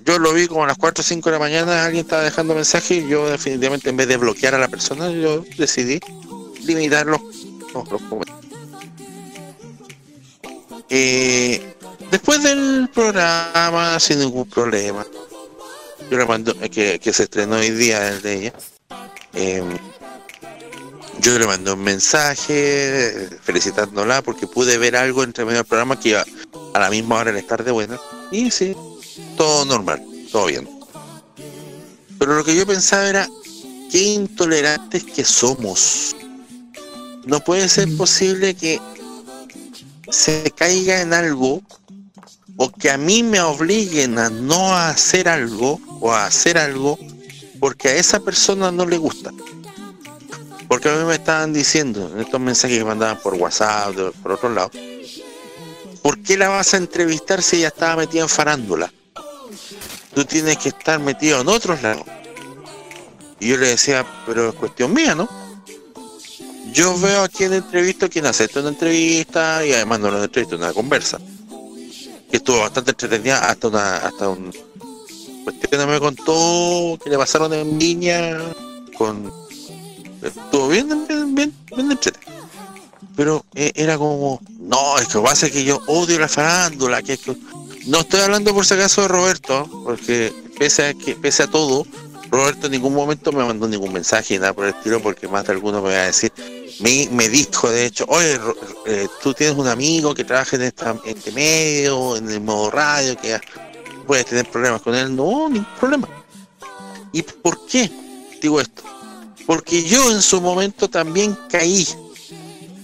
Yo 0.06 0.20
lo 0.20 0.34
vi 0.34 0.48
como 0.48 0.64
a 0.64 0.68
las 0.68 0.78
4 0.78 1.02
o 1.02 1.04
5 1.04 1.30
de 1.30 1.34
la 1.34 1.40
mañana, 1.40 1.86
alguien 1.86 2.04
estaba 2.06 2.22
dejando 2.24 2.54
mensajes 2.56 3.04
y 3.04 3.08
yo 3.08 3.28
definitivamente 3.30 3.90
en 3.90 3.98
vez 3.98 4.08
de 4.08 4.18
bloquear 4.18 4.56
a 4.56 4.60
la 4.60 4.68
persona, 4.68 5.10
yo 5.12 5.44
decidí 5.58 6.00
limitar 6.66 7.06
los, 7.08 7.22
los- 7.74 7.90
los 7.92 8.02
comentarios. 8.04 8.44
Eh, 10.90 11.76
después 12.12 12.44
del 12.44 12.90
programa, 12.94 14.00
sin 14.00 14.20
ningún 14.20 14.48
problema, 14.48 15.06
yo 16.10 16.18
le 16.18 16.26
mando, 16.26 16.56
eh, 16.62 16.70
que, 16.70 17.00
que 17.00 17.14
se 17.14 17.24
estrenó 17.24 17.56
hoy 17.56 17.72
día 17.72 18.10
el 18.10 18.22
de 18.22 18.34
ella, 18.36 18.54
eh, 19.34 19.64
Yo 21.20 21.38
le 21.40 21.46
mandé 21.48 21.72
un 21.72 21.82
mensaje 21.82 23.30
felicitándola 23.42 24.22
porque 24.22 24.48
pude 24.48 24.78
ver 24.78 24.96
algo 24.96 25.24
entre 25.24 25.46
medio 25.46 25.60
del 25.60 25.66
programa 25.66 26.00
que 26.00 26.10
iba 26.10 26.26
a 26.74 26.80
la 26.80 26.90
misma 26.90 27.18
hora 27.18 27.30
en 27.32 27.38
estar 27.38 27.64
de 27.64 27.72
buena. 27.72 28.00
Y 28.32 28.52
sí, 28.52 28.76
todo 29.38 29.66
normal, 29.66 30.04
todo 30.32 30.48
bien. 30.48 30.68
Pero 32.20 32.36
lo 32.36 32.44
que 32.44 32.56
yo 32.56 32.66
pensaba 32.66 33.08
era, 33.08 33.28
qué 33.92 34.02
intolerantes 34.02 35.04
que 35.04 35.24
somos. 35.24 36.16
No 37.26 37.40
puede 37.42 37.70
ser 37.70 37.96
posible 37.96 38.56
que 38.56 38.82
se 40.10 40.52
caiga 40.56 41.02
en 41.02 41.14
algo 41.14 41.62
o 42.58 42.72
que 42.72 42.92
a 42.92 42.98
mí 42.98 43.24
me 43.24 43.40
obliguen 43.42 44.20
a 44.20 44.30
no 44.30 44.76
hacer 44.76 45.28
algo 45.28 45.80
o 46.00 46.12
a 46.12 46.26
hacer 46.26 46.58
algo 46.58 47.00
porque 47.60 47.90
a 47.90 47.96
esa 47.96 48.20
persona 48.20 48.72
no 48.72 48.86
le 48.86 48.98
gusta. 48.98 49.32
Porque 50.74 50.90
a 50.90 50.96
mí 50.96 51.04
me 51.06 51.14
estaban 51.14 51.54
diciendo 51.54 52.10
en 52.12 52.22
estos 52.22 52.40
mensajes 52.40 52.80
que 52.80 52.84
mandaban 52.84 53.20
por 53.22 53.36
WhatsApp, 53.36 53.94
por 54.24 54.32
otro 54.32 54.50
lado, 54.50 54.72
¿por 56.02 56.20
qué 56.24 56.36
la 56.36 56.50
vas 56.50 56.74
a 56.74 56.78
entrevistar 56.78 57.44
si 57.44 57.58
ella 57.58 57.68
estaba 57.68 57.98
metida 57.98 58.24
en 58.24 58.28
farándula? 58.28 58.92
Tú 60.16 60.26
tienes 60.26 60.58
que 60.58 60.70
estar 60.70 61.00
metido 61.00 61.42
en 61.42 61.48
otros 61.48 61.80
lados. 61.84 62.02
Y 63.40 63.50
yo 63.50 63.58
le 63.58 63.68
decía, 63.68 64.04
pero 64.26 64.50
es 64.50 64.56
cuestión 64.56 64.92
mía, 64.92 65.14
¿no? 65.14 65.30
Yo 66.74 66.98
veo 66.98 67.22
a 67.22 67.30
quien 67.30 67.54
entrevisto, 67.54 68.10
quien 68.10 68.26
acepta 68.26 68.62
una 68.62 68.70
entrevista 68.70 69.64
y 69.64 69.74
además 69.74 70.00
no 70.00 70.08
una 70.08 70.24
entrevista, 70.24 70.56
una 70.56 70.74
conversa. 70.74 71.20
Que 72.32 72.38
estuvo 72.38 72.62
bastante 72.62 72.90
entretenida 72.90 73.48
hasta 73.48 73.68
una, 73.68 73.98
hasta 73.98 74.28
un 74.28 74.52
cuestión 75.44 75.88
me 75.88 76.00
contó 76.00 76.98
que 77.04 77.12
le 77.12 77.18
pasaron 77.20 77.54
en 77.54 77.78
Viña 77.78 78.40
con 78.98 79.43
estuvo 80.24 80.68
bien, 80.70 80.88
bien, 80.88 81.08
bien, 81.08 81.36
bien. 81.36 81.54
Pero 83.16 83.46
eh, 83.54 83.72
era 83.76 83.98
como, 83.98 84.42
no, 84.60 84.98
es 84.98 85.08
que 85.08 85.20
pasa 85.20 85.46
es 85.48 85.52
que 85.52 85.64
yo 85.64 85.80
odio 85.88 86.20
la 86.20 86.28
farándula, 86.28 87.02
que, 87.02 87.18
que- 87.18 87.38
no 87.86 88.00
estoy 88.00 88.22
hablando 88.22 88.54
por 88.54 88.66
si 88.66 88.74
acaso 88.74 89.02
de 89.04 89.08
Roberto, 89.10 89.70
porque 89.84 90.34
pese 90.58 90.88
a 90.88 90.94
que, 90.94 91.16
pese 91.16 91.44
a 91.44 91.48
todo, 91.48 91.86
Roberto 92.32 92.66
en 92.68 92.72
ningún 92.72 92.94
momento 92.96 93.32
me 93.32 93.44
mandó 93.44 93.68
ningún 93.68 93.94
mensaje 93.94 94.34
ni 94.34 94.40
nada 94.40 94.54
por 94.54 94.66
el 94.66 94.74
estilo, 94.74 95.02
porque 95.02 95.28
más 95.28 95.46
de 95.46 95.52
alguno 95.54 95.82
me 95.82 95.90
va 95.94 96.00
a 96.02 96.06
decir, 96.06 96.32
me, 96.80 97.08
me 97.12 97.30
dijo 97.30 97.70
de 97.70 97.86
hecho, 97.86 98.06
oye, 98.08 98.40
eh, 98.88 99.08
tú 99.22 99.34
tienes 99.34 99.56
un 99.58 99.68
amigo 99.68 100.16
que 100.16 100.24
trabaja 100.24 100.56
en, 100.56 100.64
en 100.64 100.72
este 101.06 101.32
medio, 101.34 102.16
en 102.18 102.30
el 102.32 102.42
modo 102.42 102.72
radio, 102.72 103.16
que 103.18 103.40
puedes 104.08 104.26
tener 104.26 104.50
problemas 104.50 104.82
con 104.82 104.96
él. 104.96 105.16
No, 105.16 105.50
ningún 105.50 105.68
problema. 105.80 106.08
¿Y 107.12 107.22
por 107.22 107.66
qué 107.68 107.92
digo 108.42 108.60
esto? 108.60 108.82
Porque 109.46 109.84
yo 109.84 110.12
en 110.12 110.22
su 110.22 110.42
momento 110.42 110.90
también 110.90 111.38
caí 111.50 111.88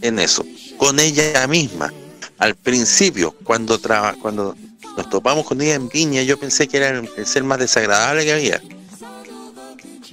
en 0.01 0.19
eso, 0.19 0.45
con 0.77 0.99
ella 0.99 1.47
misma. 1.47 1.93
Al 2.37 2.55
principio, 2.55 3.35
cuando 3.43 3.79
traba, 3.79 4.15
cuando 4.21 4.55
nos 4.95 5.09
topamos 5.09 5.45
con 5.45 5.61
ella 5.61 5.75
en 5.75 5.89
Viña, 5.89 6.21
yo 6.23 6.39
pensé 6.39 6.67
que 6.67 6.77
era 6.77 6.89
el, 6.89 7.25
ser 7.25 7.43
más 7.43 7.59
desagradable 7.59 8.23
que 8.25 8.33
había. 8.33 8.61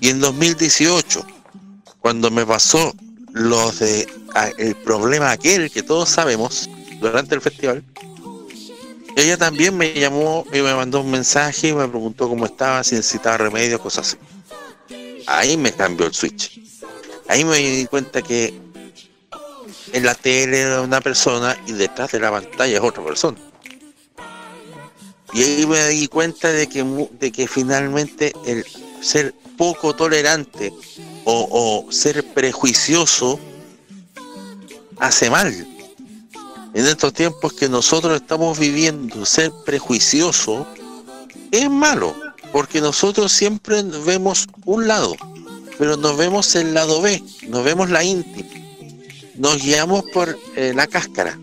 Y 0.01 0.09
en 0.09 0.21
2018, 0.21 1.27
cuando 2.01 2.31
me 2.31 2.45
pasó 2.45 2.95
lo 3.33 3.71
de 3.73 4.07
el 4.59 4.75
problema 4.77 5.31
aquel 5.31 5.71
que 5.71 5.83
todos 5.83 6.11
sabemos 6.11 6.69
durante 7.01 7.35
el 7.35 7.41
festival, 7.41 7.83
ella 9.17 9.39
también 9.39 9.77
me 9.77 9.95
llamó 9.95 10.45
y 10.53 10.61
me 10.61 10.75
mandó 10.75 11.01
un 11.01 11.11
mensaje 11.11 11.69
y 11.69 11.73
me 11.73 11.89
preguntó 11.89 12.29
cómo 12.29 12.45
estaba, 12.45 12.85
si 12.85 12.97
necesitaba 12.97 13.39
remedio, 13.39 13.81
cosas 13.81 14.09
así. 14.09 14.36
Ahí 15.27 15.57
me 15.57 15.73
cambió 15.73 16.07
el 16.07 16.15
switch. 16.15 16.61
Ahí 17.29 17.45
me 17.45 17.59
di 17.59 17.87
cuenta 17.87 18.23
que 18.23 18.55
en 19.93 20.05
la 20.05 20.15
tele 20.15 20.61
era 20.61 20.81
una 20.81 21.01
persona 21.01 21.57
y 21.67 21.73
detrás 21.73 22.13
de 22.13 22.21
la 22.21 22.31
pantalla 22.31 22.77
es 22.77 22.83
otra 22.83 23.05
persona. 23.05 23.39
Y 25.33 25.43
ahí 25.43 25.67
me 25.67 25.89
di 25.89 26.09
cuenta 26.09 26.51
de 26.51 26.69
que, 26.69 26.85
de 27.19 27.33
que 27.33 27.49
finalmente 27.49 28.33
el 28.47 28.65
ser 29.01 29.35
poco 29.57 29.95
tolerante 29.95 30.73
o 31.25 31.87
ser 31.91 32.25
prejuicioso 32.33 33.41
hace 34.99 35.31
mal. 35.31 35.53
En 36.75 36.87
estos 36.87 37.13
tiempos 37.15 37.55
que 37.55 37.69
nosotros 37.69 38.21
estamos 38.21 38.59
viviendo, 38.59 39.25
ser 39.25 39.51
prejuicioso 39.65 40.67
es 41.51 41.71
malo, 41.71 42.15
porque 42.53 42.81
nosotros 42.81 43.33
siempre 43.33 43.83
vemos 43.83 44.47
un 44.65 44.87
lado, 44.89 45.17
pero 45.79 45.97
nos 45.97 46.17
vemos 46.17 46.55
el 46.55 46.75
lado 46.75 47.01
B, 47.03 47.23
nos 47.49 47.65
vemos 47.65 47.91
la 47.91 48.05
íntima, 48.05 48.49
nos 49.37 49.63
guiamos 49.63 50.05
por 50.13 50.39
eh, 50.57 50.73
la 50.75 50.87
cáscara, 50.87 51.39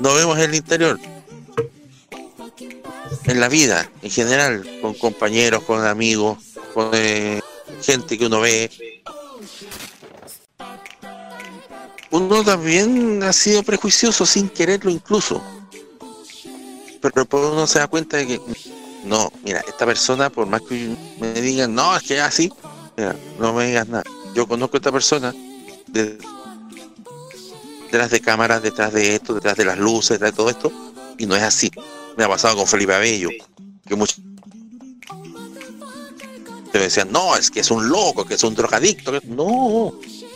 no 0.00 0.14
vemos 0.14 0.38
el 0.38 0.54
interior. 0.54 0.98
En 3.24 3.40
la 3.40 3.48
vida, 3.48 3.90
en 4.02 4.10
general, 4.10 4.64
con 4.80 4.94
compañeros, 4.94 5.62
con 5.64 5.84
amigos, 5.84 6.38
con 6.74 6.90
eh, 6.92 7.40
gente 7.82 8.16
que 8.16 8.26
uno 8.26 8.40
ve, 8.40 8.70
uno 12.10 12.44
también 12.44 13.22
ha 13.22 13.32
sido 13.32 13.62
prejuicioso 13.62 14.24
sin 14.26 14.48
quererlo 14.48 14.90
incluso. 14.90 15.42
Pero 17.00 17.12
después 17.14 17.44
uno 17.52 17.66
se 17.66 17.78
da 17.78 17.88
cuenta 17.88 18.16
de 18.16 18.26
que, 18.26 18.40
no, 19.06 19.32
mira, 19.44 19.64
esta 19.66 19.86
persona, 19.86 20.30
por 20.30 20.46
más 20.46 20.62
que 20.62 20.94
me 21.20 21.32
digan, 21.40 21.74
no, 21.74 21.96
es 21.96 22.02
que 22.02 22.16
es 22.16 22.22
así, 22.22 22.52
mira, 22.96 23.16
no 23.38 23.52
me 23.52 23.66
digas 23.66 23.88
nada. 23.88 24.04
Yo 24.34 24.46
conozco 24.46 24.76
a 24.76 24.78
esta 24.78 24.92
persona 24.92 25.34
de- 25.86 26.18
detrás 27.84 28.10
de 28.10 28.20
cámaras, 28.20 28.62
detrás 28.62 28.92
de 28.92 29.14
esto, 29.14 29.34
detrás 29.34 29.56
de 29.56 29.64
las 29.64 29.78
luces, 29.78 30.10
detrás 30.10 30.32
de 30.32 30.36
todo 30.36 30.50
esto, 30.50 30.72
y 31.18 31.26
no 31.26 31.34
es 31.36 31.42
así. 31.42 31.70
Me 32.16 32.24
ha 32.24 32.28
pasado 32.28 32.56
con 32.56 32.66
Felipe 32.66 32.94
Abello, 32.94 33.30
que 33.86 33.94
muchos 33.96 34.20
te 36.72 36.78
decían, 36.78 37.10
no, 37.10 37.36
es 37.36 37.50
que 37.50 37.60
es 37.60 37.70
un 37.70 37.88
loco, 37.88 38.24
que 38.24 38.34
es 38.34 38.44
un 38.44 38.54
drogadicto. 38.54 39.12
No, 39.24 39.94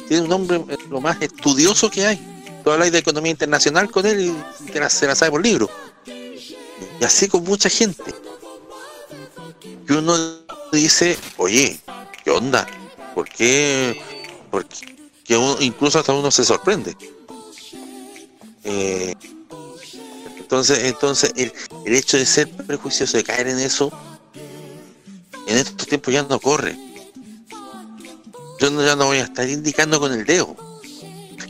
tiene 0.08 0.22
un 0.24 0.32
hombre 0.32 0.64
eh, 0.68 0.76
lo 0.88 1.00
más 1.00 1.20
estudioso 1.20 1.90
que 1.90 2.06
hay. 2.06 2.18
Tú 2.64 2.70
hablas 2.70 2.90
de 2.92 2.98
economía 2.98 3.32
internacional 3.32 3.90
con 3.90 4.06
él 4.06 4.32
y 4.66 4.70
te 4.72 4.88
se 4.90 5.06
la 5.06 5.14
sabe 5.14 5.32
por 5.32 5.42
libro. 5.42 5.68
Y 7.00 7.04
así 7.04 7.28
con 7.28 7.44
mucha 7.44 7.68
gente. 7.68 8.14
Que 9.90 9.96
uno 9.96 10.16
dice, 10.70 11.18
oye, 11.36 11.80
¿qué 12.22 12.30
onda? 12.30 12.64
¿Por 13.12 13.28
qué? 13.28 14.00
Porque 14.48 14.96
que 15.24 15.36
uno- 15.36 15.56
incluso 15.58 15.98
hasta 15.98 16.12
uno 16.12 16.30
se 16.30 16.44
sorprende. 16.44 16.96
Eh, 18.62 19.16
entonces, 20.38 20.84
entonces 20.84 21.32
el, 21.34 21.52
el 21.84 21.96
hecho 21.96 22.18
de 22.18 22.24
ser 22.24 22.48
prejuicioso, 22.48 23.16
de 23.16 23.24
caer 23.24 23.48
en 23.48 23.58
eso, 23.58 23.90
en 25.48 25.56
estos 25.58 25.88
tiempos 25.88 26.14
ya 26.14 26.22
no 26.22 26.38
corre. 26.38 26.78
Yo 28.60 28.70
no, 28.70 28.86
ya 28.86 28.94
no 28.94 29.06
voy 29.06 29.18
a 29.18 29.24
estar 29.24 29.48
indicando 29.50 29.98
con 29.98 30.12
el 30.12 30.24
dedo. 30.24 30.54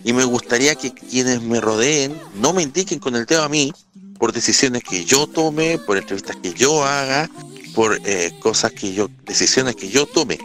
Y 0.02 0.14
me 0.14 0.24
gustaría 0.24 0.74
que 0.76 0.94
quienes 0.94 1.42
me 1.42 1.60
rodeen 1.60 2.18
no 2.36 2.54
me 2.54 2.62
indiquen 2.62 3.00
con 3.00 3.16
el 3.16 3.26
dedo 3.26 3.42
a 3.42 3.50
mí 3.50 3.70
por 4.18 4.32
decisiones 4.32 4.82
que 4.82 5.04
yo 5.04 5.26
tome, 5.26 5.76
por 5.76 5.98
entrevistas 5.98 6.36
que 6.36 6.54
yo 6.54 6.82
haga, 6.82 7.28
por 7.74 8.00
eh, 8.04 8.32
cosas 8.40 8.72
que 8.72 8.92
yo, 8.92 9.08
decisiones 9.24 9.76
que 9.76 9.88
yo 9.88 10.06
tome. 10.06 10.38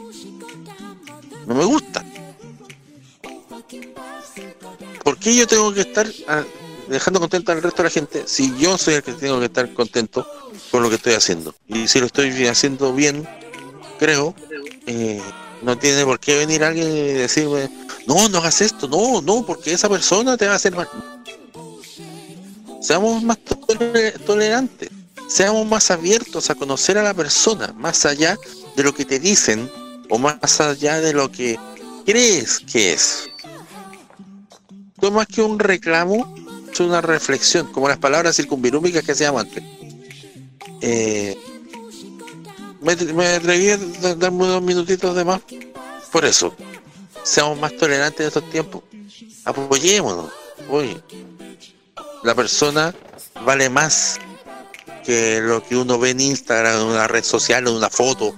No 1.47 1.55
me 1.55 1.65
gusta. 1.65 2.03
¿Por 5.03 5.17
qué 5.17 5.35
yo 5.35 5.47
tengo 5.47 5.73
que 5.73 5.81
estar 5.81 6.07
ah, 6.27 6.43
dejando 6.89 7.19
contento 7.19 7.51
al 7.51 7.61
resto 7.61 7.83
de 7.83 7.89
la 7.89 7.93
gente 7.93 8.23
si 8.25 8.55
yo 8.57 8.77
soy 8.77 8.95
el 8.95 9.03
que 9.03 9.13
tengo 9.13 9.39
que 9.39 9.45
estar 9.45 9.71
contento 9.73 10.27
con 10.71 10.81
lo 10.81 10.89
que 10.89 10.95
estoy 10.95 11.13
haciendo? 11.13 11.53
Y 11.67 11.87
si 11.87 11.99
lo 11.99 12.07
estoy 12.07 12.47
haciendo 12.47 12.93
bien, 12.93 13.27
creo, 13.99 14.33
eh, 14.87 15.21
no 15.61 15.77
tiene 15.77 16.03
por 16.05 16.19
qué 16.19 16.37
venir 16.37 16.63
alguien 16.63 16.87
y 16.89 17.01
decirme, 17.13 17.69
no, 18.07 18.27
no 18.29 18.39
hagas 18.39 18.61
esto, 18.61 18.87
no, 18.87 19.21
no, 19.21 19.45
porque 19.45 19.73
esa 19.73 19.89
persona 19.89 20.37
te 20.37 20.47
va 20.47 20.53
a 20.53 20.55
hacer 20.55 20.75
mal. 20.75 20.89
Seamos 22.81 23.21
más 23.23 23.37
tole- 23.39 24.11
tolerantes, 24.25 24.89
seamos 25.27 25.65
más 25.67 25.91
abiertos 25.91 26.49
a 26.49 26.55
conocer 26.55 26.97
a 26.97 27.03
la 27.03 27.13
persona, 27.13 27.73
más 27.77 28.05
allá 28.05 28.37
de 28.75 28.83
lo 28.83 28.93
que 28.93 29.05
te 29.05 29.19
dicen 29.19 29.69
o 30.09 30.17
más 30.17 30.61
allá 30.61 30.99
de 31.01 31.13
lo 31.13 31.31
que 31.31 31.57
crees 32.05 32.59
que 32.59 32.93
es. 32.93 33.27
No 35.01 35.11
más 35.11 35.27
que 35.27 35.41
un 35.41 35.59
reclamo, 35.59 36.33
es 36.71 36.79
una 36.79 37.01
reflexión, 37.01 37.71
como 37.71 37.87
las 37.87 37.97
palabras 37.97 38.35
circunvirúmicas 38.35 39.03
que 39.03 39.11
hacíamos 39.11 39.41
antes. 39.43 39.63
Eh, 40.81 41.37
me, 42.81 42.95
me 42.95 43.27
atreví 43.27 43.69
a 43.69 43.77
da- 43.77 44.15
darme 44.15 44.43
unos 44.43 44.61
minutitos 44.61 45.15
de 45.15 45.25
más 45.25 45.41
por 46.11 46.25
eso. 46.25 46.55
Seamos 47.23 47.59
más 47.59 47.75
tolerantes 47.75 48.19
en 48.21 48.27
estos 48.27 48.49
tiempos. 48.51 48.83
Apoyémonos. 49.43 50.31
Oye, 50.69 51.01
la 52.23 52.35
persona 52.35 52.93
vale 53.43 53.69
más 53.69 54.19
que 55.05 55.39
lo 55.41 55.63
que 55.63 55.77
uno 55.77 55.99
ve 55.99 56.11
en 56.11 56.21
Instagram, 56.21 56.81
en 56.81 56.87
una 56.87 57.07
red 57.07 57.23
social, 57.23 57.67
en 57.67 57.73
una 57.73 57.89
foto 57.89 58.35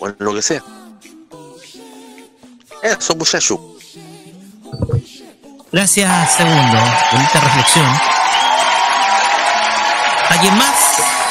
o 0.00 0.08
en 0.08 0.16
lo 0.18 0.34
que 0.34 0.42
sea. 0.42 0.62
Eso, 2.82 3.16
muchachos. 3.16 3.58
Gracias, 5.72 6.36
segundo. 6.36 6.78
Bonita 7.12 7.40
reflexión. 7.40 7.86
¿Alguien 10.30 10.56
más? 10.56 10.74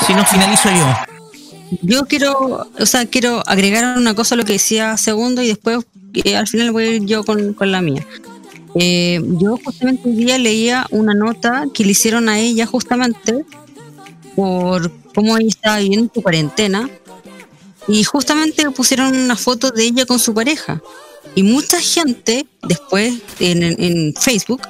Si 0.06 0.14
no, 0.14 0.26
finalizo 0.26 0.70
yo. 0.70 0.96
Yo 1.82 2.06
quiero, 2.06 2.68
o 2.80 2.86
sea, 2.86 3.06
quiero 3.06 3.44
agregar 3.46 3.98
una 3.98 4.16
cosa 4.16 4.36
a 4.36 4.38
lo 4.38 4.46
que 4.46 4.54
decía 4.54 4.96
segundo 4.98 5.42
y 5.42 5.48
después 5.48 5.86
eh, 6.14 6.38
al 6.38 6.48
final 6.48 6.72
voy 6.72 6.84
a 6.84 6.88
ir 6.94 7.06
yo 7.06 7.24
con, 7.24 7.54
con 7.54 7.72
la 7.72 7.82
mía. 7.82 8.06
Eh, 8.76 9.22
yo 9.40 9.58
justamente 9.64 10.08
hoy 10.08 10.16
día 10.16 10.38
leía 10.38 10.86
una 10.92 11.14
nota 11.14 11.66
que 11.74 11.84
le 11.84 11.92
hicieron 11.92 12.30
a 12.30 12.40
ella 12.40 12.66
justamente 12.66 13.44
por 14.38 14.92
cómo 15.16 15.36
ella 15.38 15.48
estaba 15.50 15.80
viviendo 15.80 16.12
su 16.14 16.22
cuarentena. 16.22 16.88
Y 17.90 18.04
justamente 18.04 18.70
pusieron 18.72 19.16
una 19.18 19.36
foto 19.36 19.72
de 19.72 19.84
ella 19.86 20.06
con 20.06 20.20
su 20.20 20.34
pareja. 20.34 20.82
Y 21.36 21.42
mucha 21.44 21.82
gente 21.82 22.46
después 22.68 23.16
en, 23.40 23.64
en- 23.64 23.84
en 23.84 24.14
Facebook 24.14 24.62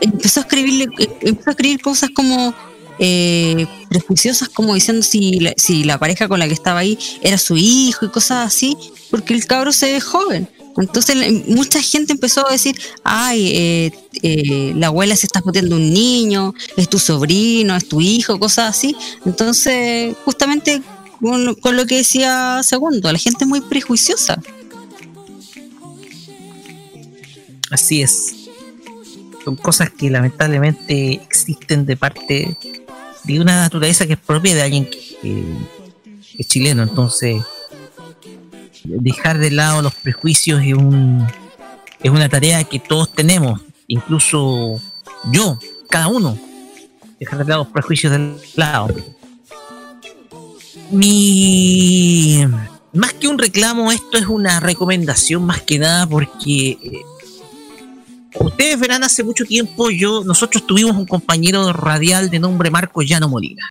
empezó 0.00 0.40
a 0.40 0.42
escribirle 0.42 0.88
empezó 1.22 1.50
a 1.50 1.52
escribir 1.52 1.80
cosas 1.80 2.10
como 2.14 2.54
eh, 2.98 3.66
prejuiciosas 3.88 4.48
como 4.50 4.74
diciendo 4.74 5.02
si 5.02 5.38
la, 5.40 5.52
si 5.56 5.84
la 5.84 5.98
pareja 5.98 6.28
con 6.28 6.38
la 6.38 6.46
que 6.48 6.54
estaba 6.54 6.80
ahí 6.80 6.98
era 7.22 7.38
su 7.38 7.56
hijo 7.56 8.04
y 8.06 8.10
cosas 8.10 8.46
así 8.46 8.76
porque 9.10 9.32
el 9.34 9.46
cabro 9.46 9.72
se 9.72 9.92
ve 9.92 10.00
joven 10.00 10.48
entonces 10.78 11.16
mucha 11.48 11.80
gente 11.80 12.12
empezó 12.12 12.46
a 12.46 12.52
decir 12.52 12.78
ay 13.04 13.50
eh, 13.54 13.90
eh, 14.22 14.72
la 14.76 14.88
abuela 14.88 15.16
se 15.16 15.26
está 15.26 15.40
puteando 15.40 15.76
un 15.76 15.92
niño 15.92 16.54
es 16.76 16.88
tu 16.88 16.98
sobrino 16.98 17.76
es 17.76 17.88
tu 17.88 18.00
hijo 18.00 18.38
cosas 18.38 18.76
así 18.76 18.94
entonces 19.24 20.14
justamente 20.24 20.82
con, 21.20 21.44
lo- 21.44 21.86
que 21.86 21.96
decía 21.96 22.60
segundo 22.62 23.10
la 23.10 23.18
gente 23.18 23.44
es 23.44 23.48
muy 23.48 23.60
prejuiciosa 23.60 24.40
Así 27.70 28.00
es. 28.02 28.32
Son 29.44 29.56
cosas 29.56 29.90
que 29.90 30.08
lamentablemente 30.10 31.14
existen 31.14 31.84
de 31.86 31.96
parte 31.96 32.56
de 33.24 33.40
una 33.40 33.60
naturaleza 33.60 34.06
que 34.06 34.12
es 34.14 34.18
propia 34.20 34.54
de 34.54 34.62
alguien 34.62 34.88
que 34.88 35.16
es 36.38 36.46
chileno. 36.46 36.84
Entonces, 36.84 37.42
dejar 38.88 39.38
de 39.38 39.50
lado 39.50 39.82
los 39.82 39.94
prejuicios 39.94 40.62
es, 40.62 40.74
un, 40.74 41.26
es 42.02 42.10
una 42.10 42.28
tarea 42.28 42.64
que 42.64 42.78
todos 42.78 43.12
tenemos, 43.12 43.60
incluso 43.86 44.80
yo, 45.30 45.58
cada 45.88 46.08
uno. 46.08 46.38
Dejar 47.18 47.38
de 47.38 47.44
lado 47.44 47.64
los 47.64 47.72
prejuicios 47.72 48.12
del 48.12 48.36
lado. 48.56 48.94
Mi. 50.90 52.44
Más 52.92 53.12
que 53.14 53.28
un 53.28 53.38
reclamo, 53.38 53.92
esto 53.92 54.16
es 54.16 54.26
una 54.26 54.60
recomendación 54.60 55.44
más 55.44 55.60
que 55.62 55.78
nada 55.78 56.06
porque 56.06 56.78
eh, 56.82 57.02
Ustedes 58.38 58.78
verán 58.78 59.02
hace 59.02 59.24
mucho 59.24 59.44
tiempo, 59.44 59.90
yo, 59.90 60.22
nosotros 60.24 60.66
tuvimos 60.66 60.96
un 60.96 61.06
compañero 61.06 61.72
radial 61.72 62.28
de 62.28 62.38
nombre 62.38 62.70
Marco 62.70 63.02
Llano 63.02 63.28
Molina. 63.28 63.70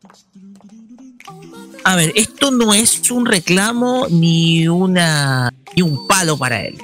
A 1.88 1.96
ver, 1.96 2.14
esto 2.16 2.50
no 2.50 2.74
es 2.74 3.12
un 3.12 3.28
reclamo 3.28 4.08
ni 4.10 4.68
una 4.68 5.54
ni 5.76 5.84
un 5.84 6.08
palo 6.08 6.36
para 6.36 6.62
él, 6.62 6.80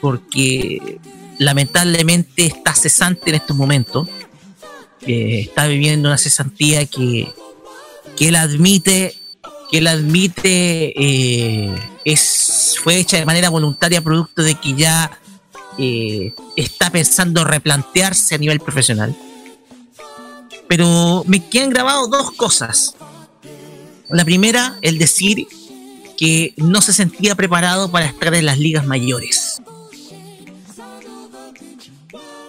porque 0.00 0.98
lamentablemente 1.38 2.46
está 2.46 2.74
cesante 2.74 3.30
en 3.30 3.36
estos 3.36 3.56
momentos. 3.56 4.08
Eh, 5.02 5.42
está 5.42 5.68
viviendo 5.68 6.08
una 6.08 6.18
cesantía 6.18 6.86
que, 6.86 7.32
que 8.16 8.26
él 8.28 8.34
admite 8.34 9.14
que 9.70 9.78
él 9.78 9.86
admite 9.86 10.92
eh, 10.96 11.72
es 12.04 12.80
fue 12.82 12.98
hecha 12.98 13.18
de 13.18 13.26
manera 13.26 13.48
voluntaria 13.48 14.02
producto 14.02 14.42
de 14.42 14.56
que 14.56 14.74
ya 14.74 15.20
eh, 15.78 16.34
está 16.56 16.90
pensando 16.90 17.44
replantearse 17.44 18.34
a 18.34 18.38
nivel 18.38 18.58
profesional. 18.58 19.14
Pero 20.66 21.22
me 21.28 21.48
quedan 21.48 21.70
grabados 21.70 22.10
dos 22.10 22.32
cosas. 22.32 22.96
La 24.08 24.24
primera, 24.24 24.78
el 24.82 24.98
decir 24.98 25.46
que 26.16 26.54
no 26.56 26.80
se 26.80 26.92
sentía 26.92 27.34
preparado 27.34 27.90
para 27.90 28.06
estar 28.06 28.34
en 28.34 28.46
las 28.46 28.58
ligas 28.58 28.86
mayores. 28.86 29.60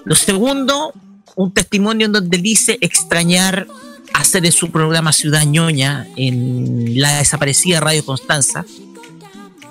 Lo 0.06 0.16
segundo, 0.16 0.94
un 1.36 1.54
testimonio 1.54 2.06
en 2.06 2.14
donde 2.14 2.38
dice 2.38 2.78
extrañar 2.82 3.68
hacer 4.14 4.42
de 4.42 4.52
su 4.52 4.72
programa 4.72 5.12
Ciudad 5.12 5.44
Ñoña 5.44 6.08
en 6.16 7.00
la 7.00 7.18
desaparecida 7.18 7.80
Radio 7.80 8.06
Constanza, 8.06 8.66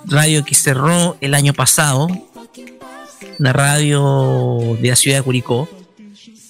radio 0.05 0.45
que 0.45 0.55
cerró 0.55 1.17
el 1.21 1.33
año 1.33 1.53
pasado 1.53 2.07
una 3.39 3.53
radio 3.53 4.77
de 4.81 4.89
la 4.89 4.95
ciudad 4.95 5.17
de 5.17 5.23
Curicó 5.23 5.69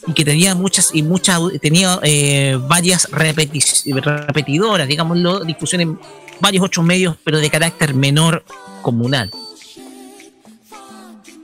y 0.07 0.13
que 0.13 0.23
tenía 0.23 0.55
muchas 0.55 0.89
y 0.93 1.03
muchas 1.03 1.39
tenía 1.61 1.99
eh, 2.01 2.57
varias 2.67 3.09
repetidoras, 3.11 4.87
digámoslo, 4.87 5.41
difusión 5.41 5.81
en 5.81 5.99
varios 6.39 6.63
otros 6.63 6.85
medios, 6.85 7.15
pero 7.23 7.39
de 7.39 7.49
carácter 7.49 7.93
menor 7.93 8.43
comunal. 8.81 9.29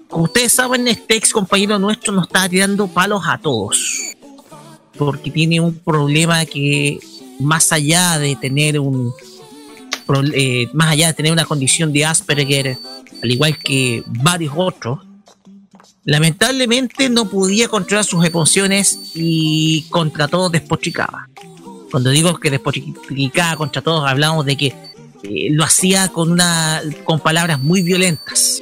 Como 0.07 0.25
ustedes 0.25 0.53
saben, 0.53 0.87
este 0.87 1.15
ex 1.15 1.33
compañero 1.33 1.77
nuestro 1.77 2.13
nos 2.13 2.27
está 2.27 2.47
tirando 2.47 2.87
palos 2.87 3.23
a 3.27 3.37
todos, 3.37 4.15
porque 4.97 5.29
tiene 5.29 5.59
un 5.59 5.75
problema 5.75 6.45
que 6.45 6.99
más 7.39 7.71
allá 7.73 8.17
de 8.19 8.35
tener 8.37 8.79
un 8.79 9.11
eh, 10.35 10.67
más 10.73 10.89
allá 10.89 11.07
de 11.07 11.13
tener 11.13 11.31
una 11.31 11.45
condición 11.45 11.91
de 11.91 12.05
Asperger, 12.05 12.77
al 13.21 13.31
igual 13.31 13.57
que 13.57 14.03
varios 14.05 14.53
otros, 14.55 14.99
lamentablemente 16.05 17.09
no 17.09 17.29
podía 17.29 17.67
controlar 17.67 18.05
sus 18.05 18.25
emociones 18.25 19.11
y 19.15 19.83
contra 19.89 20.27
todos 20.27 20.51
despotricaba. 20.51 21.29
Cuando 21.91 22.09
digo 22.09 22.39
que 22.39 22.49
despotricaba 22.49 23.55
contra 23.55 23.81
todos, 23.81 24.09
hablamos 24.09 24.45
de 24.45 24.57
que 24.57 24.67
eh, 25.23 25.49
lo 25.51 25.63
hacía 25.63 26.09
con 26.09 26.31
una 26.31 26.81
con 27.03 27.19
palabras 27.19 27.61
muy 27.61 27.81
violentas. 27.81 28.61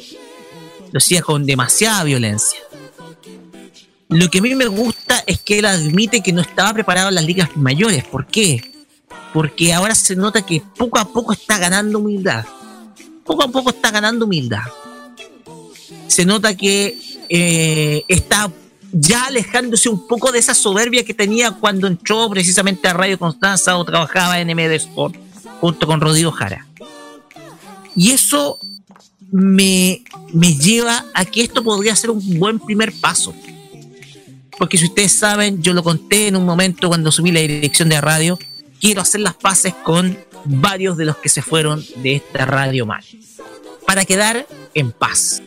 Lo 0.91 0.97
hacía 0.97 1.21
con 1.21 1.45
demasiada 1.45 2.03
violencia. 2.03 2.59
Lo 4.09 4.29
que 4.29 4.39
a 4.39 4.41
mí 4.41 4.53
me 4.55 4.67
gusta 4.67 5.23
es 5.25 5.39
que 5.39 5.59
él 5.59 5.65
admite 5.65 6.21
que 6.21 6.33
no 6.33 6.41
estaba 6.41 6.73
preparado 6.73 7.09
en 7.09 7.15
las 7.15 7.23
ligas 7.23 7.55
mayores. 7.55 8.03
¿Por 8.03 8.27
qué? 8.27 8.69
Porque 9.33 9.73
ahora 9.73 9.95
se 9.95 10.17
nota 10.17 10.45
que 10.45 10.61
poco 10.77 10.99
a 10.99 11.05
poco 11.05 11.31
está 11.31 11.57
ganando 11.57 11.99
humildad. 11.99 12.45
Poco 13.23 13.43
a 13.43 13.47
poco 13.47 13.69
está 13.69 13.89
ganando 13.89 14.25
humildad. 14.25 14.63
Se 16.07 16.25
nota 16.25 16.57
que 16.57 16.97
eh, 17.33 18.03
está 18.09 18.51
ya 18.91 19.27
alejándose 19.27 19.87
un 19.87 20.05
poco 20.05 20.33
de 20.33 20.39
esa 20.39 20.53
soberbia 20.53 21.05
que 21.05 21.13
tenía 21.13 21.51
cuando 21.51 21.87
entró 21.87 22.29
precisamente 22.29 22.89
a 22.89 22.93
Radio 22.93 23.17
Constanza 23.17 23.77
o 23.77 23.85
trabajaba 23.85 24.41
en 24.41 24.49
MD 24.49 24.73
Sport 24.75 25.15
junto 25.61 25.87
con 25.87 26.01
Rodrigo 26.01 26.31
Jara. 26.33 26.67
Y 27.95 28.11
eso 28.11 28.59
me, 29.31 30.03
me 30.33 30.55
lleva 30.55 31.05
a 31.13 31.23
que 31.23 31.41
esto 31.41 31.63
podría 31.63 31.95
ser 31.95 32.09
un 32.09 32.37
buen 32.37 32.59
primer 32.59 32.91
paso. 32.99 33.33
Porque 34.57 34.77
si 34.77 34.85
ustedes 34.85 35.13
saben, 35.13 35.63
yo 35.63 35.73
lo 35.73 35.83
conté 35.83 36.27
en 36.27 36.35
un 36.35 36.45
momento 36.45 36.89
cuando 36.89 37.09
asumí 37.09 37.31
la 37.31 37.39
dirección 37.39 37.87
de 37.87 38.01
radio, 38.01 38.37
quiero 38.81 39.01
hacer 39.01 39.21
las 39.21 39.35
paces 39.35 39.73
con 39.73 40.17
varios 40.43 40.97
de 40.97 41.05
los 41.05 41.15
que 41.15 41.29
se 41.29 41.41
fueron 41.41 41.81
de 42.03 42.15
esta 42.15 42.45
radio 42.45 42.85
mal. 42.85 43.05
Para 43.87 44.03
quedar 44.03 44.45
en 44.73 44.91
paz. 44.91 45.41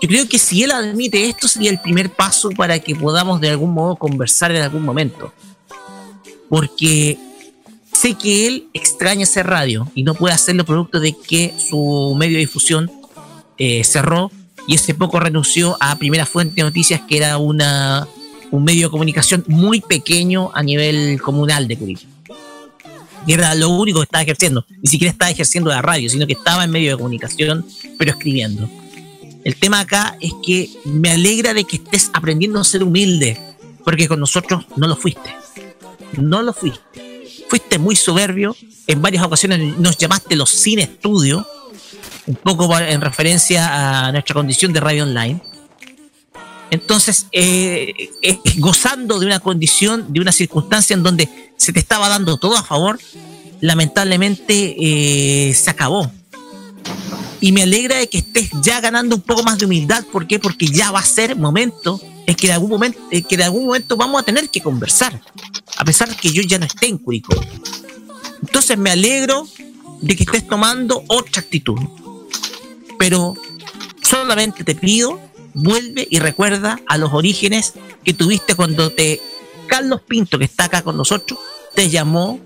Yo 0.00 0.08
creo 0.08 0.28
que 0.28 0.38
si 0.38 0.62
él 0.62 0.70
admite 0.72 1.28
esto 1.28 1.48
sería 1.48 1.70
el 1.70 1.80
primer 1.80 2.10
paso 2.10 2.50
para 2.50 2.78
que 2.78 2.94
podamos 2.94 3.40
de 3.40 3.50
algún 3.50 3.72
modo 3.72 3.96
conversar 3.96 4.50
en 4.52 4.62
algún 4.62 4.82
momento. 4.82 5.32
Porque 6.48 7.18
sé 7.92 8.14
que 8.14 8.46
él 8.46 8.68
extraña 8.74 9.24
hacer 9.24 9.46
radio 9.46 9.90
y 9.94 10.02
no 10.02 10.14
puede 10.14 10.34
hacerlo 10.34 10.64
producto 10.64 11.00
de 11.00 11.16
que 11.16 11.54
su 11.58 12.14
medio 12.18 12.34
de 12.34 12.40
difusión 12.40 12.90
eh, 13.56 13.82
cerró 13.84 14.30
y 14.66 14.76
hace 14.76 14.94
poco 14.94 15.18
renunció 15.18 15.76
a 15.80 15.96
Primera 15.96 16.26
Fuente 16.26 16.56
de 16.56 16.62
Noticias, 16.62 17.00
que 17.08 17.16
era 17.16 17.38
una, 17.38 18.06
un 18.50 18.64
medio 18.64 18.88
de 18.88 18.90
comunicación 18.90 19.44
muy 19.46 19.80
pequeño 19.80 20.50
a 20.54 20.62
nivel 20.62 21.20
comunal 21.22 21.68
de 21.68 21.78
Curitiba. 21.78 22.12
Y 23.26 23.32
era 23.32 23.54
lo 23.54 23.70
único 23.70 24.00
que 24.00 24.04
estaba 24.04 24.22
ejerciendo. 24.22 24.64
Ni 24.82 24.88
siquiera 24.88 25.10
estaba 25.10 25.30
ejerciendo 25.30 25.70
la 25.70 25.82
radio, 25.82 26.08
sino 26.08 26.26
que 26.26 26.34
estaba 26.34 26.64
en 26.64 26.70
medio 26.70 26.92
de 26.92 26.96
comunicación, 26.96 27.66
pero 27.98 28.12
escribiendo. 28.12 28.68
El 29.46 29.54
tema 29.54 29.78
acá 29.78 30.18
es 30.20 30.32
que 30.44 30.68
me 30.86 31.08
alegra 31.08 31.54
de 31.54 31.62
que 31.62 31.76
estés 31.76 32.10
aprendiendo 32.12 32.58
a 32.58 32.64
ser 32.64 32.82
humilde, 32.82 33.40
porque 33.84 34.08
con 34.08 34.18
nosotros 34.18 34.64
no 34.74 34.88
lo 34.88 34.96
fuiste. 34.96 35.36
No 36.16 36.42
lo 36.42 36.52
fuiste. 36.52 37.44
Fuiste 37.48 37.78
muy 37.78 37.94
soberbio. 37.94 38.56
En 38.88 39.00
varias 39.00 39.24
ocasiones 39.24 39.78
nos 39.78 39.98
llamaste 39.98 40.34
los 40.34 40.50
sin 40.50 40.80
estudio, 40.80 41.46
un 42.26 42.34
poco 42.34 42.76
en 42.76 43.00
referencia 43.00 44.08
a 44.08 44.10
nuestra 44.10 44.34
condición 44.34 44.72
de 44.72 44.80
radio 44.80 45.04
online. 45.04 45.40
Entonces, 46.72 47.28
eh, 47.30 47.94
eh, 48.22 48.40
gozando 48.56 49.20
de 49.20 49.26
una 49.26 49.38
condición, 49.38 50.12
de 50.12 50.18
una 50.18 50.32
circunstancia 50.32 50.94
en 50.94 51.04
donde 51.04 51.52
se 51.56 51.72
te 51.72 51.78
estaba 51.78 52.08
dando 52.08 52.36
todo 52.36 52.56
a 52.56 52.64
favor, 52.64 52.98
lamentablemente 53.60 54.74
eh, 54.76 55.54
se 55.54 55.70
acabó. 55.70 56.10
Y 57.40 57.52
me 57.52 57.62
alegra 57.62 57.96
de 57.96 58.08
que 58.08 58.18
estés 58.18 58.50
ya 58.62 58.80
ganando 58.80 59.16
un 59.16 59.22
poco 59.22 59.42
más 59.42 59.58
de 59.58 59.66
humildad. 59.66 60.04
¿Por 60.10 60.26
qué? 60.26 60.38
Porque 60.38 60.66
ya 60.66 60.90
va 60.90 61.00
a 61.00 61.04
ser 61.04 61.36
momento 61.36 62.00
es 62.26 62.36
que, 62.36 62.48
de 62.48 62.54
algún 62.54 62.70
momento, 62.70 62.98
es 63.10 63.24
que 63.24 63.36
de 63.36 63.44
algún 63.44 63.66
momento 63.66 63.96
vamos 63.96 64.20
a 64.20 64.24
tener 64.24 64.50
que 64.50 64.60
conversar, 64.60 65.20
a 65.76 65.84
pesar 65.84 66.08
de 66.08 66.16
que 66.16 66.32
yo 66.32 66.42
ya 66.42 66.58
no 66.58 66.66
esté 66.66 66.86
en 66.86 66.98
Curicó. 66.98 67.34
Entonces 68.42 68.76
me 68.76 68.90
alegro 68.90 69.46
de 70.00 70.16
que 70.16 70.24
estés 70.24 70.46
tomando 70.46 71.04
otra 71.06 71.40
actitud. 71.40 71.78
Pero 72.98 73.34
solamente 74.02 74.64
te 74.64 74.74
pido, 74.74 75.20
vuelve 75.54 76.06
y 76.10 76.18
recuerda 76.18 76.80
a 76.88 76.98
los 76.98 77.12
orígenes 77.12 77.74
que 78.04 78.12
tuviste 78.12 78.56
cuando 78.56 78.90
te 78.90 79.20
Carlos 79.68 80.00
Pinto, 80.02 80.38
que 80.38 80.44
está 80.44 80.64
acá 80.64 80.82
con 80.82 80.96
nosotros, 80.96 81.38
te 81.74 81.88
llamó 81.90 82.40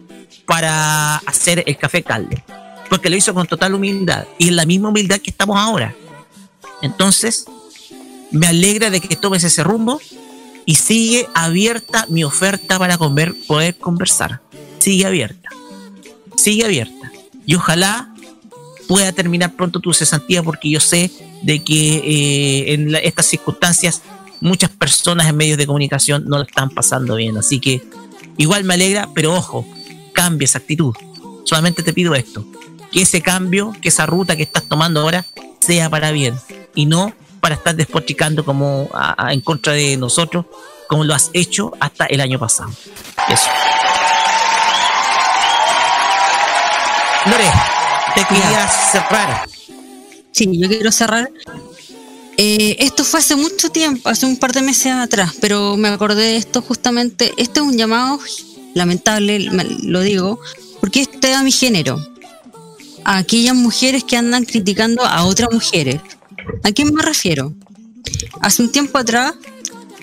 para 0.47 1.17
hacer 1.17 1.63
el 1.67 1.77
café 1.77 2.03
Calde. 2.03 2.45
Porque 2.91 3.09
lo 3.09 3.17
hizo 3.17 3.33
con 3.33 3.47
total 3.47 3.75
humildad. 3.75 4.27
Y 4.39 4.49
en 4.49 4.57
la 4.57 4.67
misma 4.67 4.91
humildad 4.91 5.19
que 5.21 5.31
estamos 5.31 5.57
ahora. 5.57 5.95
Entonces, 6.83 7.47
me 8.31 8.47
alegra 8.47 8.91
de 8.91 9.01
que 9.01 9.17
tomes 9.17 9.45
ese 9.45 9.63
rumbo 9.65 10.01
y 10.67 10.75
sigue 10.75 11.27
abierta 11.35 12.05
mi 12.11 12.25
oferta 12.25 12.79
para 12.79 12.99
comer, 12.99 13.35
poder 13.47 13.77
conversar. 13.79 14.41
Sigue 14.79 15.07
abierta. 15.07 15.49
Sigue 16.37 16.65
abierta. 16.65 17.11
Y 17.47 17.55
ojalá 17.55 18.13
pueda 18.89 19.13
terminar 19.13 19.55
pronto 19.55 19.79
tu 19.81 19.93
cesantía 19.95 20.43
porque 20.43 20.69
yo 20.71 20.81
sé 20.81 21.11
de 21.43 21.63
que 21.63 21.97
eh, 21.99 22.75
en 22.75 22.93
la- 22.93 22.99
estas 22.99 23.27
circunstancias 23.27 24.03
muchas 24.41 24.71
personas 24.71 25.29
en 25.29 25.37
medios 25.37 25.59
de 25.59 25.67
comunicación 25.67 26.25
no 26.27 26.39
lo 26.39 26.43
están 26.45 26.71
pasando 26.71 27.15
bien. 27.17 27.37
Así 27.37 27.61
que 27.61 27.83
igual 28.37 28.65
me 28.65 28.75
alegra, 28.75 29.09
pero 29.15 29.35
ojo, 29.35 29.67
cambia 30.13 30.45
esa 30.45 30.59
actitud. 30.59 30.95
Solamente 31.45 31.83
te 31.83 31.93
pido 31.93 32.15
esto, 32.15 32.45
que 32.93 33.03
ese 33.03 33.21
cambio, 33.23 33.73
que 33.81 33.89
esa 33.89 34.07
ruta 34.07 34.37
que 34.37 34.43
estás 34.43 34.65
tomando 34.65 35.01
ahora 35.01 35.25
sea 35.61 35.89
para 35.91 36.11
bien 36.11 36.35
y 36.75 36.87
no 36.87 37.13
para 37.41 37.55
estar 37.55 37.75
despotricando 37.75 38.45
como 38.45 38.89
a- 38.93 39.27
a- 39.29 39.33
en 39.33 39.41
contra 39.41 39.73
de 39.73 39.97
nosotros, 39.97 40.45
como 40.89 41.05
lo 41.05 41.15
has 41.15 41.31
hecho 41.33 41.73
hasta 41.81 42.07
el 42.07 42.21
año 42.21 42.39
pasado. 42.39 42.71
Eso. 43.29 43.49
Lore, 47.27 47.51
te 48.15 48.25
quería 48.25 48.69
cerrar. 48.69 49.49
Sí, 50.33 50.49
yo 50.59 50.69
quiero 50.69 50.91
cerrar. 50.91 51.31
Eh, 52.37 52.77
esto 52.79 53.05
fue 53.05 53.21
hace 53.21 53.37
mucho 53.37 53.69
tiempo, 53.71 54.09
hace 54.09 54.25
un 54.25 54.39
par 54.39 54.53
de 54.53 54.63
meses 54.63 54.93
atrás, 54.93 55.33
pero 55.41 55.77
me 55.77 55.89
acordé 55.89 56.23
de 56.23 56.37
esto 56.37 56.63
justamente. 56.63 57.35
Este 57.37 57.61
es 57.61 57.67
un 57.67 57.77
llamado 57.77 58.19
lamentable, 58.75 59.51
me- 59.51 59.65
lo 59.83 60.01
digo, 60.01 60.41
porque 60.81 61.03
este 61.03 61.33
es 61.33 61.37
a 61.37 61.43
mi 61.43 61.53
género. 61.53 61.99
A 63.05 63.19
aquellas 63.19 63.55
mujeres 63.55 64.05
que 64.05 64.17
andan 64.17 64.45
criticando 64.45 65.05
a 65.05 65.25
otras 65.25 65.51
mujeres. 65.53 66.01
¿A 66.63 66.73
quién 66.73 66.93
me 66.95 67.03
refiero? 67.03 67.55
Hace 68.41 68.63
un 68.63 68.73
tiempo 68.73 68.99
atrás 68.99 69.35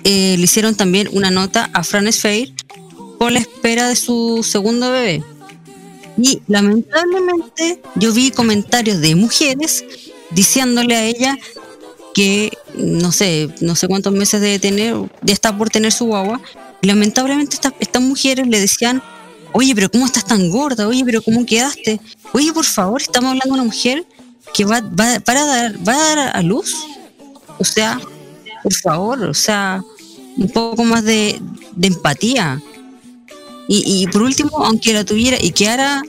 eh, 0.03 0.35
le 0.37 0.43
hicieron 0.43 0.75
también 0.75 1.09
una 1.11 1.31
nota 1.31 1.69
a 1.73 1.83
Fran 1.83 2.11
Fair 2.13 2.53
por 3.19 3.31
la 3.31 3.39
espera 3.39 3.89
de 3.89 3.95
su 3.95 4.43
segundo 4.43 4.91
bebé. 4.91 5.23
Y 6.17 6.41
lamentablemente 6.47 7.81
yo 7.95 8.13
vi 8.13 8.31
comentarios 8.31 9.01
de 9.01 9.15
mujeres 9.15 9.85
diciéndole 10.31 10.95
a 10.95 11.05
ella 11.05 11.37
que 12.13 12.51
no 12.75 13.11
sé, 13.11 13.49
no 13.61 13.75
sé 13.75 13.87
cuántos 13.87 14.13
meses 14.13 14.41
de 14.41 14.57
tener, 14.59 14.95
ya 15.21 15.33
está 15.33 15.55
por 15.55 15.69
tener 15.69 15.91
su 15.91 16.05
guagua. 16.05 16.41
Y 16.81 16.87
lamentablemente 16.87 17.57
estas 17.79 18.01
mujeres 18.01 18.47
le 18.47 18.59
decían, 18.59 19.03
oye, 19.57 19.73
pero 19.73 19.89
¿cómo 19.89 20.05
estás 20.05 20.23
tan 20.23 20.51
gorda? 20.51 20.87
Oye, 20.87 21.03
pero 21.03 21.19
¿cómo 21.23 21.43
quedaste? 21.43 21.99
Oye, 22.31 22.53
por 22.53 22.63
favor, 22.63 23.01
estamos 23.01 23.29
hablando 23.29 23.55
de 23.55 23.59
una 23.59 23.63
mujer 23.63 24.05
que 24.53 24.65
va, 24.65 24.83
para 25.25 25.45
dar, 25.45 25.87
va 25.87 25.93
a 25.93 26.15
dar 26.15 26.35
a 26.35 26.41
luz. 26.43 26.75
O 27.57 27.63
sea, 27.63 27.99
por 28.61 28.73
favor, 28.75 29.23
o 29.23 29.33
sea, 29.33 29.83
un 30.37 30.49
poco 30.49 30.83
más 30.83 31.03
de, 31.03 31.41
empatía. 31.81 32.61
Y, 33.67 34.07
por 34.07 34.21
último, 34.21 34.63
aunque 34.63 34.93
la 34.93 35.03
tuviera 35.03 35.37
y 35.41 35.51
quedara 35.51 36.03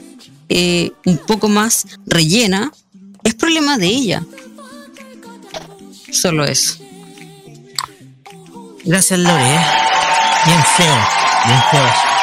eh, 0.47 0.91
un 1.05 1.17
poco 1.17 1.49
más 1.49 1.87
rellena, 2.05 2.71
es 3.23 3.33
problema 3.33 3.77
de 3.77 3.87
ella. 3.87 4.25
Solo 6.11 6.45
eso. 6.45 6.77
Gracias, 8.85 9.19
Lore. 9.19 9.59
Bien 10.45 10.63
feo, 10.77 10.95
bien 11.45 11.61
feo. 11.71 12.18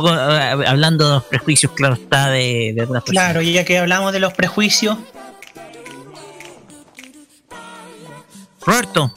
Poco 0.00 0.08
hablando 0.08 1.06
de 1.06 1.14
los 1.14 1.24
prejuicios, 1.24 1.72
claro 1.72 1.94
está, 1.94 2.30
de, 2.30 2.72
de 2.74 2.80
algunas 2.80 3.02
personas. 3.02 3.24
Claro, 3.24 3.42
y 3.42 3.52
ya 3.52 3.64
que 3.64 3.78
hablamos 3.78 4.12
de 4.12 4.20
los 4.20 4.32
prejuicios, 4.32 4.98
Roberto. 8.60 9.14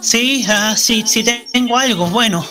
Sí, 0.00 0.44
ah, 0.48 0.74
sí, 0.76 1.02
sí 1.06 1.24
tengo 1.52 1.76
algo, 1.76 2.06
bueno. 2.06 2.46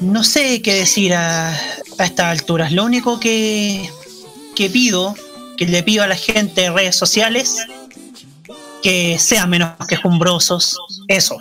No 0.00 0.22
sé 0.22 0.60
qué 0.60 0.74
decir 0.74 1.14
a, 1.14 1.50
a 1.50 2.04
estas 2.04 2.26
alturas. 2.26 2.72
Lo 2.72 2.84
único 2.84 3.20
que, 3.20 3.88
que 4.54 4.68
pido, 4.68 5.14
que 5.56 5.66
le 5.66 5.82
pido 5.82 6.02
a 6.02 6.06
la 6.06 6.16
gente 6.16 6.62
de 6.62 6.70
redes 6.70 6.96
sociales, 6.96 7.56
que 8.82 9.18
sean 9.18 9.48
menos 9.48 9.70
quejumbrosos. 9.88 10.76
Eso. 11.08 11.40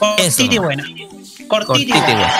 Cortita 0.00 0.54
y 0.54 0.58
buena. 0.58 0.84
Cortita 1.48 1.96
y 1.98 2.00
buena. 2.00 2.34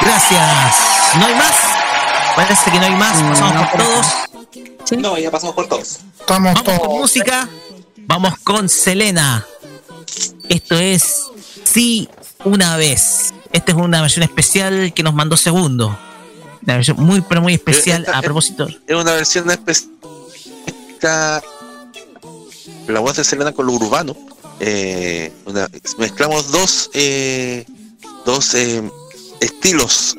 Gracias. 0.00 0.74
¿No 1.18 1.26
hay 1.26 1.34
más? 1.34 1.54
Parece 2.34 2.70
que 2.70 2.78
no 2.78 2.86
hay 2.86 2.94
más. 2.94 3.22
Pasamos 3.22 3.68
por 3.68 3.80
todos. 3.82 4.06
No, 4.98 5.18
ya 5.18 5.30
pasamos 5.30 5.54
por 5.54 5.68
todos. 5.68 5.98
Vamos 6.26 6.62
con 6.62 6.76
música. 6.88 7.48
Vamos 8.06 8.38
con 8.42 8.68
Selena. 8.68 9.46
Esto 10.48 10.78
es 10.78 11.24
Sí 11.64 12.08
una 12.44 12.76
vez. 12.76 13.34
Esta 13.52 13.72
es 13.72 13.78
una 13.78 14.00
versión 14.00 14.22
especial 14.22 14.92
que 14.94 15.02
nos 15.02 15.12
mandó 15.14 15.36
Segundo. 15.36 15.98
Una 16.62 16.74
versión 16.76 16.96
muy, 17.00 17.20
pero 17.20 17.42
muy 17.42 17.54
especial 17.54 18.02
Esta- 18.02 18.18
a 18.18 18.22
propósito. 18.22 18.66
Es 18.86 18.96
una 18.96 19.12
versión 19.12 19.50
especial. 19.50 19.90
La 22.86 23.00
voz 23.00 23.16
de 23.16 23.24
Selena 23.24 23.52
con 23.52 23.66
lo 23.66 23.72
urbano. 23.72 24.16
Eh, 24.60 25.32
mezclamos 25.98 26.50
dos, 26.50 26.90
eh, 26.94 27.64
dos 28.24 28.54
eh, 28.54 28.82
estilos. 29.40 30.16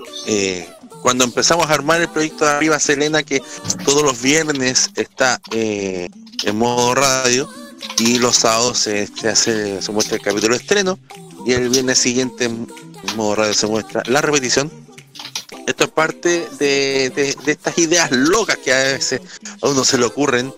cuando 1.01 1.23
empezamos 1.23 1.69
a 1.69 1.73
armar 1.73 2.01
el 2.01 2.09
proyecto 2.09 2.45
de 2.45 2.51
Arriba 2.51 2.79
Selena, 2.79 3.23
que 3.23 3.41
todos 3.85 4.03
los 4.03 4.21
viernes 4.21 4.89
está 4.95 5.39
en 5.51 6.55
modo 6.57 6.93
radio 6.95 7.49
y 7.97 8.17
los 8.19 8.35
sábados 8.37 8.79
se, 8.79 9.09
hace, 9.29 9.81
se 9.81 9.91
muestra 9.91 10.15
el 10.17 10.21
capítulo 10.21 10.55
estreno 10.55 10.99
y 11.45 11.53
el 11.53 11.69
viernes 11.69 11.99
siguiente 11.99 12.45
en 12.45 12.67
modo 13.15 13.35
radio 13.35 13.53
se 13.53 13.67
muestra 13.67 14.03
la 14.07 14.21
repetición. 14.21 14.69
Esto 15.67 15.83
es 15.85 15.89
parte 15.91 16.47
de- 16.59 17.09
de 17.45 17.51
estas 17.51 17.77
ideas 17.77 18.11
locas 18.11 18.57
que 18.57 18.73
a 18.73 18.83
veces 18.83 19.21
a 19.61 19.67
uno 19.67 19.85
se 19.85 19.97
le 19.97 20.05
ocurren 20.05 20.53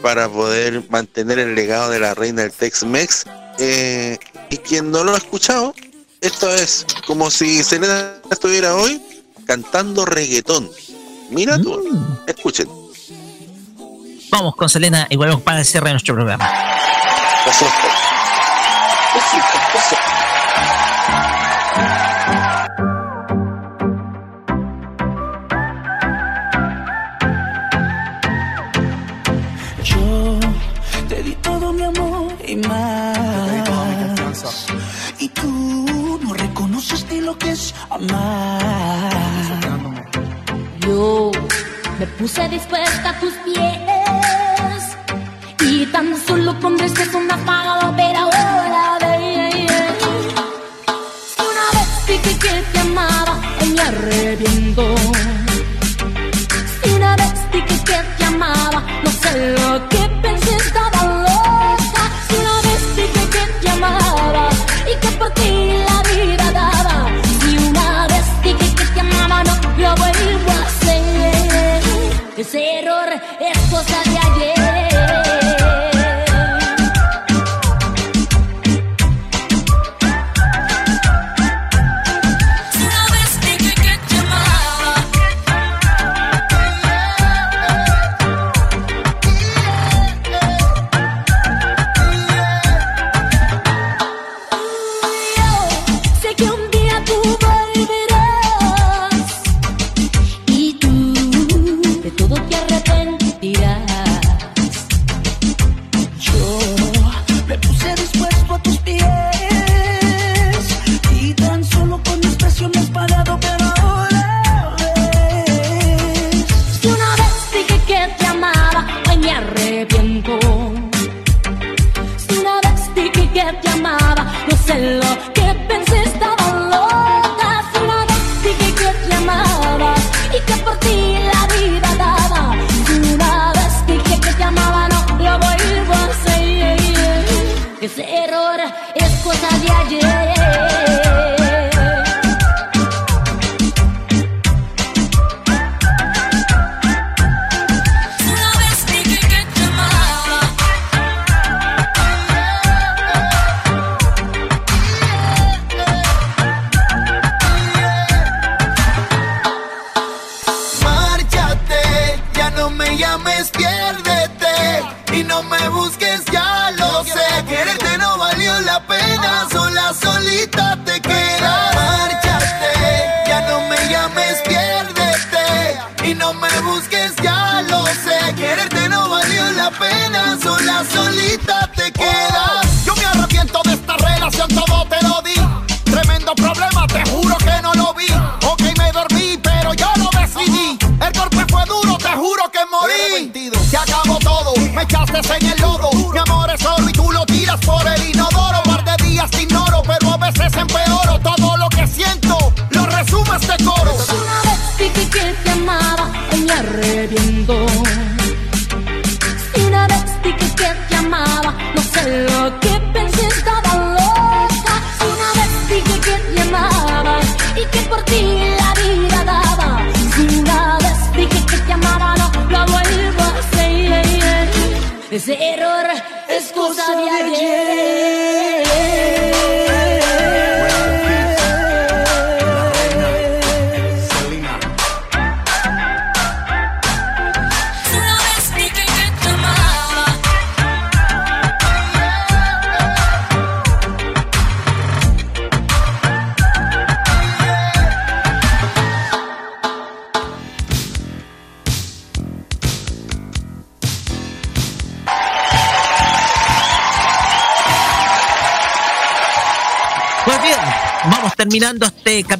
para 0.00 0.28
poder 0.28 0.82
mantener 0.90 1.38
el 1.38 1.54
legado 1.54 1.90
de 1.90 2.00
la 2.00 2.14
reina 2.14 2.42
del 2.42 2.52
Tex-Mex. 2.52 3.24
Eh, 3.58 4.18
y 4.50 4.56
quien 4.58 4.90
no 4.90 5.04
lo 5.04 5.14
ha 5.14 5.18
escuchado, 5.18 5.74
esto 6.20 6.52
es 6.54 6.86
como 7.06 7.30
si 7.30 7.62
Selena 7.62 8.14
estuviera 8.30 8.74
hoy 8.74 9.02
cantando 9.46 10.04
reggaetón. 10.04 10.70
Mira 11.30 11.58
tú, 11.58 11.82
escuchen. 12.26 12.68
Vamos 14.30 14.56
con 14.56 14.68
Selena 14.68 15.06
y 15.10 15.16
volvemos 15.16 15.42
para 15.42 15.58
el 15.58 15.64
cierre 15.64 15.88
de 15.88 15.92
nuestro 15.92 16.14
programa. 16.14 16.48
Reconoces 37.32 37.32
ni 37.32 37.36
lo 37.36 37.38
que 37.38 37.50
es 37.50 37.74
amar. 37.90 39.12
Yo 40.80 41.30
me 41.98 42.06
puse 42.18 42.48
dispuesta 42.48 43.10
a 43.10 43.20
tus 43.20 43.32
pies 43.44 44.96
y 45.60 45.86
tan 45.86 46.16
solo 46.26 46.58
con 46.60 46.76
tristeza 46.76 47.18
una 47.18 47.34
apagada 47.34 47.94
pero 47.96 48.18
ahora 48.18 48.98
de 49.00 49.66
una 51.38 51.66
vez 51.74 52.06
dije 52.06 52.38
que 52.38 52.62
te 52.72 52.78
amaba 52.80 53.40
y 53.60 53.66
me 53.68 53.80
arrepiento 53.80 55.01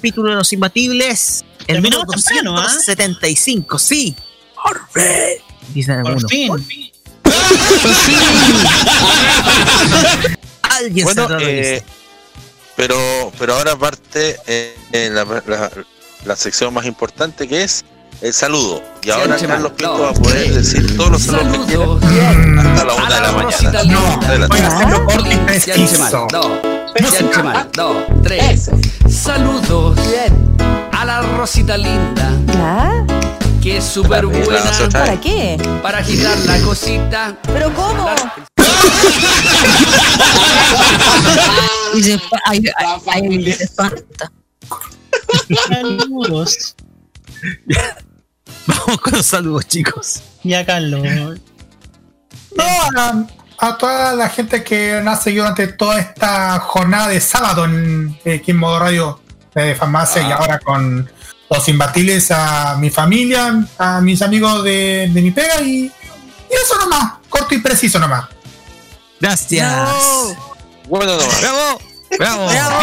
capítulo 0.03 0.31
de 0.31 0.35
Los 0.35 0.53
Imbatibles. 0.53 1.45
El 1.69 1.81
menos 1.81 2.05
275, 2.07 3.77
¿eh? 3.77 3.79
sí. 3.79 4.17
Por 4.61 4.81
fin. 4.89 5.05
Dicen 5.73 5.99
algunos. 5.99 6.23
Por 6.23 6.31
fin. 6.33 6.49
Por 6.49 6.61
fin. 6.61 6.91
Alguien 10.63 11.05
bueno, 11.05 11.29
eh, 11.39 11.85
pero, 12.75 12.97
pero 13.39 13.55
ahora 13.55 13.77
parte 13.77 14.41
eh, 14.49 14.77
eh, 14.91 15.09
la, 15.13 15.25
la, 15.25 15.71
la, 16.25 16.37
sección 16.37 16.75
más 16.75 16.85
importante 16.85 17.47
que 17.47 17.63
es 17.63 17.85
el 18.23 18.33
saludo. 18.33 18.83
Y 19.05 19.11
ahora 19.11 19.37
Carlos 19.37 19.71
Pinto 19.73 19.99
no. 19.99 20.03
va 20.03 20.11
a 20.11 20.15
poder 20.15 20.53
decir 20.53 20.97
todos 20.97 21.13
los 21.13 21.23
saludos, 21.23 22.01
que 22.01 22.09
quieran 22.09 22.59
hasta 22.59 22.85
la 22.85 22.95
una 22.95 23.15
de 23.15 23.21
la 23.21 23.33
mañana. 23.33 23.85
No, 23.85 24.49
voy 24.49 24.61
a 24.61 24.67
hacerlo 24.67 25.05
corto 25.05 25.31
y 25.31 25.37
preciso. 25.37 26.27
No, 26.33 26.61
2, 27.73 27.97
3 28.25 28.71
saludos 29.23 29.95
Bien. 30.09 30.57
a 30.91 31.05
la 31.05 31.23
Rosita 31.23 31.77
linda. 31.77 32.33
¿Ya? 32.49 33.07
Que 33.63 33.77
es 33.77 33.85
súper 33.85 34.27
buena. 34.27 34.89
¿Para 34.91 35.21
qué? 35.21 35.57
Para 35.81 35.99
agitar 35.99 36.37
la 36.41 36.61
cosita. 36.63 37.39
¿Pero 37.45 37.73
cómo? 37.73 38.09
hay, 42.47 42.65
hay, 43.07 43.57
Saludos. 45.69 46.75
Vamos 48.67 49.01
con 49.01 49.13
los 49.13 49.27
saludos, 49.27 49.69
chicos. 49.69 50.21
Ya, 50.43 50.67
Carlos. 50.67 51.07
No 52.57 53.27
a 53.63 53.79
toda 53.79 54.15
la 54.15 54.29
gente 54.29 54.65
que 54.65 55.01
nos 55.05 55.19
ha 55.19 55.23
seguido 55.23 55.45
durante 55.45 55.69
toda 55.69 56.01
esta 56.01 56.59
jornada 56.59 57.07
de 57.07 57.21
sábado 57.21 57.65
en, 57.65 58.19
eh, 58.25 58.41
aquí 58.43 58.51
en 58.51 58.57
Modo 58.57 58.81
Radio 58.81 59.21
de 59.55 59.77
Farmacia 59.77 60.21
y 60.21 60.33
ahora 60.33 60.59
con 60.59 61.09
los 61.49 61.69
imbatibles 61.69 62.33
a 62.33 62.75
mi 62.79 62.91
familia, 62.91 63.65
a 63.79 64.01
mis 64.01 64.21
amigos 64.21 64.65
de, 64.65 65.09
de 65.13 65.23
mi 65.23 65.31
pega 65.31 65.61
y, 65.61 65.85
y 65.85 65.93
eso 66.51 66.77
nomás, 66.77 67.13
corto 67.29 67.55
y 67.55 67.59
preciso 67.59 68.01
nomás. 68.01 68.25
Gracias. 69.21 69.73
Bueno, 70.89 71.13
nomás. 71.13 71.41
Bravo. 71.41 71.81
Bravo. 72.19 72.47
Bravo. 72.49 72.81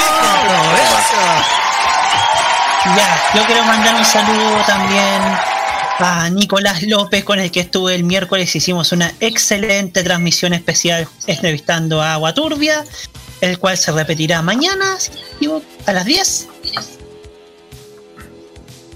Ya, 2.95 3.31
yo 3.35 3.45
quiero 3.47 3.65
mandar 3.65 3.95
un 3.95 4.05
saludo 4.05 4.63
también 4.65 5.58
a 5.99 6.29
Nicolás 6.29 6.81
López, 6.83 7.23
con 7.25 7.39
el 7.39 7.51
que 7.51 7.59
estuve 7.59 7.93
el 7.93 8.03
miércoles. 8.03 8.55
Hicimos 8.55 8.91
una 8.93 9.13
excelente 9.19 10.01
transmisión 10.03 10.53
especial 10.53 11.07
entrevistando 11.27 12.01
a 12.01 12.13
Agua 12.13 12.33
Turbia, 12.33 12.85
el 13.41 13.59
cual 13.59 13.77
se 13.77 13.91
repetirá 13.91 14.41
mañana 14.41 14.97
a 15.85 15.93
las 15.93 16.05
10. 16.05 16.47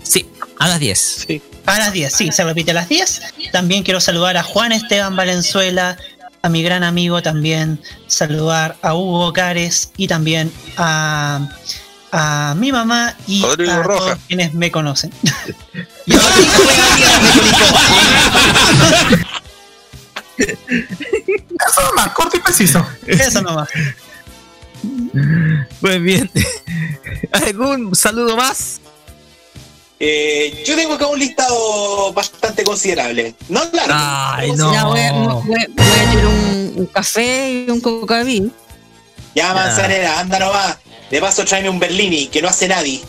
Sí, 0.04 0.30
a 0.58 0.68
las 0.70 0.80
10. 0.80 1.28
A 1.66 1.78
las 1.78 1.94
10, 1.94 2.14
sí, 2.14 2.32
se 2.32 2.44
repite 2.44 2.72
a 2.72 2.76
las 2.76 2.90
10. 2.90 3.22
También 3.52 3.84
quiero 3.84 4.00
saludar 4.00 4.38
a 4.38 4.44
Juan 4.44 4.72
Esteban 4.72 5.16
Valenzuela, 5.16 5.98
a 6.42 6.50
mi 6.50 6.64
gran 6.64 6.84
amigo 6.84 7.22
también, 7.22 7.82
saludar 8.08 8.78
a 8.82 8.96
Hugo 8.96 9.32
Cares 9.34 9.92
y 9.98 10.08
también 10.08 10.52
a, 10.78 11.50
a 12.16 12.54
mi 12.56 12.72
mamá 12.72 13.16
y 13.28 13.42
Rodrigo 13.42 13.72
a 13.72 13.82
Roja. 13.84 14.00
todos 14.00 14.20
quienes 14.28 14.54
me 14.54 14.72
conocen. 14.72 15.12
Eso 20.38 21.82
nomás, 21.90 22.10
corto 22.14 22.38
y 22.38 22.40
preciso. 22.40 22.86
Eso 23.08 23.42
nomás. 23.42 23.70
Pues 25.80 26.02
bien. 26.02 26.30
¿Algún 27.32 27.96
saludo 27.96 28.36
más? 28.36 28.80
Eh, 30.00 30.64
yo 30.68 30.76
tengo 30.76 30.96
acá 30.96 31.08
un 31.08 31.20
listado 31.20 32.12
bastante 32.14 32.64
considerable. 32.64 33.36
No 33.48 33.62
largo. 33.72 33.94
Ay, 33.96 34.52
pero 34.52 34.66
no. 34.66 34.74
Ya 34.74 34.84
voy, 34.86 35.00
a- 35.00 35.12
voy, 35.14 35.28
a- 35.30 35.68
voy 35.70 36.00
a 36.00 36.12
tirar 36.12 36.26
un, 36.26 36.74
un 36.78 36.86
café 36.88 37.52
y 37.68 37.70
un 37.72 37.80
cocaví. 37.80 38.52
Ya, 39.36 39.54
manzanera, 39.54 40.20
anda 40.20 40.40
nomás. 40.40 40.78
De 41.14 41.22
paso, 41.22 41.46
tráeme 41.46 41.70
un 41.70 41.78
Berlini, 41.78 42.26
que 42.26 42.42
no 42.42 42.48
hace 42.48 42.68
nadie. 42.68 43.00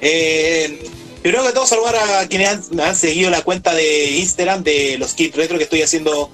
Eh, 0.00 0.88
primero 1.20 1.44
que 1.44 1.50
todo, 1.50 1.66
saludar 1.66 1.96
a 1.96 2.28
quienes 2.28 2.50
han, 2.50 2.80
han 2.80 2.94
seguido 2.94 3.30
la 3.30 3.42
cuenta 3.42 3.74
de 3.74 4.12
Instagram 4.12 4.62
de 4.62 4.96
los 4.96 5.14
kits 5.14 5.36
retro 5.36 5.58
que 5.58 5.64
estoy 5.64 5.82
haciendo 5.82 6.30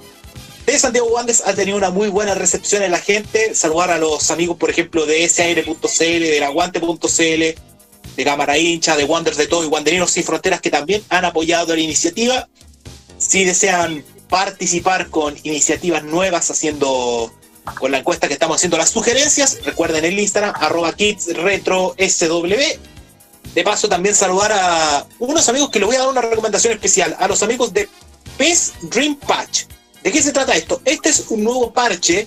de 0.67 0.79
Santiago 0.79 1.09
Wandes. 1.09 1.43
Ha 1.47 1.55
tenido 1.55 1.79
una 1.79 1.89
muy 1.89 2.09
buena 2.09 2.35
recepción 2.35 2.83
en 2.83 2.91
la 2.91 2.99
gente. 2.99 3.55
Saludar 3.55 3.91
a 3.91 3.97
los 3.97 4.31
amigos, 4.31 4.59
por 4.59 4.69
ejemplo, 4.69 5.07
de 5.07 5.27
SAR.cl, 5.27 5.99
del 5.99 6.43
Aguante.cl, 6.43 7.23
de 8.17 8.25
Cámara 8.25 8.59
Hincha, 8.59 8.99
de 8.99 9.05
Wonders 9.05 9.39
de 9.39 9.47
Todo 9.47 9.65
y 9.65 9.69
Wanderinos 9.69 10.11
Sin 10.11 10.25
Fronteras, 10.25 10.61
que 10.61 10.69
también 10.69 11.03
han 11.09 11.25
apoyado 11.25 11.75
la 11.75 11.81
iniciativa. 11.81 12.51
Si 13.17 13.45
desean 13.47 14.05
participar 14.29 15.09
con 15.09 15.39
iniciativas 15.43 16.05
nuevas 16.05 16.51
haciendo 16.51 17.33
con 17.79 17.91
la 17.91 17.99
encuesta 17.99 18.29
que 18.29 18.35
estamos 18.35 18.57
haciendo 18.57 18.77
las 18.77 18.91
sugerencias. 18.91 19.59
Recuerden 19.65 20.05
el 20.05 20.19
Instagram, 20.19 20.55
arroba 20.57 20.93
kidsretrosw. 20.93 21.95
De 23.55 23.65
paso, 23.65 23.89
también 23.89 24.15
saludar 24.15 24.53
a 24.53 25.07
unos 25.19 25.49
amigos 25.49 25.71
que 25.71 25.81
les 25.81 25.87
voy 25.87 25.97
a 25.97 26.01
dar 26.01 26.09
una 26.09 26.21
recomendación 26.21 26.73
especial, 26.73 27.17
a 27.19 27.27
los 27.27 27.43
amigos 27.43 27.73
de 27.73 27.89
PES 28.37 28.73
Dream 28.83 29.17
Patch. 29.17 29.65
¿De 30.03 30.13
qué 30.13 30.23
se 30.23 30.33
trata 30.33 30.55
esto? 30.55 30.81
Este 30.85 31.09
es 31.09 31.25
un 31.29 31.45
nuevo 31.45 31.73
parche 31.73 32.27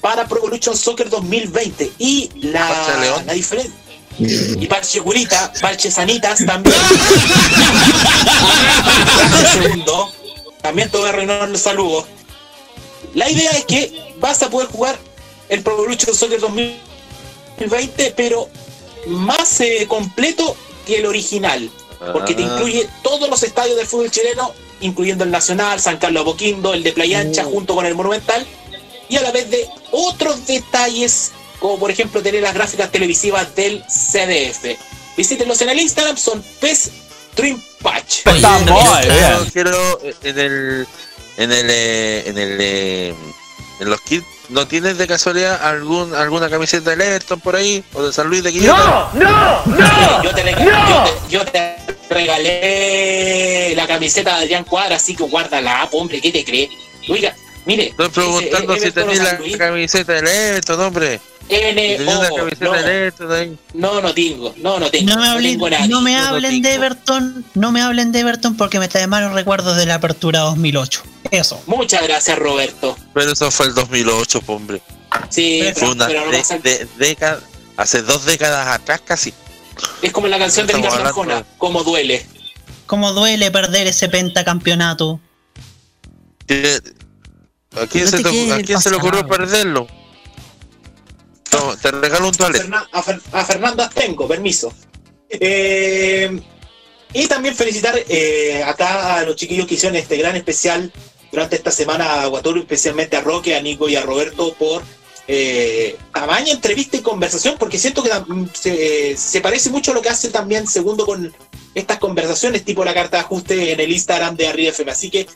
para 0.00 0.28
Pro 0.28 0.38
Evolution 0.38 0.76
Soccer 0.76 1.08
2020 1.08 1.92
y 1.98 2.30
la, 2.34 3.22
la 3.24 3.32
diferencia... 3.32 3.72
Y 4.18 4.66
parche 4.66 5.00
curita, 5.00 5.52
parche 5.60 5.90
sanitas 5.90 6.44
también. 6.44 6.74
Segundo. 9.52 10.12
También 10.60 10.90
te 10.90 10.96
voy 10.96 11.06
a 11.06 11.10
arruinar 11.10 11.48
los 11.48 11.60
saludos. 11.60 12.06
La 13.14 13.30
idea 13.30 13.52
es 13.52 13.64
que 13.64 14.07
vas 14.20 14.42
a 14.42 14.50
poder 14.50 14.68
jugar 14.68 14.98
el 15.48 15.62
Pro 15.62 15.74
Evolution 15.78 16.14
Soccer 16.14 16.40
2020, 16.40 18.14
pero 18.16 18.48
más 19.06 19.60
eh, 19.60 19.86
completo 19.88 20.56
que 20.86 20.98
el 20.98 21.06
original. 21.06 21.70
Porque 22.12 22.34
te 22.34 22.42
Ah. 22.44 22.46
incluye 22.54 22.88
todos 23.02 23.28
los 23.28 23.42
estadios 23.42 23.76
del 23.76 23.86
fútbol 23.86 24.10
chileno, 24.10 24.52
incluyendo 24.80 25.24
el 25.24 25.30
Nacional, 25.32 25.80
San 25.80 25.98
Carlos 25.98 26.24
Boquindo, 26.24 26.72
el 26.72 26.82
de 26.84 26.92
Playa 26.92 27.18
Ancha, 27.20 27.42
junto 27.44 27.74
con 27.74 27.86
el 27.86 27.94
Monumental, 27.96 28.46
y 29.08 29.16
a 29.16 29.22
la 29.22 29.32
vez 29.32 29.50
de 29.50 29.66
otros 29.90 30.46
detalles, 30.46 31.32
como 31.58 31.78
por 31.78 31.90
ejemplo 31.90 32.22
tener 32.22 32.42
las 32.42 32.54
gráficas 32.54 32.92
televisivas 32.92 33.52
del 33.56 33.82
CDF. 33.88 34.78
Visítenlos 35.16 35.60
en 35.62 35.70
el 35.70 35.80
Instagram, 35.80 36.16
son 36.16 36.40
PES 36.60 36.90
Dream 37.34 37.60
Patch. 37.82 38.20
Yo 39.44 39.46
quiero 39.52 40.00
en 40.22 40.38
el 40.38 40.86
en 41.36 41.52
el 41.52 41.66
eh, 41.70 42.22
en 42.28 42.38
el 42.38 42.58
eh, 42.60 43.14
en 43.80 43.90
los 43.90 44.00
kits 44.00 44.26
¿no 44.48 44.66
tienes 44.66 44.98
de 44.98 45.06
casualidad 45.06 45.62
algún 45.64 46.14
alguna 46.14 46.48
camiseta 46.50 46.94
de 46.96 47.04
Everton 47.06 47.40
por 47.40 47.54
ahí 47.56 47.84
o 47.94 48.02
de 48.02 48.12
San 48.12 48.28
Luis 48.28 48.42
de 48.42 48.52
Quillota? 48.52 49.10
¡No! 49.14 49.62
¡No! 49.66 50.22
Yo 50.22 50.34
te, 50.34 50.42
rega- 50.42 50.64
yo 50.64 51.04
te- 51.04 51.30
yo 51.30 51.44
te 51.44 51.76
regalé 52.10 53.74
la 53.76 53.86
camiseta 53.86 54.36
de 54.36 54.42
Adrián 54.44 54.64
Cuadra, 54.64 54.96
así 54.96 55.14
que 55.14 55.24
guárdala, 55.24 55.82
ah, 55.82 55.88
hombre, 55.92 56.20
¿qué 56.20 56.32
te 56.32 56.44
crees? 56.44 56.70
Oiga, 57.08 57.34
mire. 57.68 57.84
Estoy 57.90 58.08
preguntando 58.08 58.74
si 58.76 58.90
tenés 58.90 59.18
la 59.22 59.38
camiseta 59.58 60.14
de 60.14 60.48
Everton, 60.48 60.80
hombre. 60.80 61.20
No. 62.60 62.74
No, 63.74 64.00
no 64.02 64.12
tengo, 64.12 64.54
no, 64.58 64.78
no 64.78 64.90
tengo. 64.90 65.08
No 65.14 65.20
me 65.20 65.28
hablen, 65.28 65.58
no 65.88 66.00
me 66.02 66.16
hablen 66.16 66.60
de. 66.62 66.74
Everton, 66.74 67.44
no 67.54 67.72
me 67.72 67.80
hablen 67.80 68.12
de 68.12 68.20
Everton 68.20 68.56
porque 68.56 68.78
me 68.78 68.88
trae 68.88 69.06
malos 69.06 69.32
recuerdos 69.32 69.76
de 69.76 69.86
la 69.86 69.94
apertura 69.94 70.40
2008. 70.40 71.02
Eso. 71.30 71.62
Muchas 71.66 72.02
gracias, 72.02 72.38
Roberto. 72.38 72.96
Pero 73.14 73.32
eso 73.32 73.50
fue 73.50 73.66
el 73.66 73.74
2008, 73.74 74.40
po, 74.42 74.54
hombre. 74.54 74.82
Sí, 75.30 75.60
Fue 75.62 75.72
pero, 75.74 75.92
una 75.92 76.06
pero 76.06 76.24
no 76.26 76.30
de- 76.32 76.38
pasa- 76.38 76.58
de- 76.58 76.86
década- 76.98 77.40
hace 77.76 78.02
dos 78.02 78.24
décadas 78.26 78.66
atrás 78.68 79.00
casi. 79.04 79.32
es 80.02 80.12
como 80.12 80.26
la 80.26 80.38
canción 80.38 80.66
de 80.66 80.74
Ricardo 80.74 81.04
Arjona, 81.04 81.44
como 81.56 81.82
duele. 81.84 82.26
Cómo 82.86 83.12
duele 83.12 83.50
perder 83.50 83.86
ese 83.86 84.08
pentacampeonato. 84.08 85.20
¿Qué- 87.70 87.80
¿A 87.80 87.86
quién, 87.86 88.04
No 88.04 88.10
se, 88.10 88.16
te 88.18 88.22
te- 88.24 88.30
quedes 88.30 88.52
a 88.52 88.56
del 88.56 88.66
quién 88.66 88.80
se 88.80 88.90
le 88.90 88.96
ocurrió 88.96 89.26
perderlo? 89.26 89.86
No, 91.52 91.76
te 91.76 91.90
regalo 91.90 92.28
un. 92.28 92.34
Fernan- 92.34 92.86
a 92.92 93.02
Fer- 93.02 93.20
a 93.32 93.44
Fernanda 93.44 93.88
tengo, 93.90 94.28
permiso. 94.28 94.72
Eh, 95.30 96.40
y 97.12 97.26
también 97.26 97.54
felicitar 97.54 97.98
eh, 98.08 98.62
acá 98.66 99.16
a 99.16 99.22
los 99.24 99.36
chiquillos 99.36 99.66
que 99.66 99.74
hicieron 99.74 99.96
este 99.96 100.16
gran 100.16 100.36
especial 100.36 100.92
durante 101.32 101.56
esta 101.56 101.70
semana 101.70 102.22
a 102.22 102.26
Guatoro, 102.26 102.60
especialmente 102.60 103.16
a 103.16 103.20
Roque, 103.20 103.54
a 103.56 103.62
Nico 103.62 103.88
y 103.88 103.96
a 103.96 104.02
Roberto 104.02 104.54
por 104.54 104.82
eh, 105.26 105.96
tamaña 106.12 106.52
entrevista 106.52 106.96
y 106.96 107.00
conversación, 107.00 107.56
porque 107.58 107.78
siento 107.78 108.02
que 108.02 108.10
se, 108.54 109.16
se 109.16 109.40
parece 109.40 109.68
mucho 109.70 109.90
a 109.90 109.94
lo 109.94 110.00
que 110.02 110.08
hace 110.08 110.28
también 110.30 110.66
Segundo 110.66 111.04
con 111.06 111.34
estas 111.74 111.98
conversaciones, 111.98 112.64
tipo 112.64 112.84
la 112.84 112.94
carta 112.94 113.18
de 113.18 113.22
ajuste 113.22 113.72
en 113.72 113.80
el 113.80 113.92
Instagram 113.92 114.36
de 114.36 114.48
Arriba 114.48 114.70
FM. 114.70 114.90
Así 114.90 115.10
que 115.10 115.26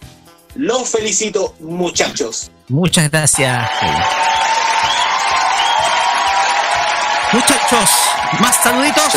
los 0.55 0.89
felicito, 0.89 1.55
muchachos. 1.61 2.51
Muchas 2.69 3.11
gracias. 3.11 3.69
Muchachos, 7.33 7.91
más 8.41 8.57
saluditos. 8.57 9.13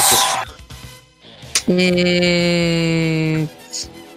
Eh, 1.67 3.47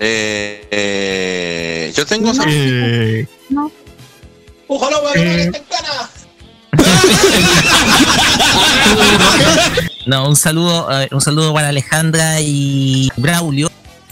Eh, 0.01 0.69
eh, 0.71 1.93
yo 1.97 2.07
tengo 2.07 2.33
salud. 2.33 3.27
no. 3.51 3.71
Ojalá 4.69 4.99
me 5.15 5.47
Eh. 5.47 5.53
No, 10.07 10.29
un 10.29 10.37
saludo, 10.37 10.89
eh, 11.03 11.09
un 11.11 11.21
saludo 11.21 11.53
para 11.53 11.69
Alejandra 11.69 12.41
y 12.41 13.11
Braulio, 13.17 13.71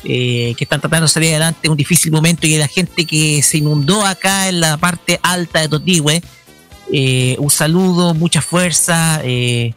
eh, 0.09 0.55
que 0.57 0.65
están 0.65 0.81
tratando 0.81 1.07
de 1.07 1.13
salir 1.13 1.31
adelante 1.31 1.61
en 1.65 1.73
un 1.73 1.77
difícil 1.77 2.13
momento 2.13 2.47
y 2.47 2.57
la 2.57 2.69
gente 2.69 3.05
que 3.05 3.43
se 3.43 3.59
inundó 3.59 4.07
acá 4.07 4.49
en 4.49 4.61
la 4.61 4.77
parte 4.77 5.19
alta 5.23 5.61
de 5.61 5.69
Totigüe. 5.69 6.23
Eh, 6.93 7.35
un 7.41 7.51
saludo, 7.51 8.15
mucha 8.15 8.41
fuerza. 8.41 9.21
eh, 9.25 9.75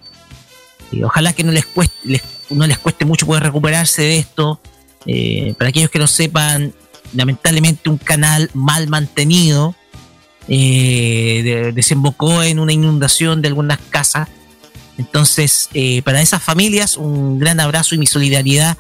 y 0.91 1.03
ojalá 1.03 1.33
que 1.33 1.43
no 1.43 1.51
les 1.51 1.65
cueste, 1.65 2.21
no 2.49 2.65
les 2.67 2.77
cueste 2.77 3.05
mucho 3.05 3.25
poder 3.25 3.43
recuperarse 3.43 4.01
de 4.03 4.17
esto. 4.19 4.59
Eh, 5.05 5.53
para 5.57 5.69
aquellos 5.69 5.89
que 5.89 5.99
no 5.99 6.07
sepan, 6.07 6.73
lamentablemente 7.13 7.89
un 7.89 7.97
canal 7.97 8.49
mal 8.53 8.87
mantenido 8.87 9.73
eh, 10.47 11.41
de- 11.43 11.71
desembocó 11.73 12.43
en 12.43 12.59
una 12.59 12.73
inundación 12.73 13.41
de 13.41 13.47
algunas 13.49 13.79
casas. 13.89 14.27
Entonces, 14.97 15.69
eh, 15.73 16.01
para 16.01 16.21
esas 16.21 16.43
familias, 16.43 16.97
un 16.97 17.39
gran 17.39 17.59
abrazo 17.59 17.95
y 17.95 17.97
mi 17.97 18.05
solidaridad 18.07 18.77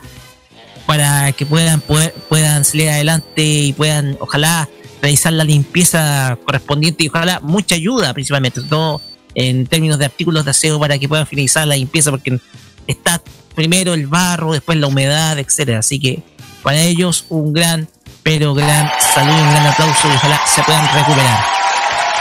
para 0.89 1.31
que 1.33 1.45
puedan, 1.45 1.81
poder- 1.81 2.13
puedan 2.29 2.65
salir 2.65 2.89
adelante 2.89 3.43
y 3.43 3.73
puedan, 3.73 4.17
ojalá, 4.19 4.67
realizar 5.03 5.31
la 5.33 5.43
limpieza 5.43 6.35
correspondiente 6.43 7.03
y 7.03 7.09
ojalá 7.09 7.39
mucha 7.43 7.75
ayuda, 7.75 8.11
principalmente, 8.11 8.55
sobre 8.59 8.69
todo 8.71 9.01
en 9.35 9.67
términos 9.67 9.99
de 9.99 10.05
artículos 10.05 10.45
de 10.45 10.51
aseo 10.51 10.79
para 10.79 10.97
que 10.97 11.07
puedan 11.07 11.27
finalizar 11.27 11.67
la 11.67 11.75
limpieza, 11.75 12.09
porque 12.09 12.39
está 12.87 13.21
primero 13.53 13.93
el 13.93 14.07
barro, 14.07 14.51
después 14.53 14.79
la 14.79 14.87
humedad, 14.87 15.37
etcétera. 15.37 15.77
Así 15.77 15.99
que 15.99 16.23
para 16.63 16.79
ellos, 16.81 17.25
un 17.29 17.53
gran, 17.53 17.87
pero 18.23 18.55
gran 18.55 18.89
saludo, 19.13 19.35
un 19.43 19.51
gran 19.51 19.67
aplauso 19.67 20.07
y 20.11 20.15
ojalá 20.15 20.41
se 20.47 20.63
puedan 20.63 20.85
recuperar. 20.91 21.39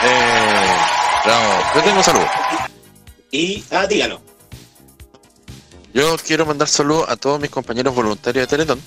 Eh, 0.05 0.77
bravo. 1.25 1.53
Yo 1.75 1.81
tengo 1.85 2.03
salud. 2.03 2.27
Y, 3.33 3.65
ah, 3.73 3.87
dígalo. 3.87 4.21
Yo 5.99 6.17
quiero 6.25 6.47
mandar 6.47 6.69
saludos 6.69 7.07
a 7.09 7.17
todos 7.17 7.41
mis 7.41 7.51
compañeros 7.51 7.93
voluntarios 7.93 8.45
de 8.45 8.47
Teletón, 8.47 8.81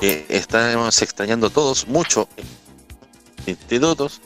que 0.00 0.26
estamos 0.28 1.00
extrañando 1.00 1.48
todos 1.48 1.86
mucho 1.86 2.28
institutos. 3.46 4.20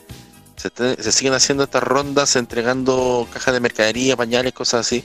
Se, 0.55 1.11
siguen 1.11 1.35
haciendo 1.35 1.65
estas 1.65 1.83
rondas 1.83 2.35
entregando 2.35 3.27
cajas 3.31 3.53
de 3.53 3.59
mercadería, 3.59 4.17
pañales, 4.17 4.53
cosas 4.53 4.87
así. 4.87 5.03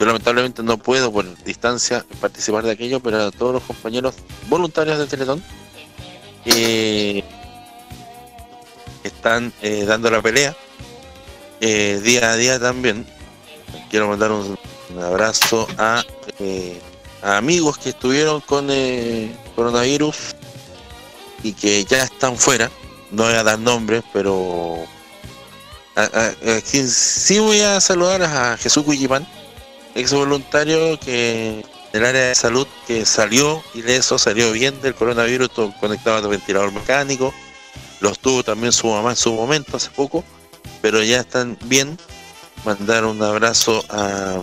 Yo 0.00 0.06
lamentablemente 0.06 0.64
no 0.64 0.78
puedo 0.78 1.12
por 1.12 1.44
distancia 1.44 2.04
participar 2.20 2.64
de 2.64 2.72
aquello, 2.72 2.98
pero 2.98 3.22
a 3.22 3.30
todos 3.30 3.52
los 3.52 3.62
compañeros 3.62 4.16
voluntarios 4.48 4.98
de 4.98 5.06
Teletón 5.06 5.40
eh, 6.44 7.22
están 9.04 9.52
eh, 9.62 9.84
dando 9.84 10.10
la 10.10 10.20
pelea 10.20 10.56
eh, 11.60 12.00
día 12.02 12.32
a 12.32 12.34
día 12.36 12.58
también. 12.58 13.06
Quiero 13.90 14.08
mandar 14.08 14.32
un 14.32 14.58
abrazo 15.00 15.68
a, 15.78 16.02
eh, 16.38 16.80
amigos 17.22 17.78
que 17.78 17.90
estuvieron 17.90 18.40
con 18.40 18.68
eh, 18.70 19.34
coronavirus 19.54 20.36
y 21.42 21.52
que 21.52 21.84
ya 21.84 22.02
están 22.02 22.36
fuera. 22.36 22.70
No 23.10 23.24
voy 23.24 23.34
a 23.34 23.42
dar 23.42 23.58
nombres, 23.58 24.02
pero 24.12 24.84
a, 25.94 26.32
sí 26.62 27.38
voy 27.38 27.60
a 27.60 27.80
saludar 27.80 28.22
a 28.22 28.56
Jesús 28.56 28.84
Cuyipan, 28.84 29.26
ex 29.94 30.12
voluntario 30.12 30.98
que 31.00 31.64
del 31.92 32.04
área 32.04 32.26
de 32.26 32.34
salud 32.34 32.66
que 32.86 33.06
salió 33.06 33.62
ileso, 33.74 34.18
salió 34.18 34.52
bien 34.52 34.80
del 34.82 34.94
coronavirus, 34.94 35.50
conectado 35.80 36.16
al 36.16 36.28
ventilador 36.28 36.72
mecánico, 36.72 37.32
los 38.00 38.18
tuvo 38.18 38.42
también 38.42 38.72
su 38.72 38.88
mamá 38.88 39.10
en 39.10 39.16
su 39.16 39.32
momento 39.32 39.76
hace 39.76 39.90
poco, 39.90 40.24
pero 40.82 41.02
ya 41.02 41.20
están 41.20 41.56
bien. 41.64 41.98
Mandar 42.64 43.04
un 43.04 43.22
abrazo 43.22 43.84
a, 43.88 44.40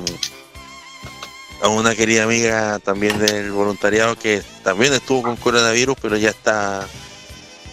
a 1.64 1.70
una 1.70 1.96
querida 1.96 2.24
amiga 2.24 2.78
también 2.80 3.18
del 3.20 3.52
voluntariado 3.54 4.18
que 4.18 4.44
también 4.64 4.92
estuvo 4.94 5.24
con 5.24 5.38
coronavirus, 5.38 5.96
pero 6.02 6.18
ya 6.18 6.30
está 6.30 6.86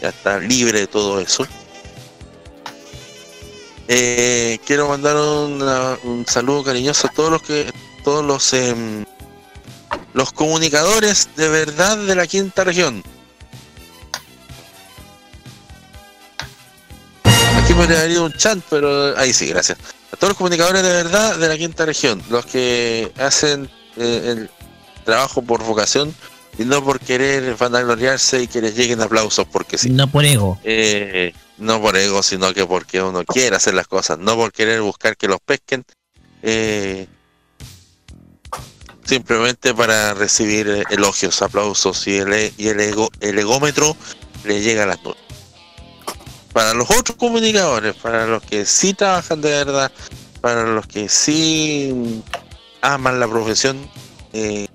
ya 0.00 0.08
está 0.10 0.38
libre 0.38 0.78
de 0.78 0.86
todo 0.86 1.20
eso. 1.20 1.44
Eh, 3.88 4.60
quiero 4.64 4.88
mandar 4.88 5.16
una- 5.16 5.98
un 6.04 6.24
saludo 6.24 6.62
cariñoso 6.62 7.08
a 7.08 7.10
todos 7.10 7.32
los 7.32 7.42
que 7.42 7.70
todos 8.04 8.24
los 8.24 8.52
em, 8.52 9.04
los 10.14 10.32
comunicadores 10.32 11.28
de 11.36 11.48
verdad 11.48 11.98
de 11.98 12.14
la 12.14 12.28
quinta 12.28 12.62
región. 12.62 13.02
Aquí 17.24 17.74
podría 17.74 18.02
haber 18.02 18.20
un 18.20 18.32
chant, 18.34 18.64
pero 18.70 19.18
ahí 19.18 19.32
sí, 19.32 19.46
gracias. 19.48 19.78
A 20.12 20.16
todos 20.16 20.30
los 20.30 20.38
comunicadores 20.38 20.82
de 20.84 20.88
verdad 20.92 21.36
de 21.36 21.48
la 21.48 21.58
quinta 21.58 21.84
región, 21.84 22.22
los 22.30 22.46
que 22.46 23.12
hacen 23.18 23.68
eh, 23.96 24.22
el 24.26 24.50
trabajo 25.04 25.42
por 25.42 25.62
vocación 25.64 26.14
y 26.58 26.64
no 26.64 26.82
por 26.84 27.00
querer 27.00 27.56
vanagloriarse 27.56 28.42
y 28.42 28.46
que 28.48 28.60
les 28.60 28.74
lleguen 28.76 29.00
aplausos 29.00 29.46
porque 29.50 29.78
sí. 29.78 29.90
No 29.90 30.10
por 30.10 30.24
ego. 30.24 30.58
Eh, 30.64 31.32
no 31.58 31.80
por 31.80 31.96
ego, 31.96 32.22
sino 32.22 32.52
que 32.52 32.66
porque 32.66 33.02
uno 33.02 33.24
quiere 33.24 33.56
hacer 33.56 33.74
las 33.74 33.86
cosas, 33.86 34.18
no 34.18 34.34
por 34.36 34.52
querer 34.52 34.80
buscar 34.80 35.16
que 35.16 35.28
los 35.28 35.40
pesquen, 35.40 35.84
eh, 36.42 37.06
simplemente 39.04 39.74
para 39.74 40.14
recibir 40.14 40.84
elogios, 40.90 41.42
aplausos 41.42 42.06
y 42.06 42.16
el, 42.18 42.32
e- 42.32 42.52
y 42.56 42.68
el, 42.68 42.80
ego, 42.80 43.10
el 43.20 43.38
egómetro 43.38 43.96
le 44.44 44.60
llega 44.60 44.84
a 44.84 44.86
las 44.86 45.02
nubes. 45.02 45.18
Para 46.52 46.74
los 46.74 46.90
otros 46.90 47.16
comunicadores, 47.16 47.94
para 47.96 48.26
los 48.26 48.42
que 48.42 48.64
sí 48.64 48.94
trabajan 48.94 49.40
de 49.40 49.50
verdad, 49.50 49.92
para 50.40 50.64
los 50.64 50.86
que 50.86 51.08
sí 51.08 52.22
aman 52.82 53.20
la 53.20 53.28
profesión 53.28 53.88
eh, 54.32 54.66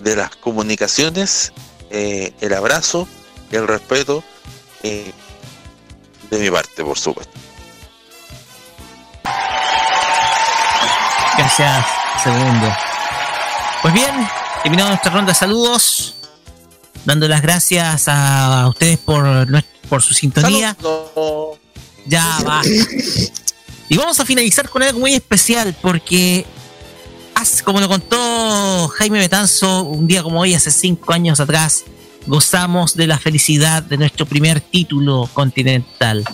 de 0.00 0.16
las 0.16 0.36
comunicaciones, 0.36 1.52
eh, 1.90 2.32
el 2.40 2.54
abrazo 2.54 3.08
y 3.50 3.56
el 3.56 3.66
respeto 3.66 4.22
eh, 4.82 5.12
de 6.30 6.38
mi 6.38 6.50
parte, 6.50 6.84
por 6.84 6.98
supuesto. 6.98 7.32
Gracias, 11.36 11.86
segundo. 12.22 12.74
Pues 13.82 13.94
bien, 13.94 14.28
terminamos 14.62 14.90
nuestra 14.90 15.12
ronda 15.12 15.32
de 15.32 15.38
saludos. 15.38 16.14
Dando 17.04 17.28
las 17.28 17.42
gracias 17.42 18.08
a 18.08 18.66
ustedes 18.68 18.98
por, 18.98 19.46
por 19.88 20.02
su 20.02 20.14
sintonía. 20.14 20.76
Ya 22.06 22.38
va. 22.46 22.62
Y 23.88 23.96
vamos 23.96 24.18
a 24.18 24.26
finalizar 24.26 24.68
con 24.68 24.82
algo 24.82 24.98
muy 24.98 25.14
especial 25.14 25.76
porque, 25.80 26.44
como 27.64 27.80
lo 27.80 27.88
contó 27.88 28.88
Jaime 28.88 29.20
Betanzo, 29.20 29.82
un 29.84 30.06
día 30.06 30.22
como 30.22 30.40
hoy, 30.40 30.54
hace 30.54 30.70
cinco 30.70 31.12
años 31.12 31.38
atrás, 31.38 31.84
gozamos 32.26 32.96
de 32.96 33.06
la 33.06 33.18
felicidad 33.18 33.82
de 33.82 33.96
nuestro 33.96 34.26
primer 34.26 34.60
título 34.60 35.30
continental. 35.32 36.24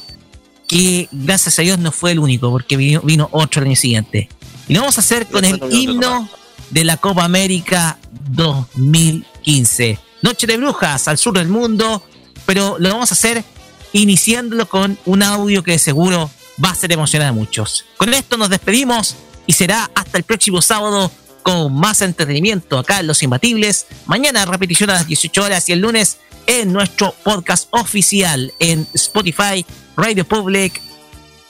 Que 0.66 1.08
gracias 1.12 1.58
a 1.58 1.62
Dios 1.62 1.78
no 1.78 1.92
fue 1.92 2.12
el 2.12 2.18
único, 2.18 2.50
porque 2.50 2.78
vino, 2.78 3.02
vino 3.02 3.28
otro 3.32 3.60
el 3.60 3.68
año 3.68 3.76
siguiente. 3.76 4.30
Y 4.68 4.74
lo 4.74 4.80
vamos 4.80 4.96
a 4.96 5.02
hacer 5.02 5.26
con 5.26 5.44
el 5.44 5.60
himno 5.70 6.28
de 6.70 6.84
la 6.84 6.96
Copa 6.96 7.24
América 7.24 7.98
2015. 8.30 9.98
Noche 10.22 10.46
de 10.46 10.56
Brujas 10.56 11.06
al 11.08 11.18
sur 11.18 11.36
del 11.36 11.48
mundo, 11.48 12.02
pero 12.46 12.76
lo 12.78 12.88
vamos 12.88 13.10
a 13.12 13.14
hacer 13.14 13.44
iniciándolo 13.92 14.66
con 14.66 14.96
un 15.04 15.22
audio 15.22 15.62
que 15.62 15.72
de 15.72 15.78
seguro 15.78 16.30
va 16.62 16.70
a 16.70 16.72
hacer 16.72 16.92
emocionar 16.92 17.28
a 17.28 17.32
muchos. 17.32 17.84
Con 17.96 18.12
esto 18.14 18.36
nos 18.36 18.48
despedimos 18.48 19.16
y 19.46 19.52
será 19.52 19.90
hasta 19.94 20.18
el 20.18 20.24
próximo 20.24 20.62
sábado 20.62 21.10
con 21.42 21.74
más 21.74 22.02
entretenimiento 22.02 22.78
acá 22.78 23.00
en 23.00 23.06
Los 23.06 23.22
Imbatibles. 23.22 23.86
Mañana 24.06 24.44
repetición 24.44 24.90
a 24.90 24.94
las 24.94 25.06
18 25.06 25.42
horas 25.42 25.68
y 25.68 25.72
el 25.72 25.80
lunes 25.80 26.18
en 26.46 26.72
nuestro 26.72 27.14
podcast 27.22 27.68
oficial 27.70 28.52
en 28.58 28.86
Spotify, 28.94 29.64
Radio 29.96 30.24
Public, 30.24 30.80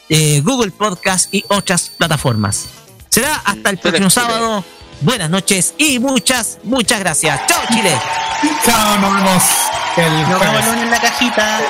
eh, 0.08 0.40
Google 0.44 0.70
Podcast 0.70 1.32
y 1.32 1.44
otras 1.48 1.90
plataformas. 1.90 2.66
Será 3.08 3.36
hasta 3.36 3.70
el 3.70 3.78
próximo 3.78 4.10
sábado. 4.10 4.64
Buenas 5.02 5.30
noches 5.30 5.74
y 5.78 5.98
muchas, 5.98 6.58
muchas 6.62 7.00
gracias. 7.00 7.40
Chao 7.46 7.60
Chile. 7.68 7.98
Chao, 8.64 8.98
nos 8.98 9.14
vemos 9.14 9.42
el 9.96 10.30
Nos 10.30 10.40
vemos 10.40 10.76
en 10.82 10.90
la 10.90 11.00
cajita. 11.00 11.60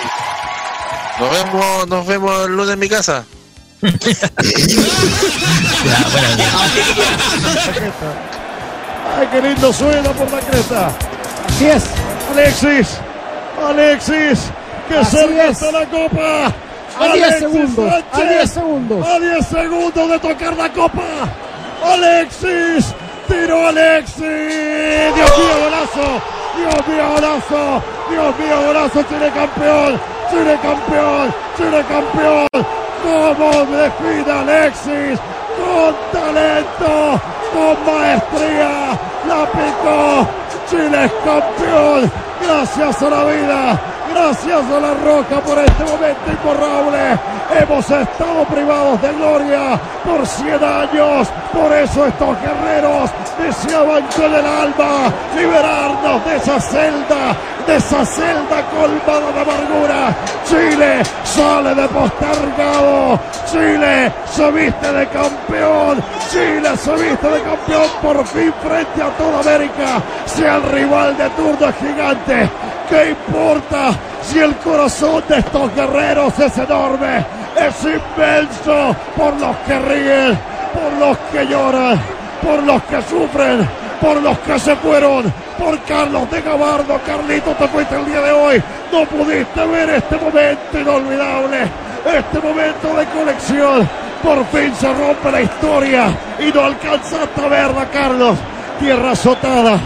Nos 1.18 1.31
vemos, 1.31 1.89
nos 1.89 2.07
vemos 2.07 2.47
el 2.47 2.57
lunes 2.57 2.74
en 2.74 2.78
mi 2.78 2.89
casa. 2.89 3.24
Ay, 9.18 9.28
qué 9.31 9.42
lindo 9.42 9.73
suena 9.73 10.10
por 10.12 10.31
la 10.31 10.41
cresta. 10.41 10.91
Así 11.49 11.66
es. 11.66 11.84
Alexis. 12.32 12.89
Alexis. 13.62 14.39
Que 14.89 14.97
Así 14.97 15.16
cerca 15.16 15.44
es. 15.49 15.62
está 15.62 15.73
la 15.73 15.86
copa. 15.86 16.52
A 16.99 17.12
10 17.15 17.24
Alexis 17.26 17.39
segundos, 17.41 17.86
a 17.92 18.00
Sánchez. 18.16 18.28
10 18.28 18.50
segundos. 18.50 19.07
A 19.07 19.18
10 19.18 19.47
segundos 19.47 20.10
de 20.10 20.18
tocar 20.18 20.57
la 20.57 20.73
copa. 20.73 21.02
Alexis. 21.84 22.94
Tiró 23.28 23.67
Alexis. 23.68 25.15
Dios 25.15 25.39
mío, 25.39 25.55
golazo. 25.65 26.23
Dios 26.57 26.89
mío, 26.89 27.05
golazo. 27.15 27.83
Dios 28.10 28.39
mío, 28.39 28.62
golazo. 28.67 29.02
Chile 29.05 29.31
campeón. 29.34 30.01
Chile 30.31 30.59
campeón. 30.62 31.34
Chile 31.57 31.84
campeón. 31.89 32.49
¿Cómo 33.02 33.65
define 33.67 34.33
Alexis? 34.33 35.18
Con 35.59 35.94
talento. 36.12 37.20
Con 37.52 37.94
maestría. 37.94 38.99
La 39.28 39.47
picó. 39.52 40.26
Chile 40.70 41.10
campeón. 41.25 42.10
Gracias 42.42 43.02
a 43.02 43.10
la 43.10 43.25
vida. 43.25 43.81
Gracias 44.15 44.65
a 44.70 44.81
la 44.81 44.92
roca 44.92 45.41
por 45.41 45.58
este 45.58 45.84
momento 45.84 46.31
imborrable. 46.31 47.18
Hemos 47.58 47.91
estado 47.91 48.44
privados 48.44 49.00
de 49.00 49.12
gloria 49.15 49.81
por 50.05 50.26
100 50.26 50.62
años. 50.62 51.28
Por 51.50 51.73
eso 51.73 52.07
estos 52.07 52.36
guerreros 52.42 53.10
deseaban 53.39 54.02
con 54.15 54.34
el 54.34 54.44
alma 54.44 55.12
liberarnos 55.34 56.24
de 56.26 56.36
esa 56.36 56.60
celda, 56.60 57.36
de 57.66 57.76
esa 57.76 58.05
celda 58.05 58.62
colmada 58.70 59.32
de 59.32 59.41
amargura. 59.41 60.15
Chile 60.47 61.02
sale 61.24 61.74
de 61.74 61.89
postergado. 61.89 63.18
Chile 63.50 64.12
se 64.31 64.50
viste 64.50 64.92
de 64.92 65.07
campeón. 65.08 66.05
Chile 66.31 66.76
se 66.76 66.92
viste 66.97 67.28
de 67.28 67.42
campeón 67.42 67.89
por 68.02 68.26
fin 68.26 68.52
frente 68.62 69.02
a 69.02 69.08
toda 69.16 69.41
América. 69.41 70.02
Sea 70.26 70.57
el 70.57 70.62
rival 70.65 71.16
de 71.16 71.31
turno 71.31 71.73
gigante. 71.81 72.50
¿Qué 72.89 73.11
importa 73.11 73.93
si 74.23 74.39
el 74.39 74.55
corazón 74.57 75.23
de 75.28 75.39
estos 75.39 75.75
guerreros 75.75 76.39
es 76.39 76.59
enorme? 76.59 77.25
Es 77.57 77.85
inmenso 77.85 78.97
por 79.17 79.35
los 79.36 79.57
que 79.67 79.78
ríen, 79.78 80.39
por 80.73 80.93
los 80.99 81.19
que 81.31 81.47
lloran, 81.47 82.01
por 82.43 82.62
los 82.62 82.83
que 82.85 83.02
sufren, 83.02 83.69
por 84.01 84.20
los 84.23 84.39
que 84.41 84.59
se 84.59 84.75
fueron, 84.77 85.33
por 85.59 85.78
Carlos 85.85 86.31
de 86.31 86.41
Gabardo. 86.43 87.01
Carlito, 87.07 87.52
te 87.52 87.69
fuiste 87.69 87.94
el 87.94 88.07
día 88.07 88.20
de 88.20 88.33
hoy. 88.33 88.62
No 88.93 89.05
pudiste 89.07 89.67
ver 89.67 89.91
este 89.91 90.17
momento 90.17 90.81
inolvidable, 90.81 91.59
este 92.05 92.41
momento 92.41 92.97
de 92.97 93.07
conexión. 93.07 93.89
Por 94.23 94.44
fin 94.47 94.75
se 94.75 94.93
rompe 94.93 95.33
la 95.33 95.43
historia 95.43 96.07
y 96.39 96.52
no 96.52 96.65
alcanzaste 96.65 97.44
a 97.44 97.49
verla, 97.49 97.86
Carlos. 97.93 98.39
Tierra 98.78 99.12
azotada, 99.12 99.78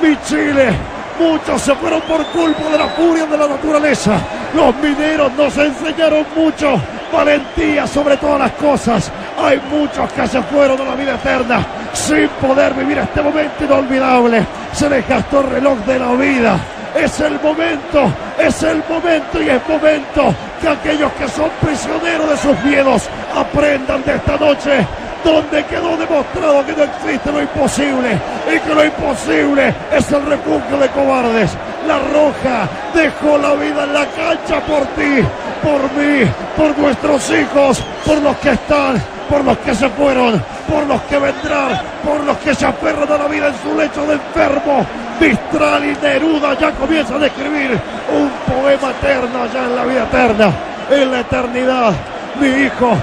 mi 0.00 0.16
Chile. 0.26 0.93
Muchos 1.18 1.62
se 1.62 1.74
fueron 1.76 2.00
por 2.02 2.24
culpa 2.26 2.70
de 2.70 2.78
la 2.78 2.88
furia 2.88 3.26
de 3.26 3.38
la 3.38 3.46
naturaleza. 3.46 4.12
Los 4.54 4.74
mineros 4.76 5.32
nos 5.34 5.56
enseñaron 5.56 6.26
mucho. 6.34 6.80
Valentía 7.12 7.86
sobre 7.86 8.16
todas 8.16 8.40
las 8.40 8.52
cosas. 8.52 9.12
Hay 9.38 9.60
muchos 9.70 10.12
que 10.12 10.26
se 10.26 10.42
fueron 10.42 10.80
a 10.80 10.84
la 10.84 10.94
vida 10.96 11.14
eterna 11.14 11.64
sin 11.92 12.28
poder 12.40 12.74
vivir 12.74 12.98
este 12.98 13.22
momento 13.22 13.64
inolvidable. 13.64 14.44
Se 14.72 14.90
les 14.90 15.08
gastó 15.08 15.40
el 15.40 15.50
reloj 15.50 15.78
de 15.86 15.98
la 15.98 16.12
vida. 16.12 16.58
Es 16.96 17.20
el 17.20 17.40
momento, 17.40 18.12
es 18.38 18.62
el 18.62 18.82
momento 18.88 19.42
y 19.42 19.48
es 19.48 19.68
momento 19.68 20.34
que 20.60 20.68
aquellos 20.68 21.12
que 21.12 21.28
son 21.28 21.50
prisioneros 21.60 22.30
de 22.30 22.36
sus 22.36 22.64
miedos 22.64 23.08
aprendan 23.34 24.04
de 24.04 24.14
esta 24.14 24.36
noche 24.36 24.86
donde 25.24 25.64
quedó 25.64 25.96
demostrado 25.96 26.66
que 26.66 26.72
no 26.74 26.84
existe 26.84 27.32
lo 27.32 27.40
imposible 27.40 28.20
y 28.54 28.58
que 28.60 28.74
lo 28.74 28.84
imposible 28.84 29.74
es 29.90 30.12
el 30.12 30.26
refugio 30.26 30.76
de 30.78 30.88
cobardes. 30.90 31.50
La 31.88 31.98
Roja 31.98 32.68
dejó 32.94 33.38
la 33.38 33.54
vida 33.54 33.84
en 33.84 33.94
la 33.94 34.06
cancha 34.06 34.60
por 34.60 34.82
ti, 34.94 35.24
por 35.62 35.82
mí, 35.96 36.30
por 36.56 36.78
nuestros 36.78 37.30
hijos, 37.30 37.82
por 38.04 38.20
los 38.20 38.36
que 38.36 38.50
están, 38.50 39.02
por 39.28 39.44
los 39.44 39.56
que 39.58 39.74
se 39.74 39.88
fueron, 39.90 40.42
por 40.70 40.86
los 40.86 41.00
que 41.02 41.18
vendrán, 41.18 41.80
por 42.04 42.22
los 42.24 42.36
que 42.38 42.54
se 42.54 42.66
aferran 42.66 43.10
a 43.10 43.18
la 43.18 43.28
vida 43.28 43.48
en 43.48 43.54
su 43.62 43.76
lecho 43.76 44.06
de 44.06 44.14
enfermo. 44.14 44.86
Mistral 45.20 45.84
y 45.84 45.96
Neruda 46.02 46.58
ya 46.58 46.70
comienzan 46.72 47.22
a 47.22 47.26
escribir 47.26 47.78
un 48.12 48.30
poema 48.52 48.90
eterno 48.90 49.46
ya 49.52 49.64
en 49.64 49.76
la 49.76 49.84
vida 49.84 50.02
eterna, 50.04 50.52
en 50.90 51.10
la 51.10 51.20
eternidad. 51.20 51.92
Mi 52.40 52.48
hijo 52.48 52.96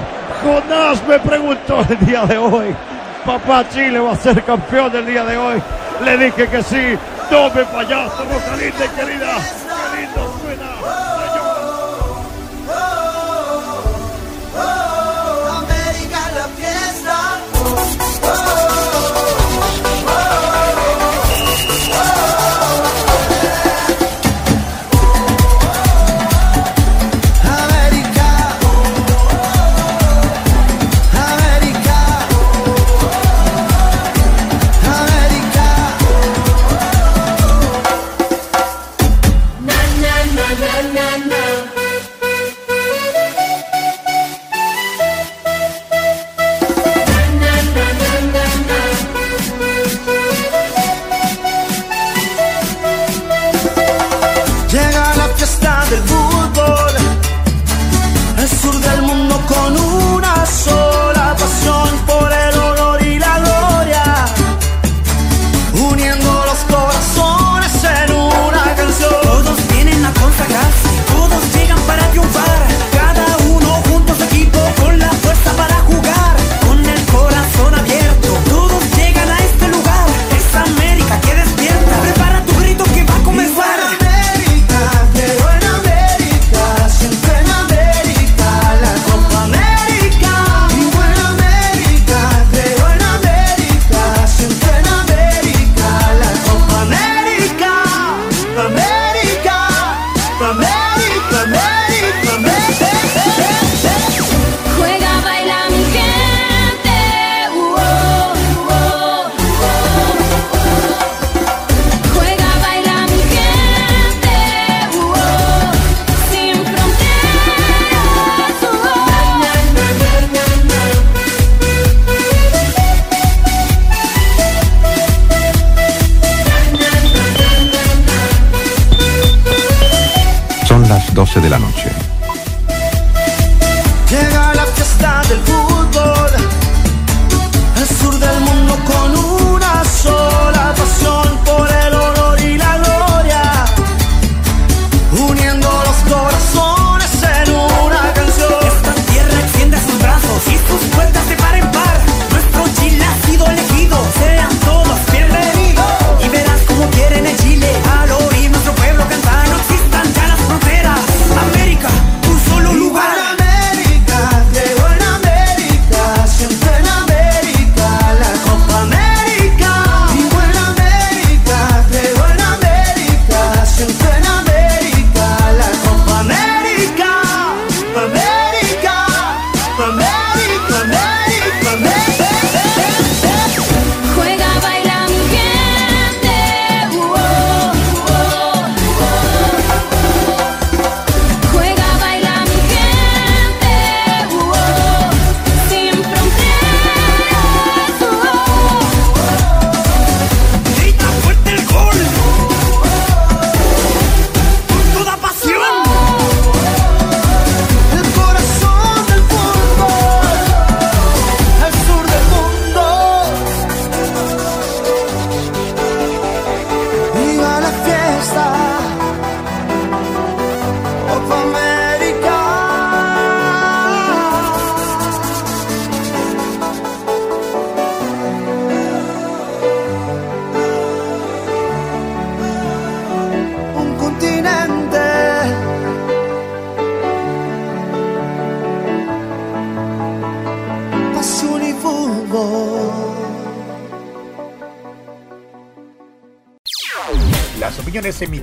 Jonás 0.43 1.03
me 1.07 1.19
preguntó 1.19 1.85
el 1.89 2.05
día 2.05 2.25
de 2.25 2.37
hoy, 2.37 2.75
papá 3.25 3.67
Chile 3.69 3.99
va 3.99 4.13
a 4.13 4.15
ser 4.15 4.43
campeón 4.43 4.95
el 4.95 5.05
día 5.05 5.23
de 5.25 5.37
hoy. 5.37 5.61
Le 6.03 6.17
dije 6.17 6.47
que 6.47 6.63
sí, 6.63 6.97
no 7.29 7.49
me 7.49 7.63
fallaste, 7.65 8.23
Rosalinda 8.23 8.87
querida. 8.95 9.37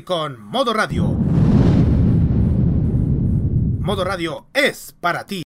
Con 0.00 0.40
Modo 0.40 0.72
Radio. 0.72 1.04
Modo 3.80 4.04
Radio 4.04 4.46
es 4.54 4.96
para 4.98 5.26
ti. 5.26 5.42